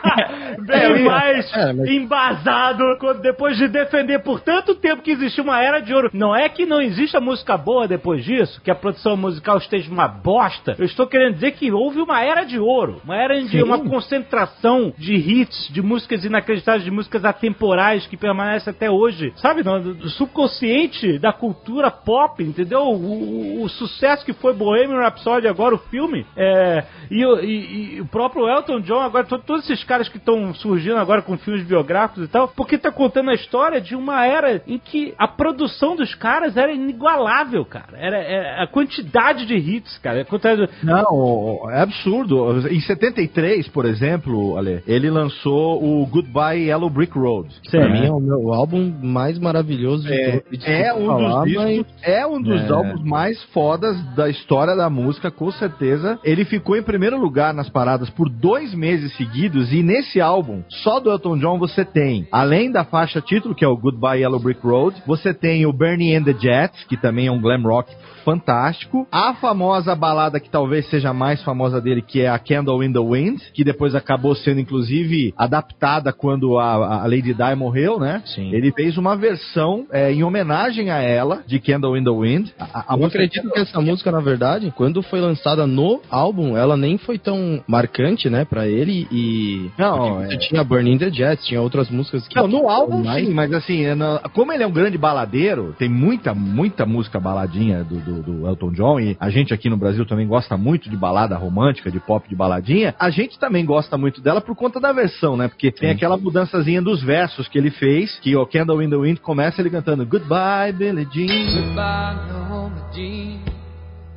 bem 0.65 0.81
É, 0.81 1.03
mais 1.05 1.53
é, 1.53 1.73
mas- 1.73 1.89
embasado 1.89 2.83
quando- 2.99 3.21
depois 3.21 3.57
de 3.57 3.67
defender 3.67 4.19
por 4.23 4.39
tanto 4.41 4.75
tempo 4.75 5.01
que 5.01 5.10
existiu 5.11 5.43
uma 5.43 5.61
era 5.61 5.79
de 5.79 5.93
ouro. 5.93 6.09
Não 6.13 6.35
é 6.35 6.47
que 6.49 6.65
não 6.65 6.81
exista 6.81 7.19
música 7.19 7.57
boa 7.57 7.87
depois 7.87 8.23
disso, 8.23 8.61
que 8.61 8.71
a 8.71 8.75
produção 8.75 9.15
musical 9.17 9.57
esteja 9.57 9.91
uma 9.91 10.07
bosta. 10.07 10.75
Eu 10.77 10.85
estou 10.85 11.07
querendo 11.07 11.35
dizer 11.35 11.51
que 11.51 11.71
houve 11.71 11.99
uma 12.01 12.21
era 12.23 12.43
de 12.43 12.59
ouro. 12.59 13.01
Uma 13.03 13.15
era 13.17 13.39
de 13.41 13.49
Sim. 13.49 13.63
uma 13.63 13.79
concentração 13.79 14.93
de 14.97 15.13
hits, 15.15 15.67
de 15.71 15.81
músicas 15.81 16.23
inacreditáveis, 16.25 16.83
de 16.83 16.91
músicas 16.91 17.23
atemporais 17.25 18.05
que 18.07 18.17
permanecem 18.17 18.71
até 18.71 18.89
hoje. 18.89 19.33
Sabe, 19.37 19.63
no, 19.63 19.79
do 19.93 20.09
subconsciente 20.09 21.19
da 21.19 21.31
cultura 21.33 21.89
pop, 21.91 22.41
entendeu? 22.43 22.81
O, 22.81 23.59
o- 23.61 23.63
o 23.63 23.69
sucesso 23.69 24.25
que 24.25 24.33
foi 24.33 24.53
Bohemian 24.53 24.99
Rhapsody, 24.99 25.47
agora 25.47 25.75
o 25.75 25.77
filme. 25.77 26.25
É, 26.35 26.83
e, 27.09 27.25
o- 27.25 27.39
e- 27.39 27.95
e 27.97 28.01
o 28.01 28.05
próprio 28.05 28.47
Elton 28.47 28.79
John, 28.81 29.01
agora 29.01 29.25
to- 29.25 29.39
todos 29.39 29.63
esses 29.69 29.83
caras 29.83 30.09
que 30.09 30.17
estão 30.17 30.53
surgindo 30.53 30.97
agora 30.97 31.21
com 31.21 31.37
filmes 31.37 31.63
biográficos 31.63 32.23
e 32.25 32.27
tal, 32.27 32.47
porque 32.49 32.77
tá 32.77 32.91
contando 32.91 33.29
a 33.29 33.33
história 33.33 33.79
de 33.79 33.95
uma 33.95 34.25
era 34.25 34.61
em 34.67 34.77
que 34.77 35.00
a 35.17 35.27
produção 35.27 35.95
dos 35.95 36.13
caras 36.15 36.55
era 36.57 36.71
inigualável, 36.71 37.63
cara. 37.65 37.97
Era, 37.97 38.17
era 38.17 38.63
a 38.63 38.67
quantidade 38.67 39.45
de 39.45 39.55
hits, 39.55 39.97
cara. 39.99 40.21
A 40.21 40.25
quantidade 40.25 40.61
de- 40.67 40.85
Não, 40.85 41.69
é 41.69 41.81
absurdo. 41.81 42.67
Em 42.69 42.79
73, 42.79 43.67
por 43.69 43.85
exemplo, 43.85 44.57
Ale, 44.57 44.81
ele 44.87 45.09
lançou 45.09 45.83
o 45.83 46.05
Goodbye 46.05 46.67
Yellow 46.67 46.89
Brick 46.89 47.17
Road. 47.17 47.49
Pra 47.69 47.89
mim 47.89 48.05
é 48.05 48.11
o 48.11 48.19
meu 48.19 48.53
álbum 48.53 48.91
mais 49.01 49.37
maravilhoso 49.39 50.07
de 50.07 50.13
É, 50.13 50.39
todos. 50.39 50.67
é 50.67 50.93
um 50.93 51.43
discos, 51.43 51.55
mas... 51.55 51.85
é 52.03 52.27
um 52.27 52.41
dos 52.41 52.61
É. 52.61 52.71
álbuns 52.73 53.03
mais 53.03 53.41
fodas 53.45 53.97
da 54.15 54.29
história 54.29 54.75
da 54.75 54.89
música, 54.89 55.29
com 55.31 55.51
certeza. 55.51 56.19
Ele 56.23 56.45
ficou 56.45 56.75
em 56.77 56.83
primeiro 56.83 57.17
lugar 57.19 57.53
nas 57.53 57.69
paradas 57.69 58.09
por 58.09 58.29
dois 58.29 58.73
meses 58.73 59.15
seguidos 59.17 59.71
e 59.73 59.81
nesse 59.83 60.19
álbum, 60.21 60.61
só 60.69 60.99
do 60.99 61.11
Elton 61.11 61.37
John 61.37 61.57
você 61.59 61.83
tem, 61.85 62.27
além 62.31 62.71
da 62.71 62.83
faixa 62.83 63.21
título, 63.21 63.55
que 63.55 63.63
é 63.65 63.67
o 63.67 63.77
Goodbye 63.77 64.21
Yellow 64.21 64.39
Brick 64.39 64.61
Road, 64.65 64.80
você 65.05 65.33
tem 65.33 65.65
o 65.65 65.73
Bernie 65.73 66.15
and 66.15 66.23
the 66.23 66.33
Jets, 66.33 66.83
que 66.85 66.97
também 66.97 67.27
é 67.27 67.31
um 67.31 67.39
glam 67.39 67.61
rock 67.61 67.93
fantástico. 68.23 69.07
A 69.11 69.33
famosa 69.35 69.95
balada 69.95 70.39
que 70.39 70.49
talvez 70.49 70.87
seja 70.89 71.09
a 71.09 71.13
mais 71.13 71.41
famosa 71.43 71.81
dele, 71.81 72.01
que 72.01 72.21
é 72.21 72.29
a 72.29 72.39
Candle 72.39 72.83
in 72.83 72.93
the 72.93 72.99
Wind, 72.99 73.39
que 73.53 73.63
depois 73.63 73.95
acabou 73.95 74.35
sendo 74.35 74.59
inclusive 74.59 75.33
adaptada 75.37 76.11
quando 76.13 76.57
a, 76.59 77.01
a 77.03 77.07
Lady 77.07 77.33
Di 77.33 77.55
morreu, 77.55 77.99
né? 77.99 78.21
Sim. 78.25 78.53
Ele 78.53 78.71
fez 78.71 78.97
uma 78.97 79.15
versão 79.15 79.85
é, 79.91 80.11
em 80.11 80.23
homenagem 80.23 80.89
a 80.89 80.99
ela, 81.01 81.43
de 81.45 81.59
Candle 81.59 81.97
in 81.97 82.03
the 82.03 82.09
Wind. 82.11 82.49
A, 82.59 82.93
a 82.93 82.97
Eu 82.97 83.05
acredito 83.05 83.49
que 83.49 83.59
essa 83.59 83.79
música, 83.81 84.11
na 84.11 84.19
verdade, 84.19 84.73
quando 84.75 85.01
foi 85.01 85.19
lançada 85.19 85.65
no 85.67 86.01
álbum, 86.09 86.55
ela 86.57 86.77
nem 86.77 86.97
foi 86.97 87.17
tão 87.17 87.63
marcante, 87.67 88.29
né, 88.29 88.45
pra 88.45 88.67
ele 88.67 89.07
e... 89.11 89.69
Não, 89.77 90.21
é- 90.23 90.37
tinha 90.37 90.63
Burning 90.63 90.97
the 90.97 91.11
Jets, 91.11 91.45
tinha 91.45 91.61
outras 91.61 91.89
músicas 91.89 92.27
que... 92.27 92.35
Não, 92.35 92.47
no 92.47 92.69
álbum 92.69 93.03
mais- 93.03 93.25
sim, 93.25 93.33
mas 93.33 93.51
assim, 93.53 93.85
é 93.85 93.95
como 94.33 94.51
ele 94.51 94.63
é 94.63 94.67
um 94.67 94.71
grande 94.71 94.97
baladeiro, 94.97 95.75
tem 95.77 95.89
muita, 95.89 96.33
muita 96.33 96.85
música 96.85 97.19
baladinha 97.19 97.83
do, 97.83 97.95
do, 97.99 98.10
do 98.21 98.47
Elton 98.47 98.71
John, 98.71 98.99
e 98.99 99.15
a 99.19 99.29
gente 99.29 99.53
aqui 99.53 99.69
no 99.69 99.77
Brasil 99.77 100.05
também 100.05 100.27
gosta 100.27 100.57
muito 100.57 100.89
de 100.89 100.97
balada 100.97 101.37
romântica, 101.37 101.91
de 101.91 101.99
pop 101.99 102.27
de 102.27 102.35
baladinha, 102.35 102.95
a 102.99 103.09
gente 103.09 103.39
também 103.39 103.65
gosta 103.65 103.97
muito 103.97 104.21
dela 104.21 104.41
por 104.41 104.55
conta 104.55 104.79
da 104.79 104.91
versão, 104.91 105.37
né? 105.37 105.47
Porque 105.47 105.71
tem 105.71 105.89
aquela 105.89 106.17
mudançazinha 106.17 106.81
dos 106.81 107.03
versos 107.03 107.47
que 107.47 107.57
ele 107.57 107.71
fez, 107.71 108.19
que 108.19 108.35
o 108.35 108.45
Candle 108.45 108.81
in 108.81 108.89
the 108.89 108.97
Wind 108.97 109.19
começa 109.19 109.61
ele 109.61 109.69
cantando 109.69 110.05
Goodbye, 110.05 110.73
Billie 110.73 111.07
Jean. 111.11 111.27
Goodbye, 111.27 112.15
Norma 112.31 112.89
Jean. 112.93 113.39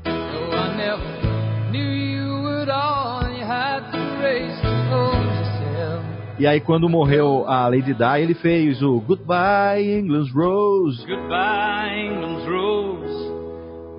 No, 0.05 0.13
I 0.53 0.77
never 0.77 1.71
knew 1.71 1.93
you 1.93 2.63
at 2.63 2.69
all. 2.69 3.31
You 3.31 3.45
had 3.45 3.91
to 3.93 3.99
race 4.23 4.61
to 4.63 4.69
hold 4.91 5.15
yourself. 5.15 6.05
E 6.39 6.47
aí 6.47 6.61
quando 6.61 6.89
morreu 6.89 7.45
a 7.47 7.69
Lady 7.69 7.95
Di, 7.95 8.21
ele 8.21 8.35
fez 8.35 8.83
o 8.83 9.01
Goodbye, 9.01 9.99
England's 9.99 10.33
Rose. 10.33 11.07
Goodbye, 11.07 12.07
England's 12.07 12.47
rose. 12.47 12.94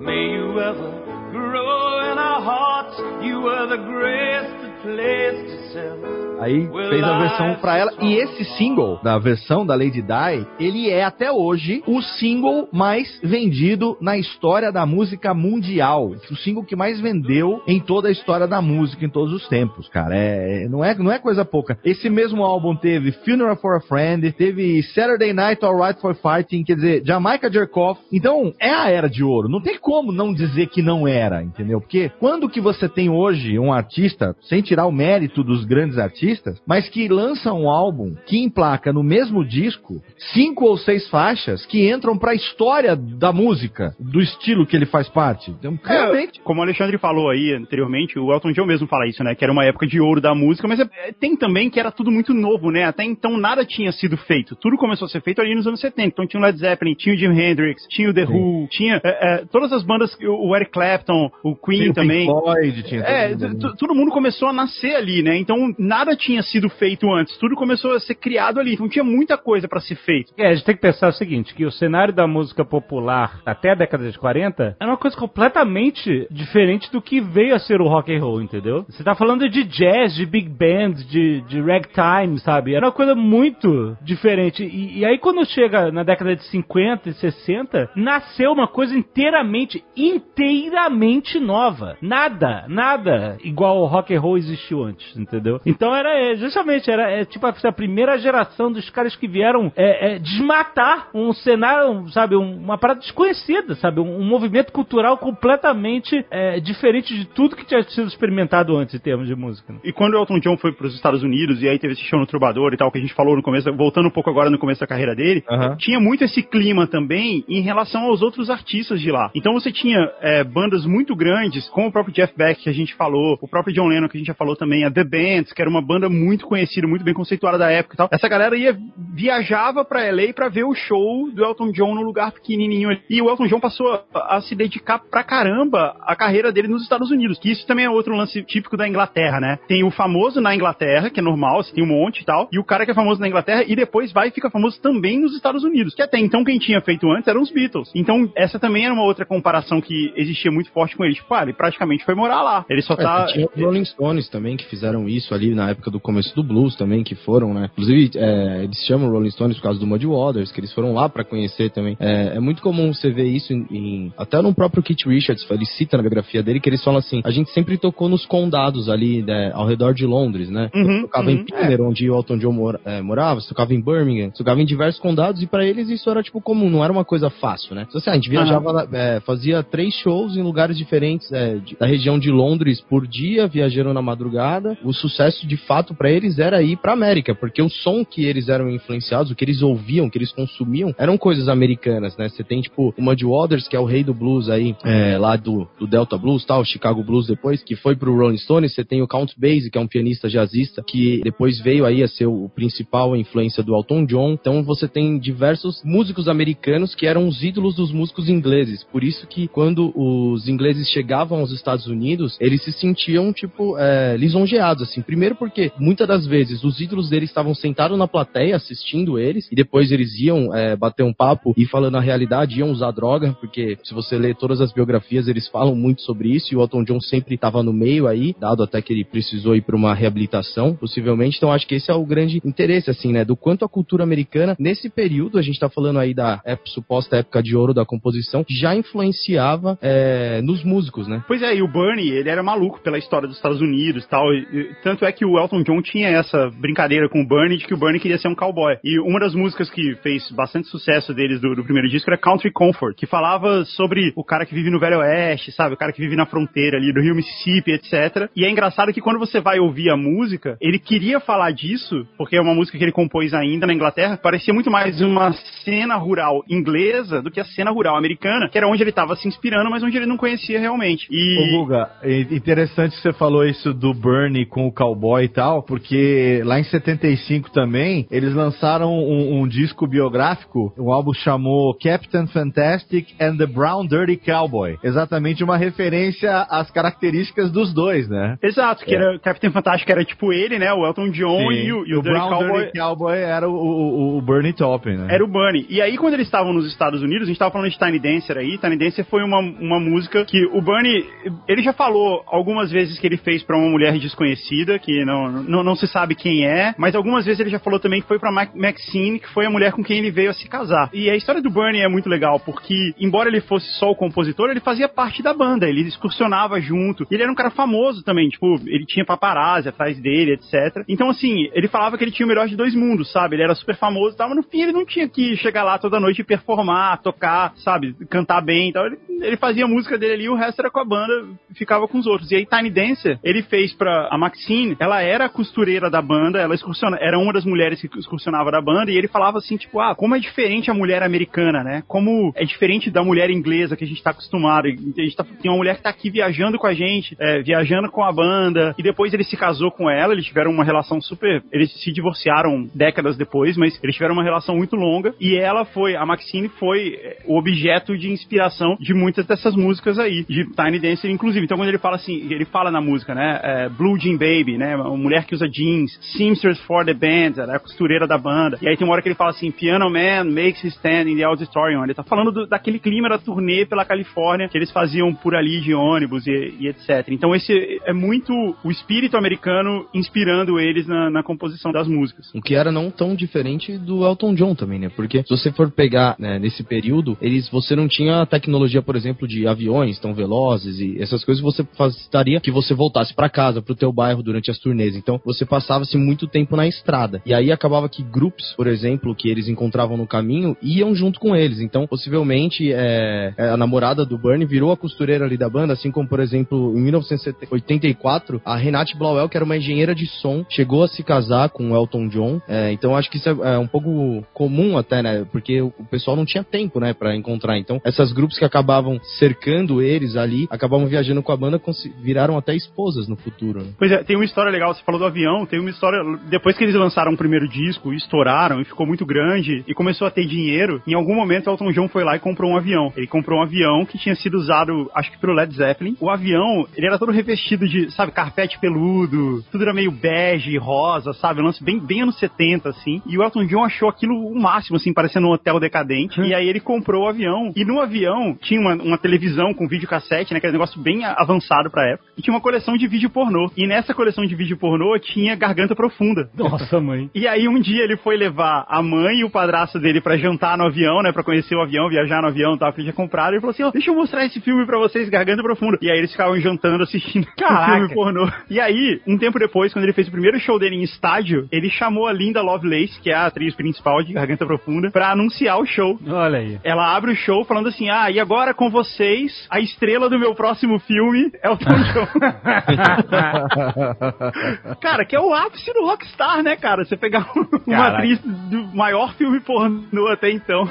May 0.05 0.29
you 0.33 0.59
ever 0.59 1.31
grow 1.31 2.11
in 2.11 2.17
our 2.19 2.39
hearts. 2.39 3.25
You 3.25 3.41
were 3.41 3.65
the 3.65 3.83
greatest 3.89 4.83
place 4.83 5.49
to 5.49 5.73
sell. 5.73 6.24
Aí 6.39 6.67
fez 6.89 7.03
a 7.03 7.19
versão 7.19 7.55
pra 7.55 7.77
ela. 7.77 7.91
E 8.01 8.13
esse 8.15 8.45
single, 8.57 8.99
da 9.01 9.17
versão 9.17 9.65
da 9.65 9.75
Lady 9.75 10.01
Di, 10.01 10.45
ele 10.59 10.89
é 10.89 11.03
até 11.03 11.31
hoje 11.31 11.81
o 11.87 12.01
single 12.01 12.67
mais 12.71 13.19
vendido 13.23 13.97
na 14.01 14.17
história 14.17 14.71
da 14.71 14.85
música 14.85 15.33
mundial. 15.33 16.11
O 16.29 16.35
single 16.35 16.63
que 16.63 16.75
mais 16.75 16.99
vendeu 16.99 17.61
em 17.67 17.79
toda 17.79 18.09
a 18.09 18.11
história 18.11 18.47
da 18.47 18.61
música, 18.61 19.05
em 19.05 19.09
todos 19.09 19.33
os 19.33 19.47
tempos, 19.47 19.87
cara. 19.89 20.15
É, 20.15 20.67
não, 20.67 20.83
é, 20.83 20.95
não 20.95 21.11
é 21.11 21.19
coisa 21.19 21.45
pouca. 21.45 21.77
Esse 21.83 22.09
mesmo 22.09 22.43
álbum 22.43 22.75
teve 22.75 23.11
Funeral 23.11 23.55
for 23.57 23.77
a 23.77 23.81
Friend, 23.81 24.31
teve 24.33 24.83
Saturday 24.93 25.33
Night 25.33 25.63
Alright 25.63 25.99
for 26.01 26.15
Fighting, 26.15 26.63
quer 26.63 26.75
dizer, 26.75 27.03
Jamaica 27.05 27.51
Jerk 27.51 27.77
Off. 27.77 28.01
Então, 28.11 28.53
é 28.59 28.69
a 28.69 28.89
era 28.89 29.09
de 29.09 29.23
ouro. 29.23 29.49
Não 29.49 29.61
tem 29.61 29.77
como 29.79 30.11
não 30.11 30.33
dizer 30.33 30.67
que 30.67 30.81
não 30.81 31.07
era, 31.07 31.43
entendeu? 31.43 31.79
Porque 31.79 32.11
quando 32.19 32.49
que 32.49 32.59
você 32.59 32.89
tem 32.89 33.09
hoje 33.09 33.57
um 33.57 33.71
artista, 33.71 34.35
sem 34.43 34.61
tirar 34.61 34.85
o 34.85 34.91
mérito 34.91 35.43
dos 35.43 35.65
grandes 35.65 35.97
artistas, 35.97 36.24
mas 36.67 36.87
que 36.89 37.07
lança 37.07 37.53
um 37.53 37.69
álbum 37.69 38.15
que 38.25 38.37
emplaca 38.37 38.91
no 38.91 39.03
mesmo 39.03 39.43
disco 39.45 40.01
cinco 40.33 40.65
ou 40.65 40.77
seis 40.77 41.07
faixas 41.09 41.65
que 41.65 41.89
entram 41.91 42.17
pra 42.17 42.33
história 42.33 42.95
da 42.95 43.31
música, 43.31 43.95
do 43.99 44.21
estilo 44.21 44.65
que 44.65 44.75
ele 44.75 44.85
faz 44.85 45.07
parte. 45.09 45.51
Então, 45.51 45.77
realmente. 45.83 46.39
É, 46.39 46.43
como 46.43 46.59
o 46.59 46.63
Alexandre 46.63 46.97
falou 46.97 47.29
aí 47.29 47.53
anteriormente, 47.53 48.17
o 48.17 48.31
Elton 48.33 48.51
John 48.51 48.65
mesmo 48.65 48.87
fala 48.87 49.07
isso, 49.07 49.23
né? 49.23 49.35
Que 49.35 49.43
era 49.43 49.51
uma 49.51 49.65
época 49.65 49.85
de 49.87 49.99
ouro 49.99 50.21
da 50.21 50.33
música, 50.33 50.67
mas 50.67 50.79
é- 50.79 50.89
é- 51.07 51.11
tem 51.11 51.35
também 51.35 51.69
que 51.69 51.79
era 51.79 51.91
tudo 51.91 52.11
muito 52.11 52.33
novo, 52.33 52.71
né? 52.71 52.83
Até 52.85 53.03
então 53.03 53.37
nada 53.37 53.65
tinha 53.65 53.91
sido 53.91 54.17
feito. 54.17 54.55
Tudo 54.55 54.77
começou 54.77 55.05
a 55.05 55.09
ser 55.09 55.21
feito 55.21 55.41
ali 55.41 55.55
nos 55.55 55.67
anos 55.67 55.79
70. 55.79 56.07
Então 56.07 56.27
tinha 56.27 56.41
o 56.41 56.45
Led 56.45 56.57
Zeppelin, 56.57 56.95
tinha 56.95 57.15
o 57.15 57.17
Jimi 57.17 57.41
Hendrix, 57.41 57.85
tinha 57.89 58.09
o 58.09 58.13
The 58.13 58.25
Who, 58.25 58.67
tinha 58.69 59.01
é, 59.03 59.35
é, 59.41 59.45
todas 59.51 59.71
as 59.71 59.83
bandas, 59.83 60.15
o 60.21 60.55
Eric 60.55 60.71
Clapton, 60.71 61.29
o 61.43 61.55
Queen 61.55 61.79
Tinha 61.79 61.91
o 61.91 61.93
Pink 61.93 62.07
também. 62.07 62.25
Floyd, 62.25 62.83
tinha 62.83 63.01
É, 63.01 63.35
todo 63.77 63.95
mundo 63.95 64.11
começou 64.11 64.49
a 64.49 64.53
nascer 64.53 64.95
ali, 64.95 65.21
né? 65.21 65.37
Então 65.37 65.73
nada 65.77 66.14
tinha 66.15 66.41
sido 66.43 66.69
feito 66.69 67.11
antes, 67.11 67.37
tudo 67.37 67.55
começou 67.55 67.93
a 67.93 67.99
ser 67.99 68.15
criado 68.15 68.59
ali. 68.59 68.73
Então 68.73 68.89
tinha 68.89 69.03
muita 69.03 69.37
coisa 69.37 69.67
pra 69.67 69.79
ser 69.79 69.95
feito. 69.95 70.33
É, 70.37 70.47
a 70.47 70.53
gente 70.53 70.65
tem 70.65 70.75
que 70.75 70.81
pensar 70.81 71.09
o 71.09 71.13
seguinte, 71.13 71.53
que 71.53 71.65
o 71.65 71.71
cenário 71.71 72.13
da 72.13 72.27
música 72.27 72.63
popular 72.63 73.41
até 73.45 73.71
a 73.71 73.75
década 73.75 74.09
de 74.09 74.17
40 74.17 74.77
era 74.79 74.91
uma 74.91 74.97
coisa 74.97 75.15
completamente 75.17 76.27
diferente 76.31 76.91
do 76.91 77.01
que 77.01 77.21
veio 77.21 77.55
a 77.55 77.59
ser 77.59 77.81
o 77.81 77.87
rock 77.87 78.13
and 78.13 78.21
roll, 78.21 78.41
entendeu? 78.41 78.85
Você 78.89 79.03
tá 79.03 79.15
falando 79.15 79.49
de 79.49 79.63
jazz, 79.63 80.15
de 80.15 80.25
big 80.25 80.49
band, 80.49 80.93
de, 81.09 81.41
de 81.41 81.61
ragtime, 81.61 82.39
sabe? 82.39 82.73
Era 82.73 82.87
uma 82.87 82.91
coisa 82.91 83.15
muito 83.15 83.97
diferente. 84.01 84.63
E, 84.63 84.99
e 84.99 85.05
aí 85.05 85.17
quando 85.17 85.45
chega 85.45 85.91
na 85.91 86.03
década 86.03 86.35
de 86.35 86.43
50 86.45 87.09
e 87.09 87.13
60, 87.13 87.91
nasceu 87.95 88.51
uma 88.51 88.67
coisa 88.67 88.95
inteiramente, 88.95 89.83
inteiramente 89.95 91.39
nova. 91.39 91.97
Nada, 92.01 92.65
nada 92.67 93.37
igual 93.43 93.77
ao 93.77 93.85
rock 93.85 94.13
and 94.13 94.19
roll 94.19 94.37
existiu 94.37 94.83
antes, 94.83 95.15
entendeu? 95.17 95.59
Então 95.65 95.95
era 95.95 96.04
é, 96.09 96.35
justamente, 96.35 96.89
era 96.89 97.09
é, 97.11 97.25
tipo 97.25 97.45
a 97.45 97.71
primeira 97.71 98.17
geração 98.17 98.71
dos 98.71 98.89
caras 98.89 99.15
que 99.15 99.27
vieram 99.27 99.71
é, 99.75 100.15
é, 100.15 100.19
desmatar 100.19 101.09
um 101.13 101.33
cenário, 101.33 102.07
sabe, 102.09 102.35
um- 102.35 102.57
uma 102.57 102.77
parada 102.77 102.99
desconhecida, 102.99 103.75
sabe, 103.75 103.99
um, 103.99 104.19
um 104.19 104.23
movimento 104.25 104.71
cultural 104.71 105.17
completamente 105.17 106.25
é, 106.31 106.59
diferente 106.59 107.17
de 107.17 107.25
tudo 107.25 107.55
que 107.55 107.65
tinha 107.65 107.81
sido 107.83 108.07
experimentado 108.07 108.75
antes 108.77 108.95
em 108.95 108.99
termos 108.99 109.27
de 109.27 109.35
música. 109.35 109.71
né? 109.73 109.79
E 109.83 109.91
quando 109.93 110.13
o 110.15 110.17
Elton 110.17 110.39
John 110.39 110.57
foi 110.57 110.71
para 110.73 110.87
os 110.87 110.95
Estados 110.95 111.23
Unidos 111.23 111.61
e 111.61 111.67
aí 111.69 111.79
teve 111.79 111.93
esse 111.93 112.03
show 112.03 112.19
no 112.19 112.25
Trubador 112.27 112.73
e 112.73 112.77
tal, 112.77 112.91
que 112.91 112.97
a 112.97 113.01
gente 113.01 113.13
falou 113.13 113.35
no 113.35 113.41
começo, 113.41 113.71
voltando 113.73 114.07
um 114.07 114.11
pouco 114.11 114.29
agora 114.29 114.49
no 114.49 114.57
começo 114.59 114.81
da 114.81 114.87
carreira 114.87 115.15
dele, 115.15 115.43
tinha 115.77 115.99
muito 115.99 116.23
esse 116.23 116.43
clima 116.43 116.87
também 116.87 117.43
em 117.47 117.61
relação 117.61 118.03
aos 118.03 118.21
outros 118.21 118.49
artistas 118.49 118.99
de 118.99 119.11
lá. 119.11 119.31
Então 119.35 119.53
você 119.53 119.71
tinha 119.71 119.99
é, 120.21 120.43
bandas 120.43 120.85
muito 120.85 121.15
grandes, 121.15 121.67
como 121.69 121.87
o 121.87 121.91
próprio 121.91 122.13
Jeff 122.13 122.33
Beck 122.35 122.61
que 122.63 122.69
a 122.69 122.73
gente 122.73 122.93
falou, 122.95 123.37
o 123.41 123.47
próprio 123.47 123.73
John 123.73 123.87
Lennon 123.87 124.07
que 124.09 124.17
a 124.17 124.19
gente 124.19 124.27
já 124.27 124.33
falou 124.33 124.55
também, 124.55 124.83
a 124.83 124.91
The 124.91 125.03
Bands, 125.03 125.53
que 125.53 125.61
era 125.61 125.69
uma 125.69 125.81
banda 125.81 125.94
muito 126.09 126.45
conhecida, 126.45 126.87
muito 126.87 127.03
bem 127.03 127.13
conceituada 127.13 127.57
da 127.57 127.71
época 127.71 127.95
e 127.95 127.97
tal. 127.97 128.09
Essa 128.11 128.27
galera 128.27 128.55
ia, 128.57 128.77
viajava 129.13 129.83
pra 129.85 130.09
LA 130.11 130.33
pra 130.33 130.49
ver 130.49 130.63
o 130.63 130.73
show 130.73 131.31
do 131.31 131.43
Elton 131.43 131.71
John 131.71 131.95
num 131.95 132.03
lugar 132.03 132.31
pequenininho 132.31 132.89
ali. 132.89 133.01
E 133.09 133.21
o 133.21 133.29
Elton 133.29 133.47
John 133.47 133.59
passou 133.59 134.03
a, 134.13 134.37
a 134.37 134.41
se 134.41 134.55
dedicar 134.55 134.99
pra 134.99 135.23
caramba 135.23 135.95
à 136.01 136.15
carreira 136.15 136.51
dele 136.51 136.67
nos 136.67 136.83
Estados 136.83 137.11
Unidos, 137.11 137.39
que 137.39 137.51
isso 137.51 137.65
também 137.65 137.85
é 137.85 137.89
outro 137.89 138.15
lance 138.15 138.43
típico 138.43 138.77
da 138.77 138.87
Inglaterra, 138.87 139.39
né? 139.39 139.59
Tem 139.67 139.83
o 139.83 139.91
famoso 139.91 140.41
na 140.41 140.55
Inglaterra, 140.55 141.09
que 141.09 141.19
é 141.19 141.23
normal, 141.23 141.63
você 141.63 141.73
tem 141.73 141.83
um 141.83 141.87
monte 141.87 142.21
e 142.21 142.25
tal, 142.25 142.47
e 142.51 142.59
o 142.59 142.63
cara 142.63 142.85
que 142.85 142.91
é 142.91 142.95
famoso 142.95 143.19
na 143.21 143.27
Inglaterra 143.27 143.63
e 143.67 143.75
depois 143.75 144.11
vai 144.11 144.27
e 144.27 144.31
fica 144.31 144.49
famoso 144.49 144.79
também 144.81 145.19
nos 145.19 145.35
Estados 145.35 145.63
Unidos, 145.63 145.93
que 145.93 146.01
até 146.01 146.17
então 146.17 146.43
quem 146.43 146.57
tinha 146.57 146.81
feito 146.81 147.09
antes 147.09 147.27
eram 147.27 147.41
os 147.41 147.51
Beatles. 147.51 147.91
Então, 147.95 148.31
essa 148.35 148.59
também 148.59 148.85
era 148.85 148.93
uma 148.93 149.03
outra 149.03 149.25
comparação 149.25 149.81
que 149.81 150.13
existia 150.15 150.51
muito 150.51 150.71
forte 150.71 150.95
com 150.95 151.03
ele. 151.05 151.15
Tipo, 151.15 151.33
ah, 151.33 151.43
ele 151.43 151.53
praticamente 151.53 152.03
foi 152.05 152.15
morar 152.15 152.41
lá. 152.41 152.65
Ele 152.69 152.81
só 152.81 152.93
É, 152.93 152.97
tá. 152.97 153.25
tinha 153.25 153.47
os 153.47 153.61
Rolling 153.61 153.85
Stones 153.85 154.29
também, 154.29 154.57
que 154.57 154.65
fizeram 154.65 155.07
isso 155.07 155.33
ali 155.33 155.53
na 155.53 155.69
época 155.69 155.84
do 155.91 155.99
começo 155.99 156.35
do 156.35 156.43
blues 156.43 156.75
também, 156.75 157.03
que 157.03 157.15
foram, 157.15 157.53
né? 157.53 157.69
Inclusive, 157.73 158.11
é, 158.15 158.63
eles 158.63 158.77
chamam 158.85 159.09
Rolling 159.09 159.31
Stones 159.31 159.57
por 159.57 159.63
causa 159.63 159.79
do 159.79 159.87
Muddy 159.87 160.05
Waters, 160.07 160.51
que 160.51 160.59
eles 160.59 160.73
foram 160.73 160.93
lá 160.93 161.07
pra 161.09 161.23
conhecer 161.23 161.69
também. 161.71 161.95
É, 161.99 162.33
é 162.35 162.39
muito 162.39 162.61
comum 162.61 162.93
você 162.93 163.09
ver 163.11 163.25
isso 163.27 163.53
em, 163.53 163.65
em- 163.71 164.13
até 164.17 164.41
no 164.41 164.53
próprio 164.53 164.83
Kit 164.83 165.07
Richards, 165.07 165.45
ele 165.49 165.65
cita 165.65 165.97
na 165.97 166.03
biografia 166.03 166.41
dele 166.43 166.59
que 166.59 166.69
eles 166.69 166.83
falam 166.83 166.99
assim, 166.99 167.21
a 167.23 167.31
gente 167.31 167.49
sempre 167.51 167.77
tocou 167.77 168.09
nos 168.09 168.25
condados 168.25 168.89
ali, 168.89 169.21
né, 169.21 169.51
ao 169.53 169.65
redor 169.67 169.93
de 169.93 170.05
Londres, 170.05 170.49
né? 170.49 170.69
Uhum, 170.75 171.01
tocava 171.03 171.29
uhum. 171.29 171.35
em 171.35 171.45
Pinner, 171.45 171.81
onde 171.81 172.09
o 172.09 172.15
Elton 172.15 172.37
John 172.37 172.51
mora- 172.51 172.79
é, 172.85 173.01
morava, 173.01 173.39
você 173.41 173.49
tocava 173.49 173.73
em 173.73 173.81
Birmingham, 173.81 174.29
você 174.31 174.37
tocava 174.39 174.61
em 174.61 174.65
diversos 174.65 174.99
condados 175.01 175.41
e 175.41 175.47
pra 175.47 175.65
eles 175.65 175.89
isso 175.89 176.09
era 176.09 176.21
tipo 176.23 176.41
comum, 176.41 176.69
não 176.69 176.83
era 176.83 176.91
uma 176.91 177.05
coisa 177.05 177.29
fácil, 177.29 177.75
né? 177.75 177.85
Então, 177.87 177.99
assim, 177.99 178.09
a 178.09 178.13
gente 178.15 178.29
viajava, 178.29 178.87
é, 178.91 179.19
fazia 179.21 179.63
três 179.63 179.93
shows 179.95 180.35
em 180.37 180.41
lugares 180.41 180.77
diferentes 180.77 181.31
é, 181.31 181.55
de- 181.55 181.75
da 181.77 181.85
região 181.85 182.17
de 182.19 182.31
Londres 182.31 182.81
por 182.81 183.05
dia, 183.07 183.47
viajando 183.47 183.93
na 183.93 184.01
madrugada. 184.01 184.77
O 184.83 184.93
sucesso 184.93 185.45
de 185.47 185.57
fato 185.57 185.74
pra 185.95 186.09
eles 186.09 186.39
era 186.39 186.61
ir 186.61 186.77
pra 186.77 186.93
América, 186.93 187.35
porque 187.35 187.61
o 187.61 187.69
som 187.69 188.05
que 188.05 188.23
eles 188.23 188.49
eram 188.49 188.69
influenciados, 188.69 189.31
o 189.31 189.35
que 189.35 189.43
eles 189.43 189.61
ouviam, 189.61 190.05
o 190.05 190.11
que 190.11 190.17
eles 190.17 190.31
consumiam, 190.31 190.93
eram 190.97 191.17
coisas 191.17 191.47
americanas, 191.47 192.15
né? 192.17 192.29
Você 192.29 192.43
tem 192.43 192.61
tipo 192.61 192.93
o 192.97 193.01
Muddy 193.01 193.25
Waters, 193.25 193.67
que 193.67 193.75
é 193.75 193.79
o 193.79 193.85
rei 193.85 194.03
do 194.03 194.13
blues 194.13 194.49
aí, 194.49 194.75
é, 194.83 195.17
lá 195.17 195.35
do, 195.35 195.67
do 195.79 195.87
Delta 195.87 196.17
Blues, 196.17 196.45
tal, 196.45 196.63
Chicago 196.63 197.03
Blues 197.03 197.27
depois, 197.27 197.63
que 197.63 197.75
foi 197.75 197.95
pro 197.95 198.15
Rolling 198.15 198.37
Stones. 198.37 198.73
Você 198.73 198.83
tem 198.83 199.01
o 199.01 199.07
Count 199.07 199.33
Basie, 199.37 199.69
que 199.69 199.77
é 199.77 199.81
um 199.81 199.87
pianista 199.87 200.29
jazzista, 200.29 200.83
que 200.85 201.21
depois 201.23 201.59
veio 201.59 201.85
aí 201.85 202.03
a 202.03 202.07
ser 202.07 202.25
o 202.25 202.49
principal 202.49 203.15
influência 203.15 203.63
do 203.63 203.75
Elton 203.75 204.05
John. 204.05 204.31
Então 204.33 204.63
você 204.63 204.87
tem 204.87 205.19
diversos 205.19 205.81
músicos 205.83 206.27
americanos 206.27 206.95
que 206.95 207.05
eram 207.05 207.27
os 207.27 207.43
ídolos 207.43 207.75
dos 207.75 207.91
músicos 207.91 208.29
ingleses. 208.29 208.83
Por 208.83 209.03
isso 209.03 209.27
que 209.27 209.47
quando 209.47 209.91
os 209.95 210.47
ingleses 210.47 210.89
chegavam 210.89 211.39
aos 211.39 211.51
Estados 211.51 211.87
Unidos, 211.87 212.37
eles 212.39 212.63
se 212.63 212.71
sentiam, 212.71 213.31
tipo, 213.33 213.77
é, 213.77 214.15
lisonjeados, 214.17 214.83
assim. 214.83 215.01
Primeiro 215.01 215.35
porque, 215.35 215.64
muitas 215.79 216.07
das 216.07 216.25
vezes, 216.25 216.63
os 216.63 216.79
ídolos 216.79 217.09
deles 217.09 217.29
estavam 217.29 217.53
sentados 217.53 217.97
na 217.97 218.07
plateia 218.07 218.55
assistindo 218.55 219.17
eles, 219.19 219.47
e 219.51 219.55
depois 219.55 219.91
eles 219.91 220.17
iam 220.19 220.53
é, 220.55 220.75
bater 220.75 221.03
um 221.03 221.13
papo 221.13 221.53
e 221.57 221.65
falando 221.65 221.95
a 221.97 222.01
realidade, 222.01 222.59
iam 222.59 222.71
usar 222.71 222.91
droga, 222.91 223.35
porque 223.39 223.77
se 223.83 223.93
você 223.93 224.17
ler 224.17 224.35
todas 224.35 224.61
as 224.61 224.71
biografias, 224.73 225.27
eles 225.27 225.47
falam 225.47 225.75
muito 225.75 226.01
sobre 226.01 226.29
isso, 226.29 226.53
e 226.53 226.57
o 226.57 226.61
Elton 226.61 226.83
John 226.83 226.99
sempre 226.99 227.35
estava 227.35 227.61
no 227.63 227.73
meio 227.73 228.07
aí, 228.07 228.35
dado 228.39 228.63
até 228.63 228.81
que 228.81 228.93
ele 228.93 229.03
precisou 229.03 229.55
ir 229.55 229.61
para 229.61 229.75
uma 229.75 229.93
reabilitação, 229.93 230.75
possivelmente. 230.75 231.37
Então 231.37 231.51
acho 231.51 231.67
que 231.67 231.75
esse 231.75 231.89
é 231.91 231.93
o 231.93 232.05
grande 232.05 232.41
interesse, 232.45 232.89
assim, 232.89 233.11
né? 233.11 233.23
Do 233.25 233.35
quanto 233.35 233.65
a 233.65 233.69
cultura 233.69 234.03
americana, 234.03 234.55
nesse 234.59 234.89
período, 234.89 235.37
a 235.37 235.41
gente 235.41 235.59
tá 235.59 235.69
falando 235.69 235.99
aí 235.99 236.13
da 236.13 236.41
ép- 236.45 236.67
suposta 236.67 237.17
época 237.17 237.41
de 237.41 237.55
ouro 237.55 237.73
da 237.73 237.85
composição, 237.85 238.45
já 238.49 238.75
influenciava 238.75 239.77
é, 239.81 240.41
nos 240.41 240.63
músicos, 240.63 241.07
né? 241.07 241.23
Pois 241.27 241.41
é, 241.41 241.55
e 241.55 241.61
o 241.61 241.67
Bernie, 241.71 242.09
ele 242.11 242.29
era 242.29 242.43
maluco 242.43 242.81
pela 242.81 242.97
história 242.97 243.27
dos 243.27 243.37
Estados 243.37 243.61
Unidos 243.61 244.05
tal. 244.07 244.33
e- 244.33 244.45
e 244.53 244.75
tanto 244.83 245.05
é 245.05 245.11
que 245.11 245.25
o 245.25 245.37
Elton 245.45 245.63
John 245.63 245.81
tinha 245.81 246.09
essa 246.09 246.49
brincadeira 246.59 247.07
com 247.07 247.21
o 247.21 247.27
Bernie 247.27 247.57
de 247.57 247.65
que 247.65 247.73
o 247.73 247.77
Bernie 247.77 247.99
queria 247.99 248.17
ser 248.17 248.27
um 248.27 248.35
cowboy. 248.35 248.77
E 248.83 248.99
uma 248.99 249.19
das 249.19 249.33
músicas 249.33 249.69
que 249.69 249.95
fez 250.01 250.29
bastante 250.31 250.67
sucesso 250.67 251.13
deles 251.13 251.39
do, 251.39 251.55
do 251.55 251.63
primeiro 251.63 251.87
disco 251.87 252.09
era 252.09 252.19
Country 252.19 252.51
Comfort, 252.51 252.95
que 252.95 253.05
falava 253.05 253.63
sobre 253.65 254.11
o 254.15 254.23
cara 254.23 254.45
que 254.45 254.55
vive 254.55 254.69
no 254.69 254.79
Velho 254.79 254.99
Oeste, 254.99 255.51
sabe? 255.51 255.75
O 255.75 255.77
cara 255.77 255.91
que 255.91 256.01
vive 256.01 256.15
na 256.15 256.25
fronteira 256.25 256.77
ali 256.77 256.91
do 256.91 257.01
Rio 257.01 257.15
Mississippi, 257.15 257.71
etc. 257.71 258.29
E 258.35 258.43
é 258.43 258.49
engraçado 258.49 258.91
que 258.91 259.01
quando 259.01 259.19
você 259.19 259.39
vai 259.39 259.59
ouvir 259.59 259.89
a 259.89 259.97
música, 259.97 260.57
ele 260.59 260.79
queria 260.79 261.19
falar 261.19 261.51
disso, 261.51 262.07
porque 262.17 262.35
é 262.35 262.41
uma 262.41 262.55
música 262.55 262.77
que 262.77 262.83
ele 262.83 262.91
compôs 262.91 263.33
ainda 263.33 263.67
na 263.67 263.73
Inglaterra, 263.73 264.17
parecia 264.17 264.53
muito 264.53 264.71
mais 264.71 265.01
uma 265.01 265.31
cena 265.63 265.95
rural 265.95 266.43
inglesa 266.49 267.21
do 267.21 267.29
que 267.29 267.39
a 267.39 267.45
cena 267.45 267.71
rural 267.71 267.95
americana, 267.95 268.49
que 268.49 268.57
era 268.57 268.67
onde 268.67 268.81
ele 268.81 268.89
estava 268.89 269.15
se 269.15 269.27
inspirando, 269.27 269.69
mas 269.69 269.83
onde 269.83 269.95
ele 269.97 270.05
não 270.05 270.17
conhecia 270.17 270.59
realmente. 270.59 271.07
E 271.11 271.55
Ô, 271.55 271.59
Guga, 271.59 271.91
é 272.01 272.21
interessante 272.21 272.95
que 272.95 273.01
você 273.01 273.13
falou 273.13 273.45
isso 273.45 273.73
do 273.73 273.93
Bernie 273.93 274.45
com 274.45 274.67
o 274.67 274.71
cowboy 274.71 275.27
tal, 275.35 275.61
porque 275.61 276.41
lá 276.45 276.59
em 276.59 276.63
75 276.63 277.51
também, 277.51 278.07
eles 278.09 278.33
lançaram 278.33 278.91
um, 278.93 279.41
um 279.41 279.47
disco 279.47 279.85
biográfico, 279.85 280.73
um 280.77 280.91
álbum 280.91 281.13
chamou 281.13 281.77
Captain 281.77 282.27
Fantastic 282.27 283.09
and 283.19 283.37
the 283.37 283.45
Brown 283.45 283.85
Dirty 283.85 284.17
Cowboy. 284.17 284.77
Exatamente 284.83 285.43
uma 285.43 285.57
referência 285.57 286.47
às 286.49 286.71
características 286.71 287.51
dos 287.51 287.73
dois, 287.73 288.07
né? 288.07 288.37
Exato, 288.41 288.85
que 288.85 288.95
era 288.95 289.19
Capitão 289.19 289.51
Fantástico 289.51 289.91
era 289.91 290.05
tipo 290.05 290.31
ele, 290.31 290.57
né? 290.57 290.71
O 290.73 290.85
Elton 290.85 291.09
John 291.11 291.51
Sim. 291.51 291.53
e 291.53 291.73
o, 291.73 291.85
e 291.85 291.95
o 291.95 291.99
o 291.99 292.01
Dirty 292.01 292.17
Brown 292.17 292.29
Cowboy 292.29 292.63
Dirty 292.63 292.79
Cowboy 292.79 293.17
era 293.17 293.49
o, 293.49 293.53
o, 293.53 294.17
o 294.17 294.21
Bernie 294.21 294.53
Taupin, 294.53 294.97
né? 294.97 295.07
era 295.09 295.23
o 295.23 295.27
Bunny. 295.27 295.65
E 295.69 295.81
aí, 295.81 295.97
quando 295.97 296.13
eles 296.13 296.27
estavam 296.27 296.53
nos 296.53 296.67
Estados 296.67 297.01
Unidos, 297.01 297.23
a 297.23 297.27
gente 297.27 297.39
tava 297.39 297.51
falando 297.51 297.69
de 297.69 297.77
Tiny 297.77 297.99
Dancer 297.99 298.37
aí. 298.37 298.57
Tiny 298.57 298.77
Dancer 298.77 299.05
foi 299.05 299.23
uma, 299.23 299.39
uma 299.39 299.79
música 299.79 300.23
que 300.25 300.45
o 300.47 300.61
Bunny, 300.61 301.05
ele 301.47 301.61
já 301.61 301.73
falou 301.73 302.23
algumas 302.27 302.71
vezes 302.71 302.99
que 302.99 303.07
ele 303.07 303.17
fez 303.17 303.43
pra 303.43 303.57
uma 303.57 303.69
mulher 303.69 303.97
desconhecida, 303.97 304.79
que 304.79 305.03
não, 305.05 305.24
não, 305.31 305.63
não 305.63 305.75
se 305.75 305.87
sabe 305.87 306.15
quem 306.15 306.45
é, 306.45 306.73
mas 306.77 306.95
algumas 306.95 307.25
vezes 307.25 307.39
ele 307.39 307.49
já 307.49 307.59
falou 307.59 307.79
também 307.79 308.01
que 308.01 308.07
foi 308.07 308.19
pra 308.19 308.31
Ma- 308.31 308.47
Maxine, 308.55 309.19
que 309.19 309.29
foi 309.29 309.45
a 309.45 309.49
mulher 309.49 309.71
com 309.71 309.83
quem 309.83 309.97
ele 309.99 310.11
veio 310.11 310.29
a 310.29 310.33
se 310.33 310.47
casar. 310.47 310.89
E 310.93 311.09
a 311.09 311.15
história 311.15 311.41
do 311.41 311.49
Bunny 311.49 311.79
é 311.79 311.87
muito 311.87 312.09
legal, 312.09 312.39
porque, 312.39 312.93
embora 312.99 313.29
ele 313.29 313.41
fosse 313.41 313.67
só 313.79 313.89
o 313.91 313.95
compositor, 313.95 314.49
ele 314.49 314.59
fazia 314.59 314.87
parte 314.87 315.21
da 315.21 315.33
banda, 315.33 315.67
ele 315.67 315.81
excursionava 315.81 316.59
junto. 316.59 317.05
Ele 317.09 317.23
era 317.23 317.31
um 317.31 317.35
cara 317.35 317.49
famoso 317.51 318.03
também, 318.03 318.29
tipo, 318.29 318.55
ele 318.65 318.85
tinha 318.85 319.05
paparazzi 319.05 319.69
atrás 319.69 319.99
dele, 319.99 320.33
etc. 320.33 320.83
Então, 320.87 321.09
assim, 321.09 321.49
ele 321.53 321.67
falava 321.67 321.97
que 321.97 322.03
ele 322.03 322.11
tinha 322.11 322.25
o 322.25 322.29
melhor 322.29 322.47
de 322.47 322.55
dois 322.55 322.75
mundos, 322.75 323.11
sabe? 323.11 323.35
Ele 323.35 323.43
era 323.43 323.55
super 323.55 323.75
famoso 323.75 324.15
e 324.15 324.17
tal, 324.17 324.27
mas 324.29 324.37
no 324.37 324.43
fim 324.43 324.61
ele 324.61 324.71
não 324.71 324.85
tinha 324.85 325.07
que 325.07 325.35
chegar 325.37 325.63
lá 325.63 325.77
toda 325.77 325.99
noite 325.99 326.21
e 326.21 326.23
performar, 326.23 327.01
tocar, 327.01 327.53
sabe? 327.57 327.93
Cantar 328.09 328.41
bem 328.41 328.69
e 328.69 328.73
tal. 328.73 328.85
Ele, 328.85 328.97
ele 329.21 329.37
fazia 329.37 329.65
a 329.65 329.67
música 329.67 329.97
dele 329.97 330.13
ali 330.13 330.29
o 330.29 330.35
resto 330.35 330.59
era 330.59 330.71
com 330.71 330.79
a 330.79 330.85
banda, 330.85 331.27
ficava 331.55 331.87
com 331.87 331.97
os 331.97 332.07
outros. 332.07 332.31
E 332.31 332.35
aí, 332.35 332.45
Tiny 332.45 332.69
Dancer, 332.69 333.19
ele 333.23 333.41
fez 333.43 333.73
pra 333.73 334.09
a 334.11 334.17
Maxine, 334.17 334.75
ela 334.79 335.01
era 335.01 335.25
a 335.25 335.29
costureira 335.29 335.89
da 335.89 336.01
banda, 336.01 336.39
ela 336.39 336.55
excursiona, 336.55 336.97
era 336.99 337.17
uma 337.17 337.33
das 337.33 337.45
mulheres 337.45 337.81
que 337.81 337.99
excursionava 337.99 338.51
da 338.51 338.61
banda, 338.61 338.91
e 338.91 338.97
ele 338.97 339.07
falava 339.07 339.37
assim, 339.37 339.57
tipo, 339.57 339.79
ah, 339.79 339.95
como 339.95 340.15
é 340.15 340.19
diferente 340.19 340.69
a 340.69 340.73
mulher 340.73 341.03
americana, 341.03 341.63
né? 341.63 341.83
Como 341.87 342.31
é 342.35 342.43
diferente 342.43 342.89
da 342.89 343.03
mulher 343.03 343.29
inglesa 343.29 343.75
que 343.75 343.83
a 343.83 343.87
gente 343.87 344.03
tá 344.03 344.11
acostumado. 344.11 344.67
A 344.67 344.69
gente 344.69 345.15
tá, 345.15 345.23
tem 345.23 345.51
uma 345.51 345.57
mulher 345.57 345.77
que 345.77 345.83
tá 345.83 345.89
aqui 345.89 346.09
viajando 346.09 346.57
com 346.57 346.67
a 346.67 346.73
gente, 346.73 347.15
é, 347.19 347.41
viajando 347.41 347.89
com 347.89 348.03
a 348.03 348.11
banda, 348.11 348.73
e 348.77 348.83
depois 348.83 349.13
ele 349.13 349.23
se 349.23 349.37
casou 349.37 349.71
com 349.71 349.89
ela, 349.89 350.13
eles 350.13 350.25
tiveram 350.25 350.51
uma 350.51 350.63
relação 350.63 351.01
super. 351.01 351.43
Eles 351.51 351.71
se 351.81 351.91
divorciaram 351.91 352.67
décadas 352.73 353.17
depois, 353.17 353.57
mas 353.57 353.79
eles 353.83 353.95
tiveram 353.95 354.13
uma 354.13 354.23
relação 354.23 354.55
muito 354.55 354.75
longa, 354.75 355.13
e 355.19 355.35
ela 355.35 355.65
foi, 355.65 355.95
a 355.95 356.05
Maxine 356.05 356.49
foi 356.49 356.95
é, 356.95 357.17
o 357.25 357.37
objeto 357.37 357.97
de 357.97 358.09
inspiração 358.11 358.75
de 358.79 358.93
muitas 359.05 359.25
dessas 359.25 359.55
músicas 359.55 359.97
aí, 359.99 360.25
de 360.27 360.45
Tiny 360.45 360.79
Dancer, 360.79 361.09
inclusive. 361.11 361.45
Então 361.45 361.57
quando 361.57 361.69
ele 361.69 361.77
fala 361.77 361.95
assim, 361.95 362.15
ele 362.31 362.45
fala 362.45 362.71
na 362.71 362.81
música, 362.81 363.13
né? 363.13 363.39
é, 363.43 363.69
Blue 363.69 363.97
Jean 363.99 364.17
Baby, 364.17 364.57
né? 364.57 364.75
Uma 364.75 364.97
mulher 364.97 365.25
que 365.25 365.35
usa 365.35 365.47
jeans, 365.47 365.91
Seamstress 366.15 366.59
for 366.67 366.83
the 366.85 366.93
Band, 366.93 367.41
ela 367.41 367.53
é 367.53 367.55
a 367.57 367.59
costureira 367.59 368.07
da 368.07 368.17
banda. 368.17 368.57
E 368.61 368.67
aí 368.67 368.75
tem 368.75 368.85
uma 368.85 368.93
hora 368.93 369.01
que 369.01 369.07
ele 369.07 369.15
fala 369.15 369.31
assim, 369.31 369.51
Piano 369.51 369.89
Man 369.89 370.25
makes 370.25 370.63
his 370.63 370.73
stand 370.75 371.07
in 371.09 371.15
the 371.17 371.23
auditorium. 371.23 371.83
Ele 371.83 371.93
tá 371.93 372.03
falando 372.03 372.31
do- 372.31 372.47
daquele 372.47 372.79
clima 372.79 373.07
da 373.09 373.17
turnê 373.17 373.65
pela 373.65 373.85
Califórnia 373.85 374.49
que 374.49 374.57
eles 374.57 374.71
faziam 374.71 375.13
por 375.13 375.35
ali 375.35 375.61
de 375.61 375.73
ônibus 375.73 376.25
e, 376.27 376.53
e 376.59 376.67
etc. 376.67 377.07
Então 377.09 377.33
esse 377.35 377.53
é 377.85 377.93
muito 377.93 378.33
o 378.63 378.71
espírito 378.71 379.17
americano 379.17 379.85
inspirando 379.93 380.59
eles 380.59 380.87
na, 380.87 381.09
na 381.09 381.23
composição 381.23 381.71
das 381.71 381.87
músicas. 381.87 382.31
O 382.33 382.41
que 382.41 382.55
era 382.55 382.71
não 382.71 382.89
tão 382.89 383.15
diferente 383.15 383.77
do 383.77 384.05
Elton 384.05 384.33
John 384.33 384.55
também, 384.55 384.79
né? 384.79 384.89
Porque 384.95 385.23
se 385.23 385.29
você 385.29 385.51
for 385.51 385.69
pegar 385.71 386.15
né, 386.19 386.39
nesse 386.39 386.63
período, 386.63 387.17
eles 387.21 387.49
você 387.49 387.75
não 387.75 387.87
tinha 387.87 388.21
a 388.21 388.25
tecnologia, 388.25 388.81
por 388.81 388.94
exemplo, 388.95 389.27
de 389.27 389.47
aviões 389.47 389.99
tão 389.99 390.13
velozes 390.13 390.79
e 390.79 391.01
essas 391.01 391.23
coisas 391.23 391.43
você 391.43 391.63
facilitaria 391.77 392.39
que 392.39 392.51
você 392.51 392.73
voltasse 392.73 393.13
pra 393.13 393.29
casa, 393.29 393.61
pro 393.61 393.75
teu 393.75 393.91
bairro 393.91 394.23
durante 394.23 394.51
as 394.51 394.59
turnês. 394.59 394.95
Então 394.95 395.19
você 395.25 395.45
passava-se 395.45 395.97
muito 395.97 396.27
tempo 396.27 396.55
na 396.55 396.67
estrada. 396.67 397.21
E 397.25 397.33
aí 397.33 397.51
acabava 397.51 397.89
que 397.89 398.03
grupos, 398.03 398.53
por 398.55 398.67
exemplo, 398.67 399.15
que 399.15 399.29
eles 399.29 399.47
encontravam 399.47 399.97
no 399.97 400.07
caminho, 400.07 400.55
iam 400.61 400.95
junto 400.95 401.19
com 401.19 401.35
eles. 401.35 401.59
Então, 401.59 401.87
possivelmente, 401.87 402.71
é, 402.71 403.33
a 403.37 403.57
namorada 403.57 404.05
do 404.05 404.17
Bernie 404.17 404.45
virou 404.45 404.71
a 404.71 404.77
costureira 404.77 405.25
ali 405.25 405.37
da 405.37 405.49
banda, 405.49 405.73
assim 405.73 405.91
como, 405.91 406.07
por 406.07 406.19
exemplo, 406.19 406.77
em 406.77 406.81
1984, 406.81 408.41
a 408.45 408.55
Renate 408.55 408.97
Blauel, 408.97 409.29
que 409.29 409.37
era 409.37 409.45
uma 409.45 409.57
engenheira 409.57 409.95
de 409.95 410.05
som, 410.07 410.45
chegou 410.49 410.83
a 410.83 410.87
se 410.87 411.03
casar 411.03 411.49
com 411.49 411.71
o 411.71 411.75
Elton 411.75 412.07
John. 412.07 412.41
É, 412.47 412.71
então, 412.71 412.95
acho 412.95 413.09
que 413.09 413.17
isso 413.17 413.29
é, 413.29 413.55
é 413.55 413.57
um 413.57 413.67
pouco 413.67 414.23
comum 414.33 414.77
até, 414.77 415.01
né? 415.01 415.25
Porque 415.31 415.61
o, 415.61 415.71
pessoal 415.89 416.17
não 416.17 416.25
tinha 416.25 416.43
tempo, 416.43 416.79
né, 416.79 416.93
pra 416.93 417.15
encontrar. 417.15 417.57
Então, 417.57 417.81
essas 417.83 418.11
grupos 418.11 418.37
que 418.37 418.45
acabavam 418.45 418.84
estavam 418.85 418.99
cercando 419.17 419.81
eles 419.81 420.15
ali, 420.15 420.47
acabavam 420.49 420.85
viajando 420.85 421.23
com 421.23 421.31
a 421.31 421.37
banda, 421.37 421.59
viraram 422.01 422.37
até 422.37 422.55
esposas 422.55 423.07
no 423.07 423.15
futuro. 423.15 423.59
né? 423.59 423.71
Pois 423.77 423.91
é, 423.91 424.03
tem 424.03 424.15
uma 424.15 424.25
história 424.25 424.51
legal, 424.51 424.73
você 424.73 424.83
falou 424.83 424.99
do 424.99 425.05
avião, 425.05 425.45
tem 425.45 425.59
uma 425.59 425.69
história, 425.69 425.99
depois 426.29 426.55
que 426.55 426.63
eles 426.63 426.75
lançaram 426.75 427.13
o 427.13 427.17
primeiro 427.17 427.47
disco, 427.47 427.93
estouraram 427.93 428.61
e 428.61 428.65
ficou 428.65 428.85
muito 428.85 429.05
grande 429.05 429.63
e 429.67 429.73
começou 429.73 430.07
a 430.07 430.11
ter 430.11 430.25
dinheiro, 430.25 430.81
em 430.85 430.93
algum 430.93 431.15
momento 431.15 431.47
o 431.47 431.51
Elton 431.51 431.71
John 431.71 431.87
foi 431.87 432.03
lá 432.03 432.15
e 432.15 432.19
comprou 432.19 432.51
um 432.51 432.57
avião. 432.57 432.93
Ele 432.95 433.07
comprou 433.07 433.39
um 433.39 433.43
avião 433.43 433.85
que 433.85 433.97
tinha 433.97 434.15
sido 434.15 434.37
usado, 434.37 434.89
acho 434.93 435.11
que 435.11 435.17
pelo 435.17 435.33
Led 435.33 435.53
Zeppelin. 435.53 435.97
O 435.99 436.09
avião, 436.09 436.67
ele 436.75 436.87
era 436.87 436.99
todo 436.99 437.11
revestido 437.11 437.67
de, 437.67 437.89
sabe, 437.91 438.11
carpete 438.11 438.59
peludo, 438.59 439.43
tudo 439.51 439.63
era 439.63 439.73
meio 439.73 439.91
bege, 439.91 440.57
rosa, 440.57 441.13
sabe, 441.13 441.41
um 441.41 441.45
lance 441.45 441.63
bem, 441.63 441.79
bem 441.79 442.01
anos 442.01 442.19
70, 442.19 442.69
assim. 442.69 443.01
E 443.07 443.17
o 443.17 443.23
Elton 443.23 443.45
John 443.45 443.63
achou 443.63 443.89
aquilo 443.89 444.15
o 444.15 444.39
máximo, 444.39 444.77
assim, 444.77 444.93
parecendo 444.93 445.27
um 445.27 445.31
hotel 445.31 445.59
decadente. 445.59 446.19
e 446.21 446.33
aí 446.33 446.47
ele 446.47 446.59
comprou 446.59 447.03
o 447.03 447.07
avião. 447.07 447.51
E 447.55 447.65
no 447.65 447.79
avião 447.79 448.35
tinha 448.41 448.59
uma, 448.59 448.74
uma 448.83 448.97
televisão 448.97 449.53
com 449.53 449.67
videocassete, 449.67 450.33
né, 450.33 450.37
aquele 450.37 450.53
negócio 450.53 450.81
bem 450.81 451.03
avançado 451.05 451.69
pra 451.69 451.87
época. 451.89 452.09
E 452.17 452.21
tinha 452.21 452.33
uma 452.33 452.41
coleção 452.41 452.75
de 452.77 452.87
vídeo 452.87 453.09
pornô. 453.09 453.49
E 453.57 453.67
nessa 453.67 453.93
coleção 453.93 454.25
de 454.25 454.35
vídeo 454.35 454.57
pornô 454.57 454.97
tinha 454.99 455.35
Garganta 455.35 455.75
Profunda. 455.75 456.29
Nossa, 456.35 456.79
mãe. 456.79 457.09
E 457.13 457.27
aí 457.27 457.47
um 457.47 457.59
dia 457.59 457.83
ele 457.83 457.97
foi 457.97 458.17
levar 458.17 458.65
a 458.67 458.81
mãe 458.81 459.19
e 459.19 459.23
o 459.23 459.29
padrasto 459.29 459.79
dele 459.79 460.01
pra 460.01 460.17
jantar 460.17 460.57
no 460.57 460.65
avião, 460.65 461.01
né, 461.01 461.11
Pra 461.11 461.23
conhecer 461.23 461.55
o 461.55 461.61
avião, 461.61 461.89
viajar 461.89 462.21
no 462.21 462.27
avião, 462.27 462.55
e 462.55 462.59
tal, 462.59 462.71
que 462.73 462.79
ele 462.81 462.85
tinha 462.91 462.93
comprado. 462.95 463.31
E 463.31 463.35
ele 463.35 463.41
falou 463.41 463.51
assim, 463.51 463.63
ó, 463.63 463.71
deixa 463.71 463.89
eu 463.89 463.95
mostrar 463.95 464.25
esse 464.25 464.39
filme 464.41 464.65
pra 464.65 464.77
vocês, 464.77 465.09
Garganta 465.09 465.41
Profunda. 465.41 465.77
E 465.81 465.89
aí 465.89 465.97
eles 465.97 466.11
ficavam 466.11 466.37
jantando 466.39 466.83
assistindo 466.83 467.25
Caraca. 467.37 467.73
filme 467.73 467.93
pornô. 467.93 468.29
E 468.49 468.59
aí, 468.59 468.99
um 469.07 469.17
tempo 469.17 469.39
depois, 469.39 469.71
quando 469.71 469.85
ele 469.85 469.93
fez 469.93 470.07
o 470.07 470.11
primeiro 470.11 470.39
show 470.39 470.59
dele 470.59 470.75
em 470.75 470.83
estádio, 470.83 471.47
ele 471.51 471.69
chamou 471.69 472.07
a 472.07 472.13
Linda 472.13 472.41
Lovelace, 472.41 472.99
que 473.01 473.09
é 473.09 473.13
a 473.13 473.25
atriz 473.27 473.55
principal 473.55 474.03
de 474.03 474.13
Garganta 474.13 474.45
Profunda, 474.45 474.91
pra 474.91 475.11
anunciar 475.11 475.57
o 475.59 475.65
show. 475.65 475.97
Olha 476.07 476.39
aí. 476.39 476.59
Ela 476.63 476.95
abre 476.95 477.11
o 477.11 477.15
show 477.15 477.43
falando 477.45 477.69
assim: 477.69 477.89
Ah, 477.89 478.11
e 478.11 478.19
agora 478.19 478.53
com 478.53 478.64
vocês, 478.69 479.47
a 479.49 479.59
estrela 479.59 480.07
do 480.09 480.19
meu 480.19 480.35
próximo 480.35 480.79
filme 480.79 481.31
é 481.41 481.49
o 481.49 481.57
Tom 481.57 481.75
John. 481.93 482.07
cara, 484.81 485.05
que 485.05 485.15
é 485.15 485.19
o 485.19 485.33
ápice 485.33 485.73
do 485.73 485.85
rockstar, 485.85 486.43
né, 486.43 486.55
cara? 486.55 486.85
Você 486.85 486.95
pegar 486.97 487.31
uma 487.35 487.47
Caraca. 487.59 487.97
atriz 487.97 488.19
do 488.19 488.63
maior 488.75 489.13
filme 489.15 489.39
pornô 489.39 490.07
até 490.07 490.29
então. 490.31 490.67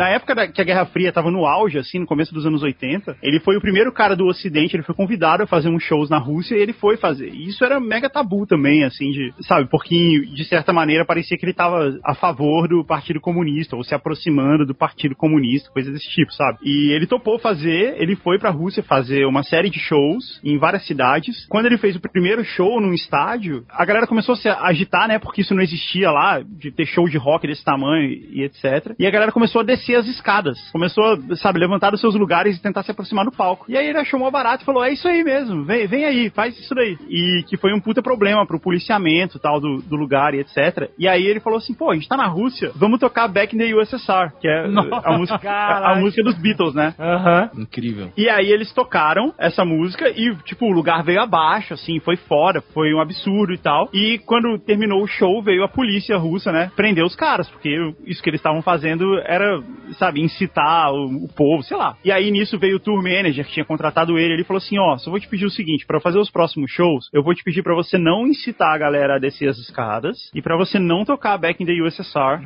Na 0.00 0.08
época 0.08 0.34
da- 0.34 0.48
que 0.48 0.62
a 0.62 0.64
Guerra 0.64 0.86
Fria 0.86 1.12
tava 1.12 1.30
no 1.30 1.44
auge, 1.44 1.76
assim, 1.78 1.98
no 1.98 2.06
começo 2.06 2.32
dos 2.32 2.46
anos 2.46 2.62
80, 2.62 3.18
ele 3.22 3.38
foi 3.38 3.58
o 3.58 3.60
primeiro 3.60 3.92
cara 3.92 4.16
do 4.16 4.26
Ocidente, 4.26 4.74
ele 4.74 4.82
foi 4.82 4.94
convidado 4.94 5.42
a 5.42 5.46
fazer 5.46 5.68
uns 5.68 5.82
shows 5.82 6.08
na 6.08 6.16
Rússia 6.16 6.54
e 6.54 6.58
ele 6.58 6.72
foi 6.72 6.96
fazer. 6.96 7.28
E 7.34 7.48
isso 7.48 7.62
era 7.62 7.78
mega 7.78 8.08
tabu 8.08 8.46
também, 8.46 8.82
assim, 8.82 9.10
de, 9.10 9.34
sabe, 9.42 9.68
porque 9.70 10.22
de 10.34 10.44
certa 10.46 10.72
maneira 10.72 11.04
parecia 11.04 11.36
que 11.36 11.44
ele 11.44 11.52
tava 11.52 11.98
a 12.02 12.14
favor 12.14 12.66
do 12.66 12.82
Partido 12.82 13.20
Comunista, 13.20 13.76
ou 13.76 13.84
se 13.84 13.94
aproximando 13.94 14.64
do 14.64 14.74
Partido 14.74 15.14
Comunista, 15.14 15.70
coisa 15.70 15.92
desse 15.92 16.08
tipo, 16.08 16.32
sabe? 16.32 16.58
E 16.64 16.92
ele 16.92 17.06
topou 17.06 17.38
fazer, 17.38 17.94
ele 17.98 18.16
foi 18.16 18.38
pra 18.38 18.48
Rússia 18.48 18.82
fazer 18.82 19.26
uma 19.26 19.42
série 19.42 19.68
de 19.68 19.78
shows 19.78 20.40
em 20.42 20.56
várias 20.56 20.86
cidades. 20.86 21.46
Quando 21.50 21.66
ele 21.66 21.76
fez 21.76 21.94
o 21.94 22.00
primeiro 22.00 22.42
show 22.42 22.80
num 22.80 22.94
estádio, 22.94 23.66
a 23.68 23.84
galera 23.84 24.06
começou 24.06 24.32
a 24.32 24.36
se 24.36 24.48
agitar, 24.48 25.06
né, 25.08 25.18
porque 25.18 25.42
isso 25.42 25.54
não 25.54 25.62
existia 25.62 26.10
lá, 26.10 26.40
de 26.40 26.72
ter 26.72 26.86
show 26.86 27.06
de 27.06 27.18
rock 27.18 27.46
desse 27.46 27.62
tamanho 27.62 28.10
e 28.10 28.42
etc. 28.44 28.94
E 28.98 29.06
a 29.06 29.10
galera 29.10 29.30
começou 29.30 29.60
a 29.60 29.64
descer 29.64 29.89
as 29.94 30.06
escadas. 30.06 30.58
Começou, 30.72 31.04
a, 31.04 31.36
sabe, 31.36 31.58
levantar 31.58 31.90
dos 31.90 32.00
seus 32.00 32.14
lugares 32.14 32.56
e 32.56 32.62
tentar 32.62 32.82
se 32.82 32.90
aproximar 32.90 33.24
do 33.24 33.32
palco. 33.32 33.66
E 33.68 33.76
aí 33.76 33.88
ele 33.88 33.98
achou 33.98 34.18
mó 34.18 34.30
barato 34.30 34.62
e 34.62 34.66
falou: 34.66 34.84
é 34.84 34.92
isso 34.92 35.06
aí 35.06 35.22
mesmo, 35.22 35.64
vem, 35.64 35.86
vem 35.86 36.04
aí, 36.04 36.30
faz 36.30 36.58
isso 36.58 36.74
daí. 36.74 36.96
E 37.08 37.44
que 37.48 37.56
foi 37.56 37.72
um 37.74 37.80
puta 37.80 38.02
problema 38.02 38.46
pro 38.46 38.60
policiamento 38.60 39.36
e 39.36 39.40
tal 39.40 39.60
do, 39.60 39.78
do 39.78 39.96
lugar 39.96 40.34
e 40.34 40.40
etc. 40.40 40.90
E 40.98 41.08
aí 41.08 41.24
ele 41.24 41.40
falou 41.40 41.58
assim: 41.58 41.74
pô, 41.74 41.90
a 41.90 41.94
gente 41.94 42.08
tá 42.08 42.16
na 42.16 42.26
Rússia, 42.26 42.72
vamos 42.74 42.98
tocar 42.98 43.28
Back 43.28 43.54
in 43.54 43.58
the 43.58 43.74
USSR, 43.74 44.32
que 44.40 44.48
é 44.48 44.66
a 45.04 45.16
música, 45.16 45.50
a 45.50 45.96
música 45.96 46.22
dos 46.22 46.34
Beatles, 46.34 46.74
né? 46.74 46.94
Aham. 46.98 47.50
Incrível. 47.56 48.12
E 48.16 48.28
aí 48.28 48.50
eles 48.50 48.72
tocaram 48.72 49.32
essa 49.38 49.64
música 49.64 50.08
e, 50.10 50.34
tipo, 50.44 50.66
o 50.66 50.72
lugar 50.72 51.02
veio 51.02 51.20
abaixo, 51.20 51.74
assim, 51.74 52.00
foi 52.00 52.16
fora, 52.16 52.60
foi 52.74 52.92
um 52.94 53.00
absurdo 53.00 53.52
e 53.52 53.58
tal. 53.58 53.88
E 53.92 54.18
quando 54.26 54.58
terminou 54.58 55.02
o 55.02 55.06
show, 55.06 55.42
veio 55.42 55.64
a 55.64 55.68
polícia 55.68 56.16
russa, 56.16 56.52
né, 56.52 56.70
prender 56.76 57.04
os 57.04 57.16
caras, 57.16 57.48
porque 57.48 57.70
isso 58.06 58.22
que 58.22 58.30
eles 58.30 58.40
estavam 58.40 58.62
fazendo 58.62 59.18
era, 59.24 59.60
sabe, 59.98 60.20
incitar 60.20 60.92
o, 60.92 61.24
o 61.24 61.28
povo, 61.28 61.62
sei 61.62 61.76
lá. 61.76 61.96
E 62.04 62.12
aí 62.12 62.30
nisso 62.30 62.58
veio 62.58 62.76
o 62.76 62.80
tour 62.80 63.02
manager 63.02 63.44
que 63.44 63.52
tinha 63.52 63.64
contratado 63.64 64.18
ele, 64.18 64.34
ele 64.34 64.44
falou 64.44 64.58
assim, 64.58 64.78
ó, 64.78 64.96
só 64.98 65.10
vou 65.10 65.20
te 65.20 65.28
pedir 65.28 65.46
o 65.46 65.50
seguinte, 65.50 65.86
pra 65.86 66.00
fazer 66.00 66.18
os 66.18 66.30
próximos 66.30 66.70
shows, 66.70 67.08
eu 67.12 67.22
vou 67.22 67.34
te 67.34 67.42
pedir 67.42 67.62
pra 67.62 67.74
você 67.74 67.98
não 67.98 68.26
incitar 68.26 68.74
a 68.74 68.78
galera 68.78 69.16
a 69.16 69.18
descer 69.18 69.48
as 69.48 69.58
escadas 69.58 70.30
e 70.34 70.42
pra 70.42 70.56
você 70.56 70.78
não 70.78 71.04
tocar 71.04 71.38
Back 71.38 71.62
in 71.62 71.66
the 71.66 71.82
USSR, 71.82 72.40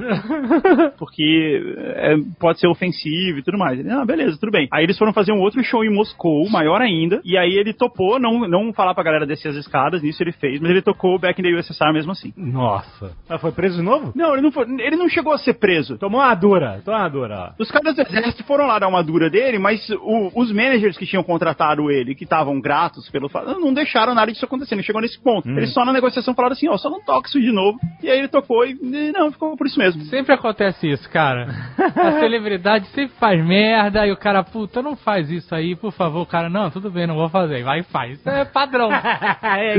porque 0.99 1.63
é, 1.97 2.17
pode 2.39 2.61
ser 2.61 2.69
ofensivo 2.69 3.39
e 3.39 3.43
tudo 3.43 3.59
mais. 3.59 3.79
Ele, 3.79 3.91
ah, 3.91 4.05
beleza, 4.05 4.39
tudo 4.39 4.53
bem. 4.53 4.69
Aí 4.73 4.85
eles 4.85 4.99
foram 4.99 5.13
fazer 5.13 5.33
um 5.33 5.41
outro 5.41 5.63
show 5.65 5.85
em 5.85 5.91
Moscou, 5.91 6.49
maior 6.51 6.81
ainda, 6.81 7.21
e 7.25 7.37
aí 7.37 7.55
ele 7.55 7.73
topou 7.73 8.19
não, 8.19 8.49
não 8.49 8.73
falar 8.73 8.95
pra 8.95 9.05
galera 9.05 9.27
descer 9.27 9.49
as 9.49 9.57
escadas, 9.57 10.03
nisso 10.03 10.23
ele 10.23 10.33
fez, 10.33 10.61
mas 10.61 10.71
ele 10.71 10.83
tocou 10.83 11.19
Back 11.19 11.41
in 11.41 11.45
the 11.45 11.59
USSR 11.59 11.93
mesmo 11.93 12.13
assim. 12.13 12.33
Nossa. 12.37 13.13
Mas 13.29 13.41
foi 13.41 13.53
preso 13.53 13.77
de 13.77 13.83
novo? 13.83 14.13
Não, 14.15 14.33
ele 14.33 14.43
não, 14.43 14.53
foi, 14.53 14.65
ele 14.65 14.97
não 14.97 15.09
chegou 15.09 15.33
a 15.33 15.39
ser 15.39 15.55
preso. 15.55 15.99
Tomou 15.99 16.21
uma 16.21 16.35
dura. 16.35 16.81
Tomou 16.85 17.01
uma 17.01 17.09
Os 17.59 17.71
caras 17.71 17.95
do 17.95 18.03
exército 18.03 18.45
foram 18.45 18.67
lá 18.67 18.79
dar 18.79 18.89
uma 18.89 19.03
dura 19.03 19.31
dele, 19.31 19.59
mas 19.59 19.89
o- 19.91 20.31
os 20.35 20.53
managers 20.53 20.97
que 20.97 21.07
tinham 21.07 21.23
contratado 21.23 21.91
ele, 21.91 22.15
que 22.15 22.25
estavam 22.25 22.61
gratos 22.61 23.09
pelo 23.11 23.29
fato, 23.29 23.59
não 23.59 23.73
deixaram 23.73 24.15
nada 24.15 24.31
disso 24.33 24.45
acontecer, 24.45 24.75
não 24.77 24.83
chegou 24.83 25.01
nesse 25.01 25.21
ponto. 25.23 25.49
Hum. 25.49 25.57
Eles 25.57 25.73
só 25.73 25.85
na 25.85 25.93
negociação 25.93 26.35
falaram 26.35 26.53
assim, 26.55 26.69
ó, 26.69 26.77
só 26.77 26.91
não 26.91 27.03
toca 27.05 27.29
isso 27.29 27.41
de 27.41 27.53
novo. 27.53 27.79
E 28.03 28.11
aí 28.11 28.19
ele 28.19 28.29
tocou 28.29 28.65
e, 28.67 28.73
e 28.83 29.13
não, 29.13 29.31
ficou 29.33 29.57
por 29.57 29.67
isso 29.67 29.79
mesmo. 29.79 30.03
Sempre 30.05 30.35
acontece 30.35 30.91
isso, 30.91 31.09
cara. 31.11 31.47
A 31.97 32.13
celebridade 32.21 32.87
sempre 32.89 33.15
faz 33.19 33.45
merda 33.45 34.07
e 34.07 34.13
o 34.13 34.17
cara, 34.17 34.43
puta, 34.43 34.83
não 34.83 34.97
faz 34.97 35.31
isso 35.31 35.55
aí, 35.55 35.75
por 35.77 35.93
favor. 35.93 36.23
O 36.23 36.27
cara, 36.27 36.49
não, 36.49 36.71
tudo 36.71 36.91
bem, 36.91 37.07
não 37.07 37.15
vou 37.17 37.29
fazer. 37.29 37.63
Vai 37.63 37.81
e 37.81 37.83
faz. 37.85 38.19
Isso 38.25 38.29
é 38.29 38.45
padrão. 38.45 38.91
é, 38.93 39.77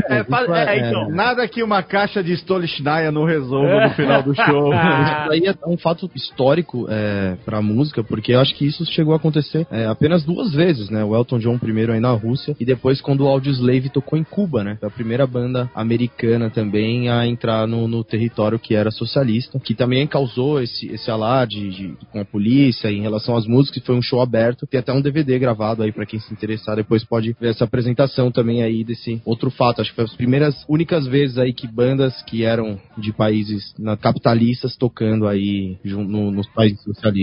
É, 0.55 0.75
é, 0.75 0.89
então. 0.89 1.09
Nada 1.09 1.47
que 1.47 1.63
uma 1.63 1.81
caixa 1.81 2.23
de 2.23 2.33
Stolichnaya 2.33 3.11
não 3.11 3.23
resolva 3.23 3.87
no 3.87 3.89
final 3.91 4.21
do 4.23 4.33
show. 4.35 4.73
Isso 4.73 5.29
daí 5.29 5.45
é 5.47 5.53
um 5.67 5.77
fato 5.77 6.09
histórico 6.15 6.85
é, 6.89 7.24
pra 7.45 7.61
música, 7.61 8.03
porque 8.03 8.33
eu 8.33 8.39
acho 8.39 8.53
que 8.55 8.65
isso 8.65 8.85
chegou 8.85 9.13
a 9.13 9.17
acontecer 9.17 9.65
é, 9.71 9.85
apenas 9.85 10.23
duas 10.23 10.53
vezes, 10.53 10.89
né? 10.89 11.03
O 11.03 11.15
Elton 11.15 11.39
John 11.39 11.57
primeiro 11.57 11.91
aí 11.93 11.99
na 11.99 12.11
Rússia 12.11 12.55
e 12.59 12.65
depois 12.65 13.01
quando 13.01 13.21
o 13.21 13.27
Audioslave 13.27 13.89
tocou 13.89 14.17
em 14.17 14.23
Cuba, 14.23 14.63
né? 14.63 14.77
Foi 14.79 14.87
a 14.87 14.91
primeira 14.91 15.25
banda 15.27 15.69
americana 15.75 16.49
também 16.49 17.09
a 17.09 17.25
entrar 17.27 17.67
no, 17.67 17.87
no 17.87 18.03
território 18.03 18.59
que 18.59 18.73
era 18.75 18.91
socialista, 18.91 19.59
que 19.59 19.73
também 19.73 20.05
causou 20.07 20.61
esse, 20.61 20.87
esse 20.87 21.09
alarde 21.09 21.69
de- 21.69 21.93
com 22.11 22.19
a 22.19 22.25
polícia 22.25 22.89
em 22.91 23.01
relação 23.01 23.35
às 23.35 23.45
músicas, 23.47 23.83
foi 23.83 23.95
um 23.95 24.01
show 24.01 24.21
aberto, 24.21 24.67
tem 24.67 24.79
até 24.79 24.91
um 24.93 25.01
DVD 25.01 25.37
gravado 25.39 25.83
aí 25.83 25.91
pra 25.91 26.05
quem 26.05 26.19
se 26.19 26.31
interessar, 26.33 26.75
depois 26.75 27.03
pode 27.03 27.35
ver 27.39 27.49
essa 27.49 27.63
apresentação 27.63 28.31
também 28.31 28.61
aí 28.63 28.83
desse 28.83 29.21
outro 29.25 29.49
fato, 29.49 29.81
acho 29.81 29.91
que 29.91 29.95
foi 29.95 30.05
as 30.05 30.13
primeiras, 30.15 30.55
únicas 30.67 31.05
vezes 31.07 31.37
aí 31.37 31.53
que 31.53 31.67
bandas 31.67 32.21
que 32.23 32.43
eram 32.43 32.79
de 32.97 33.11
países 33.13 33.73
na- 33.79 33.97
capitalistas 33.97 34.75
tocando 34.75 35.27
aí 35.27 35.77
no- 35.83 36.31
nos 36.31 36.47
países 36.49 36.81
socialistas. 36.83 37.14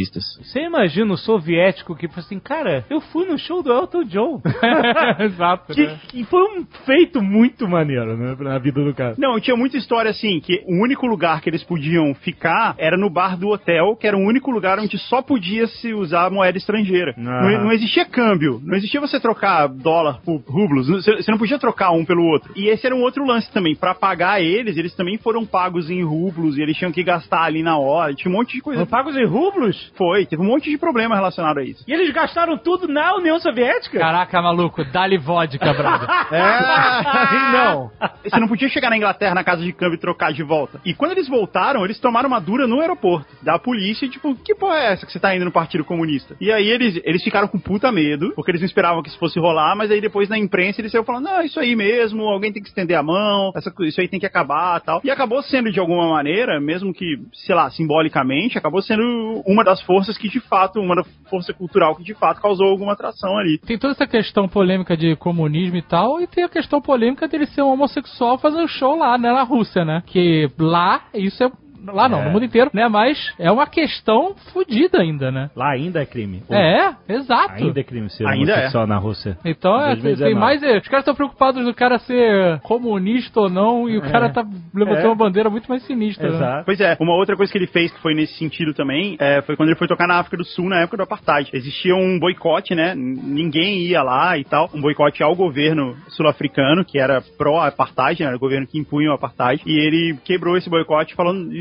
Você 0.42 0.60
imagina 0.60 1.12
o 1.12 1.16
soviético 1.16 1.96
que 1.96 2.08
falou 2.08 2.24
assim, 2.24 2.38
cara, 2.38 2.84
eu 2.90 3.00
fui 3.00 3.26
no 3.26 3.38
show 3.38 3.62
do 3.62 3.72
Elton 3.72 4.04
John. 4.04 4.42
Exato. 5.18 5.72
que, 5.72 5.86
né? 5.86 6.00
que 6.08 6.24
foi 6.24 6.42
um 6.42 6.66
feito 6.84 7.22
muito 7.22 7.68
maneiro, 7.68 8.16
né, 8.16 8.36
na 8.38 8.58
vida 8.58 8.82
do 8.82 8.94
cara. 8.94 9.14
Não, 9.18 9.38
tinha 9.40 9.56
muita 9.56 9.76
história 9.76 10.10
assim, 10.10 10.40
que 10.40 10.62
o 10.66 10.82
único 10.82 11.06
lugar 11.06 11.40
que 11.40 11.48
eles 11.48 11.62
podiam 11.62 12.14
ficar 12.14 12.74
era 12.78 12.96
no 12.96 13.10
bar 13.10 13.36
do 13.36 13.48
hotel, 13.48 13.96
que 13.96 14.06
era 14.06 14.16
o 14.16 14.20
único 14.20 14.50
lugar 14.50 14.78
onde 14.78 14.98
só 14.98 15.22
podia 15.22 15.66
se 15.66 15.92
usar 15.92 16.30
moeda 16.30 16.58
estrangeira. 16.58 17.14
Não, 17.16 17.64
não 17.64 17.72
existia 17.72 18.04
câmbio, 18.04 18.60
não 18.64 18.76
existia 18.76 19.00
você 19.00 19.20
trocar 19.20 19.66
dólar 19.68 20.20
por 20.24 20.42
rublos, 20.46 20.88
você 20.88 21.12
você 21.16 21.30
não 21.30 21.38
podia 21.38 21.58
trocar 21.58 21.92
um 21.92 22.04
pelo 22.04 22.24
outro. 22.24 22.52
E 22.56 22.68
esse 22.68 22.86
era 22.86 22.94
um 22.94 23.02
outro 23.02 23.24
lance 23.24 23.50
também, 23.52 23.74
pra 23.74 23.94
pagar 23.94 24.40
eles, 24.42 24.76
eles 24.76 24.94
também 24.94 25.18
foram 25.18 25.44
pagos 25.44 25.90
em 25.90 26.02
rublos 26.02 26.56
e 26.56 26.62
eles 26.62 26.76
tinham 26.76 26.92
que 26.92 27.02
gastar 27.02 27.42
ali 27.42 27.62
na 27.62 27.78
hora, 27.78 28.14
tinha 28.14 28.32
um 28.32 28.36
monte 28.36 28.54
de 28.54 28.60
coisa. 28.60 28.80
Foram 28.80 28.90
pagos 28.90 29.16
em 29.16 29.24
rublos? 29.24 29.81
Foi, 29.96 30.26
teve 30.26 30.42
um 30.42 30.46
monte 30.46 30.70
de 30.70 30.78
problema 30.78 31.14
relacionado 31.14 31.58
a 31.58 31.62
isso. 31.62 31.84
E 31.86 31.92
eles 31.92 32.10
gastaram 32.12 32.56
tudo 32.58 32.88
na 32.88 33.14
União 33.16 33.38
Soviética? 33.40 33.98
Caraca, 33.98 34.40
maluco, 34.42 34.84
dá-lhe 34.84 35.18
vodka, 35.18 35.72
brother. 35.72 36.08
É, 36.32 37.52
não. 37.52 37.90
Você 38.22 38.40
não 38.40 38.48
podia 38.48 38.68
chegar 38.68 38.88
na 38.88 38.96
Inglaterra 38.96 39.34
na 39.34 39.44
casa 39.44 39.62
de 39.62 39.72
câmbio 39.72 39.96
e 39.96 40.00
trocar 40.00 40.32
de 40.32 40.42
volta. 40.42 40.80
E 40.84 40.94
quando 40.94 41.12
eles 41.12 41.28
voltaram, 41.28 41.84
eles 41.84 41.98
tomaram 41.98 42.28
uma 42.28 42.40
dura 42.40 42.66
no 42.66 42.80
aeroporto 42.80 43.28
da 43.42 43.58
polícia, 43.58 44.08
tipo, 44.08 44.34
que 44.36 44.54
porra 44.54 44.78
é 44.78 44.92
essa 44.92 45.06
que 45.06 45.12
você 45.12 45.20
tá 45.20 45.34
indo 45.34 45.44
no 45.44 45.52
Partido 45.52 45.84
Comunista? 45.84 46.36
E 46.40 46.50
aí 46.50 46.68
eles, 46.68 47.00
eles 47.04 47.22
ficaram 47.22 47.48
com 47.48 47.58
puta 47.58 47.92
medo, 47.92 48.32
porque 48.34 48.50
eles 48.50 48.60
não 48.60 48.66
esperavam 48.66 49.02
que 49.02 49.08
isso 49.08 49.18
fosse 49.18 49.38
rolar, 49.38 49.76
mas 49.76 49.90
aí 49.90 50.00
depois 50.00 50.28
na 50.28 50.38
imprensa 50.38 50.80
eles 50.80 50.90
saíram 50.90 51.04
falando, 51.04 51.24
não, 51.24 51.42
isso 51.42 51.58
aí 51.60 51.76
mesmo, 51.76 52.22
alguém 52.24 52.52
tem 52.52 52.62
que 52.62 52.68
estender 52.68 52.96
a 52.96 53.02
mão, 53.02 53.52
essa, 53.54 53.72
isso 53.80 54.00
aí 54.00 54.08
tem 54.08 54.20
que 54.20 54.26
acabar 54.26 54.80
tal. 54.80 55.00
E 55.04 55.10
acabou 55.10 55.42
sendo 55.42 55.70
de 55.70 55.80
alguma 55.80 56.08
maneira, 56.08 56.60
mesmo 56.60 56.92
que, 56.92 57.16
sei 57.32 57.54
lá, 57.54 57.70
simbolicamente, 57.70 58.58
acabou 58.58 58.82
sendo 58.82 59.42
uma 59.46 59.64
das 59.64 59.71
forças 59.80 60.18
que 60.18 60.28
de 60.28 60.40
fato, 60.40 60.80
uma 60.80 61.02
força 61.30 61.52
cultural 61.52 61.96
que 61.96 62.02
de 62.02 62.14
fato 62.14 62.40
causou 62.40 62.66
alguma 62.66 62.92
atração 62.92 63.38
ali. 63.38 63.58
Tem 63.58 63.78
toda 63.78 63.92
essa 63.92 64.06
questão 64.06 64.48
polêmica 64.48 64.96
de 64.96 65.16
comunismo 65.16 65.76
e 65.76 65.82
tal, 65.82 66.20
e 66.20 66.26
tem 66.26 66.44
a 66.44 66.48
questão 66.48 66.80
polêmica 66.80 67.26
dele 67.28 67.46
ser 67.46 67.62
um 67.62 67.72
homossexual 67.72 68.38
fazendo 68.38 68.68
show 68.68 68.96
lá, 68.96 69.16
né, 69.16 69.32
na 69.32 69.42
Rússia, 69.42 69.84
né? 69.84 70.02
Que 70.06 70.50
lá, 70.58 71.04
isso 71.14 71.42
é 71.42 71.50
Lá 71.86 72.08
não, 72.08 72.20
É. 72.20 72.24
no 72.26 72.30
mundo 72.30 72.44
inteiro, 72.44 72.70
né? 72.72 72.88
Mas 72.88 73.18
é 73.38 73.50
uma 73.50 73.66
questão 73.66 74.34
fodida 74.52 75.00
ainda, 75.00 75.30
né? 75.30 75.50
Lá 75.56 75.70
ainda 75.72 76.00
é 76.02 76.06
crime. 76.06 76.42
É, 76.50 76.90
exato. 77.08 77.54
Ainda 77.54 77.80
é 77.80 77.84
crime 77.84 78.08
ser 78.10 78.26
Ainda 78.26 78.52
homossexual 78.52 78.86
na 78.86 78.96
Rússia. 78.98 79.38
Então 79.44 79.74
é, 79.80 79.94
tem, 79.94 80.02
2019. 80.02 80.24
tem 80.32 80.34
mais. 80.40 80.62
é, 80.62 80.78
Os 80.78 80.88
caras 80.88 81.02
estão 81.02 81.14
preocupados 81.14 81.64
do 81.64 81.74
cara 81.74 81.98
ser 82.00 82.60
comunista 82.60 83.40
ou 83.40 83.50
não, 83.50 83.88
e 83.88 83.98
o 83.98 84.02
cara 84.02 84.30
tá 84.30 84.44
levantando 84.74 85.04
É. 85.06 85.08
uma 85.08 85.14
bandeira 85.16 85.50
muito 85.50 85.68
mais 85.68 85.82
sinistra. 85.84 86.28
né? 86.28 86.36
Exato. 86.36 86.64
Pois 86.64 86.80
é, 86.80 86.96
uma 87.00 87.14
outra 87.14 87.36
coisa 87.36 87.50
que 87.50 87.58
ele 87.58 87.66
fez 87.66 87.90
que 87.92 88.00
foi 88.00 88.14
nesse 88.14 88.34
sentido 88.38 88.72
também 88.74 89.16
é, 89.18 89.42
foi 89.42 89.56
quando 89.56 89.68
ele 89.70 89.78
foi 89.78 89.88
tocar 89.88 90.06
na 90.06 90.18
África 90.18 90.36
do 90.36 90.44
Sul 90.44 90.68
na 90.68 90.80
época 90.80 90.96
do 90.98 91.02
Apartheid. 91.02 91.50
Existia 91.52 91.94
um 91.94 92.18
boicote, 92.18 92.74
né? 92.74 92.94
Ninguém 92.94 93.78
ia 93.86 94.02
lá 94.02 94.38
e 94.38 94.44
tal. 94.44 94.70
Um 94.74 94.80
boicote 94.80 95.22
ao 95.22 95.34
governo 95.34 95.96
sul-africano, 96.08 96.84
que 96.84 96.98
era 96.98 97.22
pró-Apartheid, 97.38 98.20
né? 98.22 98.28
Era 98.28 98.36
o 98.36 98.40
governo 98.40 98.66
que 98.66 98.78
impunha 98.78 99.10
o 99.10 99.14
Apartheid. 99.14 99.62
E 99.66 99.72
ele 99.78 100.16
quebrou 100.24 100.56
esse 100.56 100.68
boicote 100.70 101.14
falando, 101.14 101.52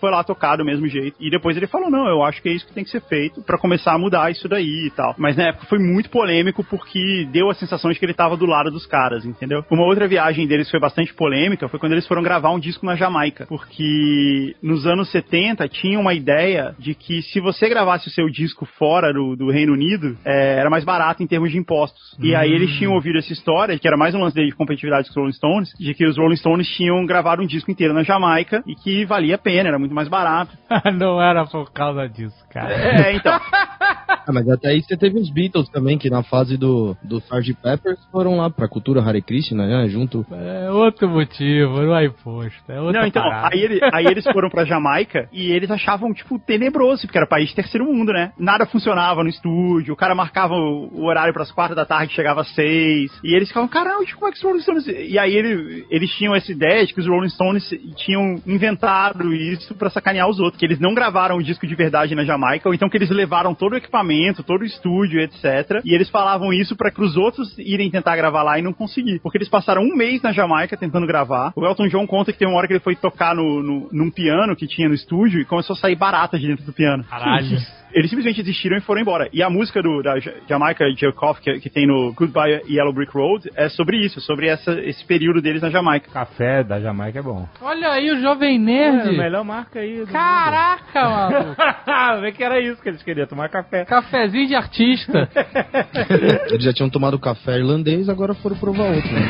foi 0.00 0.10
lá 0.10 0.22
tocar 0.24 0.56
do 0.56 0.64
mesmo 0.64 0.86
jeito. 0.86 1.16
E 1.20 1.30
depois 1.30 1.56
ele 1.56 1.66
falou: 1.66 1.90
não, 1.90 2.06
eu 2.08 2.22
acho 2.22 2.40
que 2.42 2.48
é 2.48 2.52
isso 2.52 2.66
que 2.66 2.72
tem 2.74 2.84
que 2.84 2.90
ser 2.90 3.02
feito 3.02 3.42
pra 3.42 3.58
começar 3.58 3.92
a 3.92 3.98
mudar 3.98 4.30
isso 4.30 4.48
daí 4.48 4.86
e 4.86 4.90
tal. 4.90 5.14
Mas 5.18 5.36
na 5.36 5.48
época 5.48 5.66
foi 5.66 5.78
muito 5.78 6.10
polêmico 6.10 6.64
porque 6.64 7.26
deu 7.32 7.50
a 7.50 7.54
sensação 7.54 7.90
de 7.90 7.98
que 7.98 8.04
ele 8.04 8.14
tava 8.14 8.36
do 8.36 8.46
lado 8.46 8.70
dos 8.70 8.86
caras, 8.86 9.24
entendeu? 9.24 9.64
Uma 9.70 9.84
outra 9.84 10.08
viagem 10.08 10.46
deles 10.46 10.70
foi 10.70 10.80
bastante 10.80 11.14
polêmica 11.14 11.68
foi 11.68 11.78
quando 11.78 11.92
eles 11.92 12.06
foram 12.06 12.22
gravar 12.22 12.50
um 12.50 12.58
disco 12.58 12.84
na 12.84 12.96
Jamaica. 12.96 13.46
Porque 13.46 14.54
nos 14.62 14.86
anos 14.86 15.10
70 15.10 15.68
tinha 15.68 15.98
uma 15.98 16.14
ideia 16.14 16.74
de 16.78 16.94
que 16.94 17.22
se 17.22 17.40
você 17.40 17.68
gravasse 17.68 18.08
o 18.08 18.10
seu 18.10 18.28
disco 18.28 18.66
fora 18.78 19.12
do, 19.12 19.36
do 19.36 19.50
Reino 19.50 19.72
Unido, 19.72 20.16
é, 20.24 20.58
era 20.58 20.70
mais 20.70 20.84
barato 20.84 21.22
em 21.22 21.26
termos 21.26 21.50
de 21.50 21.58
impostos. 21.58 22.16
E 22.20 22.34
aí 22.34 22.52
eles 22.52 22.76
tinham 22.76 22.94
ouvido 22.94 23.18
essa 23.18 23.32
história, 23.32 23.78
que 23.78 23.86
era 23.86 23.96
mais 23.96 24.14
um 24.14 24.20
lance 24.20 24.34
de 24.34 24.52
competitividade 24.52 25.08
com 25.08 25.10
os 25.10 25.16
Rolling 25.16 25.32
Stones, 25.32 25.72
de 25.78 25.94
que 25.94 26.06
os 26.06 26.16
Rolling 26.16 26.36
Stones 26.36 26.68
tinham 26.68 27.04
gravado 27.06 27.42
um 27.42 27.46
disco 27.46 27.70
inteiro 27.70 27.94
na 27.94 28.02
Jamaica 28.02 28.62
e 28.66 28.74
que 28.74 29.04
valia 29.04 29.34
a 29.34 29.38
pena, 29.38 29.51
era 29.58 29.78
muito 29.78 29.94
mais 29.94 30.08
barato. 30.08 30.56
não 30.94 31.20
era 31.20 31.44
por 31.46 31.70
causa 31.72 32.08
disso, 32.08 32.46
cara. 32.50 32.72
É, 32.72 33.14
então. 33.14 33.38
Ah, 34.24 34.30
mas 34.32 34.48
até 34.48 34.68
aí 34.68 34.80
você 34.80 34.96
teve 34.96 35.18
os 35.18 35.28
Beatles 35.30 35.68
também, 35.70 35.98
que 35.98 36.08
na 36.08 36.22
fase 36.22 36.56
do, 36.56 36.96
do 37.02 37.18
Sgt. 37.18 37.54
Peppers 37.60 37.98
foram 38.12 38.36
lá 38.36 38.48
pra 38.48 38.68
cultura 38.68 39.02
Hare 39.02 39.20
Krishna, 39.20 39.66
né? 39.66 39.88
Junto. 39.88 40.24
É 40.30 40.70
outro 40.70 41.08
motivo, 41.08 41.82
não 41.82 41.96
é 41.96 42.04
imposto. 42.04 42.62
É 42.68 42.80
outra 42.80 43.00
Não, 43.00 43.08
então, 43.08 43.20
parada. 43.20 43.48
aí, 43.52 43.60
ele- 43.60 43.80
aí 43.92 44.06
eles 44.06 44.22
foram 44.32 44.48
pra 44.48 44.64
Jamaica 44.64 45.28
e 45.32 45.50
eles 45.50 45.68
achavam, 45.72 46.14
tipo, 46.14 46.38
tenebroso, 46.38 47.02
porque 47.02 47.18
era 47.18 47.26
país 47.26 47.48
de 47.48 47.56
terceiro 47.56 47.84
mundo, 47.84 48.12
né? 48.12 48.30
Nada 48.38 48.64
funcionava 48.64 49.24
no 49.24 49.28
estúdio, 49.28 49.92
o 49.92 49.96
cara 49.96 50.14
marcava 50.14 50.54
o, 50.54 50.88
o 50.92 51.04
horário 51.06 51.34
pras 51.34 51.50
quatro 51.50 51.74
da 51.74 51.84
tarde, 51.84 52.14
chegava 52.14 52.42
às 52.42 52.54
seis, 52.54 53.10
e 53.24 53.34
eles 53.34 53.48
ficavam, 53.48 53.68
caramba, 53.68 54.04
como 54.14 54.28
é 54.28 54.30
que 54.30 54.36
os 54.38 54.44
Rolling 54.44 54.60
Stones... 54.60 54.86
E 54.86 55.18
aí 55.18 55.34
ele- 55.34 55.84
eles 55.90 56.10
tinham 56.12 56.32
essa 56.32 56.52
ideia 56.52 56.86
de 56.86 56.94
que 56.94 57.00
os 57.00 57.08
Rolling 57.08 57.28
Stones 57.30 57.68
tinham 57.96 58.36
inventado 58.46 59.34
isso 59.34 59.74
pra 59.74 59.90
sacanear 59.90 60.28
os 60.28 60.38
outros, 60.38 60.60
que 60.60 60.64
eles 60.64 60.78
não 60.78 60.94
gravaram 60.94 61.38
o 61.38 61.42
disco 61.42 61.66
de 61.66 61.74
verdade 61.74 62.14
na 62.14 62.24
Jamaica, 62.24 62.68
ou 62.68 62.74
então 62.74 62.88
que 62.88 62.96
eles 62.96 63.10
levaram 63.10 63.52
todo 63.52 63.71
o 63.74 63.78
equipamento, 63.78 64.42
todo 64.42 64.62
o 64.62 64.66
estúdio, 64.66 65.20
etc. 65.20 65.80
E 65.84 65.94
eles 65.94 66.08
falavam 66.08 66.52
isso 66.52 66.76
pra 66.76 66.90
que 66.90 67.02
os 67.02 67.16
outros 67.16 67.56
irem 67.58 67.90
tentar 67.90 68.16
gravar 68.16 68.42
lá 68.42 68.58
e 68.58 68.62
não 68.62 68.72
conseguir. 68.72 69.20
Porque 69.20 69.38
eles 69.38 69.48
passaram 69.48 69.82
um 69.82 69.96
mês 69.96 70.22
na 70.22 70.32
Jamaica 70.32 70.76
tentando 70.76 71.06
gravar. 71.06 71.52
O 71.56 71.64
Elton 71.64 71.88
John 71.88 72.06
conta 72.06 72.32
que 72.32 72.38
tem 72.38 72.48
uma 72.48 72.56
hora 72.56 72.66
que 72.66 72.72
ele 72.72 72.80
foi 72.80 72.96
tocar 72.96 73.34
no, 73.34 73.62
no, 73.62 73.88
num 73.92 74.10
piano 74.10 74.56
que 74.56 74.66
tinha 74.66 74.88
no 74.88 74.94
estúdio 74.94 75.40
e 75.40 75.44
começou 75.44 75.74
a 75.74 75.78
sair 75.78 75.96
barata 75.96 76.38
de 76.38 76.46
dentro 76.46 76.64
do 76.64 76.72
piano. 76.72 77.04
Caralho. 77.04 77.58
Eles 77.94 78.08
simplesmente 78.10 78.42
desistiram 78.42 78.76
e 78.76 78.80
foram 78.80 79.00
embora. 79.02 79.28
E 79.32 79.42
a 79.42 79.50
música 79.50 79.82
do, 79.82 80.02
da 80.02 80.18
Ja- 80.18 80.32
Jamaica 80.48 80.84
Off, 81.22 81.40
que, 81.40 81.60
que 81.60 81.68
tem 81.70 81.86
no 81.86 82.12
Goodbye 82.14 82.62
Yellow 82.68 82.92
Brick 82.92 83.12
Road, 83.12 83.50
é 83.54 83.68
sobre 83.68 83.98
isso, 83.98 84.20
sobre 84.20 84.46
essa, 84.48 84.72
esse 84.80 85.04
período 85.04 85.42
deles 85.42 85.60
na 85.62 85.68
Jamaica. 85.70 86.10
Café 86.10 86.64
da 86.64 86.80
Jamaica 86.80 87.18
é 87.18 87.22
bom. 87.22 87.46
Olha 87.60 87.90
aí 87.90 88.10
o 88.10 88.20
Jovem 88.20 88.56
É, 88.56 88.58
Nerd. 88.58 89.08
a 89.08 89.12
melhor 89.12 89.44
marca 89.44 89.80
aí. 89.80 89.98
do 90.00 90.06
Caraca, 90.06 91.00
maluco. 91.08 91.38
mundo. 91.48 91.56
Vê 92.22 92.32
que 92.32 92.42
era 92.42 92.60
isso 92.60 92.80
que 92.82 92.88
eles 92.88 93.02
queriam, 93.02 93.26
tomar 93.26 93.48
café. 93.48 93.84
Cafezinho 93.84 94.46
de 94.48 94.54
artista. 94.54 95.28
Eles 96.50 96.64
já 96.64 96.72
tinham 96.72 96.88
tomado 96.90 97.18
café 97.18 97.58
irlandês, 97.58 98.08
agora 98.08 98.34
foram 98.34 98.56
provar 98.56 98.84
outro, 98.94 99.12
né? 99.12 99.22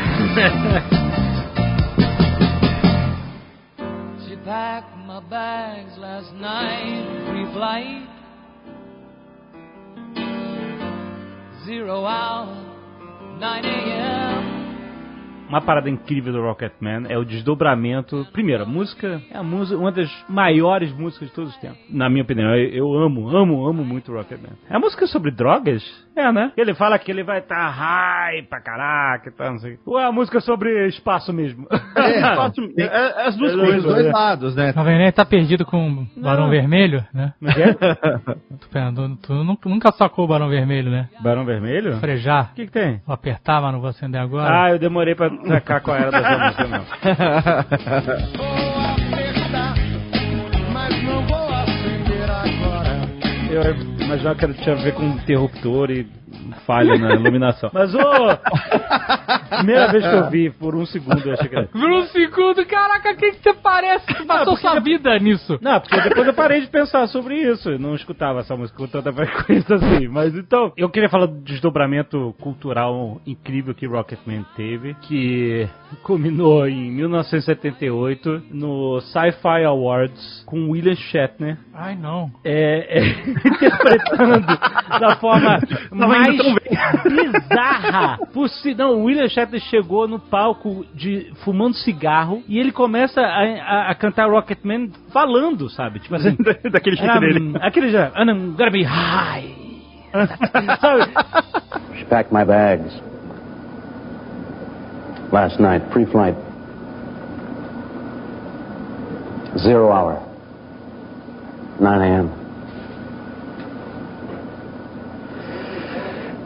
She 4.27 4.37
packed 4.45 4.97
my 5.07 5.21
bags 5.29 5.97
last 5.99 6.33
night, 6.35 7.05
pre-flight. 7.31 8.12
Uma 15.49 15.61
parada 15.61 15.89
incrível 15.89 16.33
do 16.33 16.41
Rocketman 16.41 17.05
é 17.09 17.19
o 17.19 17.25
desdobramento. 17.25 18.27
Primeiro, 18.33 18.63
a 18.63 18.67
música 18.67 19.23
é 19.31 19.37
a 19.37 19.43
música, 19.43 19.79
uma 19.79 19.93
das 19.93 20.11
maiores 20.29 20.91
músicas 20.93 21.29
de 21.29 21.35
todos 21.35 21.51
os 21.51 21.61
tempos. 21.61 21.79
Na 21.91 22.09
minha 22.09 22.23
opinião, 22.23 22.55
eu, 22.57 22.93
amo, 22.95 23.29
amo, 23.29 23.69
amo 23.69 23.85
muito 23.85 24.13
Rocketman. 24.13 24.55
É 24.69 24.75
a 24.75 24.81
música 24.81 25.07
sobre 25.07 25.31
drogas? 25.31 25.85
É, 26.15 26.31
né? 26.33 26.53
Ele 26.57 26.75
fala 26.75 26.99
que 26.99 27.11
ele 27.11 27.23
vai 27.25 27.39
estar 27.39 27.69
high 27.71 28.43
pra 28.43 28.61
caraca 28.61 29.29
e 29.29 29.33
tal, 29.33 29.53
não 29.53 29.59
sei. 29.59 29.75
o. 29.87 29.93
Ou 29.93 30.01
é 30.01 30.05
a 30.05 30.13
música 30.13 30.41
sobre 30.41 30.87
espaço 30.89 31.33
mesmo? 31.33 31.67
Espaço- 31.97 32.61
é- 32.79 32.83
é 32.83 33.27
as 33.29 33.37
duas 33.37 33.53
Tem 33.53 33.61
coisas. 33.61 33.85
os 33.85 33.91
dois 33.93 34.07
né? 34.07 34.13
lados, 34.13 34.55
né? 34.57 34.73
Jovem 34.73 34.99
Nerd 34.99 35.15
tá 35.15 35.25
perdido 35.25 35.65
com 35.65 35.89
o 35.91 36.07
Barão 36.21 36.45
Não. 36.45 36.51
Vermelho, 36.51 37.05
né? 37.15 37.33
É 37.45 37.61
é? 37.63 37.75
Tu, 38.61 38.69
pera, 38.71 38.93
tu, 38.93 39.57
tu 39.57 39.69
nunca- 39.69 39.93
sacou 39.93 40.25
o 40.25 40.29
Barão 40.29 40.49
Vermelho, 40.49 40.91
né? 40.91 41.09
Barão 41.21 41.45
Vermelho? 41.45 41.97
O 41.97 42.01
Frejar. 42.01 42.53
que, 42.55 42.67
que 42.67 42.73
tem? 42.73 43.01
Vou 43.07 43.15
apertar, 43.15 43.61
mas 43.63 43.73
não 43.73 43.81
vou 43.81 43.89
acender 43.91 44.21
agora. 44.21 44.65
Ah, 44.65 44.71
eu 44.71 44.79
demorei 44.79 45.15
pra 45.15 45.31
sacar 45.47 45.81
qual 45.81 45.97
era 45.97 46.11
dessa 46.11 46.39
música, 46.39 46.69
não. 46.69 47.93
Mas 50.73 51.03
não 51.05 51.27
vou 51.27 51.53
acender 51.53 52.31
agora. 52.31 53.09
Eu 53.51 53.63
imaginava 54.15 54.39
que 54.39 54.45
era- 54.45 54.55
tinha 54.55 54.75
a 54.75 54.83
ver 54.83 54.95
com 54.95 55.03
um 55.03 55.15
interruptor 55.17 55.91
e 55.91 56.07
falha 56.67 56.97
na 56.99 57.15
iluminação. 57.15 57.71
Mas, 57.75 57.95
ô! 57.95 57.99
primeira 59.57 59.91
vez 59.93 60.05
que 60.07 60.15
eu 60.15 60.31
vi, 60.31 60.51
por 60.51 60.75
um 60.75 60.87
segundo, 60.87 61.21
eu 61.27 61.35
achei 61.35 61.49
que 61.49 61.57
era. 61.57 61.67
Por 61.67 61.91
um 61.91 62.03
segundo, 62.05 62.65
caraca, 62.67 63.15
quem 63.15 63.33
que 63.33 63.43
você 63.43 63.53
parece 63.55 64.07
que 64.07 64.25
passou 64.25 64.57
sua 64.57 64.81
vida 64.81 65.17
nisso? 65.19 65.59
Não, 65.61 65.81
porque 65.81 66.01
depois 66.01 66.27
eu 66.27 66.35
parei 66.35 66.61
de 66.61 66.67
pensar 66.69 67.07
sobre 67.09 67.37
isso. 67.37 67.71
Eu 67.71 67.79
não 67.79 67.95
escutava 67.95 68.41
essa 68.41 68.57
música 68.57 68.79
com 68.79 68.87
tanta 68.87 69.13
frequência 69.13 69.77
assim. 69.77 70.09
Mas 70.09 70.35
então, 70.35 70.73
eu 70.77 70.89
queria 70.89 71.09
falar 71.09 71.27
do 71.27 71.41
desdobramento 71.43 72.35
cultural 72.41 73.21
incrível 73.27 73.75
que 73.75 73.87
Rocketman 73.87 74.45
teve, 74.57 74.95
que 75.03 75.69
culminou 76.03 76.66
em 76.68 76.90
1978 76.93 78.43
no 78.51 79.01
Sci-Fi 79.01 79.64
Awards 79.64 80.43
com 80.47 80.70
William 80.70 80.95
Shatner. 80.95 81.59
Ai, 81.74 81.95
não. 81.97 82.30
É, 82.45 82.99
é, 83.01 83.09
interpretando 83.49 84.47
da 85.01 85.16
forma 85.16 85.59
mais 85.93 86.34
indo 86.34 86.43
tão 86.45 86.55
bizarra 87.11 88.18
possível. 88.32 88.86
Não, 88.86 89.01
o 89.01 89.05
William 89.05 89.28
Shatner 89.28 89.61
chegou 89.62 90.07
no 90.09 90.18
palco 90.18 90.84
de 90.95 91.32
fumando 91.45 91.74
cigarro 91.76 92.43
e 92.49 92.59
ele 92.59 92.72
começa 92.72 93.20
a, 93.20 93.43
a- 93.43 93.90
a 93.90 93.95
cantar 93.95 94.28
Rocketman 94.30 94.90
falando, 95.12 95.68
sabe? 95.70 95.99
Tipo 96.01 96.14
assim, 96.16 96.36
Daquele 96.70 96.97
jeito 96.97 97.16
um, 97.16 97.20
dele. 97.20 97.53
aquele 97.61 97.90
já, 97.90 98.12
and 98.16 98.30
I'm 98.30 98.53
gonna 98.57 98.70
be 98.70 98.82
high. 98.84 99.55
sabe? 100.80 101.11
She 101.99 102.05
packed 102.05 102.32
my 102.32 102.45
bags. 102.45 102.93
Last 105.33 105.59
night, 105.59 105.91
pre-flight. 105.91 106.35
Zero 109.59 109.91
hour. 109.91 110.28
9 111.80 112.01
a.m. 112.03 112.28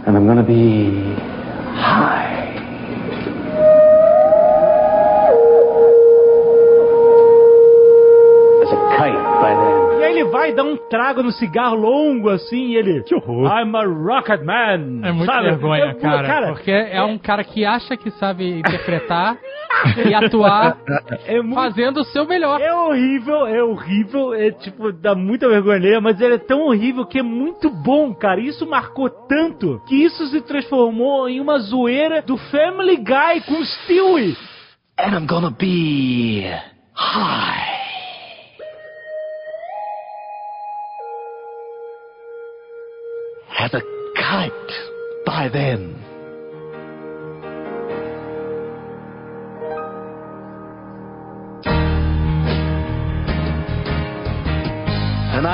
And 0.07 0.17
I'm 0.17 0.25
gonna 0.25 0.47
be 0.47 1.15
high. 1.75 2.55
As 8.63 8.71
a 8.71 8.97
kite 8.97 9.41
by 9.43 9.51
then. 9.51 9.76
E 9.99 10.05
aí 10.05 10.13
ele 10.13 10.25
vai 10.25 10.53
dar 10.53 10.65
um 10.65 10.77
trago 10.77 11.23
no 11.23 11.33
cigarro 11.33 11.75
longo 11.75 12.29
assim 12.29 12.67
e 12.67 12.77
ele. 12.77 13.03
Que 13.03 13.15
horror. 13.15 13.47
I'm 13.47 13.75
a 13.75 13.85
rocket 13.85 14.43
man. 14.43 15.07
É 15.07 15.13
muito 15.13 15.25
sabe? 15.25 15.49
vergonha, 15.49 15.85
É, 15.87 15.95
cara, 15.95 16.53
Porque 16.53 16.71
é 16.71 17.03
um 17.03 17.17
cara 17.17 17.43
que 17.43 17.65
acha 17.65 17.97
que 17.97 18.11
sabe 18.11 18.59
interpretar 18.59 19.39
e 20.07 20.15
atuar 20.15 20.79
é 21.27 21.41
muito 21.41 21.55
fazendo 21.55 22.01
o 22.01 22.05
seu 22.05 22.27
melhor. 22.27 22.61
É 22.61 22.75
horrível, 22.75 23.47
é 23.47 23.63
horrível, 23.63 24.35
é 24.35 24.51
tipo, 24.51 24.93
dá 24.93 25.15
muita 25.15 25.49
vergonha 25.49 25.79
nele, 25.79 26.01
mas 26.01 26.21
ele 26.21 26.35
é 26.35 26.39
tão 26.39 26.61
horrível 26.63 27.07
que 27.07 27.19
é 27.19 27.23
muito 27.23 27.71
bom, 27.71 28.15
cara. 28.15 28.41
Isso 28.41 28.69
marcou 28.69 29.09
tanto 29.09 29.81
que 29.87 29.95
isso 29.95 30.27
se 30.29 30.43
transformou 30.43 31.29
em 31.29 31.41
uma 31.41 31.59
zoeira 31.59 32.21
do 32.21 32.37
Family 32.37 32.97
Guy 32.97 33.41
com 33.47 33.65
Stewie. 33.65 34.37
And 34.99 35.17
I'm 35.17 35.27
gonna 35.27 35.51
be 35.51 36.45
high. 36.95 37.86
As 43.59 43.73
a 43.73 43.81
kite 44.15 44.53
by 45.25 45.49
then. 45.49 46.16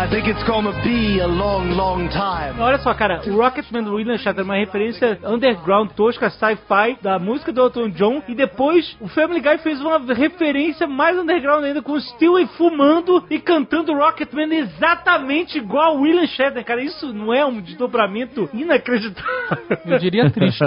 I 0.03 0.09
think 0.09 0.29
it's 0.29 0.43
gonna 0.43 0.73
be 0.83 1.21
a 1.21 1.29
long, 1.29 1.77
long 1.77 2.09
time. 2.09 2.61
Olha 2.61 2.77
só, 2.79 2.93
cara, 2.93 3.21
o 3.25 3.37
Rocketman 3.37 3.85
do 3.85 3.95
William 3.95 4.19
Shatner 4.19 4.41
é 4.41 4.45
uma 4.45 4.57
referência 4.57 5.17
underground, 5.23 5.93
tosca, 5.93 6.29
sci-fi 6.29 6.99
da 7.01 7.21
música 7.21 7.53
do 7.53 7.61
Elton 7.61 7.91
John. 7.91 8.21
E 8.27 8.35
depois 8.35 8.97
o 9.01 9.07
Family 9.07 9.41
Guy 9.41 9.59
fez 9.59 9.81
uma 9.81 9.99
referência 10.13 10.89
mais 10.89 11.17
underground 11.17 11.63
ainda 11.63 11.81
com 11.81 11.93
o 11.93 12.01
Stewie 12.01 12.49
fumando 12.59 13.25
e 13.31 13.39
cantando 13.39 13.95
Rocketman 13.95 14.53
exatamente 14.53 15.59
igual 15.59 15.97
o 15.97 16.01
William 16.01 16.27
Shatner. 16.27 16.65
Cara, 16.65 16.83
isso 16.83 17.13
não 17.13 17.33
é 17.33 17.47
um 17.47 17.61
desdobramento 17.61 18.51
inacreditável. 18.53 19.79
Eu 19.87 19.99
diria 20.01 20.29
triste. 20.31 20.65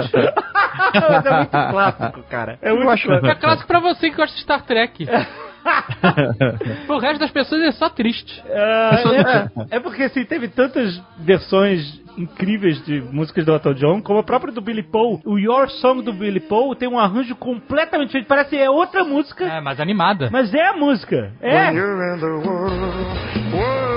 Mas 0.94 1.26
é 1.26 1.36
muito 1.36 1.50
clássico, 1.50 2.22
cara. 2.30 2.58
É 2.62 2.70
muito 2.72 2.84
clássico. 2.86 3.12
É 3.12 3.34
clássico 3.34 3.66
pra 3.68 3.80
você 3.80 4.08
que 4.08 4.16
gosta 4.16 4.34
de 4.34 4.40
Star 4.40 4.62
Trek. 4.62 5.06
Pro 6.86 6.98
resto 6.98 7.20
das 7.20 7.30
pessoas 7.30 7.62
é 7.62 7.72
só 7.72 7.88
triste. 7.88 8.42
É, 8.48 9.70
é, 9.70 9.76
é 9.76 9.80
porque 9.80 10.04
assim, 10.04 10.24
teve 10.24 10.48
tantas 10.48 11.00
versões 11.18 12.00
incríveis 12.16 12.82
de 12.84 13.00
músicas 13.00 13.44
do 13.44 13.52
Elton 13.52 13.74
John, 13.74 14.02
como 14.02 14.18
a 14.18 14.22
própria 14.22 14.52
do 14.52 14.60
Billy 14.60 14.82
Paul. 14.82 15.20
O 15.24 15.38
Your 15.38 15.68
Song 15.68 16.02
do 16.02 16.12
Billy 16.12 16.40
Paul 16.40 16.74
tem 16.74 16.88
um 16.88 16.98
arranjo 16.98 17.36
completamente 17.36 18.08
diferente, 18.08 18.28
parece 18.28 18.50
que 18.50 18.56
é 18.56 18.70
outra 18.70 19.04
música. 19.04 19.44
É, 19.44 19.60
mas 19.60 19.78
animada. 19.80 20.28
Mas 20.32 20.52
é 20.54 20.68
a 20.68 20.72
música. 20.72 21.32
É. 21.40 21.66
When 21.66 21.76
you're 21.76 22.14
in 22.14 22.20
the 22.20 22.26
world, 22.26 22.76
world, 23.52 23.95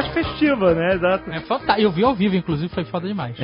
é 0.00 0.02
mais 0.02 0.08
festiva, 0.14 0.74
né? 0.74 0.94
Exato. 0.94 1.30
É 1.30 1.40
fantástico. 1.40 1.80
Eu 1.80 1.90
vi 1.90 2.04
ao 2.04 2.14
vivo, 2.14 2.34
inclusive, 2.36 2.68
foi 2.72 2.84
foda 2.84 3.06
demais. 3.06 3.36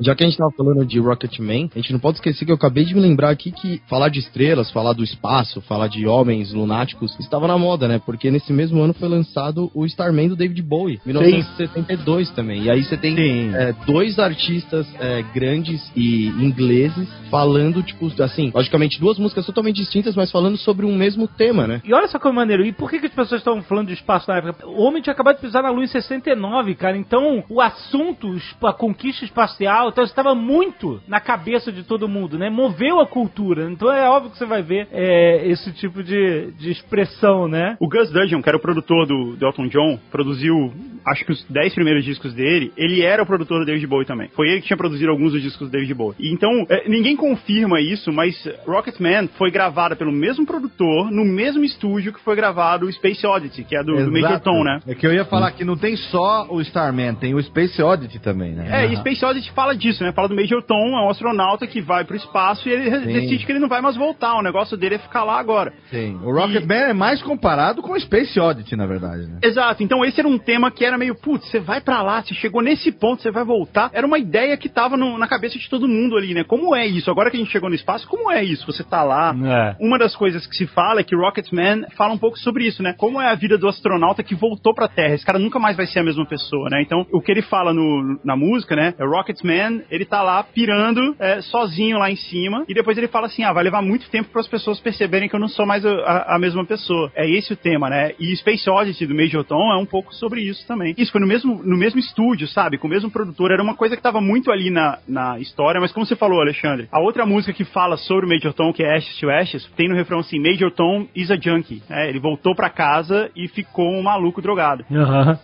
Já 0.00 0.14
que 0.14 0.24
a 0.24 0.26
gente 0.26 0.36
tava 0.36 0.50
falando 0.56 0.84
de 0.84 0.98
Rocketman, 0.98 1.70
a 1.74 1.78
gente 1.78 1.92
não 1.92 2.00
pode 2.00 2.18
esquecer 2.18 2.44
que 2.44 2.50
eu 2.50 2.56
acabei 2.56 2.84
de 2.84 2.94
me 2.94 3.00
lembrar 3.00 3.30
aqui 3.30 3.50
que 3.50 3.80
falar 3.88 4.08
de 4.08 4.18
estrelas, 4.18 4.70
falar 4.70 4.92
do 4.92 5.02
espaço, 5.02 5.60
falar 5.62 5.88
de 5.88 6.06
homens 6.06 6.52
lunáticos, 6.52 7.18
estava 7.18 7.48
na 7.48 7.58
moda, 7.58 7.88
né? 7.88 8.00
Porque 8.04 8.30
nesse 8.30 8.52
mesmo 8.52 8.82
ano 8.82 8.94
foi 8.94 9.08
lançado 9.08 9.70
o 9.74 9.84
Starman 9.86 10.28
do 10.28 10.36
David 10.36 10.60
Bowie, 10.62 11.00
1972 11.04 12.30
também. 12.30 12.64
E 12.64 12.70
aí 12.70 12.84
você 12.84 12.96
tem 12.96 13.16
é, 13.54 13.72
dois 13.86 14.18
artistas 14.18 14.86
é, 15.00 15.22
grandes 15.34 15.90
e 15.96 16.26
ingleses 16.28 17.08
falando, 17.30 17.82
tipo, 17.82 18.10
assim, 18.22 18.52
logicamente 18.54 19.00
duas 19.00 19.18
músicas 19.18 19.46
totalmente 19.46 19.76
distintas, 19.76 20.14
mas 20.14 20.30
falando 20.30 20.56
sobre 20.56 20.86
um 20.86 20.94
mesmo 20.94 21.26
tema, 21.26 21.66
né? 21.66 21.80
E 21.84 21.92
olha 21.92 22.06
só 22.08 22.18
como 22.18 22.34
é 22.34 22.36
maneiro. 22.44 22.64
E 22.64 22.72
por 22.72 22.90
que, 22.90 23.00
que 23.00 23.06
as 23.06 23.12
pessoas 23.12 23.40
estavam 23.40 23.62
falando 23.62 23.88
de 23.88 23.94
espaço 23.94 24.28
na 24.28 24.36
época? 24.36 24.66
O 24.66 24.82
homem 24.82 25.02
tinha 25.02 25.14
acabado 25.24 25.36
de 25.36 25.40
pisar 25.40 25.62
na 25.62 25.70
Lua 25.70 25.84
em 25.84 25.88
69, 25.88 26.74
cara. 26.74 26.96
Então, 26.96 27.42
o 27.48 27.60
assunto, 27.60 28.36
a 28.62 28.72
conquista 28.72 29.24
espacial, 29.24 29.88
então 29.88 30.04
estava 30.04 30.34
muito 30.34 31.00
na 31.08 31.20
cabeça 31.20 31.72
de 31.72 31.82
todo 31.82 32.08
mundo, 32.08 32.38
né? 32.38 32.50
Moveu 32.50 33.00
a 33.00 33.06
cultura. 33.06 33.70
Então 33.70 33.90
é 33.90 34.08
óbvio 34.08 34.30
que 34.30 34.38
você 34.38 34.44
vai 34.44 34.62
ver 34.62 34.88
é, 34.92 35.48
esse 35.48 35.72
tipo 35.72 36.02
de, 36.02 36.52
de 36.52 36.70
expressão, 36.70 37.48
né? 37.48 37.76
O 37.80 37.88
Gus 37.88 38.10
Dudgeon, 38.10 38.42
que 38.42 38.48
era 38.48 38.58
o 38.58 38.60
produtor 38.60 39.06
do, 39.06 39.36
do 39.36 39.46
Elton 39.46 39.68
John, 39.68 39.98
produziu, 40.10 40.72
acho 41.06 41.24
que 41.24 41.32
os 41.32 41.44
10 41.48 41.74
primeiros 41.74 42.04
discos 42.04 42.34
dele, 42.34 42.72
ele 42.76 43.02
era 43.02 43.22
o 43.22 43.26
produtor 43.26 43.60
do 43.60 43.66
David 43.66 43.86
Bowie 43.86 44.06
também. 44.06 44.28
Foi 44.34 44.48
ele 44.48 44.60
que 44.60 44.66
tinha 44.66 44.76
produzido 44.76 45.10
alguns 45.10 45.32
dos 45.32 45.42
discos 45.42 45.68
do 45.68 45.72
David 45.72 45.94
Bowie. 45.94 46.16
E 46.18 46.32
Então, 46.32 46.66
é, 46.68 46.88
ninguém 46.88 47.16
confirma 47.16 47.80
isso, 47.80 48.12
mas 48.12 48.34
Rocketman 48.66 49.28
foi 49.38 49.50
gravada 49.50 49.96
pelo 49.96 50.12
mesmo 50.12 50.44
produtor, 50.44 51.10
no 51.10 51.24
mesmo 51.24 51.64
estúdio 51.64 52.12
que 52.12 52.20
foi 52.20 52.36
gravado 52.36 52.86
o 52.86 52.92
Space 52.92 53.26
Oddity, 53.26 53.64
que 53.64 53.76
é 53.76 53.82
do, 53.82 53.94
do 53.94 54.12
Major 54.12 54.30
Exato. 54.30 54.44
Tom, 54.44 54.64
né? 54.64 54.80
É 54.86 54.94
que 54.94 55.06
eu 55.06 55.13
ia 55.14 55.24
falar 55.24 55.50
que 55.52 55.64
não 55.64 55.76
tem 55.76 55.96
só 55.96 56.46
o 56.50 56.60
Starman, 56.60 57.14
tem 57.14 57.34
o 57.34 57.42
Space 57.42 57.80
Oddity 57.82 58.18
também, 58.18 58.52
né? 58.52 58.84
É, 58.84 58.86
e 58.92 58.96
Space 58.96 59.24
Oddity 59.24 59.50
fala 59.52 59.74
disso, 59.76 60.02
né? 60.04 60.12
Fala 60.12 60.28
do 60.28 60.34
Major 60.36 60.62
Tom, 60.62 60.96
é 60.96 61.02
um 61.06 61.08
astronauta 61.10 61.66
que 61.66 61.80
vai 61.80 62.04
pro 62.04 62.16
espaço 62.16 62.68
e 62.68 62.72
ele 62.72 62.90
Sim. 62.90 63.12
decide 63.12 63.46
que 63.46 63.52
ele 63.52 63.58
não 63.58 63.68
vai 63.68 63.80
mais 63.80 63.96
voltar. 63.96 64.34
O 64.38 64.42
negócio 64.42 64.76
dele 64.76 64.96
é 64.96 64.98
ficar 64.98 65.24
lá 65.24 65.38
agora. 65.38 65.72
Sim. 65.90 66.18
O 66.22 66.32
Rocketman 66.32 66.90
é 66.90 66.92
mais 66.92 67.22
comparado 67.22 67.82
com 67.82 67.92
o 67.92 68.00
Space 68.00 68.38
Oddity, 68.38 68.76
na 68.76 68.86
verdade, 68.86 69.26
né? 69.26 69.38
Exato, 69.42 69.82
então 69.82 70.04
esse 70.04 70.18
era 70.20 70.28
um 70.28 70.38
tema 70.38 70.70
que 70.70 70.84
era 70.84 70.96
meio, 70.98 71.14
putz, 71.14 71.48
você 71.48 71.60
vai 71.60 71.80
pra 71.80 72.02
lá, 72.02 72.22
você 72.22 72.34
chegou 72.34 72.62
nesse 72.62 72.90
ponto, 72.92 73.22
você 73.22 73.30
vai 73.30 73.44
voltar. 73.44 73.90
Era 73.92 74.06
uma 74.06 74.18
ideia 74.18 74.56
que 74.56 74.68
tava 74.68 74.96
no- 74.96 75.18
na 75.18 75.26
cabeça 75.28 75.58
de 75.58 75.68
todo 75.68 75.88
mundo 75.88 76.16
ali, 76.16 76.34
né? 76.34 76.44
Como 76.44 76.74
é 76.74 76.86
isso? 76.86 77.10
Agora 77.10 77.30
que 77.30 77.36
a 77.36 77.40
gente 77.40 77.52
chegou 77.52 77.68
no 77.68 77.74
espaço, 77.74 78.06
como 78.08 78.30
é 78.30 78.42
isso? 78.42 78.66
Você 78.66 78.82
tá 78.82 79.02
lá. 79.02 79.34
É. 79.44 79.76
Uma 79.80 79.98
das 79.98 80.14
coisas 80.16 80.46
que 80.46 80.54
se 80.56 80.66
fala 80.66 81.00
é 81.00 81.04
que 81.04 81.14
Rocketman 81.16 81.86
fala 81.96 82.14
um 82.14 82.18
pouco 82.18 82.38
sobre 82.38 82.64
isso, 82.66 82.82
né? 82.82 82.92
Como 82.96 83.20
é 83.20 83.30
a 83.30 83.34
vida 83.34 83.56
do 83.58 83.68
astronauta 83.68 84.22
que 84.22 84.34
voltou 84.34 84.74
pra 84.74 84.88
Terra. 84.94 85.14
Esse 85.14 85.24
cara 85.24 85.38
nunca 85.38 85.58
mais 85.58 85.76
vai 85.76 85.86
ser 85.86 85.98
a 86.00 86.04
mesma 86.04 86.24
pessoa, 86.26 86.68
né? 86.70 86.80
Então, 86.82 87.06
o 87.12 87.20
que 87.20 87.30
ele 87.30 87.42
fala 87.42 87.72
no- 87.72 88.18
na 88.24 88.36
música, 88.36 88.74
né? 88.76 88.94
É 88.98 89.04
Rocketman, 89.04 89.82
ele 89.90 90.04
tá 90.04 90.22
lá 90.22 90.42
pirando 90.42 91.14
é, 91.18 91.40
sozinho 91.42 91.98
lá 91.98 92.10
em 92.10 92.16
cima. 92.16 92.64
E 92.68 92.74
depois 92.74 92.96
ele 92.98 93.08
fala 93.08 93.26
assim: 93.26 93.42
ah, 93.44 93.52
vai 93.52 93.64
levar 93.64 93.82
muito 93.82 94.08
tempo 94.10 94.30
para 94.30 94.40
as 94.40 94.48
pessoas 94.48 94.80
perceberem 94.80 95.28
que 95.28 95.34
eu 95.34 95.40
não 95.40 95.48
sou 95.48 95.66
mais 95.66 95.84
a, 95.84 96.34
a- 96.34 96.38
mesma 96.38 96.64
pessoa. 96.64 97.10
É 97.14 97.28
esse 97.28 97.52
o 97.52 97.56
tema, 97.56 97.88
né? 97.88 98.12
E 98.20 98.34
Space 98.36 98.68
Odyssey 98.68 99.06
do 99.06 99.14
Major 99.14 99.44
Tom 99.44 99.72
é 99.72 99.76
um 99.76 99.86
pouco 99.86 100.14
sobre 100.14 100.40
isso 100.42 100.66
também. 100.66 100.94
Isso 100.98 101.10
foi 101.12 101.20
no 101.20 101.26
mesmo, 101.26 101.62
no 101.64 101.76
mesmo 101.76 101.98
estúdio, 101.98 102.46
sabe? 102.48 102.76
Com 102.78 102.86
o 102.86 102.90
mesmo 102.90 103.10
produtor. 103.10 103.50
Era 103.50 103.62
uma 103.62 103.74
coisa 103.74 103.96
que 103.96 104.02
tava 104.02 104.20
muito 104.20 104.50
ali 104.50 104.70
na, 104.70 104.98
na 105.08 105.38
história, 105.38 105.80
mas 105.80 105.92
como 105.92 106.04
você 106.06 106.14
falou, 106.16 106.40
Alexandre, 106.40 106.88
a 106.92 107.00
outra 107.00 107.24
música 107.24 107.52
que 107.52 107.64
fala 107.64 107.96
sobre 107.96 108.26
o 108.26 108.28
Major 108.28 108.52
Tom, 108.52 108.72
que 108.72 108.82
é 108.82 108.94
Ashes 108.96 109.18
to 109.18 109.30
Ashes, 109.30 109.66
tem 109.76 109.88
no 109.88 109.94
refrão 109.94 110.18
assim: 110.20 110.38
Major 110.38 110.70
Tom 110.70 111.06
is 111.14 111.30
a 111.30 111.36
junkie. 111.36 111.82
É, 111.88 112.08
ele 112.08 112.18
voltou 112.20 112.54
pra 112.54 112.68
casa 112.68 113.30
e 113.34 113.48
ficou 113.48 113.88
um 113.90 114.02
maluco 114.02 114.42
drogado 114.42 114.83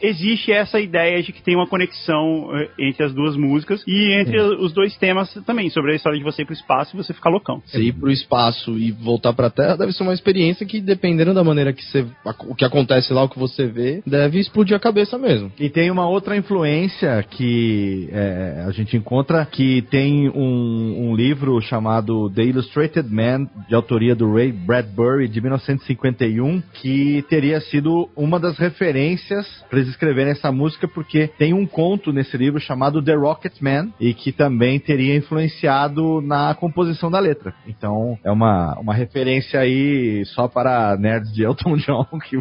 existe 0.01 0.53
essa 0.53 0.81
ideia 0.81 1.23
de 1.23 1.33
que 1.33 1.43
tem 1.43 1.57
uma 1.57 1.67
conexão 1.67 2.51
eh, 2.55 2.69
entre 2.79 3.05
as 3.05 3.15
duas 3.15 3.37
músicas 3.37 3.83
e 3.87 4.12
entre 4.21 4.41
os 4.41 4.73
dois 4.73 4.97
temas 4.97 5.33
também, 5.47 5.71
sobre 5.71 5.93
a 5.93 5.97
história 5.97 6.19
de 6.19 6.25
você 6.25 6.43
ir 6.43 6.45
pro 6.45 6.55
espaço 6.55 6.95
e 6.95 6.97
você 6.97 7.12
ficar 7.12 7.31
loucão. 7.31 7.62
Você 7.65 7.81
ir 7.81 7.93
pro 7.93 8.11
espaço 8.11 8.79
e 8.79 8.91
voltar 8.93 9.33
pra 9.33 9.51
Terra 9.51 9.77
deve 9.77 9.93
ser 9.93 10.03
uma 10.03 10.15
experiência 10.15 10.67
que, 10.67 10.81
dependendo 10.81 11.35
da 11.35 11.45
maneira 11.45 11.73
que 11.73 11.83
você. 11.83 12.07
o 12.47 12.55
que 12.55 12.65
acontece 12.65 13.12
lá, 13.12 13.25
o 13.25 13.29
que 13.29 13.39
você 13.39 13.67
vê, 13.67 14.03
deve 14.07 14.39
explodir 14.39 14.77
a 14.77 14.81
cabeça 14.81 15.19
mesmo. 15.19 15.51
E 15.59 15.69
tem 15.69 15.91
uma 15.91 16.09
outra 16.09 16.37
influência 16.37 17.23
que 17.23 18.09
é, 18.12 18.65
a 18.67 18.71
gente 18.71 18.97
encontra 18.97 19.45
que 19.47 19.83
tem 19.91 20.29
um, 20.29 21.11
um 21.11 21.17
livro 21.17 21.61
chamado 21.61 22.31
The 22.31 22.45
Illustrated 22.45 23.09
Man, 23.09 23.49
de 23.69 23.75
autoria 23.75 24.15
do 24.15 24.33
Ray 24.33 24.53
Bradbury, 24.53 25.29
de 25.29 25.41
1951, 25.41 26.62
que 26.75 27.25
teria 27.29 27.61
sido 27.61 28.09
uma 28.17 28.39
das 28.39 28.59
referências 28.59 29.30
para 29.69 29.78
eles 29.78 29.90
escreverem 29.90 30.32
essa 30.32 30.51
música, 30.52 30.89
porque 30.89 31.28
tem 31.39 31.52
um 31.52 31.66
conto 31.66 32.12
nesse 32.12 32.36
livro 32.36 32.61
chamado 32.61 33.02
The 33.02 33.15
Rocket 33.15 33.61
Man, 33.61 33.90
e 34.01 34.15
que 34.15 34.32
também 34.32 34.78
teria 34.78 35.16
influenciado 35.16 36.20
na 36.20 36.55
composição 36.55 37.11
da 37.11 37.19
letra. 37.19 37.55
Então 37.66 38.19
é 38.24 38.31
uma, 38.31 38.78
uma 38.78 38.94
referência 38.94 39.61
aí 39.61 40.24
só 40.27 40.48
para 40.48 40.97
nerds 40.97 41.32
de 41.32 41.44
Elton 41.44 41.77
John, 41.78 42.07
que 42.28 42.36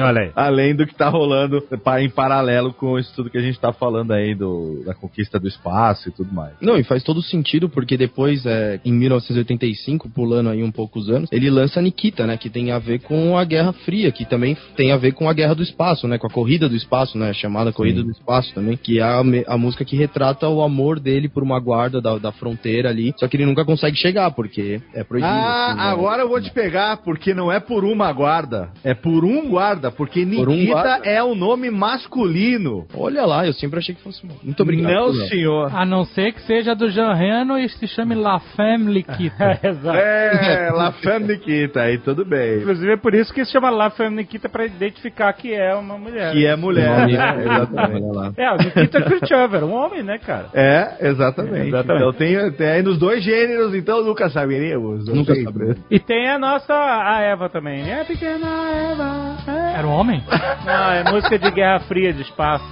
Olha 0.00 0.20
aí. 0.20 0.32
além 0.34 0.74
do 0.74 0.86
que 0.86 0.94
tá 0.94 1.08
rolando 1.08 1.62
em 2.00 2.10
paralelo 2.10 2.72
com 2.72 2.98
isso 2.98 3.12
tudo 3.14 3.30
que 3.30 3.38
a 3.38 3.42
gente 3.42 3.58
tá 3.60 3.72
falando 3.72 4.12
aí 4.12 4.34
do, 4.34 4.82
da 4.84 4.94
conquista 4.94 5.38
do 5.38 5.48
espaço 5.48 6.08
e 6.08 6.12
tudo 6.12 6.32
mais. 6.32 6.52
Não, 6.60 6.76
e 6.76 6.84
faz 6.84 7.02
todo 7.02 7.22
sentido, 7.22 7.68
porque 7.68 7.96
depois, 7.96 8.44
é, 8.46 8.80
em 8.84 8.92
1985, 8.92 10.08
pulando 10.10 10.50
aí 10.50 10.62
um 10.62 10.70
poucos 10.70 11.08
anos, 11.08 11.30
ele 11.32 11.50
lança 11.50 11.80
Nikita, 11.80 12.26
né? 12.26 12.36
Que 12.36 12.50
tem 12.50 12.70
a 12.70 12.78
ver 12.78 13.00
com 13.00 13.36
a 13.36 13.44
Guerra 13.44 13.72
Fria, 13.72 14.10
que 14.10 14.24
também 14.24 14.56
tem 14.76 14.92
a 14.92 14.96
ver 14.96 15.12
com 15.12 15.28
a 15.28 15.32
Guerra 15.32 15.54
do 15.54 15.62
Espaço, 15.62 16.06
né? 16.08 16.18
Com 16.18 16.26
a 16.26 16.30
Corrida 16.32 16.68
do 16.68 16.74
Espaço, 16.74 17.16
né? 17.16 17.32
Chamada 17.32 17.72
Corrida 17.72 18.02
do 18.02 18.10
Espaço 18.10 18.52
também, 18.54 18.76
que 18.76 18.98
é 18.98 19.02
a, 19.02 19.22
a 19.46 19.58
música 19.58 19.84
que 19.84 19.96
retrata 19.96 20.48
o 20.48 20.62
amor 20.62 20.98
dele 20.98 21.28
por 21.28 21.42
uma 21.42 21.60
guarda 21.60 22.00
da, 22.00 22.18
da 22.18 22.32
fronteira 22.32 22.88
ali, 22.88 23.14
só 23.16 23.28
que 23.28 23.36
ele 23.36 23.46
nunca 23.46 23.64
consegue 23.64 23.96
chegar, 23.96 24.30
porque 24.32 24.80
é 24.94 25.04
proibido. 25.04 25.32
Ah, 25.32 25.66
assim, 25.68 25.76
né? 25.76 25.82
agora 25.84 26.22
eu 26.22 26.28
vou 26.28 26.40
te 26.40 26.50
pegar, 26.50 26.96
porque 26.98 27.34
não 27.34 27.52
é 27.52 27.60
por 27.60 27.84
uma 27.84 28.12
guarda, 28.12 28.70
é 28.82 28.94
por 28.94 29.24
um 29.24 29.48
guarda, 29.48 29.90
porque 29.90 30.24
Por 30.26 30.48
um 30.48 30.52
Nikita 30.52 30.72
guarda? 30.72 31.08
é 31.08 31.22
o 31.22 31.34
nome 31.34 31.70
masculino. 31.70 32.86
Olha 32.94 33.24
lá, 33.24 33.46
eu 33.46 33.52
sempre 33.52 33.78
achei 33.78 33.94
que 33.94 34.02
fosse... 34.02 34.26
Muito 34.42 34.62
obrigado. 34.62 34.92
Não, 34.92 35.12
senhor. 35.28 35.74
A 35.74 35.84
não 35.84 36.04
ser 36.04 36.32
que 36.32 36.42
seja 36.42 36.74
do 36.74 36.88
Jean 36.90 37.12
Reno 37.12 37.58
e 37.58 37.68
se 37.68 37.86
chame 37.86 38.14
La 38.14 38.38
Femme 38.40 39.02
Kita. 39.02 39.60
Exato. 39.62 39.98
É, 40.02 40.70
La 40.70 40.92
Femme 40.92 41.28
Nikita, 41.28 41.82
aí 41.82 41.98
tudo 41.98 42.24
bem. 42.24 42.58
Inclusive 42.60 42.92
é 42.92 42.96
por 42.96 43.14
isso 43.14 43.32
que 43.32 43.44
se 43.44 43.52
chama 43.52 43.70
La 43.70 43.90
Femme 43.90 44.16
Nikita 44.16 44.48
pra 44.48 44.64
identificar 44.64 45.32
que 45.32 45.52
é 45.52 45.74
uma 45.74 45.98
mulher. 45.98 46.21
Que 46.30 46.46
é 46.46 46.56
mulher. 46.56 47.06
Né? 47.06 47.12
Exatamente. 47.42 48.40
É, 48.40 48.52
o 48.52 48.56
Nikita 48.56 49.02
Khrushchev, 49.02 49.56
um 49.64 49.72
homem, 49.72 50.02
né, 50.02 50.18
cara? 50.18 50.46
É, 50.54 51.08
exatamente. 51.08 51.68
Exatamente. 51.68 52.02
Então 52.02 52.12
tem, 52.12 52.52
tem 52.52 52.68
aí 52.68 52.82
nos 52.82 52.98
dois 52.98 53.22
gêneros, 53.24 53.74
então 53.74 54.04
nunca 54.04 54.28
saberíamos. 54.30 55.06
não 55.06 55.16
Nunca 55.16 55.34
saberemos. 55.34 55.78
E 55.90 55.98
tem 55.98 56.28
a 56.28 56.38
nossa, 56.38 56.72
a 56.74 57.20
Eva 57.20 57.48
também, 57.48 57.82
né? 57.82 58.02
A 58.02 58.04
pequena 58.04 58.46
Eva. 58.70 59.36
É. 59.48 59.78
Era 59.78 59.86
um 59.86 59.92
homem? 59.92 60.22
Não, 60.64 60.92
é 60.92 61.10
música 61.10 61.38
de 61.38 61.50
Guerra 61.50 61.80
Fria, 61.80 62.12
de 62.12 62.22
espaço. 62.22 62.64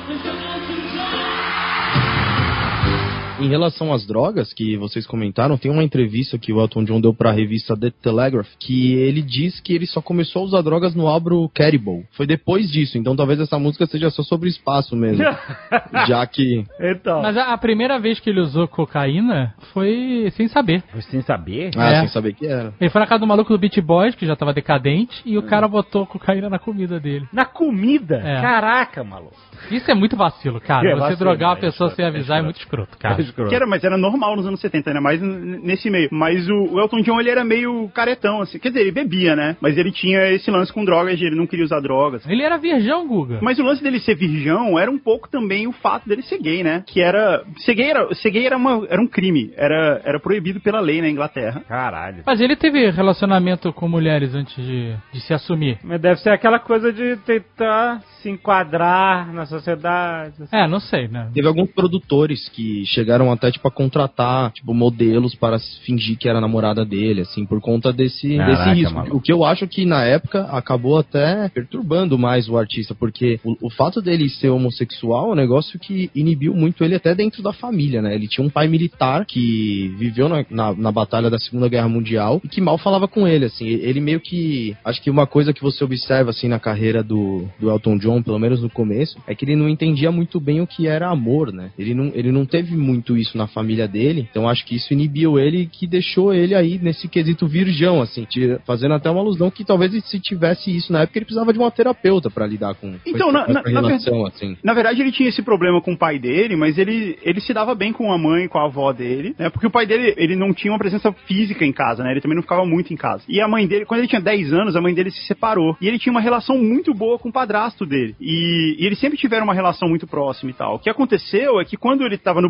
Em 3.42 3.50
relação 3.50 3.92
às 3.94 4.06
drogas 4.06 4.54
que 4.54 4.78
vocês 4.78 5.08
comentaram, 5.08 5.58
tem 5.58 5.72
uma 5.72 5.84
entrevista 5.84 6.38
que 6.38 6.54
o 6.54 6.60
Elton 6.62 6.84
John 6.84 7.02
deu 7.02 7.14
pra 7.14 7.32
revista 7.32 7.76
The 7.76 7.90
Telegraph 7.90 8.48
que 8.60 8.94
ele 8.94 9.22
diz 9.22 9.60
que 9.60 9.74
ele 9.74 9.88
só 9.88 10.02
começou 10.02 10.44
a 10.44 10.46
usar 10.46 10.62
drogas 10.62 10.94
no 10.94 11.08
álbum 11.08 11.48
Cannibal. 11.54 12.04
Foi 12.12 12.26
depois 12.28 12.70
disso, 12.72 12.98
então 12.98 13.16
talvez 13.16 13.40
essa 13.40 13.58
música 13.58 13.86
seja 13.86 14.10
só 14.10 14.24
sobre 14.24 14.50
espaço 14.50 14.96
mesmo. 14.96 15.24
já 16.08 16.26
que. 16.28 16.64
Então. 16.80 17.22
Mas 17.22 17.36
a, 17.38 17.54
a 17.54 17.58
primeira 17.58 18.00
vez 18.00 18.20
que 18.20 18.30
ele 18.30 18.40
usou 18.40 18.68
cocaína 18.68 19.54
foi 19.74 20.32
sem 20.36 20.48
saber. 20.48 20.84
Foi 20.92 21.02
sem 21.02 21.22
saber? 21.22 21.72
Ah, 21.76 21.92
É. 21.92 22.00
sem 22.02 22.10
saber 22.10 22.34
que 22.34 22.46
era. 22.46 22.74
Ele 22.80 22.90
foi 22.90 23.02
na 23.02 23.08
casa 23.08 23.20
do 23.20 23.28
maluco 23.28 23.52
do 23.52 23.60
Beat 23.60 23.80
Boys, 23.82 24.16
que 24.16 24.26
já 24.26 24.36
tava 24.36 24.54
decadente, 24.54 25.22
e 25.26 25.38
o 25.38 25.44
cara 25.44 25.68
botou 25.68 26.06
cocaína 26.06 26.50
na 26.50 26.60
comida 26.60 27.00
dele. 27.00 27.28
Na 27.34 27.46
comida? 27.46 28.22
É. 28.24 28.42
Caraca, 28.42 29.04
maluco. 29.04 29.36
Isso 29.70 29.90
é 29.90 29.94
muito 29.94 30.16
vacilo, 30.16 30.60
cara. 30.60 30.88
É 30.88 30.94
Você 30.94 31.00
vacilo, 31.00 31.20
drogar 31.20 31.50
uma 31.50 31.58
é 31.58 31.62
pessoa 31.62 31.90
sem 31.92 32.04
é 32.04 32.08
avisar 32.08 32.40
é, 32.40 32.42
muito 32.42 32.60
escroto, 32.60 32.98
cara. 32.98 33.16
Que 33.32 33.56
era, 33.56 33.66
mas 33.66 33.84
era 33.84 33.98
normal 33.98 34.36
nos 34.36 34.46
anos 34.46 34.60
70, 34.60 34.90
ainda 34.90 35.02
mais 35.02 35.22
nesse 35.22 35.90
meio. 35.90 36.10
Mas 36.12 36.48
o, 36.50 36.76
o 36.76 36.80
Elton 36.80 37.02
John, 37.02 37.20
ele 37.20 37.30
era 37.30 37.44
meio 37.44 37.90
caretão, 37.90 38.42
assim. 38.42 38.60
Quer 38.60 38.70
dizer, 38.70 38.82
ele 38.82 38.92
bebia, 38.92 39.36
né? 39.36 39.58
Mas 39.62 39.78
ele 39.78 39.92
tinha 39.92 40.32
esse 40.32 40.50
lance 40.50 40.72
com 40.72 40.86
drogas, 40.86 41.22
ele 41.22 41.36
não 41.36 41.48
queria 41.48 41.66
usar 41.66 41.80
drogas. 41.80 42.26
Ele 42.28 42.44
era 42.44 42.58
virgão, 42.58 43.08
Guga. 43.08 43.40
Mas 43.42 43.60
o 43.60 43.64
lance 43.64 43.84
dele 43.84 44.00
ser 44.00 44.16
virgão 44.16 44.78
era 44.78 44.90
um 44.90 45.00
pouco 45.00 45.30
também 45.30 45.68
o 45.68 45.72
fato 45.72 46.08
dele 46.08 46.22
ser 46.22 46.40
gay, 46.40 46.64
né? 46.64 46.84
Que 46.88 47.02
era. 47.02 47.44
Ser 47.58 47.76
gay 47.76 47.90
era, 47.90 48.14
ser 48.16 48.32
gay 48.32 48.46
era, 48.46 48.58
uma, 48.58 48.86
era 48.90 49.02
um 49.02 49.08
crime. 49.08 49.52
Era, 49.56 50.02
era 50.04 50.20
proibido 50.20 50.60
pela 50.60 50.80
lei 50.80 51.02
na 51.02 51.10
Inglaterra. 51.10 51.62
Caralho. 51.68 52.24
Mas 52.26 52.40
ele 52.40 52.56
teve 52.56 52.90
relacionamento 52.90 53.72
com 53.74 53.88
mulheres 53.88 54.34
antes 54.34 54.56
de, 54.56 54.96
de 55.14 55.22
se 55.22 55.34
assumir. 55.34 55.80
Mas 55.84 56.02
deve 56.02 56.20
ser 56.20 56.30
aquela 56.30 56.60
coisa 56.60 56.92
de 56.92 57.18
tentar 57.18 58.02
se 58.22 58.30
enquadrar 58.30 59.34
na 59.34 59.46
sociedade. 59.46 60.36
É, 60.52 60.68
não 60.68 60.80
sei, 60.80 61.08
né? 61.08 61.30
Teve 61.34 61.48
alguns 61.48 61.72
produtores 61.72 62.50
que 62.50 62.86
chegaram 62.86 63.21
até, 63.30 63.52
tipo, 63.52 63.68
a 63.68 63.72
contratar, 63.72 64.52
tipo, 64.54 64.74
modelos 64.74 65.36
para 65.36 65.60
fingir 65.86 66.18
que 66.18 66.30
era 66.30 66.40
namorada 66.40 66.86
dele, 66.86 67.22
assim, 67.22 67.46
por 67.46 67.60
conta 67.60 67.92
desse, 67.92 68.38
Caraca, 68.38 68.64
desse 68.64 68.80
risco. 68.80 68.96
maluco. 68.96 69.18
O 69.18 69.22
que 69.22 69.34
eu 69.34 69.44
acho 69.44 69.68
que, 69.68 69.86
na 69.86 70.06
época, 70.06 70.44
acabou 70.46 70.98
até 70.98 71.50
perturbando 71.50 72.18
mais 72.18 72.48
o 72.48 72.58
artista, 72.58 72.96
porque 72.96 73.38
o, 73.44 73.68
o 73.68 73.70
fato 73.70 74.02
dele 74.02 74.30
ser 74.30 74.50
homossexual 74.50 75.30
é 75.30 75.32
um 75.34 75.36
negócio 75.36 75.78
que 75.78 76.10
inibiu 76.16 76.54
muito 76.54 76.84
ele 76.86 76.96
até 76.96 77.14
dentro 77.14 77.44
da 77.44 77.52
família, 77.52 78.02
né? 78.02 78.16
Ele 78.16 78.28
tinha 78.28 78.46
um 78.46 78.50
pai 78.50 78.70
militar 78.70 79.26
que 79.26 79.94
viveu 79.98 80.30
na, 80.30 80.46
na, 80.50 80.74
na 80.74 80.92
batalha 80.92 81.30
da 81.30 81.38
Segunda 81.38 81.68
Guerra 81.68 81.90
Mundial 81.90 82.40
e 82.44 82.48
que 82.48 82.62
mal 82.62 82.78
falava 82.78 83.08
com 83.08 83.28
ele, 83.28 83.46
assim. 83.46 83.68
Ele 83.68 84.00
meio 84.00 84.22
que... 84.22 84.76
Acho 84.86 85.02
que 85.02 85.10
uma 85.10 85.28
coisa 85.28 85.54
que 85.54 85.62
você 85.62 85.84
observa, 85.84 86.30
assim, 86.30 86.48
na 86.48 86.60
carreira 86.60 87.04
do, 87.04 87.48
do 87.60 87.70
Elton 87.70 87.98
John, 87.98 88.22
pelo 88.22 88.40
menos 88.40 88.62
no 88.62 88.70
começo, 88.70 89.18
é 89.28 89.36
que 89.36 89.44
ele 89.44 89.56
não 89.56 89.68
entendia 89.68 90.12
muito 90.12 90.40
bem 90.40 90.62
o 90.62 90.68
que 90.68 90.88
era 90.88 91.10
amor, 91.10 91.52
né? 91.52 91.72
Ele 91.78 91.94
não, 91.94 92.12
ele 92.14 92.32
não 92.32 92.46
teve 92.46 92.76
muito 92.76 93.11
isso 93.18 93.38
na 93.38 93.48
família 93.48 93.88
dele, 93.88 94.28
então 94.30 94.48
acho 94.50 94.66
que 94.66 94.76
isso 94.76 94.94
inibiu 94.94 95.40
ele 95.40 95.62
e 95.62 95.66
que 95.68 95.88
deixou 95.88 96.34
ele 96.34 96.56
aí 96.56 96.80
nesse 96.82 97.08
quesito 97.08 97.48
virgão, 97.48 98.02
assim, 98.02 98.26
fazendo 98.66 98.94
até 98.94 99.10
uma 99.10 99.20
alusão 99.22 99.50
que 99.52 99.64
talvez 99.64 99.92
se 100.06 100.20
tivesse 100.20 100.76
isso 100.76 100.92
na 100.92 101.02
época 101.02 101.18
ele 101.20 101.26
precisava 101.26 101.52
de 101.54 101.60
uma 101.60 101.72
terapeuta 101.72 102.30
pra 102.30 102.46
lidar 102.48 102.76
com, 102.76 102.96
Então, 103.06 103.32
na- 103.32 103.48
na- 103.48 103.62
na 103.62 103.70
relação, 103.70 104.14
verdade- 104.14 104.36
assim. 104.36 104.58
Na 104.64 104.74
verdade, 104.74 105.02
ele 105.02 105.12
tinha 105.12 105.30
esse 105.30 105.42
problema 105.42 105.82
com 105.82 105.94
o 105.94 105.98
pai 105.98 106.18
dele, 106.20 106.56
mas 106.56 106.78
ele, 106.78 107.18
ele 107.22 107.40
se 107.42 107.54
dava 107.54 107.74
bem 107.76 107.92
com 107.94 108.12
a 108.12 108.18
mãe 108.18 108.48
com 108.48 108.58
a 108.58 108.66
avó 108.66 108.92
dele, 108.94 109.36
né? 109.38 109.50
Porque 109.50 109.68
o 109.68 109.72
pai 109.72 109.86
dele, 109.86 110.14
ele 110.18 110.36
não 110.36 110.54
tinha 110.54 110.72
uma 110.72 110.80
presença 110.80 111.12
física 111.28 111.66
em 111.66 111.72
casa, 111.72 112.04
né? 112.04 112.12
Ele 112.12 112.22
também 112.22 112.36
não 112.36 112.42
ficava 112.44 112.66
muito 112.66 112.94
em 112.94 112.98
casa. 112.98 113.24
E 113.28 113.40
a 113.42 113.48
mãe 113.48 113.68
dele, 113.68 113.86
quando 113.86 114.00
ele 114.00 114.08
tinha 114.08 114.22
10 114.22 114.52
anos, 114.54 114.76
a 114.76 114.82
mãe 114.82 114.94
dele 114.94 115.12
se 115.12 115.22
separou. 115.26 115.76
E 115.82 115.88
ele 115.88 116.00
tinha 116.00 116.12
uma 116.12 116.22
relação 116.22 116.58
muito 116.58 116.94
boa 116.94 117.18
com 117.20 117.30
o 117.30 117.34
padrasto 117.34 117.86
dele. 117.86 118.16
E, 118.20 118.76
e 118.80 118.86
eles 118.86 119.00
sempre 119.00 119.18
tiveram 119.18 119.44
uma 119.44 119.54
relação 119.54 119.88
muito 119.90 120.08
próxima 120.08 120.52
e 120.52 120.54
tal. 120.54 120.76
O 120.76 120.80
que 120.80 120.90
aconteceu 120.90 121.60
é 121.60 121.66
que 121.66 121.78
quando 121.78 122.06
ele 122.06 122.18
tava 122.18 122.42
no 122.42 122.50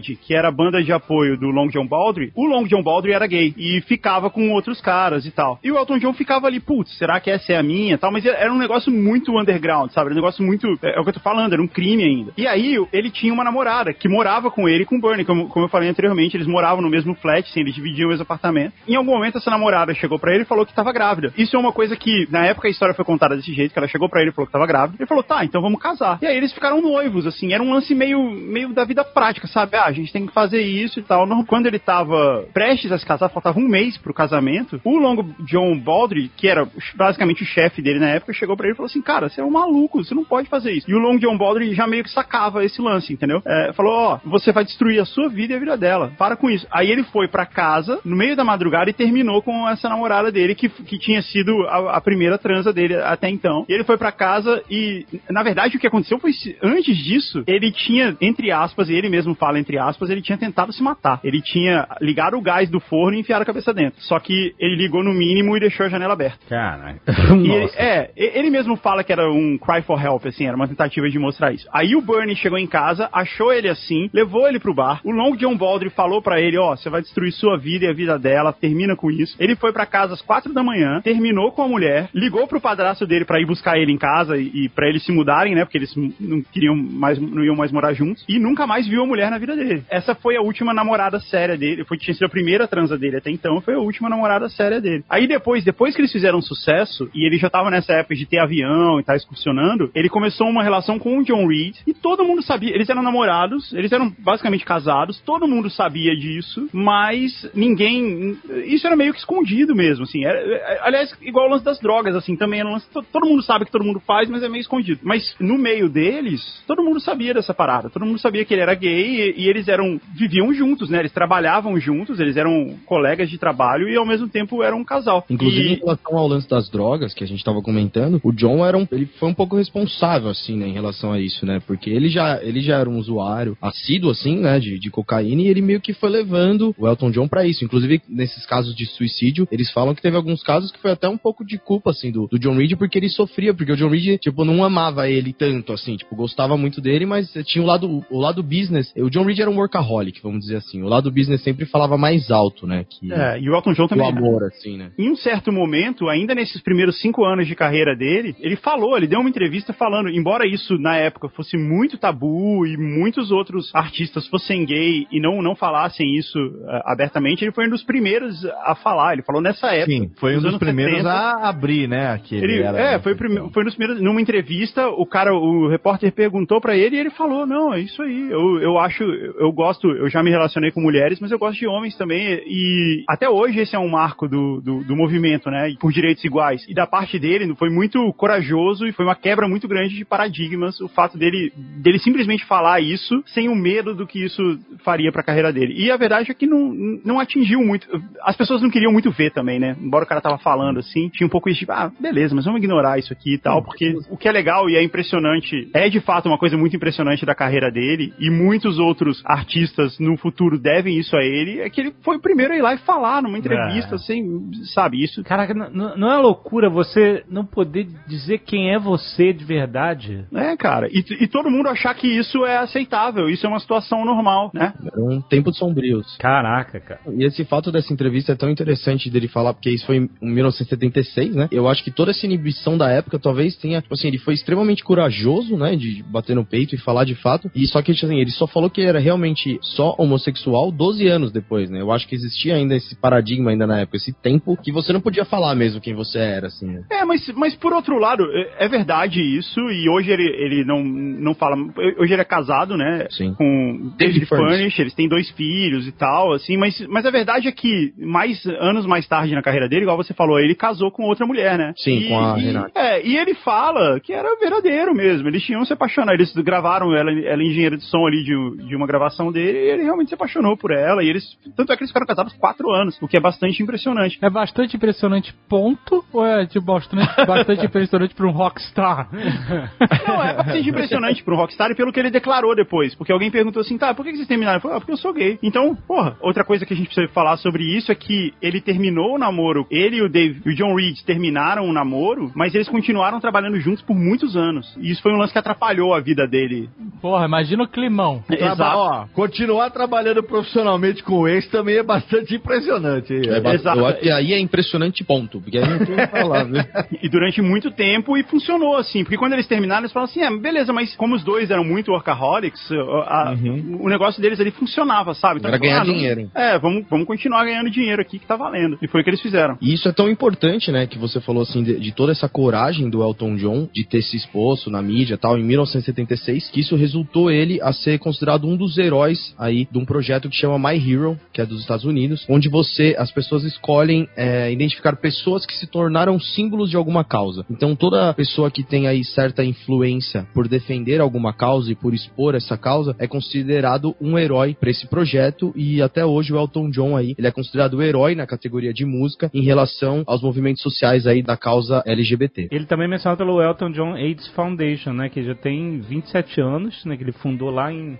Que 0.00 0.34
era 0.34 0.48
a 0.48 0.52
banda 0.52 0.82
de 0.82 0.92
apoio 0.92 1.36
do 1.36 1.48
Long 1.48 1.68
John 1.68 1.86
Baldry, 1.86 2.32
o 2.34 2.46
Long 2.46 2.64
John 2.64 2.82
Baldry 2.82 3.12
era 3.12 3.26
gay 3.26 3.54
e 3.56 3.80
ficava 3.82 4.30
com 4.30 4.52
outros 4.52 4.80
caras 4.80 5.26
e 5.26 5.30
tal. 5.30 5.58
E 5.62 5.70
o 5.70 5.76
Elton 5.76 5.98
John 5.98 6.12
ficava 6.12 6.46
ali, 6.46 6.60
putz, 6.60 6.96
será 6.98 7.20
que 7.20 7.30
essa 7.30 7.52
é 7.52 7.56
a 7.56 7.62
minha 7.62 7.98
tal? 7.98 8.12
Mas 8.12 8.24
era 8.24 8.52
um 8.52 8.58
negócio 8.58 8.92
muito 8.92 9.38
underground, 9.38 9.90
sabe? 9.90 10.06
Era 10.06 10.14
um 10.14 10.22
negócio 10.22 10.44
muito. 10.44 10.66
É, 10.82 10.96
é 10.96 11.00
o 11.00 11.02
que 11.02 11.10
eu 11.10 11.14
tô 11.14 11.20
falando, 11.20 11.52
era 11.52 11.62
um 11.62 11.68
crime 11.68 12.04
ainda. 12.04 12.32
E 12.36 12.46
aí 12.46 12.76
ele 12.92 13.10
tinha 13.10 13.32
uma 13.32 13.44
namorada 13.44 13.92
que 13.92 14.08
morava 14.08 14.50
com 14.50 14.68
ele 14.68 14.82
e 14.82 14.86
com 14.86 14.96
o 14.96 15.00
Bernie, 15.00 15.24
como, 15.24 15.48
como 15.48 15.64
eu 15.64 15.68
falei 15.68 15.88
anteriormente, 15.88 16.36
eles 16.36 16.46
moravam 16.46 16.82
no 16.82 16.90
mesmo 16.90 17.14
flat, 17.14 17.48
assim, 17.48 17.60
eles 17.60 17.74
dividiam 17.74 18.08
o 18.08 18.10
mesmo 18.10 18.22
apartamento. 18.22 18.72
Em 18.86 18.94
algum 18.94 19.12
momento 19.12 19.38
essa 19.38 19.50
namorada 19.50 19.94
chegou 19.94 20.18
pra 20.18 20.32
ele 20.32 20.42
e 20.42 20.46
falou 20.46 20.66
que 20.66 20.74
tava 20.74 20.92
grávida. 20.92 21.32
Isso 21.36 21.56
é 21.56 21.58
uma 21.58 21.72
coisa 21.72 21.96
que, 21.96 22.26
na 22.30 22.46
época 22.46 22.68
a 22.68 22.70
história 22.70 22.94
foi 22.94 23.04
contada 23.04 23.36
desse 23.36 23.52
jeito, 23.52 23.72
que 23.72 23.78
ela 23.78 23.88
chegou 23.88 24.08
pra 24.08 24.20
ele 24.20 24.30
e 24.30 24.32
falou 24.32 24.46
que 24.46 24.52
tava 24.52 24.66
grávida. 24.66 24.96
Ele 24.98 25.08
falou, 25.08 25.22
tá, 25.22 25.44
então 25.44 25.60
vamos 25.60 25.80
casar. 25.80 26.18
E 26.22 26.26
aí 26.26 26.36
eles 26.36 26.52
ficaram 26.52 26.80
noivos, 26.80 27.26
assim, 27.26 27.52
era 27.52 27.62
um 27.62 27.72
lance 27.72 27.94
meio, 27.94 28.30
meio 28.30 28.72
da 28.72 28.84
vida 28.84 29.04
prática, 29.04 29.46
sabe? 29.46 29.75
Ah, 29.76 29.86
a 29.86 29.92
gente 29.92 30.12
tem 30.12 30.26
que 30.26 30.32
fazer 30.32 30.62
isso 30.62 30.98
e 30.98 31.02
tal. 31.02 31.26
Quando 31.46 31.66
ele 31.66 31.78
tava 31.78 32.46
prestes 32.52 32.90
a 32.90 32.98
se 32.98 33.06
casar, 33.06 33.28
faltava 33.28 33.58
um 33.58 33.68
mês 33.68 33.96
pro 33.98 34.14
casamento, 34.14 34.80
o 34.84 34.98
Long 34.98 35.22
John 35.40 35.78
Baldry, 35.78 36.30
que 36.36 36.48
era 36.48 36.66
basicamente 36.94 37.42
o 37.42 37.46
chefe 37.46 37.82
dele 37.82 37.98
na 37.98 38.08
época, 38.08 38.32
chegou 38.32 38.56
pra 38.56 38.66
ele 38.66 38.74
e 38.74 38.76
falou 38.76 38.86
assim, 38.86 39.02
cara, 39.02 39.28
você 39.28 39.40
é 39.40 39.44
um 39.44 39.50
maluco, 39.50 40.02
você 40.02 40.14
não 40.14 40.24
pode 40.24 40.48
fazer 40.48 40.72
isso. 40.72 40.90
E 40.90 40.94
o 40.94 40.98
Long 40.98 41.18
John 41.18 41.36
Baldry 41.36 41.74
já 41.74 41.86
meio 41.86 42.04
que 42.04 42.10
sacava 42.10 42.64
esse 42.64 42.80
lance, 42.80 43.12
entendeu? 43.12 43.42
É, 43.46 43.72
falou, 43.72 43.92
ó, 43.92 44.18
você 44.24 44.52
vai 44.52 44.64
destruir 44.64 45.00
a 45.00 45.04
sua 45.04 45.28
vida 45.28 45.52
e 45.52 45.56
a 45.56 45.58
vida 45.58 45.76
dela. 45.76 46.12
Para 46.18 46.36
com 46.36 46.50
isso. 46.50 46.66
Aí 46.70 46.90
ele 46.90 47.04
foi 47.04 47.28
pra 47.28 47.46
casa, 47.46 48.00
no 48.04 48.16
meio 48.16 48.36
da 48.36 48.44
madrugada, 48.44 48.90
e 48.90 48.94
terminou 48.94 49.42
com 49.42 49.68
essa 49.68 49.88
namorada 49.88 50.32
dele, 50.32 50.54
que, 50.54 50.68
que 50.68 50.98
tinha 50.98 51.22
sido 51.22 51.66
a, 51.66 51.96
a 51.96 52.00
primeira 52.00 52.38
transa 52.38 52.72
dele 52.72 52.94
até 52.94 53.28
então. 53.28 53.64
E 53.68 53.72
ele 53.72 53.84
foi 53.84 53.96
pra 53.96 54.12
casa 54.12 54.62
e, 54.70 55.06
na 55.30 55.42
verdade, 55.42 55.76
o 55.76 55.80
que 55.80 55.86
aconteceu 55.86 56.18
foi, 56.18 56.32
antes 56.62 56.96
disso, 56.96 57.42
ele 57.46 57.70
tinha, 57.70 58.16
entre 58.20 58.50
aspas, 58.50 58.88
e 58.88 58.94
ele 58.94 59.08
mesmo 59.08 59.34
fala 59.34 59.58
entre 59.66 59.78
aspas, 59.78 60.08
ele 60.10 60.22
tinha 60.22 60.38
tentado 60.38 60.72
se 60.72 60.80
matar. 60.80 61.18
Ele 61.24 61.42
tinha 61.42 61.88
ligado 62.00 62.36
o 62.36 62.40
gás 62.40 62.70
do 62.70 62.78
forno 62.78 63.16
e 63.16 63.20
enfiado 63.20 63.42
a 63.42 63.46
cabeça 63.46 63.74
dentro. 63.74 64.00
Só 64.02 64.20
que 64.20 64.54
ele 64.60 64.76
ligou 64.76 65.02
no 65.02 65.12
mínimo 65.12 65.56
e 65.56 65.60
deixou 65.60 65.86
a 65.86 65.88
janela 65.88 66.12
aberta. 66.12 66.38
Caralho. 66.48 67.00
Ele, 67.06 67.70
é, 67.76 68.10
ele 68.16 68.50
mesmo 68.50 68.76
fala 68.76 69.02
que 69.02 69.12
era 69.12 69.28
um 69.30 69.58
cry 69.58 69.82
for 69.82 70.02
help, 70.02 70.24
assim, 70.26 70.46
era 70.46 70.56
uma 70.56 70.68
tentativa 70.68 71.08
de 71.08 71.18
mostrar 71.18 71.52
isso. 71.52 71.68
Aí 71.72 71.96
o 71.96 72.00
Bernie 72.00 72.36
chegou 72.36 72.58
em 72.58 72.66
casa, 72.66 73.08
achou 73.12 73.52
ele 73.52 73.68
assim, 73.68 74.08
levou 74.12 74.48
ele 74.48 74.60
pro 74.60 74.74
bar. 74.74 75.00
O 75.04 75.10
Long 75.10 75.34
John 75.36 75.56
Baldry 75.56 75.90
falou 75.90 76.22
pra 76.22 76.40
ele, 76.40 76.56
ó, 76.56 76.76
você 76.76 76.88
vai 76.88 77.02
destruir 77.02 77.32
sua 77.32 77.58
vida 77.58 77.86
e 77.86 77.88
a 77.88 77.92
vida 77.92 78.18
dela, 78.18 78.52
termina 78.52 78.94
com 78.94 79.10
isso. 79.10 79.36
Ele 79.40 79.56
foi 79.56 79.72
pra 79.72 79.86
casa 79.86 80.14
às 80.14 80.22
quatro 80.22 80.52
da 80.52 80.62
manhã, 80.62 81.00
terminou 81.02 81.50
com 81.50 81.62
a 81.62 81.68
mulher, 81.68 82.08
ligou 82.14 82.46
pro 82.46 82.60
padrasto 82.60 83.06
dele 83.06 83.24
pra 83.24 83.40
ir 83.40 83.46
buscar 83.46 83.78
ele 83.78 83.92
em 83.92 83.98
casa 83.98 84.36
e, 84.36 84.66
e 84.66 84.68
para 84.68 84.88
eles 84.88 85.04
se 85.04 85.12
mudarem, 85.12 85.54
né, 85.54 85.64
porque 85.64 85.78
eles 85.78 85.94
não 86.20 86.42
queriam 86.42 86.76
mais, 86.76 87.18
não 87.18 87.44
iam 87.44 87.56
mais 87.56 87.72
morar 87.72 87.92
juntos. 87.92 88.24
E 88.28 88.38
nunca 88.38 88.66
mais 88.66 88.86
viu 88.86 89.02
a 89.02 89.06
mulher 89.06 89.30
na 89.30 89.38
vida 89.38 89.55
dele. 89.56 89.82
Essa 89.90 90.14
foi 90.14 90.36
a 90.36 90.40
última 90.40 90.72
namorada 90.72 91.18
séria 91.20 91.56
dele, 91.56 91.84
foi 91.84 91.98
tinha 91.98 92.14
sido 92.14 92.26
a 92.26 92.30
primeira 92.30 92.68
transa 92.68 92.96
dele 92.96 93.16
até 93.16 93.30
então, 93.30 93.60
foi 93.60 93.74
a 93.74 93.78
última 93.78 94.08
namorada 94.08 94.48
séria 94.48 94.80
dele. 94.80 95.04
Aí 95.08 95.26
depois, 95.26 95.64
depois 95.64 95.94
que 95.94 96.00
eles 96.00 96.12
fizeram 96.12 96.40
sucesso 96.40 97.08
e 97.14 97.26
ele 97.26 97.38
já 97.38 97.48
tava 97.50 97.70
nessa 97.70 97.92
época 97.94 98.14
de 98.14 98.26
ter 98.26 98.38
avião 98.38 99.00
e 99.00 99.04
tá 99.04 99.16
excursionando, 99.16 99.90
ele 99.94 100.08
começou 100.08 100.46
uma 100.48 100.62
relação 100.62 100.98
com 100.98 101.18
o 101.18 101.24
John 101.24 101.46
Reed 101.46 101.76
e 101.86 101.94
todo 101.94 102.24
mundo 102.24 102.42
sabia, 102.42 102.74
eles 102.74 102.88
eram 102.88 103.02
namorados, 103.02 103.72
eles 103.72 103.90
eram 103.92 104.12
basicamente 104.18 104.64
casados, 104.64 105.20
todo 105.20 105.48
mundo 105.48 105.70
sabia 105.70 106.14
disso, 106.16 106.68
mas 106.72 107.48
ninguém, 107.54 108.36
isso 108.66 108.86
era 108.86 108.96
meio 108.96 109.12
que 109.12 109.18
escondido 109.18 109.74
mesmo, 109.74 110.04
assim, 110.04 110.24
era, 110.24 110.38
é, 110.38 110.78
aliás, 110.82 111.14
igual 111.22 111.46
o 111.46 111.50
lance 111.50 111.64
das 111.64 111.80
drogas, 111.80 112.14
assim, 112.14 112.36
também 112.36 112.60
era 112.60 112.68
um 112.68 112.72
lance, 112.72 112.88
to- 112.90 113.02
todo 113.12 113.26
mundo 113.26 113.42
sabe 113.42 113.64
que 113.64 113.72
todo 113.72 113.84
mundo 113.84 114.00
faz, 114.00 114.28
mas 114.28 114.42
é 114.42 114.48
meio 114.48 114.60
escondido. 114.60 115.00
Mas 115.02 115.34
no 115.40 115.56
meio 115.58 115.88
deles, 115.88 116.62
todo 116.66 116.82
mundo 116.82 117.00
sabia 117.00 117.34
dessa 117.34 117.54
parada, 117.54 117.90
todo 117.90 118.04
mundo 118.06 118.18
sabia 118.18 118.44
que 118.44 118.52
ele 118.54 118.62
era 118.62 118.74
gay 118.74 119.32
e, 119.36 119.44
e 119.44 119.45
eles 119.48 119.68
eram, 119.68 120.00
viviam 120.14 120.52
juntos, 120.52 120.88
né, 120.90 121.00
eles 121.00 121.12
trabalhavam 121.12 121.78
juntos, 121.80 122.20
eles 122.20 122.36
eram 122.36 122.74
colegas 122.86 123.28
de 123.30 123.38
trabalho 123.38 123.88
e 123.88 123.96
ao 123.96 124.06
mesmo 124.06 124.28
tempo 124.28 124.62
eram 124.62 124.78
um 124.78 124.84
casal. 124.84 125.24
Inclusive, 125.28 125.68
E- 125.68 125.72
em 125.74 125.78
relação 125.78 126.16
ao 126.16 126.26
lance 126.28 126.48
das 126.48 126.68
drogas, 126.70 127.14
que 127.14 127.24
a 127.24 127.26
gente 127.26 127.44
tava 127.44 127.60
comentando, 127.62 128.20
o 128.22 128.32
John 128.32 128.64
era 128.64 128.76
um, 128.76 128.86
ele 128.92 129.06
foi 129.18 129.28
um 129.28 129.34
pouco 129.34 129.56
responsável, 129.56 130.30
assim, 130.30 130.56
né, 130.56 130.66
em 130.68 130.72
relação 130.72 131.12
a 131.12 131.20
isso, 131.20 131.44
né? 131.44 131.60
Porque 131.66 131.90
ele 131.90 132.08
já, 132.08 132.42
ele 132.42 132.60
já 132.60 132.78
era 132.78 132.88
um 132.88 132.98
usuário 132.98 133.56
assíduo, 133.60 134.10
assim, 134.10 134.36
né, 134.38 134.58
de, 134.58 134.78
de 134.78 134.90
cocaína, 134.90 135.42
e 135.42 135.48
ele 135.48 135.62
meio 135.62 135.80
que 135.80 135.92
foi 135.92 136.08
levando 136.10 136.74
o 136.78 136.86
Elton 136.86 137.10
John 137.10 137.28
pra 137.28 137.46
isso. 137.46 137.64
Inclusive, 137.64 138.00
nesses 138.08 138.44
casos 138.46 138.74
de 138.74 138.86
suicídio, 138.86 139.46
eles 139.50 139.70
falam 139.72 139.94
que 139.94 140.02
teve 140.02 140.16
alguns 140.16 140.42
casos 140.42 140.70
que 140.70 140.78
foi 140.78 140.90
até 140.92 141.08
um 141.08 141.18
pouco 141.18 141.44
de 141.44 141.58
culpa, 141.58 141.90
assim, 141.90 142.10
do, 142.10 142.26
do 142.26 142.38
John 142.38 142.56
Reed, 142.56 142.72
porque 142.76 142.98
ele 142.98 143.08
sofria, 143.08 143.52
porque 143.54 143.72
o 143.72 143.76
John 143.76 143.88
Reed, 143.90 144.18
tipo, 144.20 144.44
não 144.44 144.64
amava 144.64 145.08
ele 145.08 145.32
tanto, 145.32 145.72
assim, 145.72 145.96
tipo, 145.96 146.14
gostava 146.16 146.56
muito 146.56 146.80
dele, 146.80 147.06
mas 147.06 147.30
tinha 147.44 147.62
o 147.62 147.66
lado, 147.66 148.04
o 148.10 148.18
lado 148.20 148.42
business. 148.42 148.92
O 148.96 149.10
John 149.10 149.24
Reed 149.24 149.35
era 149.42 149.50
um 149.50 149.56
workaholic, 149.56 150.20
vamos 150.22 150.40
dizer 150.40 150.56
assim. 150.56 150.82
O 150.82 150.88
lado 150.88 151.10
business 151.10 151.42
sempre 151.42 151.64
falava 151.66 151.96
mais 151.96 152.30
alto, 152.30 152.66
né? 152.66 152.84
Que, 152.88 153.12
É, 153.12 153.38
e 153.40 153.48
o 153.50 153.54
Elton 153.54 153.72
John 153.72 153.86
também. 153.88 154.06
o 154.06 154.08
era. 154.10 154.18
amor, 154.18 154.44
assim, 154.44 154.76
né? 154.76 154.90
Em 154.98 155.10
um 155.10 155.16
certo 155.16 155.52
momento, 155.52 156.08
ainda 156.08 156.34
nesses 156.34 156.60
primeiros 156.62 157.00
cinco 157.00 157.24
anos 157.24 157.46
de 157.46 157.54
carreira 157.54 157.94
dele, 157.96 158.34
ele 158.40 158.56
falou, 158.56 158.96
ele 158.96 159.06
deu 159.06 159.20
uma 159.20 159.28
entrevista 159.28 159.72
falando, 159.72 160.08
embora 160.08 160.46
isso 160.46 160.78
na 160.78 160.96
época 160.96 161.28
fosse 161.28 161.56
muito 161.56 161.98
tabu 161.98 162.66
e 162.66 162.76
muitos 162.76 163.30
outros 163.30 163.74
artistas 163.74 164.26
fossem 164.28 164.64
gay 164.64 165.06
e 165.10 165.20
não, 165.20 165.42
não 165.42 165.54
falassem 165.54 166.16
isso 166.16 166.38
eh, 166.38 166.82
abertamente, 166.84 167.44
ele 167.44 167.52
foi 167.52 167.66
um 167.66 167.70
dos 167.70 167.82
primeiros 167.84 168.44
a 168.64 168.74
falar. 168.74 169.12
Ele 169.14 169.22
falou 169.22 169.40
nessa 169.42 169.68
época. 169.68 169.90
Sim, 169.92 170.10
foi 170.16 170.36
um 170.36 170.40
dos 170.40 170.56
primeiros 170.58 170.96
70, 170.98 171.10
a 171.10 171.48
abrir, 171.48 171.88
né? 171.88 172.18
Que 172.24 172.34
ele 172.36 172.62
era- 172.62 172.78
é, 172.78 172.98
foi, 172.98 173.14
foi 173.16 173.64
nos 173.64 173.74
primeiros. 173.74 174.02
Numa 174.02 174.20
entrevista, 174.20 174.88
o 174.88 175.06
cara, 175.06 175.34
o 175.34 175.68
repórter 175.68 176.12
perguntou 176.12 176.60
pra 176.60 176.76
ele 176.76 176.96
e 176.96 176.98
ele 176.98 177.10
falou: 177.10 177.46
Não, 177.46 177.72
é 177.74 177.80
isso 177.80 178.02
aí. 178.02 178.28
Eu, 178.30 178.60
eu 178.60 178.78
acho, 178.78 179.02
eu, 179.38 179.52
gosto, 179.52 179.88
eu 179.88 180.08
já 180.08 180.22
me 180.22 180.30
relacionei 180.30 180.70
com 180.70 180.80
mulheres, 180.80 181.20
mas 181.20 181.30
eu 181.30 181.38
gosto 181.38 181.58
de 181.58 181.66
homens 181.66 181.96
também. 181.96 182.42
E 182.46 183.04
até 183.08 183.28
hoje 183.28 183.60
esse 183.60 183.74
é 183.74 183.78
um 183.78 183.88
marco 183.88 184.28
do, 184.28 184.60
do, 184.60 184.84
do 184.84 184.96
movimento, 184.96 185.50
né? 185.50 185.74
Por 185.80 185.92
direitos 185.92 186.24
iguais. 186.24 186.64
E 186.68 186.74
da 186.74 186.86
parte 186.86 187.18
dele 187.18 187.54
foi 187.56 187.70
muito 187.70 188.12
corajoso 188.14 188.86
e 188.86 188.92
foi 188.92 189.04
uma 189.04 189.14
quebra 189.14 189.48
muito 189.48 189.68
grande 189.68 189.94
de 189.94 190.04
paradigmas. 190.04 190.80
O 190.80 190.88
fato 190.88 191.18
dele, 191.18 191.52
dele 191.56 191.98
simplesmente 191.98 192.44
falar 192.46 192.80
isso 192.80 193.22
sem 193.26 193.48
o 193.48 193.54
medo 193.54 193.94
do 193.94 194.06
que 194.06 194.24
isso 194.24 194.42
faria 194.84 195.12
pra 195.12 195.22
carreira 195.22 195.52
dele. 195.52 195.74
E 195.76 195.90
a 195.90 195.96
verdade 195.96 196.30
é 196.30 196.34
que 196.34 196.46
não, 196.46 196.72
não 197.04 197.20
atingiu 197.20 197.60
muito. 197.60 197.86
As 198.22 198.36
pessoas 198.36 198.62
não 198.62 198.70
queriam 198.70 198.92
muito 198.92 199.10
ver 199.10 199.32
também, 199.32 199.58
né? 199.58 199.76
Embora 199.80 200.04
o 200.04 200.08
cara 200.08 200.20
tava 200.20 200.38
falando 200.38 200.78
assim, 200.78 201.08
tinha 201.08 201.26
um 201.26 201.30
pouco 201.30 201.48
isso 201.48 201.64
de, 201.64 201.70
ah, 201.70 201.90
beleza, 202.00 202.34
mas 202.34 202.44
vamos 202.44 202.60
ignorar 202.60 202.98
isso 202.98 203.12
aqui 203.12 203.34
e 203.34 203.38
tal, 203.38 203.62
porque 203.62 203.94
o 204.10 204.16
que 204.16 204.28
é 204.28 204.32
legal 204.32 204.68
e 204.68 204.76
é 204.76 204.82
impressionante, 204.82 205.68
é 205.74 205.88
de 205.88 206.00
fato 206.00 206.28
uma 206.28 206.38
coisa 206.38 206.56
muito 206.56 206.76
impressionante 206.76 207.26
da 207.26 207.34
carreira 207.34 207.70
dele, 207.70 208.12
e 208.18 208.30
muitos 208.30 208.78
outros 208.78 209.15
artistas 209.24 209.98
no 209.98 210.16
futuro 210.16 210.58
devem 210.58 210.98
isso 210.98 211.16
a 211.16 211.22
ele, 211.24 211.60
é 211.60 211.70
que 211.70 211.80
ele 211.80 211.94
foi 212.02 212.16
o 212.16 212.20
primeiro 212.20 212.52
a 212.52 212.56
ir 212.56 212.62
lá 212.62 212.74
e 212.74 212.78
falar 212.78 213.22
numa 213.22 213.38
entrevista, 213.38 213.94
É. 213.94 213.96
assim, 213.96 214.50
sabe, 214.74 215.02
isso. 215.02 215.22
Caraca, 215.24 215.54
não 215.54 216.12
é 216.12 216.16
loucura 216.18 216.68
você 216.68 217.24
não 217.28 217.44
poder 217.44 217.86
dizer 218.06 218.38
quem 218.38 218.72
é 218.72 218.78
você 218.78 219.32
de 219.32 219.44
verdade? 219.44 220.24
É, 220.32 220.56
cara, 220.56 220.88
e, 220.90 221.04
e 221.22 221.26
todo 221.26 221.50
mundo 221.50 221.68
achar 221.68 221.94
que 221.94 222.06
isso 222.06 222.44
é 222.44 222.56
aceitável, 222.58 223.28
isso 223.28 223.46
é 223.46 223.48
uma 223.48 223.60
situação 223.60 224.04
normal, 224.04 224.50
né? 224.54 224.72
Era 224.84 225.00
um 225.00 225.20
tempo 225.20 225.50
de 225.50 225.58
sombrios. 225.58 226.16
Caraca, 226.18 226.80
cara. 226.80 227.00
E 227.12 227.24
esse 227.24 227.44
fato 227.44 227.70
dessa 227.72 227.92
entrevista 227.92 228.32
é 228.32 228.36
tão 228.36 228.50
interessante 228.50 229.08
dele 229.10 229.28
falar, 229.28 229.54
porque 229.54 229.70
isso 229.70 229.86
foi 229.86 229.96
em 229.96 230.08
1976, 230.20 231.34
né? 231.34 231.48
Eu 231.50 231.68
acho 231.68 231.82
que 231.82 231.90
toda 231.90 232.10
essa 232.10 232.24
inibição 232.26 232.76
da 232.78 232.90
época 232.90 233.18
talvez 233.18 233.56
tenha, 233.56 233.80
tipo 233.80 233.94
assim, 233.94 234.08
ele 234.08 234.18
foi 234.18 234.34
extremamente 234.34 234.82
corajoso, 234.84 235.56
né? 235.56 235.76
De 235.76 236.02
bater 236.02 236.34
no 236.36 236.44
peito 236.44 236.74
e 236.74 236.78
falar 236.78 237.04
de 237.04 237.14
fato. 237.14 237.50
E 237.54 237.66
só 237.66 237.82
que, 237.82 237.92
tipo 237.92 238.06
assim, 238.06 238.20
ele 238.20 238.30
só 238.30 238.46
falou 238.46 238.70
que 238.70 238.80
era 238.82 238.98
realmente 239.06 239.58
só 239.62 239.94
homossexual 239.98 240.72
12 240.72 241.06
anos 241.06 241.30
depois, 241.30 241.70
né? 241.70 241.80
Eu 241.80 241.92
acho 241.92 242.08
que 242.08 242.14
existia 242.16 242.54
ainda 242.56 242.74
esse 242.74 242.94
paradigma 243.00 243.50
ainda 243.52 243.66
na 243.66 243.80
época, 243.80 243.96
esse 243.98 244.12
tempo 244.12 244.56
que 244.60 244.72
você 244.72 244.92
não 244.92 245.00
podia 245.00 245.24
falar 245.24 245.54
mesmo 245.54 245.80
quem 245.80 245.94
você 245.94 246.18
era, 246.18 246.48
assim, 246.48 246.66
né? 246.66 246.82
É, 246.90 247.04
mas, 247.04 247.28
mas 247.36 247.54
por 247.54 247.72
outro 247.72 247.98
lado, 247.98 248.24
é 248.32 248.66
é 248.66 248.68
verdade 248.68 249.20
isso, 249.20 249.60
e 249.70 249.88
hoje 249.88 250.10
ele, 250.10 250.24
ele 250.24 250.64
não, 250.64 250.82
não 250.82 251.34
fala. 251.34 251.56
Hoje 251.98 252.12
ele 252.12 252.22
é 252.22 252.24
casado, 252.24 252.76
né? 252.76 253.06
Sim. 253.10 253.32
Com 253.34 253.92
David 253.96 254.26
Furnish. 254.26 254.78
Eles 254.80 254.94
têm 254.94 255.08
dois 255.08 255.30
filhos 255.30 255.86
e 255.86 255.92
tal, 255.92 256.32
assim, 256.32 256.56
mas, 256.56 256.80
mas 256.88 257.06
a 257.06 257.10
verdade 257.10 257.46
é 257.46 257.52
que 257.52 257.92
mais 257.96 258.44
anos 258.46 258.86
mais 258.86 259.06
tarde 259.06 259.34
na 259.34 259.42
carreira 259.42 259.68
dele, 259.68 259.82
igual 259.82 259.96
você 259.96 260.12
falou, 260.14 260.40
ele 260.40 260.54
casou 260.54 260.90
com 260.90 261.04
outra 261.04 261.24
mulher, 261.26 261.56
né? 261.56 261.72
Sim, 261.76 261.98
E- 261.98 262.08
com 262.08 262.18
a 262.18 262.38
e- 262.38 262.42
Renata. 262.42 262.72
É, 262.74 263.06
e 263.06 263.16
ele 263.16 263.34
fala 263.34 264.00
que 264.00 264.12
era 264.12 264.36
verdadeiro 264.40 264.94
mesmo, 264.94 265.28
eles 265.28 265.42
tinham 265.44 265.64
se 265.64 265.72
apaixonado, 265.72 266.14
eles 266.14 266.34
gravaram 266.36 266.94
ela, 266.94 267.12
ela 267.12 267.42
é 267.42 267.46
engenheira 267.46 267.76
de 267.76 267.84
som 267.84 268.04
ali 268.06 268.24
de, 268.24 268.66
de 268.66 268.74
uma 268.74 268.85
gravação 268.86 269.32
dele, 269.32 269.58
e 269.58 269.70
ele 269.70 269.82
realmente 269.82 270.08
se 270.08 270.14
apaixonou 270.14 270.56
por 270.56 270.70
ela, 270.70 271.02
e 271.02 271.08
eles, 271.08 271.24
tanto 271.56 271.72
é 271.72 271.76
que 271.76 271.82
eles 271.82 271.90
ficaram 271.90 272.06
casados 272.06 272.32
quatro 272.34 272.70
anos, 272.70 272.96
o 273.00 273.08
que 273.08 273.16
é 273.16 273.20
bastante 273.20 273.62
impressionante. 273.62 274.18
É 274.22 274.30
bastante 274.30 274.76
impressionante, 274.76 275.34
ponto? 275.48 276.04
Ou 276.12 276.24
é 276.26 276.46
tipo, 276.46 276.64
bastante, 276.66 277.06
bastante 277.26 277.66
impressionante 277.66 278.14
pra 278.14 278.26
um 278.26 278.30
rockstar? 278.30 279.08
Não, 280.06 280.22
é 280.22 280.34
bastante 280.34 280.68
impressionante 280.68 281.22
pro 281.22 281.36
Rockstar 281.36 281.70
e 281.70 281.74
pelo 281.74 281.92
que 281.92 282.00
ele 282.00 282.10
declarou 282.10 282.54
depois. 282.54 282.94
Porque 282.94 283.12
alguém 283.12 283.30
perguntou 283.30 283.60
assim, 283.60 283.76
tá, 283.78 283.94
por 283.94 284.04
que 284.04 284.12
vocês 284.14 284.26
terminaram? 284.28 284.56
Ele 284.56 284.62
falou, 284.62 284.76
ah, 284.76 284.80
porque 284.80 284.92
eu 284.92 284.96
sou 284.96 285.12
gay. 285.12 285.38
Então, 285.42 285.74
porra, 285.74 286.16
outra 286.20 286.44
coisa 286.44 286.64
que 286.64 286.72
a 286.72 286.76
gente 286.76 286.86
precisa 286.86 287.08
falar 287.12 287.36
sobre 287.38 287.62
isso 287.64 287.90
é 287.90 287.94
que 287.94 288.32
ele 288.40 288.60
terminou 288.60 289.14
o 289.14 289.18
namoro, 289.18 289.66
ele 289.70 289.96
e 289.96 290.02
o, 290.02 290.08
Dave, 290.08 290.40
e 290.44 290.50
o 290.50 290.54
John 290.54 290.74
Reed 290.74 290.98
terminaram 291.04 291.68
o 291.68 291.72
namoro, 291.72 292.30
mas 292.34 292.54
eles 292.54 292.68
continuaram 292.68 293.20
trabalhando 293.20 293.58
juntos 293.60 293.82
por 293.82 293.94
muitos 293.96 294.36
anos. 294.36 294.76
E 294.78 294.90
isso 294.90 295.02
foi 295.02 295.12
um 295.12 295.16
lance 295.16 295.32
que 295.32 295.38
atrapalhou 295.38 295.94
a 295.94 296.00
vida 296.00 296.26
dele. 296.26 296.68
Porra, 297.00 297.26
imagina 297.26 297.62
o 297.64 297.68
climão. 297.68 298.22
Traba- 298.26 298.54
ó, 298.76 299.06
continuar 299.14 299.70
trabalhando 299.70 300.22
profissionalmente 300.22 301.02
com 301.02 301.20
o 301.20 301.28
ex 301.28 301.46
também 301.48 301.76
é 301.76 301.82
bastante 301.82 302.34
impressionante. 302.34 303.12
É 303.28 303.40
ba- 303.40 303.54
Eu 303.54 303.86
acho 303.86 304.00
que 304.00 304.10
aí 304.10 304.32
é 304.32 304.38
impressionante, 304.38 305.02
ponto. 305.04 305.40
Porque 305.40 305.58
aí 305.58 305.68
não 305.68 305.78
tem 305.84 305.94
o 305.94 305.98
que 305.98 306.06
falar, 306.06 306.44
né? 306.44 306.64
E 307.02 307.08
durante 307.08 307.40
muito 307.42 307.70
tempo, 307.70 308.16
e 308.16 308.22
funcionou 308.22 308.76
assim. 308.76 309.02
Porque 309.04 309.16
quando 309.16 309.32
eles 309.34 309.46
terminaram, 309.46 309.82
eles 309.82 309.92
falaram 309.92 310.10
assim: 310.10 310.22
é, 310.22 310.30
beleza, 310.38 310.72
mas 310.72 310.94
como 310.96 311.14
os 311.14 311.22
dois 311.24 311.50
eram 311.50 311.64
muito 311.64 311.90
workaholics, 311.92 312.70
a- 313.06 313.34
o 313.80 313.88
negócio 313.88 314.20
deles 314.20 314.40
ali 314.40 314.50
funcionava, 314.50 315.14
sabe? 315.14 315.40
Uhum. 315.40 315.46
Era 315.46 315.56
eles 315.56 315.60
ganhar 315.60 315.78
falaram, 315.80 315.94
dinheiro. 315.94 316.30
É, 316.34 316.58
vamos, 316.58 316.84
vamos 316.88 317.06
continuar 317.06 317.44
ganhando 317.44 317.70
dinheiro 317.70 318.00
aqui 318.02 318.18
que 318.18 318.26
tá 318.26 318.36
valendo. 318.36 318.78
E 318.82 318.88
foi 318.88 319.00
o 319.00 319.04
que 319.04 319.10
eles 319.10 319.20
fizeram. 319.20 319.56
E 319.60 319.72
isso 319.74 319.88
é 319.88 319.92
tão 319.92 320.08
importante, 320.08 320.70
né, 320.72 320.86
que 320.86 320.98
você 320.98 321.20
falou 321.20 321.42
assim, 321.42 321.62
de, 321.62 321.78
de 321.78 321.92
toda 321.92 322.12
essa 322.12 322.28
coragem 322.28 322.88
do 322.90 323.02
Elton 323.02 323.36
John 323.36 323.68
de 323.72 323.84
ter 323.86 324.02
se 324.02 324.16
exposto 324.16 324.70
na 324.70 324.82
mídia 324.82 325.14
e 325.14 325.18
tal, 325.18 325.38
em 325.38 325.44
1976, 325.44 326.50
que 326.50 326.60
isso 326.60 326.76
resultou 326.76 327.30
ele 327.30 327.60
a 327.62 327.72
ser 327.72 327.98
considerado 327.98 328.46
um 328.46 328.56
dos 328.56 328.65
heróis 328.78 329.34
aí 329.38 329.66
de 329.70 329.78
um 329.78 329.84
projeto 329.84 330.28
que 330.28 330.36
chama 330.36 330.58
My 330.58 330.76
Hero, 330.76 331.18
que 331.32 331.40
é 331.40 331.46
dos 331.46 331.60
Estados 331.60 331.84
Unidos, 331.84 332.24
onde 332.28 332.48
você, 332.48 332.94
as 332.98 333.10
pessoas 333.10 333.44
escolhem 333.44 334.08
é, 334.16 334.52
identificar 334.52 334.96
pessoas 334.96 335.46
que 335.46 335.54
se 335.54 335.66
tornaram 335.66 336.18
símbolos 336.18 336.70
de 336.70 336.76
alguma 336.76 337.04
causa. 337.04 337.44
Então 337.50 337.76
toda 337.76 338.14
pessoa 338.14 338.50
que 338.50 338.62
tem 338.62 338.86
aí 338.86 339.04
certa 339.04 339.44
influência 339.44 340.26
por 340.34 340.48
defender 340.48 341.00
alguma 341.00 341.32
causa 341.32 341.70
e 341.70 341.74
por 341.74 341.94
expor 341.94 342.34
essa 342.34 342.56
causa 342.56 342.94
é 342.98 343.06
considerado 343.06 343.94
um 344.00 344.18
herói 344.18 344.56
para 344.58 344.70
esse 344.70 344.86
projeto 344.86 345.52
e 345.54 345.80
até 345.82 346.04
hoje 346.04 346.32
o 346.32 346.38
Elton 346.38 346.70
John 346.70 346.96
aí, 346.96 347.14
ele 347.16 347.26
é 347.26 347.30
considerado 347.30 347.82
herói 347.82 348.14
na 348.14 348.26
categoria 348.26 348.72
de 348.72 348.84
música 348.84 349.30
em 349.32 349.42
relação 349.42 350.02
aos 350.06 350.22
movimentos 350.22 350.62
sociais 350.62 351.06
aí 351.06 351.22
da 351.22 351.36
causa 351.36 351.82
LGBT. 351.86 352.48
Ele 352.50 352.66
também 352.66 352.86
é 352.86 352.90
mencionado 352.90 353.18
pelo 353.18 353.42
Elton 353.42 353.70
John 353.70 353.94
AIDS 353.94 354.26
Foundation, 354.28 354.92
né? 354.92 355.08
Que 355.08 355.22
já 355.22 355.34
tem 355.34 355.80
27 355.80 356.40
anos, 356.40 356.84
né? 356.84 356.96
Que 356.96 357.02
ele 357.02 357.12
fundou 357.12 357.50
lá 357.50 357.72
em 357.72 357.98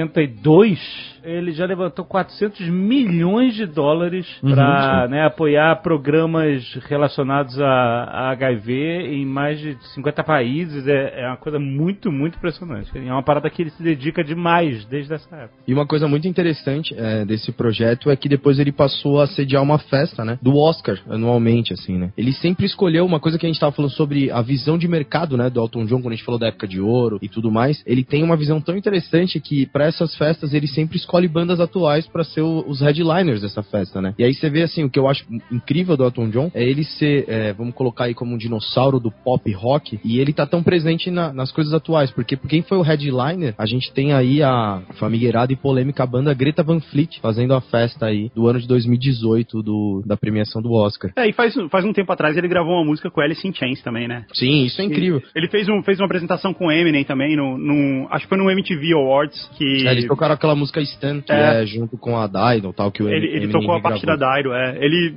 92. 0.00 1.18
Ele 1.24 1.52
já 1.52 1.66
levantou 1.66 2.04
400 2.04 2.68
milhões 2.68 3.54
de 3.54 3.66
dólares 3.66 4.26
Uhum, 4.42 4.54
para 4.54 5.08
né, 5.08 5.24
apoiar 5.24 5.76
programas 5.82 6.62
relacionados 6.88 7.60
a, 7.60 7.66
a 7.66 8.30
HIV 8.30 8.72
em 9.12 9.26
mais 9.26 9.58
de 9.58 9.76
50 9.94 10.24
países. 10.24 10.86
É, 10.86 11.22
é 11.22 11.26
uma 11.26 11.36
coisa 11.36 11.58
muito, 11.58 12.10
muito 12.10 12.36
impressionante. 12.36 12.90
É 12.96 13.12
uma 13.12 13.22
parada 13.22 13.50
que 13.50 13.62
ele 13.62 13.70
se 13.70 13.82
dedica 13.82 14.22
demais 14.22 14.84
desde 14.86 15.12
essa 15.12 15.34
época. 15.34 15.58
E 15.66 15.74
uma 15.74 15.86
coisa 15.86 16.06
muito 16.08 16.28
interessante 16.28 16.94
é, 16.96 17.24
desse 17.24 17.52
projeto 17.52 18.10
é 18.10 18.16
que 18.16 18.28
depois 18.28 18.58
ele 18.58 18.72
passou 18.72 19.20
a 19.20 19.26
sediar 19.26 19.62
uma 19.62 19.78
festa, 19.78 20.24
né? 20.24 20.38
Do 20.40 20.56
Oscar, 20.56 20.98
anualmente, 21.08 21.72
assim, 21.72 21.98
né? 21.98 22.12
Ele 22.16 22.32
sempre 22.32 22.66
escolheu 22.66 23.04
uma 23.04 23.20
coisa 23.20 23.38
que 23.38 23.46
a 23.46 23.48
gente 23.48 23.60
tava 23.60 23.72
falando 23.72 23.92
sobre 23.92 24.30
a 24.30 24.40
visão 24.40 24.78
de 24.78 24.88
mercado, 24.88 25.36
né? 25.36 25.50
Do 25.50 25.60
Elton 25.60 25.84
John, 25.84 26.00
quando 26.00 26.12
a 26.12 26.16
gente 26.16 26.24
falou 26.24 26.38
da 26.38 26.48
época 26.48 26.66
de 26.66 26.80
ouro 26.80 27.18
e 27.20 27.28
tudo 27.28 27.50
mais. 27.50 27.82
Ele 27.86 28.04
tem 28.04 28.22
uma 28.22 28.36
visão 28.36 28.60
tão 28.60 28.76
interessante 28.76 29.40
que, 29.40 29.66
para 29.66 29.86
essas 29.88 30.14
festas, 30.16 30.52
ele 30.54 30.66
sempre 30.66 30.96
escolhe 30.96 31.26
bandas 31.28 31.60
atuais 31.60 32.06
para 32.06 32.24
ser 32.24 32.42
o- 32.42 32.64
os 32.66 32.80
headliners 32.80 33.40
dessa 33.42 33.62
festa, 33.62 34.00
né? 34.00 34.14
E 34.18 34.24
aí 34.24 34.34
você 34.34 34.48
vê, 34.50 34.62
assim, 34.62 34.84
o 34.84 34.90
que 34.90 34.98
eu 34.98 35.08
acho 35.08 35.24
incrível 35.50 35.96
do 35.96 36.04
Elton 36.04 36.28
John 36.30 36.50
é 36.54 36.62
ele 36.62 36.84
ser, 36.84 37.24
é, 37.28 37.52
vamos 37.52 37.74
colocar 37.74 38.04
aí 38.04 38.14
como 38.14 38.34
um 38.34 38.38
dinossauro 38.38 39.00
do 39.00 39.10
pop 39.10 39.50
rock, 39.52 39.98
e 40.04 40.18
ele 40.18 40.32
tá 40.32 40.46
tão 40.46 40.62
presente 40.62 41.10
na- 41.10 41.32
nas 41.32 41.50
coisas 41.52 41.72
atuais, 41.72 42.10
porque 42.10 42.36
por 42.36 42.48
quem 42.48 42.62
foi 42.62 42.78
o 42.78 42.82
headliner, 42.82 43.54
a 43.58 43.66
gente 43.66 43.92
tem 43.92 44.12
aí 44.12 44.42
a 44.42 44.82
famigerada 44.98 45.52
e 45.52 45.56
polêmica 45.56 46.06
banda 46.06 46.32
Greta 46.34 46.62
Van 46.62 46.80
Fleet 46.80 47.18
fazendo 47.20 47.54
a 47.54 47.60
festa 47.60 48.06
aí 48.06 48.30
do 48.34 48.46
ano 48.46 48.60
de 48.60 48.66
2018 48.68 49.62
do, 49.62 50.02
da 50.06 50.16
premiação 50.16 50.60
do 50.62 50.72
Oscar. 50.72 51.10
É, 51.16 51.28
e 51.28 51.32
faz, 51.32 51.54
faz 51.70 51.84
um 51.84 51.92
tempo 51.92 52.12
atrás 52.12 52.36
ele 52.36 52.48
gravou 52.48 52.74
uma 52.74 52.84
música 52.84 53.10
com 53.10 53.20
Alice 53.20 53.46
in 53.46 53.52
Chains 53.52 53.82
também, 53.82 54.06
né? 54.08 54.24
Sim, 54.32 54.64
isso 54.64 54.80
é 54.80 54.84
incrível. 54.84 55.22
Ele 55.34 55.48
fez, 55.48 55.68
um, 55.68 55.82
fez 55.82 55.98
uma 56.00 56.06
apresentação 56.06 56.52
com 56.52 56.66
o 56.66 56.72
Eminem 56.72 57.04
também, 57.04 57.36
no, 57.36 57.56
no- 57.58 58.06
acho 58.10 58.24
que 58.24 58.28
foi 58.28 58.38
no 58.38 58.50
MTV 58.50 58.92
Awards, 58.94 59.48
que... 59.56 59.77
É, 59.86 59.92
eles 59.92 60.06
tocaram 60.06 60.34
aquela 60.34 60.54
música 60.54 60.80
Stan, 60.80 61.20
que 61.20 61.32
É. 61.32 61.62
é, 61.62 61.66
junto 61.66 61.96
com 61.96 62.16
a 62.16 62.26
Dido, 62.26 62.72
tal, 62.72 62.90
que 62.90 63.02
o 63.02 63.08
Ele, 63.08 63.26
ele 63.26 63.48
tocou 63.48 63.74
a 63.74 63.80
parte 63.80 64.04
da. 64.04 64.16
Dairo, 64.16 64.52
é. 64.52 64.76
Ele, 64.80 65.14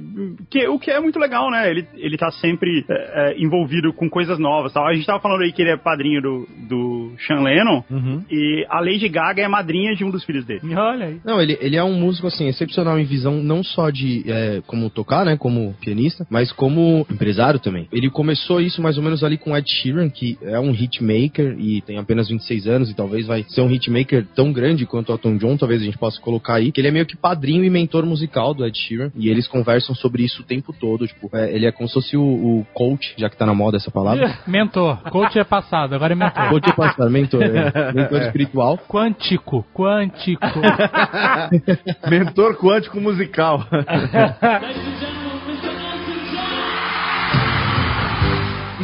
que, 0.49 0.67
o 0.67 0.77
que 0.77 0.91
é 0.91 0.99
muito 0.99 1.17
legal, 1.17 1.49
né? 1.49 1.69
Ele, 1.69 1.87
ele 1.95 2.17
tá 2.17 2.31
sempre 2.31 2.85
é, 2.89 3.31
é, 3.33 3.41
envolvido 3.41 3.91
com 3.93 4.09
coisas 4.09 4.37
novas. 4.37 4.73
Tal. 4.73 4.85
A 4.85 4.93
gente 4.93 5.05
tava 5.05 5.19
falando 5.19 5.41
aí 5.41 5.51
que 5.51 5.61
ele 5.61 5.71
é 5.71 5.77
padrinho 5.77 6.21
do, 6.21 6.47
do 6.69 7.11
Sean 7.25 7.41
Lennon, 7.41 7.83
e 8.29 8.65
a 8.69 8.79
Lady 8.79 9.09
Gaga 9.09 9.41
é 9.41 9.47
madrinha 9.47 9.95
de 9.95 10.03
um 10.03 10.11
dos 10.11 10.23
filhos 10.23 10.45
dele. 10.45 10.61
Olha 10.75 11.07
aí. 11.07 11.19
Não, 11.25 11.41
ele, 11.41 11.57
ele 11.61 11.75
é 11.75 11.83
um 11.83 11.93
músico, 11.93 12.27
assim, 12.27 12.47
excepcional 12.47 12.99
em 12.99 13.03
visão, 13.05 13.41
não 13.41 13.63
só 13.63 13.89
de 13.89 14.23
é, 14.27 14.61
como 14.67 14.89
tocar, 14.89 15.25
né, 15.25 15.37
como 15.37 15.73
pianista, 15.81 16.25
mas 16.29 16.51
como 16.51 17.05
empresário 17.11 17.59
também. 17.59 17.87
Ele 17.91 18.09
começou 18.09 18.61
isso 18.61 18.81
mais 18.81 18.97
ou 18.97 19.03
menos 19.03 19.23
ali 19.23 19.37
com 19.37 19.55
Ed 19.55 19.69
Sheeran, 19.69 20.09
que 20.09 20.37
é 20.43 20.59
um 20.59 20.71
hitmaker 20.71 21.55
e 21.59 21.81
tem 21.81 21.97
apenas 21.97 22.29
26 22.29 22.67
anos 22.67 22.89
e 22.89 22.95
talvez 22.95 23.25
vai 23.27 23.43
ser 23.47 23.61
um 23.61 23.71
hitmaker 23.71 24.25
tão 24.35 24.50
grande 24.51 24.85
quanto 24.85 25.09
o 25.09 25.13
Elton 25.13 25.37
John, 25.37 25.57
talvez 25.57 25.81
a 25.81 25.85
gente 25.85 25.97
possa 25.97 26.19
colocar 26.21 26.55
aí, 26.55 26.71
que 26.71 26.79
ele 26.81 26.87
é 26.87 26.91
meio 26.91 27.05
que 27.05 27.15
padrinho 27.15 27.63
e 27.63 27.69
mentor 27.69 28.05
musical 28.05 28.53
do 28.53 28.65
Ed 28.65 28.77
Sheeran, 28.77 29.11
e 29.15 29.29
eles 29.29 29.47
conversam 29.47 29.95
sobre 29.95 30.23
isso 30.23 30.41
o 30.41 30.45
tempo 30.45 30.73
todo, 30.73 31.07
tipo, 31.07 31.29
é, 31.33 31.53
ele 31.53 31.65
é 31.65 31.71
como 31.71 31.87
se 31.87 31.93
fosse 31.93 32.17
o, 32.17 32.21
o 32.21 32.65
coach, 32.73 33.13
já 33.17 33.29
que 33.29 33.37
tá 33.37 33.45
na 33.45 33.53
moda 33.53 33.77
essa 33.77 33.91
palavra. 33.91 34.39
Mentor. 34.47 34.97
Coach 35.09 35.37
é 35.37 35.43
passado, 35.43 35.95
agora 35.95 36.13
é 36.13 36.15
mentor. 36.15 36.49
Coach 36.49 36.69
é 36.69 36.73
passado, 36.73 37.09
mentor, 37.09 37.41
é, 37.43 37.93
mentor 37.93 38.21
espiritual. 38.21 38.77
Quântico, 38.87 39.65
quântico. 39.73 40.41
Mentor 42.09 42.55
quântico 42.55 42.99
musical. 42.99 43.65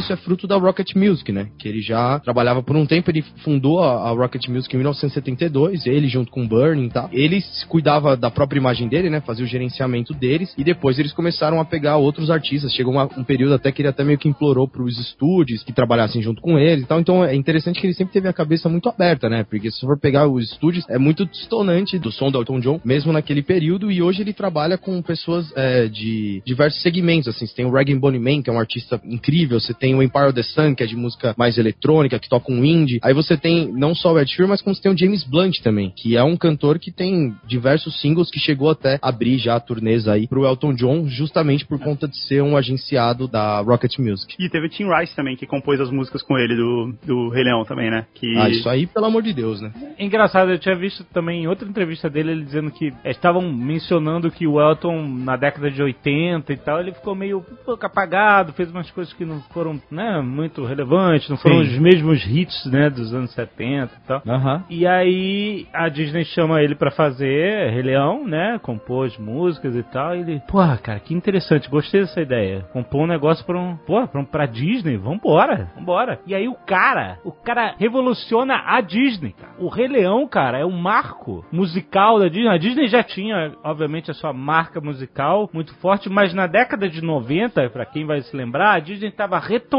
isso 0.08 0.12
é 0.12 0.16
fruto 0.16 0.46
da 0.46 0.56
Rocket 0.56 0.94
Music, 0.94 1.30
né? 1.30 1.48
Que 1.58 1.68
ele 1.68 1.82
já 1.82 2.18
trabalhava 2.20 2.62
por 2.62 2.74
um 2.76 2.86
tempo, 2.86 3.10
ele 3.10 3.22
fundou 3.44 3.80
a, 3.82 4.08
a 4.08 4.10
Rocket 4.10 4.48
Music 4.48 4.74
em 4.74 4.78
1972, 4.78 5.86
ele 5.86 6.08
junto 6.08 6.30
com 6.30 6.44
o 6.44 6.48
Burning 6.48 6.86
e 6.86 6.90
tal. 6.90 7.10
Ele 7.12 7.42
cuidava 7.68 8.16
da 8.16 8.30
própria 8.30 8.58
imagem 8.58 8.88
dele, 8.88 9.10
né? 9.10 9.20
Fazia 9.20 9.44
o 9.44 9.48
gerenciamento 9.48 10.14
deles 10.14 10.54
e 10.56 10.64
depois 10.64 10.98
eles 10.98 11.12
começaram 11.12 11.60
a 11.60 11.64
pegar 11.64 11.96
outros 11.98 12.30
artistas. 12.30 12.72
Chegou 12.72 12.92
uma- 12.92 13.08
um 13.18 13.24
período 13.24 13.54
até 13.54 13.70
que 13.70 13.82
ele 13.82 13.88
até 13.88 14.02
meio 14.02 14.18
que 14.18 14.28
implorou 14.28 14.66
pros 14.66 14.98
estúdios 14.98 15.62
que 15.62 15.72
trabalhassem 15.72 16.22
junto 16.22 16.40
com 16.40 16.58
ele 16.58 16.82
e 16.82 16.86
tal. 16.86 17.00
Então 17.00 17.24
é 17.24 17.34
interessante 17.34 17.80
que 17.80 17.86
ele 17.86 17.94
sempre 17.94 18.12
teve 18.14 18.28
a 18.28 18.32
cabeça 18.32 18.68
muito 18.68 18.88
aberta, 18.88 19.28
né? 19.28 19.44
Porque 19.44 19.70
se 19.70 19.80
for 19.80 19.98
pegar 19.98 20.26
os 20.28 20.50
estúdios, 20.52 20.84
é 20.88 20.98
muito 20.98 21.26
distonante 21.26 21.98
do 21.98 22.10
som 22.10 22.30
do 22.30 22.38
Elton 22.38 22.60
John, 22.60 22.80
mesmo 22.84 23.12
naquele 23.12 23.42
período. 23.42 23.90
E 23.92 24.00
hoje 24.00 24.22
ele 24.22 24.32
trabalha 24.32 24.78
com 24.78 25.02
pessoas 25.02 25.52
é, 25.54 25.86
de 25.86 26.42
diversos 26.46 26.80
segmentos, 26.82 27.28
assim. 27.28 27.46
Você 27.46 27.54
tem 27.54 27.66
o 27.66 27.72
Regan 27.72 27.98
Bonnie 27.98 28.20
Man, 28.20 28.42
que 28.42 28.50
é 28.50 28.52
um 28.52 28.58
artista 28.58 29.00
incrível. 29.04 29.60
Você 29.60 29.74
tem 29.74 29.94
o 29.98 30.02
Empire 30.02 30.26
of 30.26 30.34
the 30.34 30.42
Sun, 30.42 30.74
que 30.74 30.82
é 30.82 30.86
de 30.86 30.96
música 30.96 31.34
mais 31.36 31.58
eletrônica, 31.58 32.18
que 32.18 32.28
toca 32.28 32.52
um 32.52 32.64
indie. 32.64 32.98
Aí 33.02 33.14
você 33.14 33.36
tem 33.36 33.70
não 33.72 33.94
só 33.94 34.12
o 34.12 34.18
Ed 34.18 34.30
Sheeran, 34.30 34.48
mas 34.48 34.62
como 34.62 34.74
você 34.74 34.82
tem 34.82 34.92
o 34.92 34.98
James 34.98 35.24
Blunt 35.24 35.60
também, 35.62 35.92
que 35.94 36.16
é 36.16 36.22
um 36.22 36.36
cantor 36.36 36.78
que 36.78 36.90
tem 36.90 37.34
diversos 37.46 38.00
singles 38.00 38.30
que 38.30 38.40
chegou 38.40 38.70
até 38.70 38.98
abrir 39.02 39.38
já 39.38 39.58
turnês 39.60 40.08
aí 40.08 40.26
pro 40.26 40.44
Elton 40.44 40.74
John, 40.74 41.06
justamente 41.06 41.66
por 41.66 41.78
conta 41.78 42.08
de 42.08 42.16
ser 42.26 42.42
um 42.42 42.56
agenciado 42.56 43.28
da 43.28 43.60
Rocket 43.60 43.98
Music. 43.98 44.34
E 44.38 44.48
teve 44.48 44.66
o 44.66 44.70
Tim 44.70 44.88
Rice 44.88 45.14
também, 45.14 45.36
que 45.36 45.46
compôs 45.46 45.80
as 45.80 45.90
músicas 45.90 46.22
com 46.22 46.38
ele 46.38 46.56
do, 46.56 46.94
do 47.04 47.28
Rei 47.30 47.44
Leão 47.44 47.64
também, 47.64 47.90
né? 47.90 48.06
Que... 48.14 48.36
Ah, 48.36 48.48
isso 48.48 48.68
aí, 48.68 48.86
pelo 48.86 49.06
amor 49.06 49.22
de 49.22 49.32
Deus, 49.32 49.60
né? 49.60 49.72
Engraçado, 49.98 50.50
eu 50.50 50.58
tinha 50.58 50.76
visto 50.76 51.04
também 51.04 51.44
em 51.44 51.48
outra 51.48 51.68
entrevista 51.68 52.08
dele 52.08 52.32
ele 52.32 52.44
dizendo 52.44 52.70
que 52.70 52.92
eh, 53.04 53.10
estavam 53.10 53.52
mencionando 53.52 54.30
que 54.30 54.46
o 54.46 54.60
Elton 54.60 55.06
na 55.06 55.36
década 55.36 55.70
de 55.70 55.82
80 55.82 56.52
e 56.52 56.56
tal, 56.56 56.80
ele 56.80 56.92
ficou 56.92 57.14
meio 57.14 57.38
um 57.38 57.64
pouco 57.64 57.84
apagado, 57.84 58.52
fez 58.52 58.70
umas 58.70 58.90
coisas 58.90 59.12
que 59.12 59.24
não 59.24 59.40
foram, 59.52 59.80
né, 59.90 60.20
muito 60.20 60.64
relevantes, 60.64 61.28
não 61.28 61.36
foram 61.36 61.64
Sim. 61.64 61.72
os 61.72 61.78
mesmos 61.78 62.24
hits, 62.26 62.66
né, 62.66 62.90
dos 62.90 63.12
anos 63.14 63.32
70 63.32 63.92
e 63.94 64.06
tal. 64.06 64.22
E 64.68 64.86
aí 64.86 65.66
a 65.72 65.88
Disney 65.88 66.24
chama 66.24 66.62
ele 66.62 66.74
pra 66.74 66.90
fazer 66.90 67.70
Rei 67.70 67.82
Leão, 67.82 68.26
né? 68.26 68.58
Compôs 68.62 69.16
músicas 69.18 69.74
e 69.74 69.82
tal. 69.82 70.14
E 70.14 70.20
ele, 70.20 70.42
porra, 70.48 70.76
cara, 70.78 71.00
que 71.00 71.14
interessante, 71.14 71.70
gostei 71.70 72.02
dessa 72.02 72.20
ideia. 72.20 72.66
Compôs 72.72 73.04
um 73.04 73.06
negócio 73.06 73.44
pra 73.44 73.58
um, 73.58 73.76
porra, 73.76 74.06
pra, 74.06 74.20
um, 74.20 74.24
pra 74.24 74.46
Disney, 74.46 74.96
vambora, 74.96 75.70
vambora. 75.76 76.20
E 76.26 76.34
aí 76.34 76.48
o 76.48 76.54
cara, 76.54 77.18
o 77.24 77.32
cara 77.32 77.74
revoluciona 77.78 78.62
a 78.66 78.80
Disney, 78.80 79.32
cara. 79.32 79.52
O 79.58 79.68
Rei 79.68 79.88
Leão, 79.88 80.26
cara, 80.26 80.58
é 80.58 80.64
um 80.64 80.76
marco 80.76 81.44
musical 81.50 82.18
da 82.18 82.28
Disney. 82.28 82.48
A 82.48 82.58
Disney 82.58 82.88
já 82.88 83.02
tinha, 83.02 83.52
obviamente, 83.64 84.10
a 84.10 84.14
sua 84.14 84.32
marca 84.32 84.80
musical 84.80 85.48
muito 85.52 85.74
forte, 85.76 86.08
mas 86.08 86.34
na 86.34 86.46
década 86.46 86.88
de 86.88 87.02
90, 87.02 87.70
pra 87.70 87.86
quem 87.86 88.04
vai 88.04 88.20
se 88.20 88.36
lembrar, 88.36 88.74
a 88.74 88.80
Disney 88.80 89.10
tava 89.10 89.38
retomando 89.38 89.77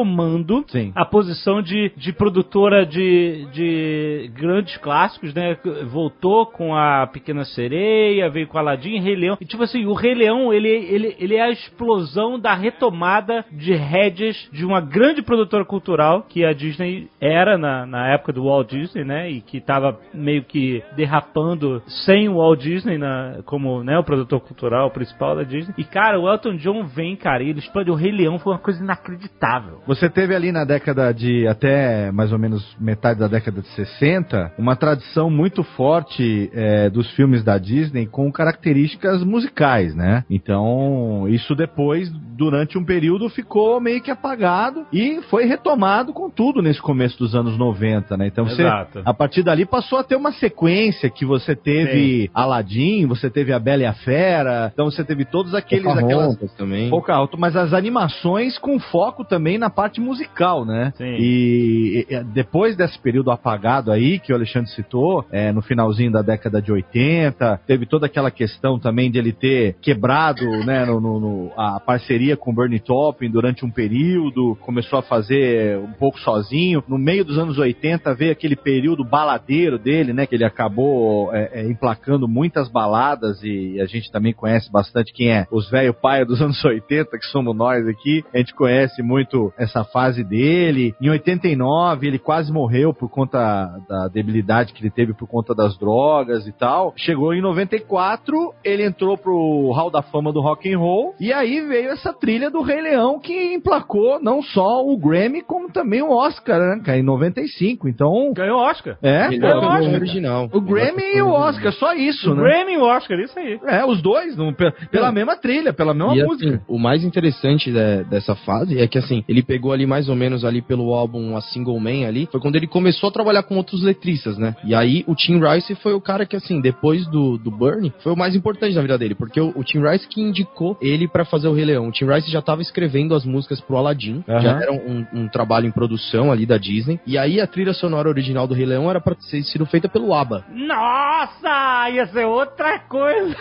Sim. 0.68 0.92
a 0.96 1.06
posição 1.06 1.62
de, 1.62 1.92
de 1.96 2.14
produtora 2.14 2.86
de, 2.86 3.48
de 3.52 4.32
grandes 4.34 4.78
clássicos, 4.78 5.34
né? 5.34 5.58
Voltou 5.90 6.46
com 6.46 6.76
a 6.76 7.08
Pequena 7.08 7.44
Sereia, 7.46 8.30
veio 8.30 8.48
com 8.48 8.58
Aladdin 8.58 8.96
e 8.96 9.00
Rei 9.00 9.16
Leão. 9.16 9.38
E 9.40 9.46
tipo 9.46 9.64
assim, 9.64 9.86
o 9.86 9.94
Rei 9.94 10.14
Leão, 10.14 10.54
ele, 10.54 10.70
ele, 10.70 11.16
ele 11.20 11.36
é 11.36 11.42
a 11.42 11.50
explosão 11.50 12.40
da 12.40 12.54
retomada 12.54 13.46
de 13.52 13.74
rédeas 13.74 14.50
de 14.52 14.66
uma 14.66 14.82
grande 14.82 15.22
produtora 15.22 15.66
cultural 15.66 16.26
que 16.28 16.46
a 16.46 16.54
Disney 16.54 17.08
era 17.20 17.58
na, 17.58 17.86
na 17.86 18.08
época 18.10 18.34
do 18.34 18.46
Walt 18.46 18.70
Disney, 18.70 19.04
né? 19.04 19.30
E 19.30 19.42
que 19.42 19.60
tava 19.60 20.00
meio 20.14 20.44
que 20.44 20.84
derrapando 20.96 21.82
sem 21.88 22.30
o 22.30 22.36
Walt 22.36 22.60
Disney 22.60 22.98
na, 22.98 23.40
como 23.46 23.84
né, 23.84 23.98
o 23.98 24.04
produtor 24.04 24.40
cultural 24.42 24.92
principal 24.92 25.36
da 25.36 25.44
Disney. 25.44 25.74
E 25.78 25.84
cara, 25.84 26.20
o 26.20 26.30
Elton 26.30 26.56
John 26.56 26.86
vem, 26.86 27.16
cara, 27.16 27.44
e 27.44 27.50
ele 27.50 27.60
explode 27.60 27.90
o 27.90 27.96
Rei 27.96 28.12
Leão, 28.12 28.40
foi 28.40 28.54
uma 28.54 28.60
coisa 28.60 28.84
inacreditável. 28.84 29.79
Você 29.88 30.10
teve 30.10 30.36
ali 30.36 30.52
na 30.52 30.64
década 30.64 31.12
de 31.12 31.48
até 31.48 32.12
mais 32.12 32.32
ou 32.32 32.40
menos 32.40 32.76
metade 32.80 33.20
da 33.20 33.28
década 33.28 33.62
de 33.62 33.68
60 33.70 34.54
uma 34.58 34.76
tradição 34.76 35.30
muito 35.30 35.64
forte 35.64 36.50
é, 36.54 36.90
dos 36.90 37.10
filmes 37.12 37.44
da 37.44 37.58
Disney 37.58 38.06
com 38.06 38.32
características 38.32 39.24
musicais, 39.24 39.96
né? 39.96 40.24
Então 40.30 41.28
isso 41.28 41.56
depois 41.56 42.10
durante 42.10 42.78
um 42.78 42.86
período 42.86 43.30
ficou 43.30 43.82
meio 43.82 44.02
que 44.02 44.12
apagado 44.12 44.86
e 44.94 45.22
foi 45.30 45.46
retomado 45.46 46.14
com 46.14 46.30
tudo 46.30 46.62
nesse 46.62 46.82
começo 46.82 47.18
dos 47.20 47.36
anos 47.36 47.58
90, 47.58 48.16
né? 48.18 48.28
Então 48.28 48.46
você 48.46 48.62
Exato. 48.62 49.02
a 49.04 49.14
partir 49.14 49.44
dali 49.44 49.66
passou 49.66 50.00
a 50.00 50.04
ter 50.04 50.16
uma 50.16 50.32
sequência 50.32 51.10
que 51.10 51.26
você 51.26 51.56
teve 51.56 52.30
Aladdin, 52.34 53.06
você 53.06 53.30
teve 53.30 53.52
a 53.52 53.60
Bela 53.60 53.84
e 53.84 53.86
a 53.86 53.94
Fera, 53.94 54.70
então 54.74 54.86
você 54.86 55.04
teve 55.04 55.26
todos 55.26 55.54
aqueles 55.54 55.86
aquelas 55.86 56.04
Pocahontas 56.04 56.54
também. 56.54 56.90
Pocahontas, 56.90 57.40
mas 57.40 57.56
as 57.56 57.74
animações 57.74 58.58
com 58.58 58.80
foco 58.80 59.24
também 59.24 59.58
na 59.58 59.69
parte 59.70 60.00
musical, 60.02 60.66
né? 60.66 60.92
Sim. 60.96 61.16
E, 61.20 62.06
e- 62.10 62.14
e 62.16 62.24
depois 62.24 62.76
desse 62.76 62.98
período 63.00 63.32
apagado 63.32 63.92
aí, 63.92 64.20
que 64.20 64.32
o 64.32 64.36
Alexandre 64.36 64.70
citou, 64.72 65.26
é, 65.32 65.52
no 65.52 65.62
finalzinho 65.62 66.12
da 66.12 66.22
década 66.22 66.62
de 66.62 66.72
80, 66.72 67.62
teve 67.68 67.86
toda 67.86 68.06
aquela 68.06 68.32
questão 68.32 68.80
também 68.80 69.10
de 69.12 69.18
ele 69.18 69.32
ter 69.34 69.76
quebrado, 69.82 70.46
né, 70.66 70.86
no, 70.86 71.00
no- 71.00 71.20
no- 71.20 71.52
a 71.58 71.80
parceria 71.80 72.36
com 72.38 72.52
o 72.52 72.56
Bernie 72.56 72.80
Taupin 72.80 73.30
durante 73.30 73.66
um 73.66 73.72
período, 73.72 74.58
começou 74.62 75.00
a 75.00 75.02
fazer 75.02 75.78
um 75.78 75.92
pouco 75.94 76.20
sozinho. 76.20 76.84
No 76.88 76.98
meio 76.98 77.24
dos 77.26 77.38
anos 77.38 77.58
80 77.58 78.14
veio 78.16 78.32
aquele 78.32 78.56
período 78.56 79.04
baladeiro 79.04 79.78
dele, 79.78 80.14
né, 80.14 80.26
que 80.26 80.36
ele 80.36 80.44
acabou 80.46 81.34
é, 81.34 81.50
é, 81.62 81.68
emplacando 81.70 82.28
muitas 82.28 82.70
baladas 82.70 83.42
e 83.44 83.80
a 83.82 83.86
gente 83.86 84.12
também 84.12 84.34
conhece 84.34 84.72
bastante 84.72 85.14
quem 85.14 85.32
é 85.32 85.46
os 85.52 85.70
velho 85.70 85.94
paia 85.94 86.26
dos 86.26 86.42
anos 86.42 86.64
80, 86.64 87.18
que 87.18 87.26
somos 87.28 87.56
nós 87.56 87.88
aqui. 87.88 88.24
A 88.34 88.38
gente 88.38 88.54
conhece 88.54 89.02
muito 89.02 89.54
essa 89.60 89.84
fase 89.84 90.24
dele. 90.24 90.96
Em 91.02 91.10
89 91.10 92.08
ele 92.08 92.18
quase 92.20 92.52
morreu 92.52 92.94
por 92.94 93.10
conta 93.10 93.40
da 93.88 94.08
debilidade 94.08 94.74
que 94.74 94.82
ele 94.82 94.90
teve 94.90 95.14
por 95.14 95.28
conta 95.28 95.54
das 95.54 95.78
drogas 95.78 96.48
e 96.48 96.52
tal. 96.52 96.94
Chegou 96.96 97.34
em 97.34 97.42
94, 97.42 98.54
ele 98.64 98.84
entrou 98.86 99.18
pro 99.18 99.72
Hall 99.74 99.92
da 99.92 100.02
Fama 100.02 100.32
do 100.32 100.42
Rock 100.42 100.72
and 100.74 100.80
Roll 100.80 101.14
e 101.20 101.32
aí 101.34 101.62
veio 101.62 101.90
essa 101.90 102.14
trilha 102.14 102.50
do 102.50 102.62
Rei 102.62 102.82
Leão 102.82 103.20
que 103.20 103.54
emplacou 103.54 104.20
não 104.22 104.42
só 104.42 104.84
o 104.86 104.98
Grammy 104.98 105.42
como 105.42 105.72
também 105.72 106.02
o 106.02 106.12
Oscar, 106.12 106.60
né, 106.60 106.82
cara, 106.84 106.98
em 106.98 107.04
95. 107.04 107.88
Então, 107.88 108.32
Ganhou 108.34 108.60
Oscar. 108.60 108.98
é, 109.02 109.24
acho, 109.26 109.90
o 109.90 109.94
original. 109.94 110.50
o 110.54 110.62
Grammy 110.62 111.04
e 111.16 111.22
o 111.22 111.30
Oscar, 111.30 111.72
só 111.74 111.94
isso, 111.94 112.32
O 112.32 112.36
né? 112.36 112.42
Grammy 112.44 112.74
e 112.74 112.78
o 112.78 112.84
Oscar, 112.84 113.20
isso 113.20 113.38
aí. 113.38 113.60
É, 113.66 113.86
os 113.86 114.02
dois, 114.02 114.36
não, 114.38 114.54
pe- 114.54 114.72
pela 114.92 115.12
mesma 115.12 115.36
trilha, 115.36 115.74
pela 115.74 115.94
mesma 115.94 116.16
E 116.16 116.24
música. 116.24 116.56
assim, 116.56 116.60
o 116.68 116.78
mais 116.80 117.04
interessante 117.04 117.72
de- 117.72 118.04
dessa 118.06 118.36
fase 118.36 118.80
é 118.80 118.88
que 118.88 118.98
assim, 118.98 119.24
ele 119.28 119.42
pegou 119.50 119.74
ali 119.74 119.88
mais 119.88 120.08
ou 120.08 120.16
menos 120.16 120.46
ali 120.46 120.62
pelo 120.62 120.94
álbum 120.94 121.36
A 121.36 121.42
Single 121.42 121.80
Man 121.80 122.08
ali, 122.08 122.30
foi 122.32 122.40
quando 122.40 122.56
ele 122.56 122.68
começou 122.68 123.10
a 123.10 123.12
trabalhar 123.12 123.42
com 123.42 123.58
outros 123.58 123.82
letristas, 123.82 124.38
né? 124.38 124.56
E 124.64 124.76
aí 124.76 125.04
o 125.08 125.16
Tim 125.16 125.40
Rice 125.40 125.74
foi 125.74 125.96
o 125.96 126.00
cara 126.00 126.24
que 126.24 126.36
assim, 126.36 126.62
depois 126.62 127.08
do, 127.08 127.36
do 127.40 127.50
Bernie, 127.50 127.92
foi 128.04 128.14
o 128.14 128.16
mais 128.16 128.36
importante 128.36 128.76
na 128.76 128.82
vida 128.84 128.96
dele, 128.96 129.16
porque 129.16 129.42
o, 129.42 129.52
o 129.56 129.64
Tim 129.64 129.82
Rice 129.82 130.08
que 130.08 130.22
indicou 130.22 130.78
ele 130.80 131.08
pra 131.08 131.26
fazer 131.26 131.48
o 131.48 131.54
Rei 131.54 131.66
Leão. 131.66 131.88
O 131.88 131.92
Tim 131.92 132.06
Rice 132.06 132.30
já 132.30 132.44
tava 132.44 132.62
escrevendo 132.62 133.16
as 133.16 133.26
músicas 133.26 133.60
pro 133.60 133.76
Aladdin, 133.76 134.24
já 134.28 134.62
era 134.62 134.72
um, 134.72 135.04
um 135.12 135.28
trabalho 135.28 135.66
em 135.66 135.72
produção 135.72 136.32
ali 136.32 136.46
da 136.46 136.60
Disney. 136.60 137.00
E 137.08 137.18
aí 137.18 137.42
a 137.42 137.48
trilha 137.48 137.74
sonora 137.74 138.08
original 138.08 138.46
do 138.46 138.54
Rei 138.54 138.68
Leão 138.68 138.88
era 138.88 139.02
pra 139.02 139.16
ter 139.16 139.42
sido 139.42 139.66
feita 139.66 139.90
pelo 139.90 140.14
ABBA. 140.14 140.46
Nossa, 140.54 141.90
ia 141.90 142.06
ser 142.06 142.26
outra 142.26 142.78
coisa. 142.82 143.36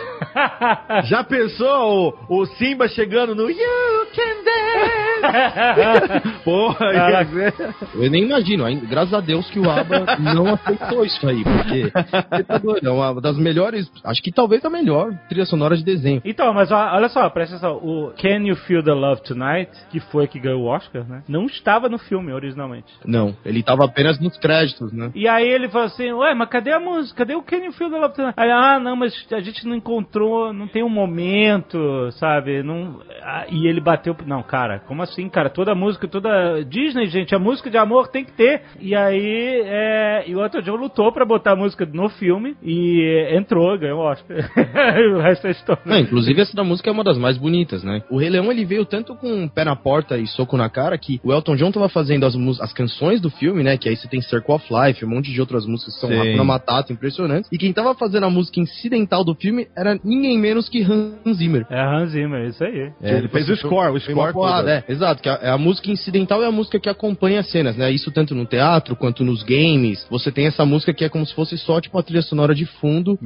Já 1.04 1.22
pensou 1.22 2.16
o, 2.30 2.40
o 2.40 2.46
Simba 2.46 2.88
chegando 2.88 3.34
no 3.34 3.50
You 3.50 4.06
Can 4.16 4.42
Dance? 4.42 5.97
Porra, 6.44 6.86
ia 6.92 7.24
Caraca. 7.24 7.74
Eu 7.94 8.10
nem 8.10 8.24
imagino, 8.24 8.64
ainda- 8.64 8.86
graças 8.86 9.12
a 9.14 9.20
Deus 9.20 9.48
que 9.50 9.58
o 9.58 9.70
ABBA 9.70 10.16
não 10.34 10.54
aceitou 10.54 11.04
isso 11.04 11.26
aí, 11.28 11.42
porque 11.44 11.90
você 12.30 12.44
tá 12.44 12.58
doido, 12.58 12.86
é 12.88 12.90
uma 12.90 13.20
das 13.20 13.38
melhores, 13.38 13.90
acho 14.04 14.22
que 14.22 14.32
talvez 14.32 14.64
a 14.64 14.70
melhor 14.70 15.12
trilha 15.28 15.46
sonora 15.46 15.76
de 15.76 15.84
desenho. 15.84 16.20
Então, 16.24 16.52
mas 16.52 16.70
ó, 16.70 16.94
olha 16.94 17.08
só, 17.08 17.28
presta 17.30 17.56
atenção. 17.56 17.76
O 17.76 18.12
Can 18.20 18.46
You 18.46 18.56
Feel 18.56 18.82
the 18.82 18.92
Love 18.92 19.22
Tonight, 19.22 19.70
que 19.90 20.00
foi 20.00 20.26
que 20.26 20.38
ganhou 20.38 20.62
o 20.62 20.66
Oscar, 20.66 21.04
né? 21.08 21.22
Não 21.28 21.46
estava 21.46 21.88
no 21.88 21.98
filme 21.98 22.32
originalmente. 22.32 22.86
Não, 23.04 23.34
ele 23.44 23.62
tava 23.62 23.84
apenas 23.84 24.18
nos 24.20 24.36
créditos, 24.38 24.92
né? 24.92 25.10
E 25.14 25.26
aí 25.28 25.48
ele 25.48 25.68
falou 25.68 25.86
assim, 25.86 26.12
ué, 26.12 26.34
mas 26.34 26.48
cadê 26.48 26.72
a 26.72 26.80
música? 26.80 27.18
Cadê 27.18 27.34
o 27.34 27.42
Can 27.42 27.58
You 27.64 27.72
Feel 27.72 27.90
the 27.90 27.98
Love 27.98 28.14
Tonight? 28.14 28.34
Aí, 28.36 28.50
ah, 28.50 28.78
não, 28.78 28.96
mas 28.96 29.14
a 29.32 29.40
gente 29.40 29.66
não 29.66 29.74
encontrou, 29.76 30.52
não 30.52 30.66
tem 30.68 30.82
um 30.82 30.88
momento, 30.88 32.10
sabe? 32.12 32.62
Não... 32.62 33.00
ah, 33.22 33.46
E 33.50 33.66
ele 33.66 33.80
bateu, 33.80 34.16
não, 34.26 34.42
cara, 34.42 34.80
como 34.86 35.02
assim, 35.02 35.28
cara? 35.28 35.48
Toda 35.50 35.74
música, 35.74 35.87
toda 35.96 36.62
Disney, 36.64 37.06
gente, 37.06 37.34
a 37.34 37.38
música 37.38 37.70
de 37.70 37.78
amor 37.78 38.08
tem 38.08 38.24
que 38.24 38.32
ter. 38.32 38.62
E 38.80 38.94
aí, 38.94 39.62
é... 39.64 40.24
e 40.26 40.34
o 40.34 40.42
Elton 40.42 40.60
John 40.60 40.76
lutou 40.76 41.12
pra 41.12 41.24
botar 41.24 41.52
a 41.52 41.56
música 41.56 41.86
no 41.86 42.08
filme 42.08 42.56
e 42.62 43.28
entrou, 43.32 43.78
ganhou 43.78 44.00
o 44.00 44.10
Oscar. 44.10 44.36
o 45.16 45.20
resto 45.20 45.46
é 45.46 45.50
história. 45.50 45.82
Não, 45.84 45.98
inclusive 45.98 46.40
essa 46.40 46.54
da 46.54 46.64
música 46.64 46.90
é 46.90 46.92
uma 46.92 47.04
das 47.04 47.18
mais 47.18 47.38
bonitas, 47.38 47.82
né? 47.82 48.02
O 48.10 48.18
Rei 48.18 48.28
Leão 48.28 48.50
ele 48.50 48.64
veio 48.64 48.84
tanto 48.84 49.14
com 49.14 49.48
pé 49.48 49.64
na 49.64 49.76
porta 49.76 50.18
e 50.18 50.26
soco 50.26 50.56
na 50.56 50.68
cara 50.68 50.98
que 50.98 51.20
o 51.24 51.32
Elton 51.32 51.56
John 51.56 51.72
tava 51.72 51.88
fazendo 51.88 52.26
as, 52.26 52.34
as 52.60 52.72
canções 52.72 53.20
do 53.20 53.30
filme, 53.30 53.62
né? 53.62 53.76
Que 53.76 53.88
aí 53.88 53.96
você 53.96 54.08
tem 54.08 54.20
Circle 54.20 54.54
of 54.54 54.66
Life, 54.70 55.04
um 55.04 55.08
monte 55.08 55.32
de 55.32 55.40
outras 55.40 55.66
músicas 55.66 55.94
que 55.94 56.00
são. 56.00 56.08
Hakuna 56.18 56.44
Matata, 56.44 56.92
impressionantes. 56.92 57.48
E 57.52 57.58
quem 57.58 57.72
tava 57.72 57.94
fazendo 57.94 58.24
a 58.24 58.30
música 58.30 58.60
incidental 58.60 59.24
do 59.24 59.34
filme 59.34 59.68
era 59.76 59.98
ninguém 60.02 60.38
menos 60.38 60.68
que 60.68 60.82
Hans 60.82 61.36
Zimmer. 61.36 61.66
É 61.70 61.80
Hans 61.80 62.10
Zimmer, 62.10 62.48
isso 62.48 62.62
aí. 62.64 62.92
É, 63.02 63.18
ele 63.18 63.28
fez 63.28 63.48
o 63.48 63.56
score, 63.56 63.94
o 63.94 64.00
score 64.00 64.32
porrada, 64.32 64.70
é, 64.70 64.92
exato, 64.92 65.22
que 65.22 65.28
a, 65.28 65.38
é 65.42 65.50
a 65.50 65.58
música 65.58 65.77
incidental 65.86 66.42
é 66.42 66.46
a 66.46 66.50
música 66.50 66.78
que 66.80 66.88
acompanha 66.88 67.40
as 67.40 67.50
cenas, 67.50 67.76
né? 67.76 67.90
Isso 67.90 68.10
tanto 68.10 68.34
no 68.34 68.44
teatro 68.46 68.96
quanto 68.96 69.24
nos 69.24 69.42
games. 69.42 70.06
Você 70.10 70.30
tem 70.32 70.46
essa 70.46 70.64
música 70.64 70.92
que 70.94 71.04
é 71.04 71.08
como 71.08 71.26
se 71.26 71.34
fosse 71.34 71.56
só 71.58 71.80
tipo 71.80 71.98
a 71.98 72.02
trilha 72.02 72.22
sonora 72.22 72.54
de 72.54 72.64
fundo 72.66 73.18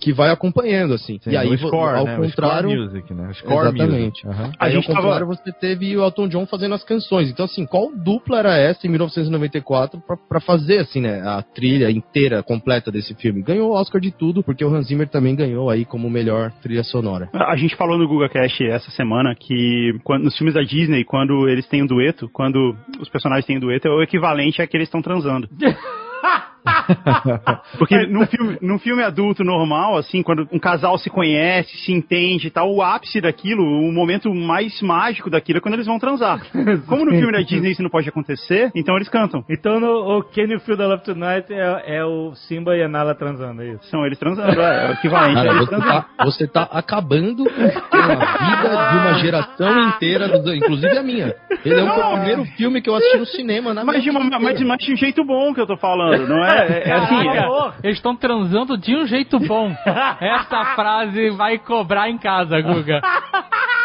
que 0.00 0.12
vai 0.12 0.30
acompanhando 0.30 0.94
assim. 0.94 1.18
Sim, 1.22 1.30
e 1.30 1.36
aí 1.36 1.48
o 1.48 1.58
score, 1.58 1.98
ao 1.98 2.04
né? 2.04 2.18
O 2.18 2.22
contrário, 2.22 2.70
score 2.70 2.80
music, 2.86 3.14
né? 3.14 3.28
O 3.30 3.34
score 3.34 3.68
exatamente. 3.68 4.26
music. 4.26 4.28
Aham. 4.28 4.52
Aí 4.58 4.72
A 4.72 4.76
ao 4.76 4.82
gente 4.82 4.86
tava- 4.86 5.00
contrário 5.02 5.26
você 5.26 5.52
teve 5.52 5.96
o 5.96 6.02
Elton 6.02 6.28
John 6.28 6.46
fazendo 6.46 6.74
as 6.74 6.84
canções. 6.84 7.30
Então 7.30 7.44
assim, 7.44 7.66
qual 7.66 7.90
dupla 7.94 8.38
era 8.38 8.56
essa 8.56 8.86
em 8.86 8.90
1994 8.90 10.00
pra, 10.06 10.16
pra 10.16 10.40
fazer 10.40 10.78
assim, 10.78 11.00
né, 11.00 11.20
a 11.22 11.42
trilha 11.42 11.90
inteira 11.90 12.42
completa 12.42 12.90
desse 12.90 13.14
filme? 13.14 13.42
Ganhou 13.42 13.70
o 13.70 13.74
Oscar 13.74 14.00
de 14.00 14.10
tudo, 14.10 14.42
porque 14.42 14.64
o 14.64 14.68
Hans 14.74 14.86
Zimmer 14.88 15.08
também 15.08 15.34
ganhou 15.34 15.70
aí 15.70 15.84
como 15.84 16.08
melhor 16.08 16.52
trilha 16.62 16.84
sonora. 16.84 17.28
A 17.34 17.56
gente 17.56 17.76
falou 17.76 17.98
no 17.98 18.06
GugaCast 18.08 18.64
essa 18.64 18.90
semana 18.90 19.34
que 19.34 19.92
quando, 20.04 20.24
nos 20.24 20.36
filmes 20.36 20.54
da 20.54 20.62
Disney, 20.62 21.04
quando 21.04 21.48
eles 21.48 21.66
têm 21.66 21.82
um 21.82 21.86
dueto, 21.98 22.28
quando 22.28 22.76
os 23.00 23.08
personagens 23.08 23.44
têm 23.44 23.58
dueto, 23.58 23.88
é 23.88 23.90
o 23.90 24.02
equivalente 24.02 24.62
a 24.62 24.66
que 24.66 24.76
eles 24.76 24.86
estão 24.86 25.02
transando. 25.02 25.48
Porque 27.78 28.06
num 28.06 28.26
filme, 28.26 28.58
num 28.60 28.78
filme 28.78 29.02
adulto 29.02 29.44
normal, 29.44 29.96
assim, 29.96 30.22
quando 30.22 30.48
um 30.52 30.58
casal 30.58 30.98
se 30.98 31.08
conhece, 31.10 31.76
se 31.78 31.92
entende 31.92 32.48
e 32.48 32.50
tal, 32.50 32.72
o 32.72 32.82
ápice 32.82 33.20
daquilo, 33.20 33.62
o 33.62 33.92
momento 33.92 34.32
mais 34.34 34.80
mágico 34.82 35.30
daquilo 35.30 35.58
é 35.58 35.60
quando 35.60 35.74
eles 35.74 35.86
vão 35.86 35.98
transar. 35.98 36.40
Como 36.86 37.04
no 37.04 37.10
filme 37.12 37.32
da 37.32 37.40
Disney 37.40 37.72
isso 37.72 37.82
não 37.82 37.90
pode 37.90 38.08
acontecer, 38.08 38.70
então 38.74 38.96
eles 38.96 39.08
cantam. 39.08 39.44
Então 39.48 39.78
no 39.80 40.18
o 40.18 40.22
Can 40.22 40.42
You 40.52 40.60
Feel 40.60 40.76
the 40.76 40.86
Love 40.86 41.04
Tonight 41.04 41.52
é, 41.52 41.98
é 41.98 42.04
o 42.04 42.34
Simba 42.34 42.76
e 42.76 42.82
a 42.82 42.88
Nala 42.88 43.14
transando, 43.14 43.62
é 43.62 43.68
isso? 43.74 43.84
São 43.90 44.04
eles 44.06 44.18
transando, 44.18 44.60
é, 44.60 44.86
é 44.86 44.90
o 44.90 44.92
equivalente 44.92 45.34
Cara, 45.34 45.48
eles 45.48 45.60
você 45.60 45.68
transando. 45.68 45.92
tá, 45.92 46.24
você 46.24 46.46
tá 46.48 46.62
acabando 46.72 47.44
com 47.44 47.62
a 47.62 48.08
vida 48.38 48.68
de 48.90 48.96
uma 48.98 49.14
geração 49.18 49.88
inteira, 49.88 50.26
inclusive 50.56 50.98
a 50.98 51.02
minha. 51.02 51.34
Ele 51.64 51.80
é 51.80 51.82
o 51.82 51.86
Não, 51.86 52.12
primeiro 52.16 52.44
filme 52.56 52.80
que 52.80 52.88
eu 52.88 52.94
assisti 52.94 53.18
no 53.18 53.26
cinema, 53.26 53.74
na 53.74 53.84
Mas 53.84 54.02
de, 54.02 54.10
minha 54.10 54.20
uma, 54.20 54.54
de- 54.54 54.64
mas 54.64 54.78
de 54.84 54.92
um 54.92 54.96
jeito 54.96 55.24
bom 55.24 55.52
que 55.54 55.60
eu 55.60 55.66
tô 55.66 55.76
falando, 55.76 56.26
não 56.26 56.44
é? 56.44 56.47
É, 56.54 56.88
é 56.88 56.92
assim, 56.92 57.28
é- 57.28 57.34
Caraca, 57.34 57.74
eles 57.82 57.96
estão 57.96 58.16
transando 58.16 58.76
de 58.76 58.96
um 58.96 59.06
jeito 59.06 59.38
bom. 59.40 59.70
Essa 60.20 60.64
frase 60.74 61.30
vai 61.30 61.58
cobrar 61.58 62.08
em 62.08 62.18
casa, 62.18 62.60
Guga. 62.60 63.00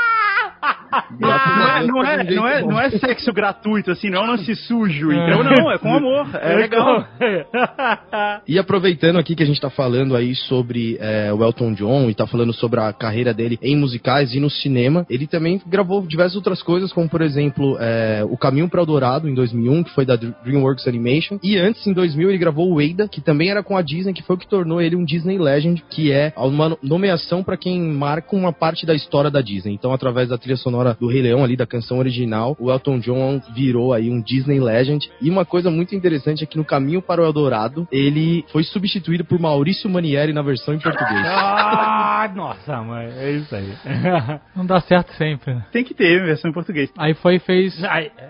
Não 1.19 1.31
é, 1.31 1.85
não, 1.85 2.03
é, 2.03 2.23
não, 2.23 2.47
é, 2.47 2.61
não 2.61 2.79
é 2.79 2.89
sexo 2.91 3.31
gratuito, 3.33 3.91
assim, 3.91 4.09
não 4.09 4.21
é 4.21 4.23
um 4.23 4.31
lance 4.31 4.55
sujo, 4.55 5.11
então 5.11 5.43
não, 5.43 5.71
é 5.71 5.77
com 5.77 5.93
amor, 5.95 6.27
é 6.35 6.55
legal. 6.55 7.07
E 8.47 8.59
aproveitando 8.59 9.17
aqui 9.17 9.35
que 9.35 9.43
a 9.43 9.45
gente 9.45 9.59
tá 9.59 9.69
falando 9.69 10.15
aí 10.15 10.35
sobre 10.35 10.97
é, 10.99 11.31
o 11.33 11.43
Elton 11.43 11.73
John 11.73 12.09
e 12.09 12.13
tá 12.13 12.27
falando 12.27 12.53
sobre 12.53 12.79
a 12.79 12.91
carreira 12.91 13.33
dele 13.33 13.57
em 13.61 13.75
musicais 13.75 14.33
e 14.33 14.39
no 14.39 14.49
cinema, 14.49 15.05
ele 15.09 15.27
também 15.27 15.61
gravou 15.65 16.05
diversas 16.05 16.35
outras 16.35 16.61
coisas, 16.61 16.91
como 16.91 17.09
por 17.09 17.21
exemplo 17.21 17.77
é, 17.79 18.23
O 18.29 18.37
Caminho 18.37 18.69
para 18.69 18.81
o 18.81 18.85
Dourado 18.85 19.29
em 19.29 19.33
2001, 19.33 19.83
que 19.83 19.91
foi 19.91 20.05
da 20.05 20.15
DreamWorks 20.15 20.87
Animation, 20.87 21.39
e 21.41 21.57
antes 21.57 21.85
em 21.87 21.93
2000 21.93 22.29
ele 22.29 22.37
gravou 22.37 22.71
o 22.71 22.79
Ada, 22.79 23.07
que 23.07 23.21
também 23.21 23.49
era 23.49 23.63
com 23.63 23.77
a 23.77 23.81
Disney, 23.81 24.13
que 24.13 24.23
foi 24.23 24.35
o 24.35 24.39
que 24.39 24.47
tornou 24.47 24.81
ele 24.81 24.95
um 24.95 25.05
Disney 25.05 25.37
Legend, 25.37 25.83
que 25.89 26.11
é 26.11 26.33
uma 26.35 26.77
nomeação 26.81 27.43
para 27.43 27.57
quem 27.57 27.81
marca 27.81 28.35
uma 28.35 28.51
parte 28.51 28.85
da 28.85 28.93
história 28.93 29.31
da 29.31 29.41
Disney. 29.41 29.73
Então, 29.73 29.93
através 29.93 30.29
da 30.29 30.37
trilha 30.37 30.57
sonora 30.57 30.82
do 30.91 31.07
Rei 31.07 31.21
Leão 31.21 31.43
ali, 31.43 31.55
da 31.55 31.65
canção 31.65 31.99
original, 31.99 32.57
o 32.59 32.69
Elton 32.69 32.99
John 32.99 33.41
virou 33.55 33.93
aí 33.93 34.09
um 34.09 34.21
Disney 34.21 34.59
Legend. 34.59 35.09
E 35.21 35.29
uma 35.29 35.45
coisa 35.45 35.71
muito 35.71 35.95
interessante 35.95 36.43
é 36.43 36.47
que 36.47 36.57
no 36.57 36.65
Caminho 36.65 37.01
para 37.01 37.21
o 37.21 37.25
Eldorado, 37.25 37.87
ele 37.89 38.43
foi 38.51 38.63
substituído 38.63 39.23
por 39.23 39.39
Maurício 39.39 39.89
Manieri 39.89 40.33
na 40.33 40.41
versão 40.41 40.73
em 40.73 40.79
português. 40.79 41.25
Ah, 41.25 42.29
nossa, 42.35 42.81
mãe, 42.81 43.07
é 43.17 43.31
isso 43.31 43.55
aí. 43.55 43.73
Não 44.55 44.65
dá 44.65 44.81
certo 44.81 45.13
sempre. 45.13 45.53
né? 45.53 45.65
Tem 45.71 45.83
que 45.83 45.93
ter 45.93 46.21
versão 46.23 46.51
em 46.51 46.53
português. 46.53 46.91
Aí 46.97 47.13
foi 47.13 47.35
e 47.35 47.39
fez. 47.39 47.81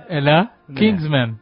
É, 0.09 0.21
né? 0.21 0.49
Kingsman. 0.75 1.35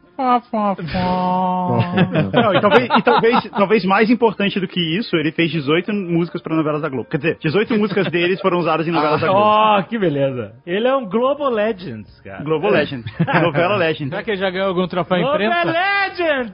Não, 2.32 2.54
e 2.54 2.60
talvez, 2.60 2.88
e 2.98 3.02
talvez, 3.02 3.50
talvez 3.50 3.84
mais 3.84 4.10
importante 4.10 4.60
do 4.60 4.68
que 4.68 4.80
isso, 4.98 5.16
ele 5.16 5.32
fez 5.32 5.50
18 5.50 5.92
músicas 5.92 6.40
para 6.42 6.56
novelas 6.56 6.82
da 6.82 6.88
Globo. 6.88 7.08
Quer 7.08 7.16
dizer, 7.18 7.38
18 7.40 7.74
músicas 7.78 8.10
deles 8.10 8.40
foram 8.40 8.58
usadas 8.58 8.86
em 8.86 8.90
novelas 8.90 9.20
da 9.20 9.28
Globo. 9.28 9.42
Oh, 9.42 9.82
que 9.84 9.98
beleza. 9.98 10.52
Ele 10.66 10.86
é 10.86 10.94
um 10.94 11.08
Global 11.08 11.50
Legends, 11.50 12.20
cara. 12.20 12.42
Global 12.42 12.70
Legend. 12.70 13.04
Novela 13.42 13.76
Legend. 13.76 14.10
Será 14.10 14.22
que 14.22 14.30
ele 14.30 14.40
já 14.40 14.50
ganhou 14.50 14.68
algum 14.68 14.86
troféu 14.86 15.18
Global 15.18 15.34
imprensa? 15.34 15.64
Legends! 15.64 16.52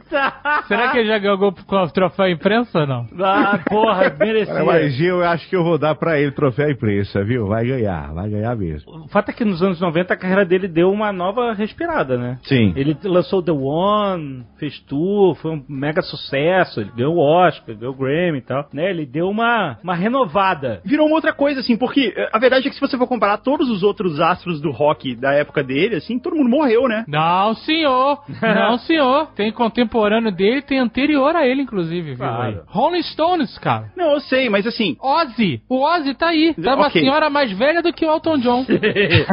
Será 0.67 0.89
que 0.91 0.99
ele 0.99 1.09
já 1.09 1.19
ganhou 1.19 1.35
algum 1.35 1.53
troféu 1.93 2.29
imprensa 2.29 2.81
ou 2.81 2.87
não? 2.87 3.07
Ah, 3.21 3.59
porra, 3.69 4.15
merecia. 4.19 4.65
Mas 4.65 5.01
eu 5.01 5.23
acho 5.25 5.49
que 5.49 5.57
eu 5.57 5.65
vou 5.65 5.79
dar 5.79 5.95
pra 5.95 6.19
ele 6.19 6.33
troféu 6.33 6.71
imprensa, 6.71 7.23
viu? 7.25 7.47
Vai 7.47 7.67
ganhar, 7.67 8.13
vai 8.13 8.29
ganhar 8.29 8.57
mesmo. 8.57 9.05
O 9.05 9.09
fato 9.09 9.31
é 9.31 9.33
que 9.33 9.45
nos 9.45 9.63
anos 9.63 9.81
90 9.81 10.15
a 10.15 10.17
carreira 10.17 10.45
dele 10.45 10.69
deu 10.69 10.91
uma 10.91 11.13
nova 11.13 11.53
respirada, 11.53 12.17
né? 12.17 12.39
Sim. 12.43 12.73
Ele 12.77 12.97
lançou 13.05 13.43
The 13.43 13.53
One, 13.65 14.45
fez 14.59 14.79
tour, 14.81 15.35
foi 15.37 15.53
um 15.53 15.65
mega 15.69 16.03
sucesso, 16.03 16.81
ele 16.81 16.91
ganhou 16.97 17.17
o 17.17 17.21
Oscar, 17.21 17.77
ganhou 17.77 17.95
o 17.95 17.97
Grammy 17.97 18.39
e 18.39 18.43
tal, 18.43 18.67
né? 18.73 18.91
Ele 18.91 19.07
deu 19.07 19.29
uma, 19.29 19.79
uma 19.83 19.95
renovada. 19.95 20.81
Virou 20.85 21.07
uma 21.07 21.17
outra 21.17 21.33
coisa, 21.33 21.61
assim, 21.61 21.77
porque 21.77 22.13
eh, 22.17 22.29
a 22.33 22.39
verdade 22.39 22.67
é 22.67 22.71
que 22.71 22.75
se 22.75 22.81
você 22.81 22.97
for 22.97 23.07
comparar 23.07 23.39
todos 23.39 23.69
os 23.71 23.83
outros 23.83 24.21
astros 24.21 24.61
do 24.61 24.71
rock 24.71 25.15
da 25.17 25.33
época 25.33 25.63
dele, 25.63 25.97
assim, 25.97 26.19
todo 26.19 26.37
mundo 26.37 26.49
morreu, 26.51 26.89
né? 26.89 27.05
Não, 27.09 27.55
senhor. 27.55 28.23
Não, 28.43 28.79
senhor. 28.79 29.29
Tem 29.35 29.51
contemporâneo 29.53 30.31
dele, 30.33 30.63
tem 30.63 30.79
anterior 30.79 31.35
a 31.37 31.47
ele, 31.47 31.63
inclusive, 31.63 32.15
viu? 32.15 32.25
Aí? 32.27 32.59
Rolling 32.67 33.03
Stones, 33.03 33.57
cara. 33.59 33.91
Não, 33.97 34.13
eu 34.13 34.21
sei, 34.21 34.49
mas 34.49 34.67
assim, 34.67 34.97
Ozzy. 35.01 35.61
O 35.69 35.85
Ozzy 35.85 36.15
tá 36.15 36.29
aí. 36.29 36.55
Tá 36.55 36.75
uma 36.75 36.87
Ok. 36.89 37.01
senhora 37.01 37.31
mais 37.31 37.51
velha 37.53 37.83
do 37.83 37.93
que 37.93 38.05
o 38.05 38.11
Elton 38.11 38.39
John. 38.39 38.65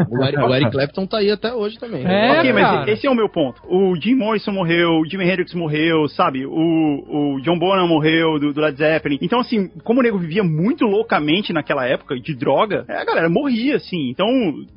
O 0.10 0.24
Eric, 0.24 0.40
o 0.40 0.54
Eric 0.56 0.72
Clapton 0.72 1.06
tá 1.06 1.18
aí 1.18 1.32
até 1.32 1.54
hoje 1.54 1.78
também. 1.80 2.06
É, 2.06 2.32
ok, 2.40 2.54
cara. 2.54 2.78
mas 2.80 2.88
esse 2.90 3.08
é 3.08 3.10
o 3.10 3.16
meu 3.16 3.30
ponto. 3.30 3.62
O 3.68 3.96
Jim 4.06 4.16
Morrison 4.16 4.52
morreu, 4.52 5.00
o 5.00 5.06
Jimi 5.10 5.24
Hendrix 5.28 5.54
morreu, 5.54 6.08
sabe? 6.10 6.46
O, 6.46 7.36
o 7.36 7.42
John 7.42 7.58
Bonham 7.58 7.88
morreu 7.88 8.40
do, 8.40 8.54
do 8.54 8.62
Led 8.62 8.78
Zeppelin. 8.78 9.18
Então, 9.22 9.40
assim, 9.40 9.68
como 9.84 10.00
o 10.00 10.04
nego 10.04 10.18
vivia 10.20 10.44
muito 10.44 10.86
loucamente 10.86 11.52
naquela 11.52 11.86
época 11.88 12.20
de 12.20 12.36
droga, 12.36 12.86
é, 12.88 12.98
a 13.02 13.06
galera 13.06 13.30
morria, 13.30 13.78
assim. 13.78 14.10
Então, 14.10 14.28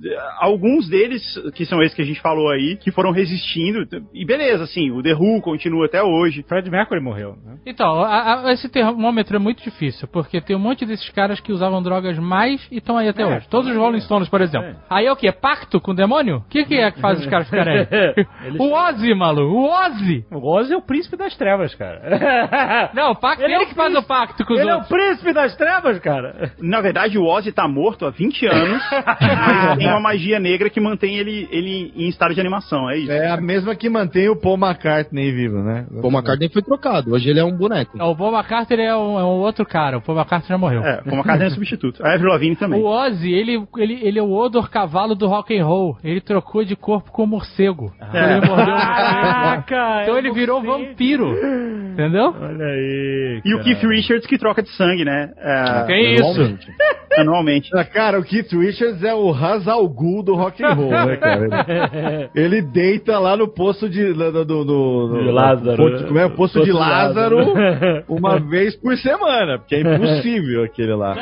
eh, 0.05 0.17
alguns 0.41 0.89
deles, 0.89 1.23
que 1.55 1.65
são 1.67 1.83
esses 1.83 1.95
que 1.95 2.03
a 2.03 2.05
gente 2.05 2.21
falou 2.21 2.49
aí, 2.51 2.77
que 2.77 2.91
foram 2.91 3.11
resistindo, 3.11 3.87
e 4.15 4.25
beleza, 4.25 4.65
assim, 4.65 4.91
o 4.91 5.03
The 5.03 5.15
Who 5.15 5.41
continua 5.43 5.87
até 5.87 6.03
hoje. 6.03 6.43
Fred 6.49 6.71
Mercury 6.71 7.01
morreu, 7.01 7.37
né? 7.45 7.57
Então, 7.67 8.03
a- 8.03 8.47
a- 8.47 8.53
esse 8.53 8.69
termômetro 8.69 9.37
é 9.37 9.39
muito 9.39 9.63
difícil, 9.63 10.09
porque 10.09 10.41
tem 10.41 10.57
um 10.57 10.61
monte 10.61 10.87
desses 10.87 11.09
caras 11.11 11.39
que 11.41 11.53
usavam 11.53 11.83
drogas 11.83 12.19
mais 12.19 12.67
e 12.71 12.79
estão 12.79 12.97
aí 12.97 13.09
até 13.09 13.23
É, 13.23 13.27
hoje. 13.27 13.49
Todos 13.49 13.71
os 13.71 13.77
Rolling 13.77 14.01
Stones, 14.01 14.29
por 14.29 14.41
exemplo. 14.41 14.69
É. 14.69 14.77
Aí 14.89 15.07
é 15.07 15.13
o 15.13 15.17
quê? 15.17 15.31
Pacto 15.33 15.81
com 15.81 15.91
o 15.91 15.95
demônio? 15.95 16.37
O 16.39 16.49
que, 16.49 16.65
que 16.65 16.77
é 16.77 16.91
que 16.91 17.01
faz 17.01 17.19
os 17.21 17.27
caras 17.27 17.49
ficarem 17.49 17.79
aí? 17.81 17.87
Eles- 18.47 18.61
O 18.61 18.73
Ozzy, 18.73 19.15
maluco, 19.19 19.55
o 19.55 19.69
Ozzy! 19.71 20.25
O 20.31 20.51
Ozzy 20.57 20.73
é 20.73 20.77
o 20.77 20.83
príncipe 20.83 21.17
das 21.17 21.37
trevas, 21.37 21.75
cara. 21.75 22.91
Não, 22.95 23.13
o 23.13 23.17
pacto, 23.17 23.43
ele, 23.43 23.55
Ele 23.55 23.63
é 23.63 23.67
o 23.67 23.69
que 23.69 23.75
faz 23.75 23.95
o 23.95 24.03
pacto 24.03 24.45
com 24.45 24.55
os 24.55 24.61
Ele 24.61 24.69
é 24.71 24.73
o 24.75 24.79
outros. 24.79 24.97
príncipe 24.97 25.33
das 25.33 25.57
trevas, 25.57 25.99
cara. 25.99 26.53
Na 26.61 26.81
verdade, 26.81 27.19
o 27.19 27.25
Ozzy 27.25 27.53
tá 27.53 27.67
morto 27.69 28.07
há 28.07 28.11
20 28.11 28.47
anos, 28.47 28.83
mas 28.91 29.79
tem 29.79 29.89
uma 29.89 30.01
magia 30.01 30.39
negra 30.39 30.71
que 30.71 30.81
mantém 30.81 31.17
ele, 31.19 31.49
ele 31.51 31.93
em 31.97 32.09
estado 32.09 32.35
de 32.35 32.41
animação, 32.41 32.89
é 32.91 32.99
isso. 32.99 33.13
É 33.13 33.31
a 33.31 33.37
mesma 33.37 33.75
que 33.75 33.89
mantém 33.89 34.29
o 34.29 34.37
Paul 34.37 34.57
McCartney 34.57 35.33
vivo, 35.33 35.59
né? 35.59 35.87
Paul 36.01 36.13
McCartney 36.13 36.49
foi 36.49 36.63
trocado, 36.63 37.13
hoje 37.13 37.29
ele 37.29 37.41
é 37.41 37.45
um 37.45 37.57
boneco. 37.57 37.97
O 38.03 38.17
Paul 38.17 38.33
McCartney 38.35 38.87
é 38.87 38.97
um, 38.97 39.19
é 39.19 39.25
um 39.25 39.41
outro 39.41 39.67
cara, 39.67 39.99
o 39.99 40.03
Paul 40.03 40.19
McCartney 40.19 40.49
já 40.49 40.59
morreu. 40.59 40.83
É, 40.83 41.03
como 41.03 41.21
a 41.21 41.25
casa 41.25 41.45
é 41.45 41.51
substituto. 41.51 42.05
A 42.05 42.15
Avril 42.15 42.31
Lavigne 42.31 42.57
também. 42.57 42.81
O 42.81 42.87
Ozzy, 42.87 43.33
ele, 43.33 43.67
ele, 43.77 43.99
ele 44.03 44.19
é 44.19 44.23
o 44.23 44.33
odor 44.33 44.71
cavalo 44.71 45.15
do 45.15 45.27
rock 45.27 45.57
and 45.59 45.65
roll. 45.65 45.97
Ele 46.03 46.21
trocou 46.21 46.65
de 46.65 46.77
corpo 46.77 47.11
com 47.11 47.25
o 47.25 47.27
morcego. 47.27 47.93
É. 48.13 48.37
Ele 48.37 48.47
mordeu 48.47 48.75
o 48.75 48.79
morcego. 48.79 49.08
Caraca! 49.13 49.99
Então 50.03 50.17
é 50.17 50.19
ele 50.19 50.33
virou 50.33 50.63
vampiro. 50.63 51.35
Entendeu? 51.93 52.35
Olha 52.41 52.65
aí. 52.67 53.41
E 53.45 53.55
o. 53.55 53.61
Keith 53.63 53.83
Richards 53.83 54.27
que 54.27 54.39
troca 54.39 54.63
de 54.63 54.71
sangue, 54.71 55.05
né? 55.05 55.31
É, 55.37 55.83
Tem 55.87 56.15
isso. 56.15 56.23
Normalmente. 56.23 56.69
anualmente. 57.19 57.71
Ah, 57.75 57.85
Cara, 57.85 58.19
o 58.21 58.23
Keith 58.23 58.53
Richards 58.53 59.03
é 59.03 59.13
o 59.13 59.31
Hans 59.33 59.67
Al 59.67 59.89
Ghul 59.89 60.23
do 60.23 60.35
rock 60.37 60.63
and 60.65 60.73
roll, 60.75 60.91
né, 60.91 61.17
cara? 61.17 62.31
Ele, 62.35 62.55
ele 62.57 62.63
deita 62.63 63.19
lá 63.19 63.37
no 63.37 63.49
poço 63.49 63.89
de... 63.89 64.03
No, 64.15 64.31
no, 64.31 64.45
no, 64.45 65.09
no- 65.09 65.23
De 65.25 65.31
Lázaro. 65.31 65.77
Poço, 65.77 66.07
como 66.07 66.19
é? 66.19 66.27
O 66.27 66.31
poço, 66.31 66.63
de 66.63 66.71
Lázaro, 66.73 67.39
Lázaro. 67.53 68.05
uma 68.09 68.39
vez 68.39 68.77
por 68.77 68.97
semana, 68.99 69.59
porque 69.59 69.75
é 69.75 69.81
impossível 69.81 70.63
aquele 70.63 70.95
lá. 70.95 71.17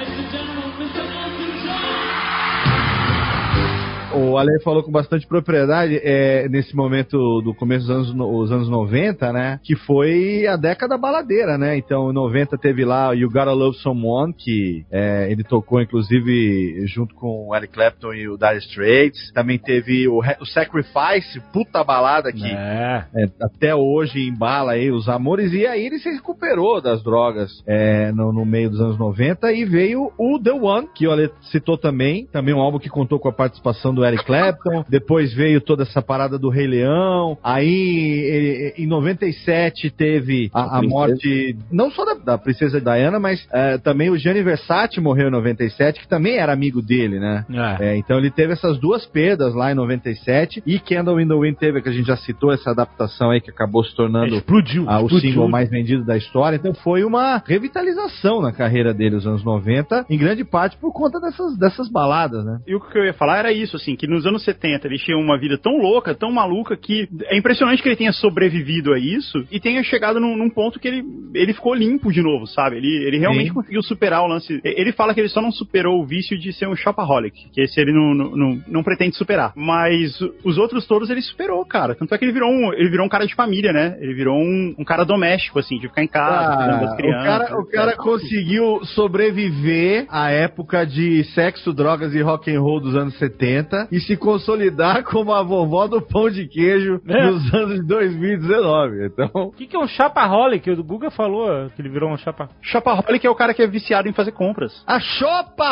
O 4.17 4.39
Ale 4.39 4.61
falou 4.63 4.83
com 4.83 4.91
bastante 4.91 5.27
propriedade 5.27 6.01
é, 6.03 6.49
nesse 6.49 6.75
momento 6.75 7.41
do 7.43 7.55
começo 7.55 7.87
dos 7.87 7.91
anos, 7.97 8.15
no- 8.15 8.39
os 8.39 8.51
anos 8.51 8.69
90, 8.69 9.33
né? 9.33 9.61
Que 9.63 9.75
foi 9.77 10.47
a 10.47 10.57
década 10.57 10.97
baladeira, 10.97 11.59
né? 11.59 11.77
Então, 11.77 12.11
em 12.11 12.15
90 12.15 12.57
teve 12.59 12.85
lá 12.85 13.11
o 13.11 13.15
You 13.15 13.29
Gotta 13.31 13.53
Love 13.53 13.77
Someone, 13.79 14.33
que 14.33 14.85
é, 14.91 15.31
ele 15.31 15.45
tocou, 15.45 15.81
inclusive, 15.83 16.87
junto 16.87 17.15
com 17.15 17.49
o 17.49 17.55
Eric 17.57 17.73
Clapton 17.75 18.13
e 18.15 18.29
o 18.29 18.37
Dire 18.39 18.59
Straits. 18.59 19.33
Também 19.33 19.59
teve 19.59 20.09
o, 20.09 20.21
o 20.41 20.47
Sacrifice, 20.47 21.41
puta 21.53 21.83
balada 21.85 22.33
que 22.33 22.47
É. 22.47 23.05
é, 23.15 23.29
até 23.43 23.75
hoje 23.75 24.21
embala 24.27 24.73
aí 24.73 24.91
os 24.91 25.09
amores. 25.09 25.53
E 25.53 25.67
aí 25.67 25.87
ele 25.87 25.99
se 25.99 26.09
recuperou 26.11 26.81
das 26.81 27.03
drogas 27.03 27.51
é, 27.67 28.11
no, 28.13 28.33
no 28.33 28.45
meio 28.45 28.71
dos 28.71 28.81
anos 28.81 28.99
90 28.99 29.53
e 29.53 29.65
veio 29.65 30.11
o 30.19 30.39
The 30.43 30.53
One, 30.53 30.89
que 30.95 31.07
o 31.07 31.13
Ale 31.13 31.31
citou 31.51 31.77
também. 31.77 32.27
Também 32.33 32.55
um 32.55 32.61
álbum 32.61 32.79
que 32.79 32.89
contou 32.89 33.19
com 33.19 33.29
a 33.29 33.33
participação 33.33 33.95
do 33.95 34.06
Eric 34.09 34.25
Clapton. 34.25 34.85
Depois 34.89 35.33
veio 35.33 35.61
toda 35.61 35.83
essa 35.83 36.03
parada 36.03 36.39
do 36.39 36.49
Rei 36.49 36.67
Leão. 36.67 37.39
Aí 37.43 38.73
em 38.77 38.87
97 38.87 39.91
teve 39.91 40.51
a, 40.53 40.79
a 40.79 40.83
morte 40.83 41.57
não 41.71 41.91
só 41.91 42.05
da, 42.05 42.15
da 42.15 42.39
princesa 42.39 42.81
Diana, 42.81 43.19
mas 43.19 43.47
eh, 43.53 43.79
também 43.79 44.11
o 44.11 44.17
Gianni 44.17 44.43
Versace 44.43 45.01
morreu 45.01 45.29
em 45.29 45.31
97, 45.31 46.01
que 46.01 46.09
também 46.09 46.37
era 46.37 46.53
amigo 46.53 46.81
dele, 46.83 47.19
né? 47.19 47.45
É. 47.81 47.87
É, 47.87 47.97
então 47.97 48.19
ele 48.19 48.31
teve 48.31 48.53
essas 48.53 48.79
duas 48.79 49.05
perdas 49.07 49.55
lá 49.55 49.71
em 49.73 49.75
97 49.75 50.63
e 50.67 50.79
Candle 50.79 51.21
in 51.21 51.29
the 51.29 51.35
Wind 51.35 51.57
teve, 51.57 51.83
que 51.83 51.89
a 51.89 51.93
gente 51.93 52.07
já 52.07 52.17
citou, 52.17 52.53
essa 52.53 52.71
adaptação 52.71 53.31
aí 53.31 53.41
que 53.41 53.51
acabou 53.51 53.85
se 53.85 53.95
tornando 53.95 54.37
Explodiu. 54.37 54.85
ah, 54.89 55.01
o 55.01 55.07
explodiu. 55.07 55.31
single 55.31 55.49
mais 55.49 55.69
vendido 55.69 56.05
da 56.05 56.17
história. 56.17 56.57
Então 56.57 56.75
foi 56.75 57.05
uma 57.05 57.43
revitalização 57.47 58.41
na 58.41 58.53
carreira 58.53 58.95
dele 58.95 59.17
nos 59.17 59.27
anos 59.27 59.45
90, 59.45 60.07
em 60.09 60.19
grande 60.19 60.45
parte 60.45 60.77
por 60.77 60.93
conta 60.93 61.21
dessas, 61.21 61.57
dessas 61.59 61.89
baladas, 61.91 62.45
né? 62.45 62.59
E 62.67 62.75
o 62.75 62.81
que 62.81 62.99
eu 62.99 63.05
ia 63.05 63.15
falar 63.15 63.39
era 63.39 63.53
isso, 63.53 63.77
assim, 63.77 63.96
que 63.97 64.07
nos 64.07 64.27
anos 64.27 64.45
70 64.45 64.87
ele 64.87 64.99
tinha 64.99 65.17
uma 65.17 65.39
vida 65.39 65.59
tão 65.59 65.77
louca, 65.79 66.15
tão 66.15 66.31
maluca, 66.31 66.77
que 66.77 67.09
é 67.25 67.37
impressionante 67.37 67.83
que 67.83 67.89
ele 67.89 67.97
tenha 67.97 68.13
sobrevivido 68.13 68.93
a 68.93 68.99
isso 68.99 69.45
e 69.51 69.59
tenha 69.61 69.83
chegado 69.83 70.21
num, 70.21 70.37
num 70.37 70.51
ponto 70.51 70.79
que 70.79 70.89
ele, 70.89 71.03
ele 71.35 71.53
ficou 71.55 71.75
limpo 71.75 72.13
de 72.13 72.23
novo, 72.23 72.47
sabe? 72.47 72.77
Ele, 72.77 73.07
ele 73.07 73.19
realmente 73.19 73.49
Sim. 73.49 73.55
conseguiu 73.55 73.83
superar 73.83 74.23
o 74.23 74.27
lance. 74.27 74.61
Ele 74.65 74.93
fala 74.93 75.15
que 75.15 75.21
ele 75.21 75.29
só 75.29 75.41
não 75.41 75.51
superou 75.53 76.01
o 76.01 76.07
vício 76.07 76.39
de 76.39 76.53
ser 76.53 76.69
um 76.69 76.77
shopaholic, 76.77 77.51
que 77.53 77.61
esse 77.61 77.81
ele 77.81 77.93
não, 77.93 78.15
não, 78.15 78.37
não, 78.37 78.63
não 78.69 78.83
pretende 78.83 79.17
superar. 79.17 79.53
Mas 79.57 80.21
os 80.45 80.59
outros 80.59 80.87
todos 80.87 81.11
ele 81.11 81.23
superou, 81.23 81.65
cara. 81.65 81.95
Tanto 81.95 82.15
é 82.15 82.19
que 82.19 82.25
ele 82.25 82.33
virou 82.33 82.51
um, 82.51 82.73
ele 82.73 82.89
virou 82.91 83.07
um 83.07 83.09
cara 83.09 83.27
de 83.27 83.35
família, 83.35 83.73
né? 83.73 83.97
Ele 84.01 84.15
virou 84.15 84.37
um, 84.37 84.75
um 84.79 84.85
cara 84.85 85.05
doméstico, 85.05 85.59
assim, 85.59 85.79
de 85.79 85.89
ficar 85.89 86.03
em 86.03 86.09
casa, 86.09 86.57
cuidando 86.57 86.81
das 86.81 86.91
Ah, 86.91 86.95
o 86.95 86.97
crianças. 86.97 87.25
cara, 87.27 87.61
o 87.61 87.67
cara 87.67 87.97
conseguiu 87.97 88.85
sobreviver 88.85 90.07
à 90.09 90.31
época 90.31 90.85
de 90.87 91.25
sexo, 91.35 91.73
drogas 91.73 92.15
e 92.15 92.21
rock 92.21 92.51
and 92.55 92.61
roll 92.61 92.81
dos 92.81 92.95
anos 92.95 93.17
70 93.19 93.86
e 93.91 94.01
se 94.01 94.17
consolidar 94.17 95.03
como 95.05 95.33
a 95.33 95.43
vovó 95.43 95.87
do 95.87 96.01
pão 96.03 96.29
de 96.31 96.47
queijo 96.47 97.01
É. 97.09 97.31
nos 97.31 97.55
anos 97.55 97.81
de 97.81 97.87
2019. 97.87 99.07
Então, 99.07 99.31
O 99.35 99.53
que, 99.53 99.67
que 99.67 99.77
é 99.77 99.79
um 99.79 99.87
chapaholic? 99.87 100.71
O 100.71 100.85
Guga 100.85 101.11
falou 101.11 101.71
que 101.71 101.81
ele 101.83 101.89
virou 101.89 102.11
um 102.11 102.17
chapa. 102.17 102.49
Shopaholic 102.63 103.27
é 103.27 103.31
o 103.31 103.35
cara 103.35 103.55
que 103.55 103.63
é 103.63 103.67
viciado 103.67 104.09
em 104.09 104.13
fazer 104.13 104.33
compras. 104.33 104.83
a 104.87 104.99
Chopa 105.01 105.65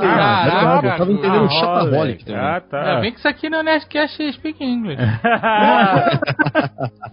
Caraca, 0.00 0.86
eu 0.86 0.96
tava 0.98 1.12
entendendo 1.12 1.44
ah, 1.44 1.48
Shopaholic 1.48 2.24
também. 2.24 2.40
Ah, 2.40 2.54
Ainda 2.54 2.60
tá. 2.68 3.00
bem 3.00 3.12
que 3.12 3.18
isso 3.18 3.28
aqui 3.28 3.48
não 3.50 3.58
é 3.60 3.62
Nerdcast 3.62 4.32
Speak 4.32 4.62
English. 4.64 5.00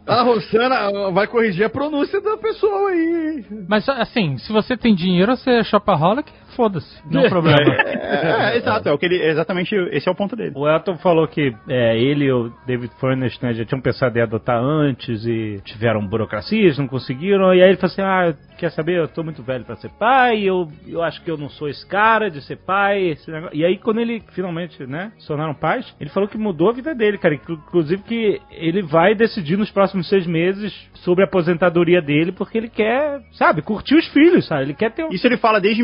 A 0.08 0.22
Rosana 0.24 1.12
vai 1.12 1.28
corrigir 1.28 1.66
a 1.66 1.70
pronúncia 1.70 2.22
da 2.22 2.38
pessoa 2.38 2.90
aí. 2.90 3.46
Mas 3.68 3.88
assim, 3.90 4.38
se 4.38 4.52
você 4.52 4.76
tem 4.78 4.94
dinheiro, 4.94 5.36
você 5.36 5.50
é 5.52 5.64
shopaholic, 5.64 6.32
foda-se. 6.56 7.02
Não 7.10 7.22
é 7.26 7.30
problema. 7.30 7.58
É, 7.74 8.54
é, 8.54 8.58
exato, 8.62 8.90
é 8.90 8.92
o 8.92 8.98
que 8.98 9.06
ele, 9.06 9.22
exatamente 9.22 9.76
esse 9.92 10.08
é 10.08 10.12
o 10.12 10.16
ponto 10.16 10.36
dele. 10.36 10.54
O 10.56 10.68
Elton 10.68 10.98
falou 10.98 11.28
que 11.28 11.54
é, 11.68 11.98
ele 11.98 12.26
e 12.26 12.32
o 12.32 12.52
David 12.66 12.92
Furness 13.00 13.40
né, 13.42 13.54
já 13.54 13.66
tinham 13.66 13.82
pensado 13.82 14.18
em 14.18 14.22
adotar 14.22 14.62
antes 14.62 15.26
e 15.26 15.62
tiveram 15.66 16.06
burocracias, 16.08 16.78
não 16.78 16.88
conseguiram. 16.88 17.54
E 17.54 17.62
aí 17.62 17.70
ele 17.70 17.78
falou 17.78 17.92
assim: 17.92 18.02
Ah, 18.02 18.34
quer 18.58 18.72
saber? 18.72 18.98
Eu 18.98 19.08
tô 19.08 19.24
muito 19.24 19.42
velho 19.44 19.66
pra 19.66 19.76
ser 19.76 19.90
pai, 20.00 20.42
eu, 20.44 20.70
eu 20.88 21.02
acho 21.04 21.22
que 21.24 21.30
eu 21.32 21.38
não 21.38 21.50
sou 21.50 21.68
esse 21.68 21.86
cara 21.88 22.30
de 22.30 22.42
ser 22.42 22.58
pai. 22.58 23.16
E 23.52 23.66
aí, 23.66 23.78
quando 23.78 24.00
ele 24.00 24.22
finalmente 24.34 24.86
né, 24.86 25.12
se 25.18 25.28
tornaram 25.28 25.54
pais, 25.54 25.94
ele 26.00 26.10
falou 26.10 26.28
que 26.30 26.38
mudou 26.38 26.70
a 26.70 26.74
vida 26.74 26.94
dele, 26.96 27.18
cara. 27.18 27.36
Inclu- 27.36 27.60
Inclusive 27.68 28.04
que 28.04 28.40
ele 28.52 28.82
vai 28.82 29.16
decidir 29.16 29.58
nos 29.58 29.72
próximos 29.72 30.08
seis 30.08 30.26
meses 30.28 30.74
sobre 30.96 31.24
a 31.24 31.28
aposentadoria 31.28 32.02
dele, 32.02 32.32
porque 32.32 32.58
ele 32.58 32.70
quer, 32.70 33.22
sabe, 33.34 33.62
curtir 33.62 33.96
os 33.96 34.08
filhos, 34.10 34.46
sabe? 34.48 34.64
Ele 34.64 34.74
quer 34.74 34.92
ter 34.92 35.04
um. 35.04 35.10
Isso 35.10 35.26
ele 35.28 35.38
fala 35.38 35.60
desde 35.60 35.82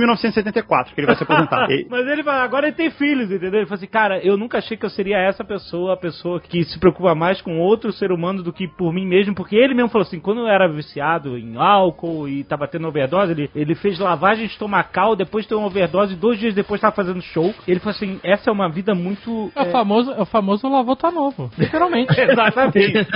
1974, 0.60 0.94
que 0.94 1.00
ele 1.02 1.08
vai 1.08 1.16
se 1.16 1.24
aposentar. 1.24 1.70
E- 1.70 1.86
Mas 1.90 2.08
ele 2.08 2.24
fala, 2.24 2.44
agora 2.44 2.68
ele 2.68 2.76
tem 2.76 2.90
filhos, 2.92 3.32
entendeu? 3.32 3.60
Ele 3.60 3.66
fala 3.66 3.78
assim, 3.78 3.88
cara, 3.88 4.20
eu 4.20 4.38
nunca 4.38 4.58
achei 4.58 4.76
que 4.76 4.86
eu 4.86 4.90
seria 4.90 5.18
essa 5.18 5.44
pessoa, 5.44 5.94
a 5.94 5.98
pessoa 5.98 6.40
que 6.40 6.64
se 6.64 6.80
preocupa 6.80 7.14
mais 7.14 7.42
com 7.42 7.60
outro 7.60 7.92
ser 7.92 8.12
humano 8.12 8.42
do 8.42 8.52
que 8.52 8.68
por 8.68 8.94
mim 8.94 9.06
mesmo, 9.06 9.36
porque 9.36 9.56
ele 9.56 9.74
mesmo 9.74 9.90
falou 9.90 10.06
assim, 10.08 10.20
quando 10.20 10.42
eu 10.42 10.48
era 10.48 10.68
viciado 10.68 11.38
em 11.38 11.58
álcool 11.58 12.28
e 12.28 12.44
tava 12.44 12.68
tendo 12.68 12.88
overdose, 12.88 13.32
ele, 13.32 13.50
ele 13.56 13.76
fez 13.76 14.00
lavagem 14.00 14.46
estomacal, 14.46 15.16
depois 15.16 15.46
teve 15.46 15.60
uma 15.60 15.68
overdose, 15.68 16.16
dois 16.16 16.40
dias 16.40 16.54
depois 16.54 16.82
tava 16.82 16.96
fazendo 16.96 17.22
show. 17.22 17.54
Ele 17.68 17.80
falou 17.80 17.96
assim, 17.96 18.20
essa 18.24 18.50
é 18.50 18.54
uma 18.54 18.70
vida 18.70 18.96
muito... 18.96 19.52
É 19.56 19.64
o 19.64 19.72
famoso, 19.72 20.12
é 20.12 20.22
o 20.22 20.26
famoso 20.26 20.68
lavou 20.68 20.96
tá 20.96 21.12
novo. 21.12 21.52
Literalmente. 21.58 22.20
Exatamente. 22.20 23.08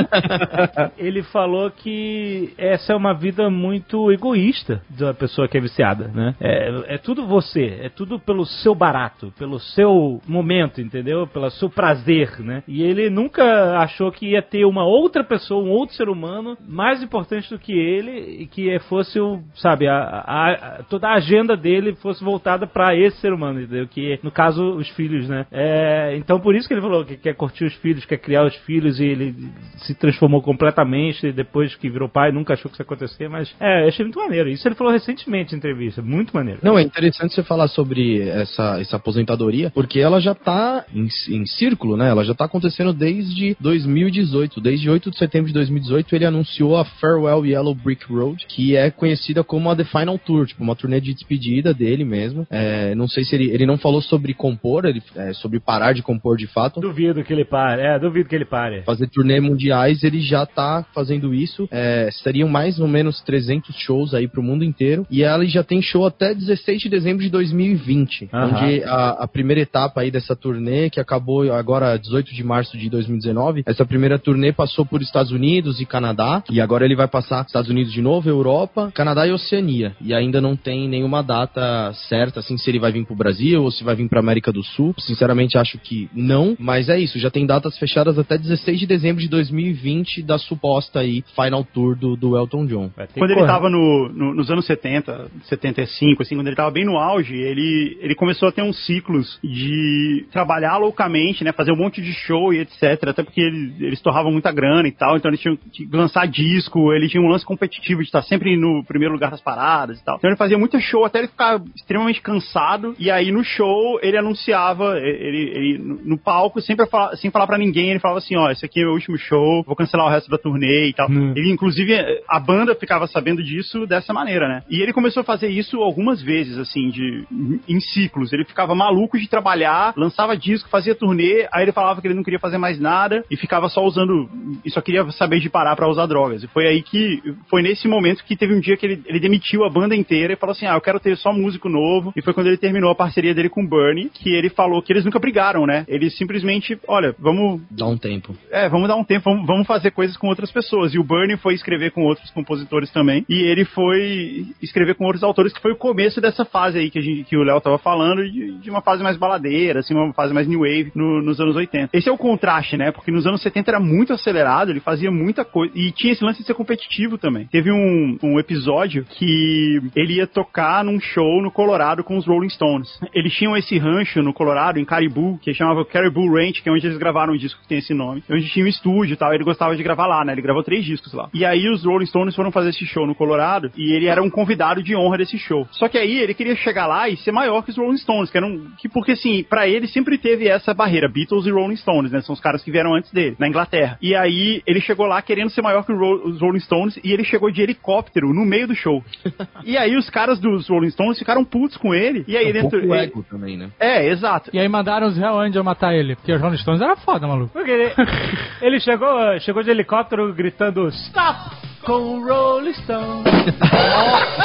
ele 0.97 1.23
falou 1.23 1.71
que 1.71 2.53
essa 2.57 2.93
é 2.93 2.95
uma 2.95 3.13
vida 3.13 3.49
muito 3.49 4.11
egoísta 4.11 4.81
da 4.89 5.13
pessoa 5.13 5.47
que 5.47 5.57
é 5.57 5.61
viciada, 5.61 6.07
né? 6.13 6.35
É, 6.39 6.95
é 6.95 6.97
tudo 6.97 7.25
você, 7.33 7.79
é 7.81 7.89
tudo 7.89 8.19
pelo 8.19 8.45
seu 8.45 8.73
barato, 8.75 9.33
pelo 9.37 9.59
seu 9.59 10.21
momento, 10.27 10.79
entendeu? 10.81 11.27
Pelo 11.27 11.49
seu 11.51 11.69
prazer, 11.69 12.39
né? 12.39 12.63
E 12.67 12.81
ele 12.83 13.09
nunca 13.09 13.77
achou 13.79 14.11
que 14.11 14.27
ia 14.31 14.41
ter 14.41 14.65
uma 14.65 14.85
outra 14.85 15.23
pessoa, 15.23 15.63
um 15.63 15.69
outro 15.71 15.95
ser 15.95 16.09
humano 16.09 16.57
mais 16.67 17.01
importante 17.03 17.49
do 17.49 17.59
que 17.59 17.73
ele 17.73 18.41
e 18.43 18.45
que 18.47 18.77
fosse 18.87 19.19
o, 19.19 19.41
sabe, 19.55 19.87
a, 19.87 19.95
a- 19.97 20.51
a- 20.51 20.83
toda 20.89 21.07
a 21.09 21.15
agenda 21.15 21.55
dele 21.57 21.93
fosse 21.95 22.23
voltada 22.23 22.65
pra 22.67 22.95
esse 22.95 23.17
ser 23.17 23.33
humano, 23.33 23.61
entendeu? 23.61 23.87
Que 23.87 24.19
no 24.23 24.31
caso 24.31 24.63
os 24.75 24.87
filhos, 24.89 25.27
né? 25.27 25.45
É, 25.51 26.15
então 26.17 26.39
por 26.39 26.55
isso 26.55 26.67
que 26.67 26.73
ele 26.73 26.81
falou 26.81 27.03
que 27.05 27.17
quer 27.17 27.35
curtir 27.35 27.65
os 27.65 27.73
filhos, 27.75 28.05
quer 28.05 28.17
criar 28.17 28.45
os 28.45 28.55
filhos 28.57 28.99
e 28.99 29.05
ele 29.05 29.35
se 29.77 29.95
transformou 29.95 30.41
completamente 30.41 31.31
depois 31.31 31.75
que 31.75 31.89
virou 31.89 32.07
pai, 32.09 32.31
nunca 32.31 32.53
achou 32.53 32.69
que 32.69 32.75
isso 32.75 32.81
ia 32.81 32.85
acontecer, 32.85 33.27
mas 33.29 33.53
é, 33.59 33.83
eu 33.83 33.87
achei 33.87 34.05
muito 34.05 34.19
maneiro. 34.19 34.49
Isso 34.49 34.67
ele 34.67 34.75
falou 34.75 34.91
recentemente 34.93 35.53
em 35.53 35.57
entrevista, 35.57 36.01
muito 36.01 36.33
maneiro. 36.33 36.59
Não, 36.63 36.77
é 36.77 36.81
interessante 36.83 37.22
você 37.31 37.43
falar 37.43 37.67
sobre 37.67 38.21
essa, 38.21 38.79
essa 38.79 38.95
aposentadoria, 38.97 39.69
porque 39.69 39.99
ela 39.99 40.19
já 40.19 40.33
tá 40.33 40.85
em, 40.93 41.07
em 41.29 41.45
círculo, 41.45 41.95
né? 41.95 42.09
Ela 42.09 42.23
já 42.23 42.33
tá 42.33 42.45
acontecendo 42.45 42.93
desde 42.93 43.55
2018. 43.59 44.59
Desde 44.61 44.89
8 44.89 45.11
de 45.11 45.17
setembro 45.17 45.47
de 45.47 45.53
2018, 45.53 46.15
ele 46.15 46.25
anunciou 46.25 46.77
a 46.77 46.85
Farewell 46.85 47.45
Yellow 47.45 47.75
Brick 47.75 48.11
Road, 48.11 48.45
que 48.47 48.75
é 48.75 48.89
conhecida 48.89 49.43
como 49.43 49.69
a 49.69 49.75
The 49.75 49.83
Final 49.83 50.17
Tour, 50.17 50.47
tipo, 50.47 50.63
uma 50.63 50.75
turnê 50.75 50.99
de 50.99 51.13
despedida 51.13 51.73
dele 51.73 52.03
mesmo. 52.03 52.47
É, 52.49 52.95
não 52.95 53.07
sei 53.07 53.23
se 53.23 53.35
ele, 53.35 53.51
ele 53.51 53.65
não 53.65 53.77
falou 53.77 54.01
sobre 54.01 54.33
compor, 54.33 54.85
ele, 54.85 55.01
é, 55.15 55.33
sobre 55.33 55.59
parar 55.59 55.93
de 55.93 56.01
compor 56.01 56.37
de 56.37 56.47
fato. 56.47 56.79
Duvido 56.79 57.23
que 57.23 57.33
ele 57.33 57.45
pare, 57.45 57.81
é, 57.81 57.99
duvido 57.99 58.29
que 58.29 58.35
ele 58.35 58.45
pare. 58.45 58.83
Fazer 58.83 59.07
turnê 59.07 59.39
mundiais, 59.39 60.03
ele 60.03 60.21
já 60.21 60.45
tá 60.45 60.85
fazendo 60.93 61.33
isso. 61.33 61.67
É, 61.71 62.09
seriam 62.11 62.49
mais 62.49 62.79
ou 62.79 62.87
menos 62.87 63.21
300 63.21 63.75
shows 63.75 64.13
aí 64.13 64.27
pro 64.27 64.43
mundo 64.43 64.63
inteiro. 64.63 65.05
E 65.09 65.23
ela 65.23 65.45
já 65.45 65.63
tem 65.63 65.81
show 65.81 66.05
até 66.05 66.33
16 66.33 66.81
de 66.81 66.89
dezembro 66.89 67.12
de 67.21 67.29
2020. 67.29 68.29
Aham. 68.33 68.45
Onde 68.63 68.83
a, 68.83 69.09
a 69.23 69.27
primeira 69.27 69.61
etapa 69.61 70.01
aí 70.01 70.09
dessa 70.11 70.35
turnê, 70.35 70.89
que 70.89 70.99
acabou 70.99 71.51
agora 71.53 71.97
18 71.97 72.33
de 72.33 72.43
março 72.43 72.77
de 72.77 72.89
2019, 72.89 73.63
essa 73.65 73.85
primeira 73.85 74.17
turnê 74.19 74.51
passou 74.51 74.85
por 74.85 75.01
Estados 75.01 75.31
Unidos 75.31 75.79
e 75.79 75.85
Canadá. 75.85 76.43
E 76.49 76.59
agora 76.61 76.85
ele 76.85 76.95
vai 76.95 77.07
passar 77.07 77.45
Estados 77.45 77.69
Unidos 77.69 77.91
de 77.93 78.01
novo, 78.01 78.29
Europa, 78.29 78.91
Canadá 78.93 79.27
e 79.27 79.31
Oceania. 79.31 79.95
E 80.01 80.13
ainda 80.13 80.39
não 80.41 80.55
tem 80.55 80.87
nenhuma 80.87 81.21
data 81.21 81.91
certa, 82.09 82.39
assim, 82.39 82.57
se 82.57 82.69
ele 82.69 82.79
vai 82.79 82.91
vir 82.91 83.05
pro 83.05 83.15
Brasil 83.15 83.63
ou 83.63 83.71
se 83.71 83.83
vai 83.83 83.95
vir 83.95 84.07
pra 84.09 84.19
América 84.19 84.51
do 84.51 84.63
Sul. 84.63 84.93
Sinceramente, 84.99 85.57
acho 85.57 85.77
que 85.79 86.09
não. 86.13 86.55
Mas 86.59 86.89
é 86.89 86.99
isso, 86.99 87.19
já 87.19 87.29
tem 87.29 87.45
datas 87.45 87.77
fechadas 87.77 88.17
até 88.19 88.37
16 88.37 88.79
de 88.79 88.87
dezembro 88.87 89.21
de 89.21 89.27
2020 89.29 90.21
da 90.23 90.37
suposta 90.37 90.99
aí 90.99 91.23
Final 91.35 91.63
Tour 91.63 91.95
do, 91.95 92.15
do 92.15 92.37
Elton 92.37 92.65
John. 92.65 92.89
Que 93.13 93.19
Quando 93.19 93.31
ele 93.31 93.45
tava 93.45 93.69
no, 93.69 94.09
no- 94.09 94.33
nos 94.33 94.49
anos 94.49 94.65
70, 94.65 95.27
75, 95.43 96.21
assim, 96.21 96.35
quando 96.35 96.47
ele 96.47 96.55
tava 96.55 96.71
bem 96.71 96.85
no 96.85 96.97
auge, 97.03 97.35
ele, 97.35 97.97
ele 98.01 98.15
começou 98.15 98.47
a 98.49 98.51
ter 98.51 98.61
uns 98.61 98.85
ciclos 98.85 99.39
de 99.43 100.25
trabalhar 100.31 100.77
loucamente, 100.77 101.43
né? 101.43 101.51
Fazer 101.51 101.71
um 101.71 101.77
monte 101.77 102.01
de 102.01 102.13
show 102.13 102.53
e 102.53 102.59
etc. 102.59 103.07
Até 103.09 103.23
porque 103.23 103.41
ele- 103.41 103.73
eles 103.79 104.01
torravam 104.01 104.31
muita 104.31 104.51
grana 104.51 104.87
e 104.87 104.91
tal, 104.91 105.15
então 105.17 105.29
ele 105.29 105.37
tinha 105.37 105.55
que 105.71 105.87
lançar 105.91 106.27
disco, 106.27 106.93
ele 106.93 107.07
tinha 107.09 107.21
um 107.21 107.27
lance 107.27 107.45
competitivo 107.45 108.01
de 108.01 108.07
estar 108.07 108.21
sempre 108.23 108.55
no 108.57 108.83
primeiro 108.83 109.13
lugar 109.13 109.31
das 109.31 109.41
paradas 109.41 109.99
e 109.99 110.03
tal. 110.05 110.17
Então 110.17 110.29
ele 110.29 110.37
fazia 110.37 110.57
muito 110.57 110.79
show 110.79 111.05
até 111.05 111.19
ele 111.19 111.27
ficar 111.27 111.61
extremamente 111.75 112.21
cansado. 112.21 112.95
E 112.99 113.09
aí 113.11 113.31
no 113.31 113.43
show 113.43 113.99
ele 114.01 114.17
anunciava, 114.17 114.97
ele, 114.99 115.51
ele 115.53 115.77
no 116.05 116.17
palco, 116.17 116.61
sempre 116.61 116.85
fala- 116.87 117.15
sem 117.15 117.31
falar 117.31 117.47
pra 117.47 117.57
ninguém, 117.57 117.89
ele 117.89 117.99
falava 117.99 118.19
assim: 118.19 118.35
ó, 118.35 118.49
esse 118.51 118.65
aqui 118.65 118.79
é 118.79 118.83
meu 118.83 118.93
último 118.93 119.17
show, 119.17 119.63
vou 119.63 119.75
cancelar 119.75 120.07
o 120.07 120.09
resto 120.09 120.29
da 120.29 120.37
turnê 120.37 120.87
e 120.89 120.93
tal. 120.93 121.07
Ele, 121.35 121.51
inclusive, 121.51 121.93
a 122.27 122.39
banda 122.39 122.75
ficava 122.75 123.07
sabendo 123.07 123.43
disso 123.43 123.85
dessa 123.85 124.13
maneira, 124.13 124.47
né? 124.47 124.63
E 124.69 124.81
ele 124.81 124.93
começou 124.93 125.21
a 125.21 125.23
fazer 125.23 125.47
isso 125.47 125.81
algumas 125.81 126.21
vezes, 126.21 126.57
assim, 126.57 126.89
de 126.93 127.25
em 127.67 127.79
ciclos. 127.79 128.31
Ele 128.31 128.45
ficava 128.45 128.75
maluco 128.75 129.17
de 129.17 129.27
trabalhar, 129.27 129.93
lançava 129.97 130.37
disco, 130.37 130.69
fazia 130.69 130.95
turnê, 130.95 131.47
aí 131.51 131.63
ele 131.63 131.71
falava 131.71 131.99
que 131.99 132.07
ele 132.07 132.13
não 132.13 132.23
queria 132.23 132.39
fazer 132.39 132.57
mais 132.57 132.79
nada 132.79 133.23
e 133.29 133.35
ficava 133.35 133.67
só 133.69 133.83
usando. 133.83 134.29
E 134.63 134.69
só 134.69 134.81
queria 134.81 135.09
saber 135.11 135.39
de 135.39 135.49
parar 135.49 135.75
pra 135.75 135.89
usar 135.89 136.05
drogas. 136.05 136.43
E 136.43 136.47
foi 136.47 136.67
aí 136.67 136.81
que. 136.81 137.21
Foi 137.49 137.61
nesse 137.61 137.87
momento 137.87 138.23
que 138.23 138.35
teve 138.35 138.53
um 138.53 138.59
dia 138.59 138.77
que 138.77 138.85
ele, 138.85 139.01
ele 139.05 139.19
demitiu 139.19 139.63
a 139.65 139.69
banda 139.69 139.95
inteira 139.95 140.33
e 140.33 140.37
falou 140.37 140.51
assim: 140.51 140.65
ah, 140.65 140.75
eu 140.75 140.81
quero 140.81 140.99
ter 140.99 141.17
só 141.17 141.33
músico 141.33 141.67
novo. 141.67 142.13
E 142.15 142.21
foi 142.21 142.33
quando 142.33 142.47
ele 142.47 142.57
terminou 142.57 142.91
a 142.91 142.95
parceria 142.95 143.33
dele 143.33 143.49
com 143.49 143.63
o 143.63 143.67
Bernie, 143.67 144.09
que 144.09 144.29
ele 144.29 144.49
falou 144.49 144.81
que 144.81 144.93
eles 144.93 145.05
nunca 145.05 145.19
brigaram, 145.19 145.65
né? 145.65 145.83
Eles 145.87 146.15
simplesmente, 146.17 146.77
olha, 146.87 147.15
vamos 147.19 147.61
Dá 147.69 147.85
um 147.87 147.97
tempo. 147.97 148.35
é, 148.51 148.69
vamos 148.69 148.87
dar 148.87 148.95
um 148.95 149.03
tempo, 149.03 149.29
vamos, 149.29 149.45
vamos 149.45 149.67
fazer 149.67 149.91
coisas 149.91 150.17
com 150.17 150.27
outras 150.27 150.51
pessoas. 150.51 150.93
E 150.93 150.99
o 150.99 151.03
Bernie 151.03 151.37
foi 151.37 151.53
escrever 151.53 151.91
com 151.91 152.03
outros 152.03 152.29
compositores 152.31 152.91
também. 152.91 153.25
E 153.29 153.41
ele 153.43 153.65
foi 153.65 154.47
escrever 154.61 154.95
com 154.95 155.05
outros 155.05 155.23
autores, 155.23 155.53
que 155.53 155.61
foi 155.61 155.71
o 155.71 155.77
começo 155.77 156.21
dessa 156.21 156.45
fase 156.45 156.72
aí 156.75 156.89
que, 156.89 157.01
gente, 157.01 157.23
que 157.23 157.37
o 157.37 157.43
Léo 157.43 157.59
tava 157.61 157.77
falando, 157.77 158.23
de, 158.29 158.53
de 158.59 158.69
uma 158.69 158.81
fase 158.81 159.03
mais 159.03 159.17
baladeira, 159.17 159.79
assim, 159.79 159.93
uma 159.93 160.13
fase 160.13 160.33
mais 160.33 160.47
new 160.47 160.59
wave 160.59 160.91
no- 160.95 161.21
nos 161.21 161.39
anos 161.39 161.55
80. 161.55 161.89
Esse 161.93 162.09
é 162.09 162.11
o 162.11 162.17
contraste, 162.17 162.77
né? 162.77 162.91
Porque 162.91 163.11
nos 163.11 163.25
anos 163.25 163.41
70 163.41 163.71
era 163.71 163.79
muito 163.79 164.13
acelerado, 164.13 164.71
ele 164.71 164.79
fazia 164.79 165.11
muita 165.11 165.43
coisa. 165.45 165.71
E 165.75 165.91
tinha 165.91 166.13
esse 166.13 166.23
lance 166.23 166.39
de 166.41 166.45
ser 166.47 166.53
competitivo 166.53 167.17
também. 167.17 167.45
Teve 167.51 167.71
um, 167.71 168.17
um 168.23 168.39
episódio 168.39 169.05
que 169.05 169.81
ele 169.95 170.15
ia 170.15 170.27
tocar 170.27 170.83
num 170.83 170.99
show 170.99 171.41
no 171.41 171.51
Colorado 171.51 172.03
com 172.03 172.17
os 172.17 172.25
Rolling 172.25 172.49
Stones. 172.49 172.89
Eles 173.13 173.33
tinham 173.33 173.55
esse 173.57 173.77
rancho 173.77 174.21
no 174.21 174.33
Colorado, 174.33 174.79
em 174.79 174.85
Caribou, 174.85 175.37
que 175.39 175.53
chamava 175.53 175.85
Caribou 175.85 176.31
Ranch, 176.33 176.61
que 176.61 176.69
é 176.69 176.71
onde 176.71 176.85
eles 176.85 176.97
gravaram 176.97 177.33
um 177.33 177.37
disco 177.37 177.61
que 177.61 177.67
tem 177.67 177.77
esse 177.79 177.93
nome. 177.93 178.23
Onde 178.29 178.49
tinha 178.49 178.65
um 178.65 178.69
estúdio 178.69 179.13
e 179.13 179.17
tal. 179.17 179.33
Ele 179.33 179.43
gostava 179.43 179.75
de 179.75 179.83
gravar 179.83 180.07
lá, 180.07 180.23
né? 180.25 180.33
Ele 180.33 180.41
gravou 180.41 180.63
três 180.63 180.83
discos 180.85 181.13
lá. 181.13 181.29
E 181.33 181.45
aí 181.45 181.69
os 181.69 181.83
Rolling 181.85 182.05
Stones 182.05 182.35
foram 182.35 182.51
fazer 182.51 182.69
esse 182.69 182.85
show 182.85 183.05
no 183.05 183.15
Colorado 183.15 183.71
e 183.77 183.93
ele 183.95 184.07
era 184.07 184.21
um 184.21 184.29
convidado 184.29 184.81
de 184.83 184.95
honra 184.95 185.17
desse 185.17 185.37
show. 185.37 185.67
Só 185.71 185.87
que 185.87 185.97
aí 185.97 186.17
ele 186.17 186.33
queria 186.33 186.55
chegar 186.63 186.87
lá 186.87 187.09
e 187.09 187.17
ser 187.17 187.31
maior 187.31 187.61
que 187.61 187.71
os 187.71 187.77
Rolling 187.77 187.97
Stones, 187.97 188.29
que 188.31 188.37
eram. 188.37 188.67
Que, 188.79 188.87
porque 188.89 189.11
assim, 189.13 189.43
pra 189.43 189.67
ele 189.67 189.87
sempre 189.87 190.17
teve 190.17 190.47
essa 190.47 190.73
barreira, 190.73 191.07
Beatles 191.09 191.45
e 191.45 191.51
Rolling 191.51 191.75
Stones, 191.75 192.11
né? 192.11 192.21
São 192.21 192.33
os 192.33 192.39
caras 192.41 192.63
que 192.63 192.71
vieram 192.71 192.95
antes 192.95 193.11
dele, 193.11 193.35
na 193.39 193.47
Inglaterra. 193.47 193.97
E 194.01 194.15
aí 194.15 194.61
ele 194.65 194.81
chegou 194.81 195.05
lá 195.05 195.21
querendo 195.21 195.49
ser 195.49 195.61
maior 195.61 195.85
que 195.85 195.91
os 195.91 196.39
Rolling 196.41 196.59
Stones 196.59 196.99
e 197.03 197.11
ele 197.11 197.23
chegou 197.23 197.51
de 197.51 197.61
helicóptero 197.61 198.33
no 198.33 198.45
meio 198.45 198.67
do 198.67 198.75
show. 198.75 199.03
e 199.63 199.77
aí 199.77 199.95
os 199.95 200.09
caras 200.09 200.39
dos 200.39 200.67
Rolling 200.69 200.91
Stones 200.91 201.19
ficaram 201.19 201.43
putos 201.43 201.77
com 201.77 201.93
ele. 201.93 202.23
E 202.27 202.37
aí 202.37 202.49
um 202.49 202.53
dentro. 202.53 202.79
pouco 202.79 202.93
ele- 202.95 203.03
ego 203.03 203.25
também, 203.29 203.57
né? 203.57 203.69
É, 203.79 204.07
exato. 204.09 204.49
E 204.53 204.59
aí 204.59 204.67
mandaram 204.67 205.07
os 205.07 205.17
Hell 205.17 205.39
Angel 205.39 205.63
matar 205.63 205.93
ele, 205.93 206.15
porque 206.15 206.31
os 206.33 206.41
Rolling 206.41 206.57
Stones 206.57 206.81
era 206.81 206.95
foda, 206.95 207.27
maluco. 207.27 207.51
Porque 207.53 207.71
ele, 207.71 207.91
ele 208.61 208.79
chegou, 208.79 209.39
chegou 209.39 209.63
de 209.63 209.69
helicóptero 209.69 210.33
gritando 210.33 210.87
Stop! 210.89 211.62
Com 211.85 211.91
o 211.93 212.25
Rolling 212.25 212.73
Stone. 212.73 213.23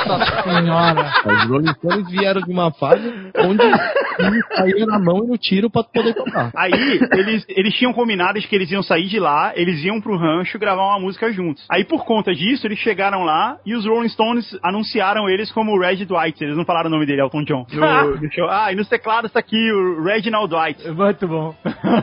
Nossa 0.06 0.42
senhora. 0.42 1.12
Os 1.24 1.48
Rolling 1.48 1.72
Stones 1.74 2.10
vieram 2.10 2.40
de 2.40 2.50
uma 2.50 2.72
fase 2.72 3.12
onde 3.38 3.62
eles 3.62 4.44
saíram 4.56 4.86
na 4.86 4.98
mão 4.98 5.24
e 5.24 5.28
no 5.28 5.38
tiro 5.38 5.70
pra 5.70 5.84
poder 5.84 6.14
tocar. 6.14 6.50
Aí, 6.56 6.72
eles, 7.12 7.44
eles 7.48 7.74
tinham 7.74 7.92
combinado 7.92 8.40
de 8.40 8.48
que 8.48 8.56
eles 8.56 8.70
iam 8.72 8.82
sair 8.82 9.06
de 9.06 9.20
lá, 9.20 9.52
eles 9.54 9.84
iam 9.84 10.00
pro 10.00 10.16
rancho 10.16 10.58
gravar 10.58 10.82
uma 10.82 10.98
música 10.98 11.30
juntos. 11.32 11.64
Aí, 11.70 11.84
por 11.84 12.04
conta 12.04 12.34
disso, 12.34 12.66
eles 12.66 12.78
chegaram 12.80 13.22
lá 13.22 13.58
e 13.64 13.74
os 13.74 13.86
Rolling 13.86 14.08
Stones 14.08 14.58
anunciaram 14.62 15.28
eles 15.28 15.52
como 15.52 15.72
o 15.72 15.80
Reg 15.80 16.04
Dwight. 16.04 16.42
Eles 16.42 16.56
não 16.56 16.64
falaram 16.64 16.88
o 16.88 16.92
nome 16.92 17.06
dele, 17.06 17.20
Elton 17.20 17.44
John. 17.44 17.66
Show. 18.32 18.48
Ah, 18.48 18.72
e 18.72 18.76
nos 18.76 18.88
teclados 18.88 19.30
tá 19.30 19.38
aqui 19.38 19.70
o 19.72 20.02
Reginald 20.02 20.48
Dwight. 20.48 20.88
Muito 20.90 21.28
bom. 21.28 21.54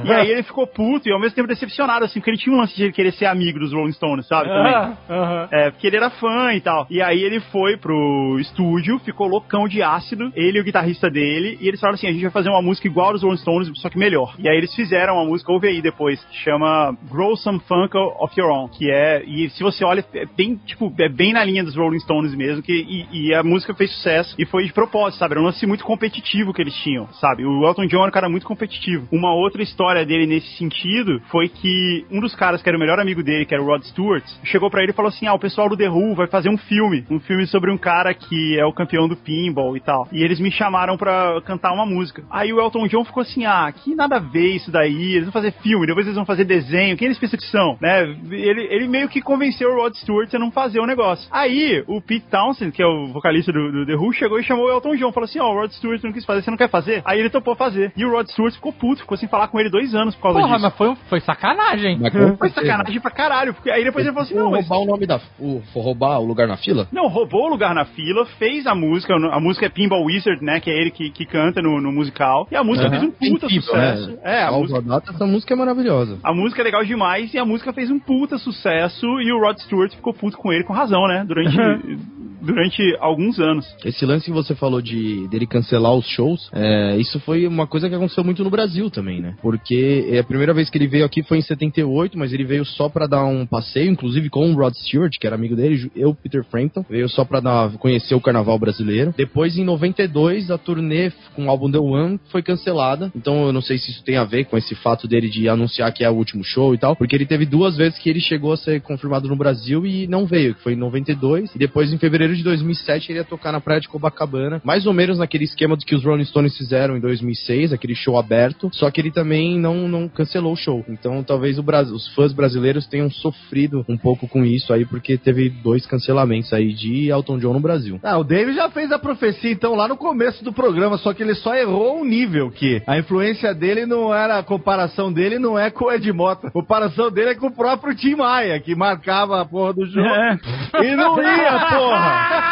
E 0.05 0.11
aí 0.13 0.29
ele 0.29 0.43
ficou 0.43 0.65
puto 0.65 1.09
e 1.09 1.11
ao 1.11 1.19
mesmo 1.19 1.35
tempo 1.35 1.47
decepcionado, 1.47 2.05
assim, 2.05 2.19
porque 2.19 2.29
ele 2.31 2.37
tinha 2.37 2.55
um 2.55 2.59
lance 2.59 2.75
de 2.75 2.83
ele 2.83 2.93
querer 2.93 3.11
ser 3.11 3.25
amigo 3.25 3.59
dos 3.59 3.73
Rolling 3.73 3.91
Stones, 3.91 4.27
sabe? 4.27 4.47
Também. 4.47 4.73
Ah, 4.73 4.97
aham. 5.25 5.47
É, 5.51 5.71
porque 5.71 5.87
ele 5.87 5.97
era 5.97 6.09
fã 6.09 6.53
e 6.53 6.61
tal. 6.61 6.87
E 6.89 7.01
aí 7.01 7.21
ele 7.23 7.39
foi 7.39 7.77
pro 7.77 8.37
estúdio, 8.39 8.99
ficou 8.99 9.27
loucão 9.27 9.67
de 9.67 9.81
ácido, 9.81 10.31
ele 10.35 10.57
e 10.57 10.61
o 10.61 10.63
guitarrista 10.63 11.09
dele, 11.09 11.57
e 11.61 11.67
eles 11.67 11.79
falaram 11.79 11.95
assim: 11.95 12.07
a 12.07 12.11
gente 12.11 12.21
vai 12.21 12.31
fazer 12.31 12.49
uma 12.49 12.61
música 12.61 12.87
igual 12.87 13.11
aos 13.11 13.23
Rolling 13.23 13.37
Stones, 13.37 13.71
só 13.75 13.89
que 13.89 13.97
melhor. 13.97 14.35
E 14.39 14.47
aí 14.47 14.57
eles 14.57 14.73
fizeram 14.73 15.15
uma 15.15 15.25
música, 15.25 15.51
ouve 15.51 15.67
aí 15.67 15.81
depois, 15.81 16.23
que 16.25 16.37
chama 16.37 16.95
Grow 17.09 17.35
Some 17.35 17.59
Funk 17.67 17.95
of 17.97 18.39
Your 18.39 18.51
Own, 18.51 18.69
que 18.69 18.89
é, 18.89 19.23
e 19.25 19.49
se 19.49 19.63
você 19.63 19.83
olha, 19.83 20.05
é 20.13 20.25
bem, 20.25 20.55
tipo, 20.65 20.93
é 20.99 21.09
bem 21.09 21.33
na 21.33 21.43
linha 21.43 21.63
dos 21.63 21.75
Rolling 21.75 21.99
Stones 21.99 22.35
mesmo, 22.35 22.61
que, 22.61 22.73
e, 22.73 23.27
e 23.27 23.33
a 23.33 23.43
música 23.43 23.73
fez 23.73 23.91
sucesso, 23.91 24.35
e 24.37 24.45
foi 24.45 24.65
de 24.65 24.73
propósito, 24.73 25.19
sabe? 25.19 25.33
Era 25.33 25.41
um 25.41 25.45
lance 25.45 25.65
muito 25.65 25.83
competitivo 25.83 26.53
que 26.53 26.61
eles 26.61 26.75
tinham, 26.75 27.07
sabe? 27.13 27.45
O 27.45 27.65
Elton 27.65 27.87
John 27.87 27.99
era 27.99 28.09
um 28.09 28.11
cara 28.11 28.29
muito 28.29 28.45
competitivo. 28.45 29.07
Uma 29.11 29.33
outra 29.33 29.61
história 29.61 30.05
dele 30.05 30.25
nesse 30.25 30.57
sentido 30.57 31.21
foi 31.31 31.49
que 31.49 32.05
um 32.11 32.19
dos 32.19 32.35
caras 32.35 32.61
que 32.61 32.69
era 32.69 32.77
o 32.77 32.79
melhor 32.79 32.99
amigo 32.99 33.23
dele, 33.23 33.45
que 33.45 33.53
era 33.53 33.63
o 33.63 33.65
Rod 33.65 33.83
Stewart, 33.83 34.23
chegou 34.43 34.69
pra 34.69 34.81
ele 34.81 34.91
e 34.91 34.95
falou 34.95 35.09
assim: 35.15 35.27
Ah, 35.27 35.33
o 35.33 35.39
pessoal 35.39 35.69
do 35.69 35.77
The 35.77 35.89
Who 35.89 36.15
vai 36.15 36.27
fazer 36.27 36.49
um 36.49 36.57
filme. 36.57 37.05
Um 37.09 37.19
filme 37.19 37.47
sobre 37.47 37.71
um 37.71 37.77
cara 37.77 38.13
que 38.13 38.57
é 38.59 38.65
o 38.65 38.73
campeão 38.73 39.07
do 39.07 39.15
pinball 39.15 39.75
e 39.75 39.79
tal. 39.79 40.07
E 40.11 40.23
eles 40.23 40.39
me 40.39 40.51
chamaram 40.51 40.97
pra 40.97 41.41
cantar 41.45 41.73
uma 41.73 41.85
música. 41.85 42.23
Aí 42.29 42.51
o 42.53 42.59
Elton 42.59 42.87
John 42.87 43.03
ficou 43.05 43.21
assim: 43.21 43.45
Ah, 43.45 43.71
que 43.71 43.95
nada 43.95 44.17
a 44.17 44.19
ver 44.19 44.55
isso 44.55 44.71
daí. 44.71 45.13
Eles 45.15 45.23
vão 45.23 45.31
fazer 45.33 45.51
filme, 45.63 45.87
depois 45.87 46.05
eles 46.05 46.15
vão 46.15 46.25
fazer 46.25 46.43
desenho. 46.45 46.97
Quem 46.97 47.05
eles 47.07 47.19
pensam 47.19 47.39
que 47.39 47.45
são? 47.45 47.77
Né? 47.81 48.03
Ele, 48.31 48.67
ele 48.69 48.87
meio 48.87 49.09
que 49.09 49.21
convenceu 49.21 49.71
o 49.71 49.75
Rod 49.75 49.93
Stewart 49.95 50.33
a 50.33 50.39
não 50.39 50.51
fazer 50.51 50.79
o 50.79 50.85
negócio. 50.85 51.27
Aí 51.31 51.83
o 51.87 52.01
Pete 52.01 52.25
Townsend, 52.29 52.71
que 52.71 52.81
é 52.81 52.87
o 52.87 53.07
vocalista 53.07 53.51
do, 53.51 53.71
do 53.71 53.85
The 53.85 53.95
Who, 53.95 54.13
chegou 54.13 54.39
e 54.39 54.43
chamou 54.43 54.65
o 54.65 54.71
Elton 54.71 54.95
John. 54.95 55.11
Falou 55.11 55.25
assim: 55.25 55.39
Ó, 55.39 55.51
o 55.51 55.61
Rod 55.61 55.71
Stewart 55.71 56.03
não 56.03 56.11
quis 56.11 56.25
fazer, 56.25 56.41
você 56.43 56.51
não 56.51 56.57
quer 56.57 56.69
fazer? 56.69 57.01
Aí 57.05 57.19
ele 57.19 57.29
topou 57.29 57.55
fazer. 57.55 57.91
E 57.95 58.05
o 58.05 58.11
Rod 58.11 58.27
Stewart 58.27 58.53
ficou 58.53 58.73
puto, 58.73 59.01
ficou 59.01 59.17
sem 59.17 59.29
falar 59.29 59.47
com 59.47 59.59
ele 59.59 59.69
dois 59.69 59.93
anos 59.95 60.15
por 60.15 60.23
causa 60.23 60.39
Porra, 60.39 60.53
disso. 60.55 60.63
mas 60.63 60.75
foi, 60.75 60.95
foi 61.09 61.19
sacanagem. 61.21 61.99
Mas 61.99 62.13
Foi 62.37 62.49
sacanagem 62.49 62.99
pra 62.99 63.11
caralho, 63.11 63.53
porque 63.53 63.69
aí 63.69 63.83
depois 63.83 64.05
ele 64.05 64.13
falou 64.13 64.25
assim: 64.25 64.35
Não, 64.35 64.51
mas 64.51 64.67
roubar 64.67 64.83
o 64.83 64.91
nome 64.91 65.04
da. 65.05 65.19
O, 65.39 65.61
for 65.73 65.81
roubar 65.81 66.19
o 66.19 66.25
lugar 66.25 66.47
na 66.47 66.57
fila? 66.57 66.87
não, 66.91 67.07
roubou 67.07 67.45
o 67.45 67.49
lugar 67.49 67.73
na 67.75 67.85
fila, 67.85 68.25
fez 68.37 68.65
a 68.65 68.73
música, 68.75 69.13
a 69.15 69.39
música 69.39 69.65
é 69.65 69.69
Pinball 69.69 70.03
Wizard, 70.05 70.43
né, 70.43 70.59
que 70.59 70.69
é 70.69 70.73
ele 70.79 70.91
que, 70.91 71.09
que 71.11 71.25
canta 71.25 71.61
no, 71.61 71.79
no 71.81 71.91
musical, 71.91 72.47
e 72.51 72.55
a 72.55 72.63
música 72.63 72.89
fez 72.89 73.03
um 73.03 73.11
puta 73.11 73.45
Incrível, 73.45 73.61
sucesso. 73.61 74.07
né? 74.11 74.17
É, 74.23 74.43
a 74.43 74.51
música, 74.51 74.81
data, 74.81 75.11
essa 75.11 75.25
música 75.25 75.53
é 75.53 75.57
maravilhosa. 75.57 76.19
a 76.23 76.33
música 76.33 76.61
é 76.61 76.63
legal 76.63 76.83
demais 76.83 77.33
e 77.33 77.37
a 77.37 77.45
música 77.45 77.73
fez 77.73 77.89
um 77.91 77.99
puta 77.99 78.37
sucesso 78.37 79.05
e 79.21 79.31
o 79.31 79.39
Rod 79.39 79.57
Stewart 79.59 79.91
ficou 79.93 80.13
puto 80.13 80.37
com 80.37 80.51
ele, 80.51 80.63
com 80.63 80.73
razão, 80.73 81.07
né, 81.07 81.25
durante, 81.27 81.55
durante 82.41 82.81
alguns 82.99 83.39
anos. 83.39 83.65
Esse 83.83 84.05
lance 84.05 84.25
que 84.25 84.31
você 84.31 84.55
falou 84.55 84.81
de 84.81 85.27
dele 85.29 85.47
cancelar 85.47 85.93
os 85.93 86.07
shows, 86.07 86.49
é, 86.53 86.97
isso 86.97 87.19
foi 87.21 87.47
uma 87.47 87.67
coisa 87.67 87.89
que 87.89 87.95
aconteceu 87.95 88.23
muito 88.23 88.43
no 88.43 88.49
Brasil 88.49 88.89
também, 88.89 89.21
né? 89.21 89.35
Porque 89.41 90.07
é, 90.11 90.19
a 90.19 90.23
primeira 90.23 90.53
vez 90.53 90.69
que 90.69 90.77
ele 90.77 90.87
veio 90.87 91.05
aqui 91.05 91.23
foi 91.23 91.37
em 91.39 91.41
78, 91.41 92.17
mas 92.17 92.31
ele 92.33 92.43
veio 92.43 92.65
só 92.65 92.87
pra 92.89 93.07
dar 93.07 93.25
um 93.25 93.45
passeio, 93.45 93.91
inclusive 93.91 94.29
com 94.29 94.51
o 94.51 94.55
Rod 94.55 94.73
Stewart, 94.75 94.94
que 95.19 95.27
era 95.27 95.35
amigo 95.35 95.55
dele, 95.55 95.91
eu, 95.95 96.13
Peter 96.13 96.43
Frampton, 96.45 96.85
veio 96.89 97.09
só 97.09 97.25
pra 97.25 97.39
dar, 97.39 97.71
conhecer 97.77 98.15
o 98.15 98.21
carnaval 98.21 98.57
brasileiro. 98.57 99.13
Depois, 99.17 99.57
em 99.57 99.63
92, 99.63 100.49
a 100.49 100.57
turnê 100.57 101.11
com 101.35 101.45
o 101.45 101.49
álbum 101.49 101.71
The 101.71 101.77
One 101.77 102.19
foi 102.29 102.41
cancelada. 102.41 103.11
Então, 103.15 103.45
eu 103.45 103.53
não 103.53 103.61
sei 103.61 103.77
se 103.77 103.91
isso 103.91 104.03
tem 104.03 104.17
a 104.17 104.23
ver 104.23 104.45
com 104.45 104.57
esse 104.57 104.73
fato 104.75 105.07
dele 105.07 105.29
de 105.29 105.47
anunciar 105.49 105.91
que 105.93 106.03
é 106.03 106.09
o 106.09 106.13
último 106.13 106.43
show 106.43 106.73
e 106.73 106.77
tal, 106.77 106.95
porque 106.95 107.15
ele 107.15 107.25
teve 107.25 107.45
duas 107.45 107.75
vezes 107.75 107.99
que 107.99 108.09
ele 108.09 108.19
chegou 108.19 108.53
a 108.53 108.57
ser 108.57 108.81
confirmado 108.81 109.27
no 109.27 109.35
Brasil 109.35 109.85
e 109.85 110.07
não 110.07 110.25
veio, 110.25 110.55
que 110.55 110.61
foi 110.61 110.73
em 110.73 110.77
92, 110.77 111.53
e 111.53 111.59
depois 111.59 111.91
em 111.91 111.97
fevereiro 111.97 112.35
de 112.35 112.43
2007 112.43 113.11
ele 113.11 113.19
ia 113.19 113.25
tocar 113.25 113.51
na 113.51 113.61
praia 113.61 113.81
de 113.81 113.87
Copacabana, 113.87 114.61
mais 114.63 114.85
ou 114.85 114.93
menos 114.93 115.17
naquele 115.17 115.43
esquema 115.43 115.75
do 115.75 115.85
que 115.85 115.95
os 115.95 116.03
Rolling 116.03 116.25
Stones 116.25 116.57
fizeram 116.57 116.95
em 116.95 116.99
2006, 116.99 117.73
aquele 117.73 117.95
show 117.95 118.17
aberto, 118.17 118.69
só 118.73 118.89
que 118.89 119.01
ele 119.01 119.11
também 119.11 119.59
não, 119.59 119.87
não 119.87 120.07
cancelou 120.07 120.53
o 120.53 120.57
show. 120.57 120.85
Então 120.87 121.23
talvez 121.23 121.59
Brasil, 121.65 121.95
os 121.95 122.07
fãs 122.09 122.31
brasileiros 122.31 122.85
tenham 122.85 123.09
sofrido 123.09 123.83
um 123.89 123.97
pouco 123.97 124.27
com 124.27 124.45
isso 124.45 124.71
aí, 124.85 124.89
porque 124.89 125.17
teve 125.17 125.49
dois 125.49 125.85
cancelamentos 125.85 126.53
aí 126.53 126.73
de 126.73 127.09
Elton 127.09 127.39
John 127.39 127.53
no 127.53 127.59
Brasil. 127.59 127.99
Ah, 128.03 128.17
o 128.17 128.23
Dave 128.23 128.53
já 128.53 128.69
fez 128.69 128.91
a 128.91 128.99
profecia, 128.99 129.51
então, 129.51 129.75
lá 129.75 129.87
no 129.87 129.97
começo 129.97 130.43
do 130.43 130.53
programa, 130.53 130.97
só 130.97 131.13
que 131.13 131.23
ele 131.23 131.35
só 131.35 131.55
errou 131.55 131.99
um 132.01 132.05
nível, 132.05 132.49
que 132.51 132.81
a 132.85 132.97
influência 132.97 133.53
dele 133.53 133.85
não 133.85 134.13
era, 134.13 134.37
a 134.37 134.43
comparação 134.43 135.11
dele 135.11 135.39
não 135.39 135.57
é 135.57 135.69
com 135.69 135.85
o 135.85 135.91
Ed 135.91 136.11
Mota, 136.13 136.47
a 136.47 136.51
comparação 136.51 137.11
dele 137.11 137.31
é 137.31 137.35
com 137.35 137.47
o 137.47 137.51
próprio 137.55 137.95
Tim 137.95 138.15
Maia, 138.15 138.59
que 138.59 138.75
marcava 138.75 139.41
a 139.41 139.45
porra 139.45 139.73
do 139.73 139.85
jogo 139.85 140.07
É. 140.07 140.37
e 140.83 140.95
não 140.95 141.17
ia, 141.21 141.59
porra! 141.69 142.45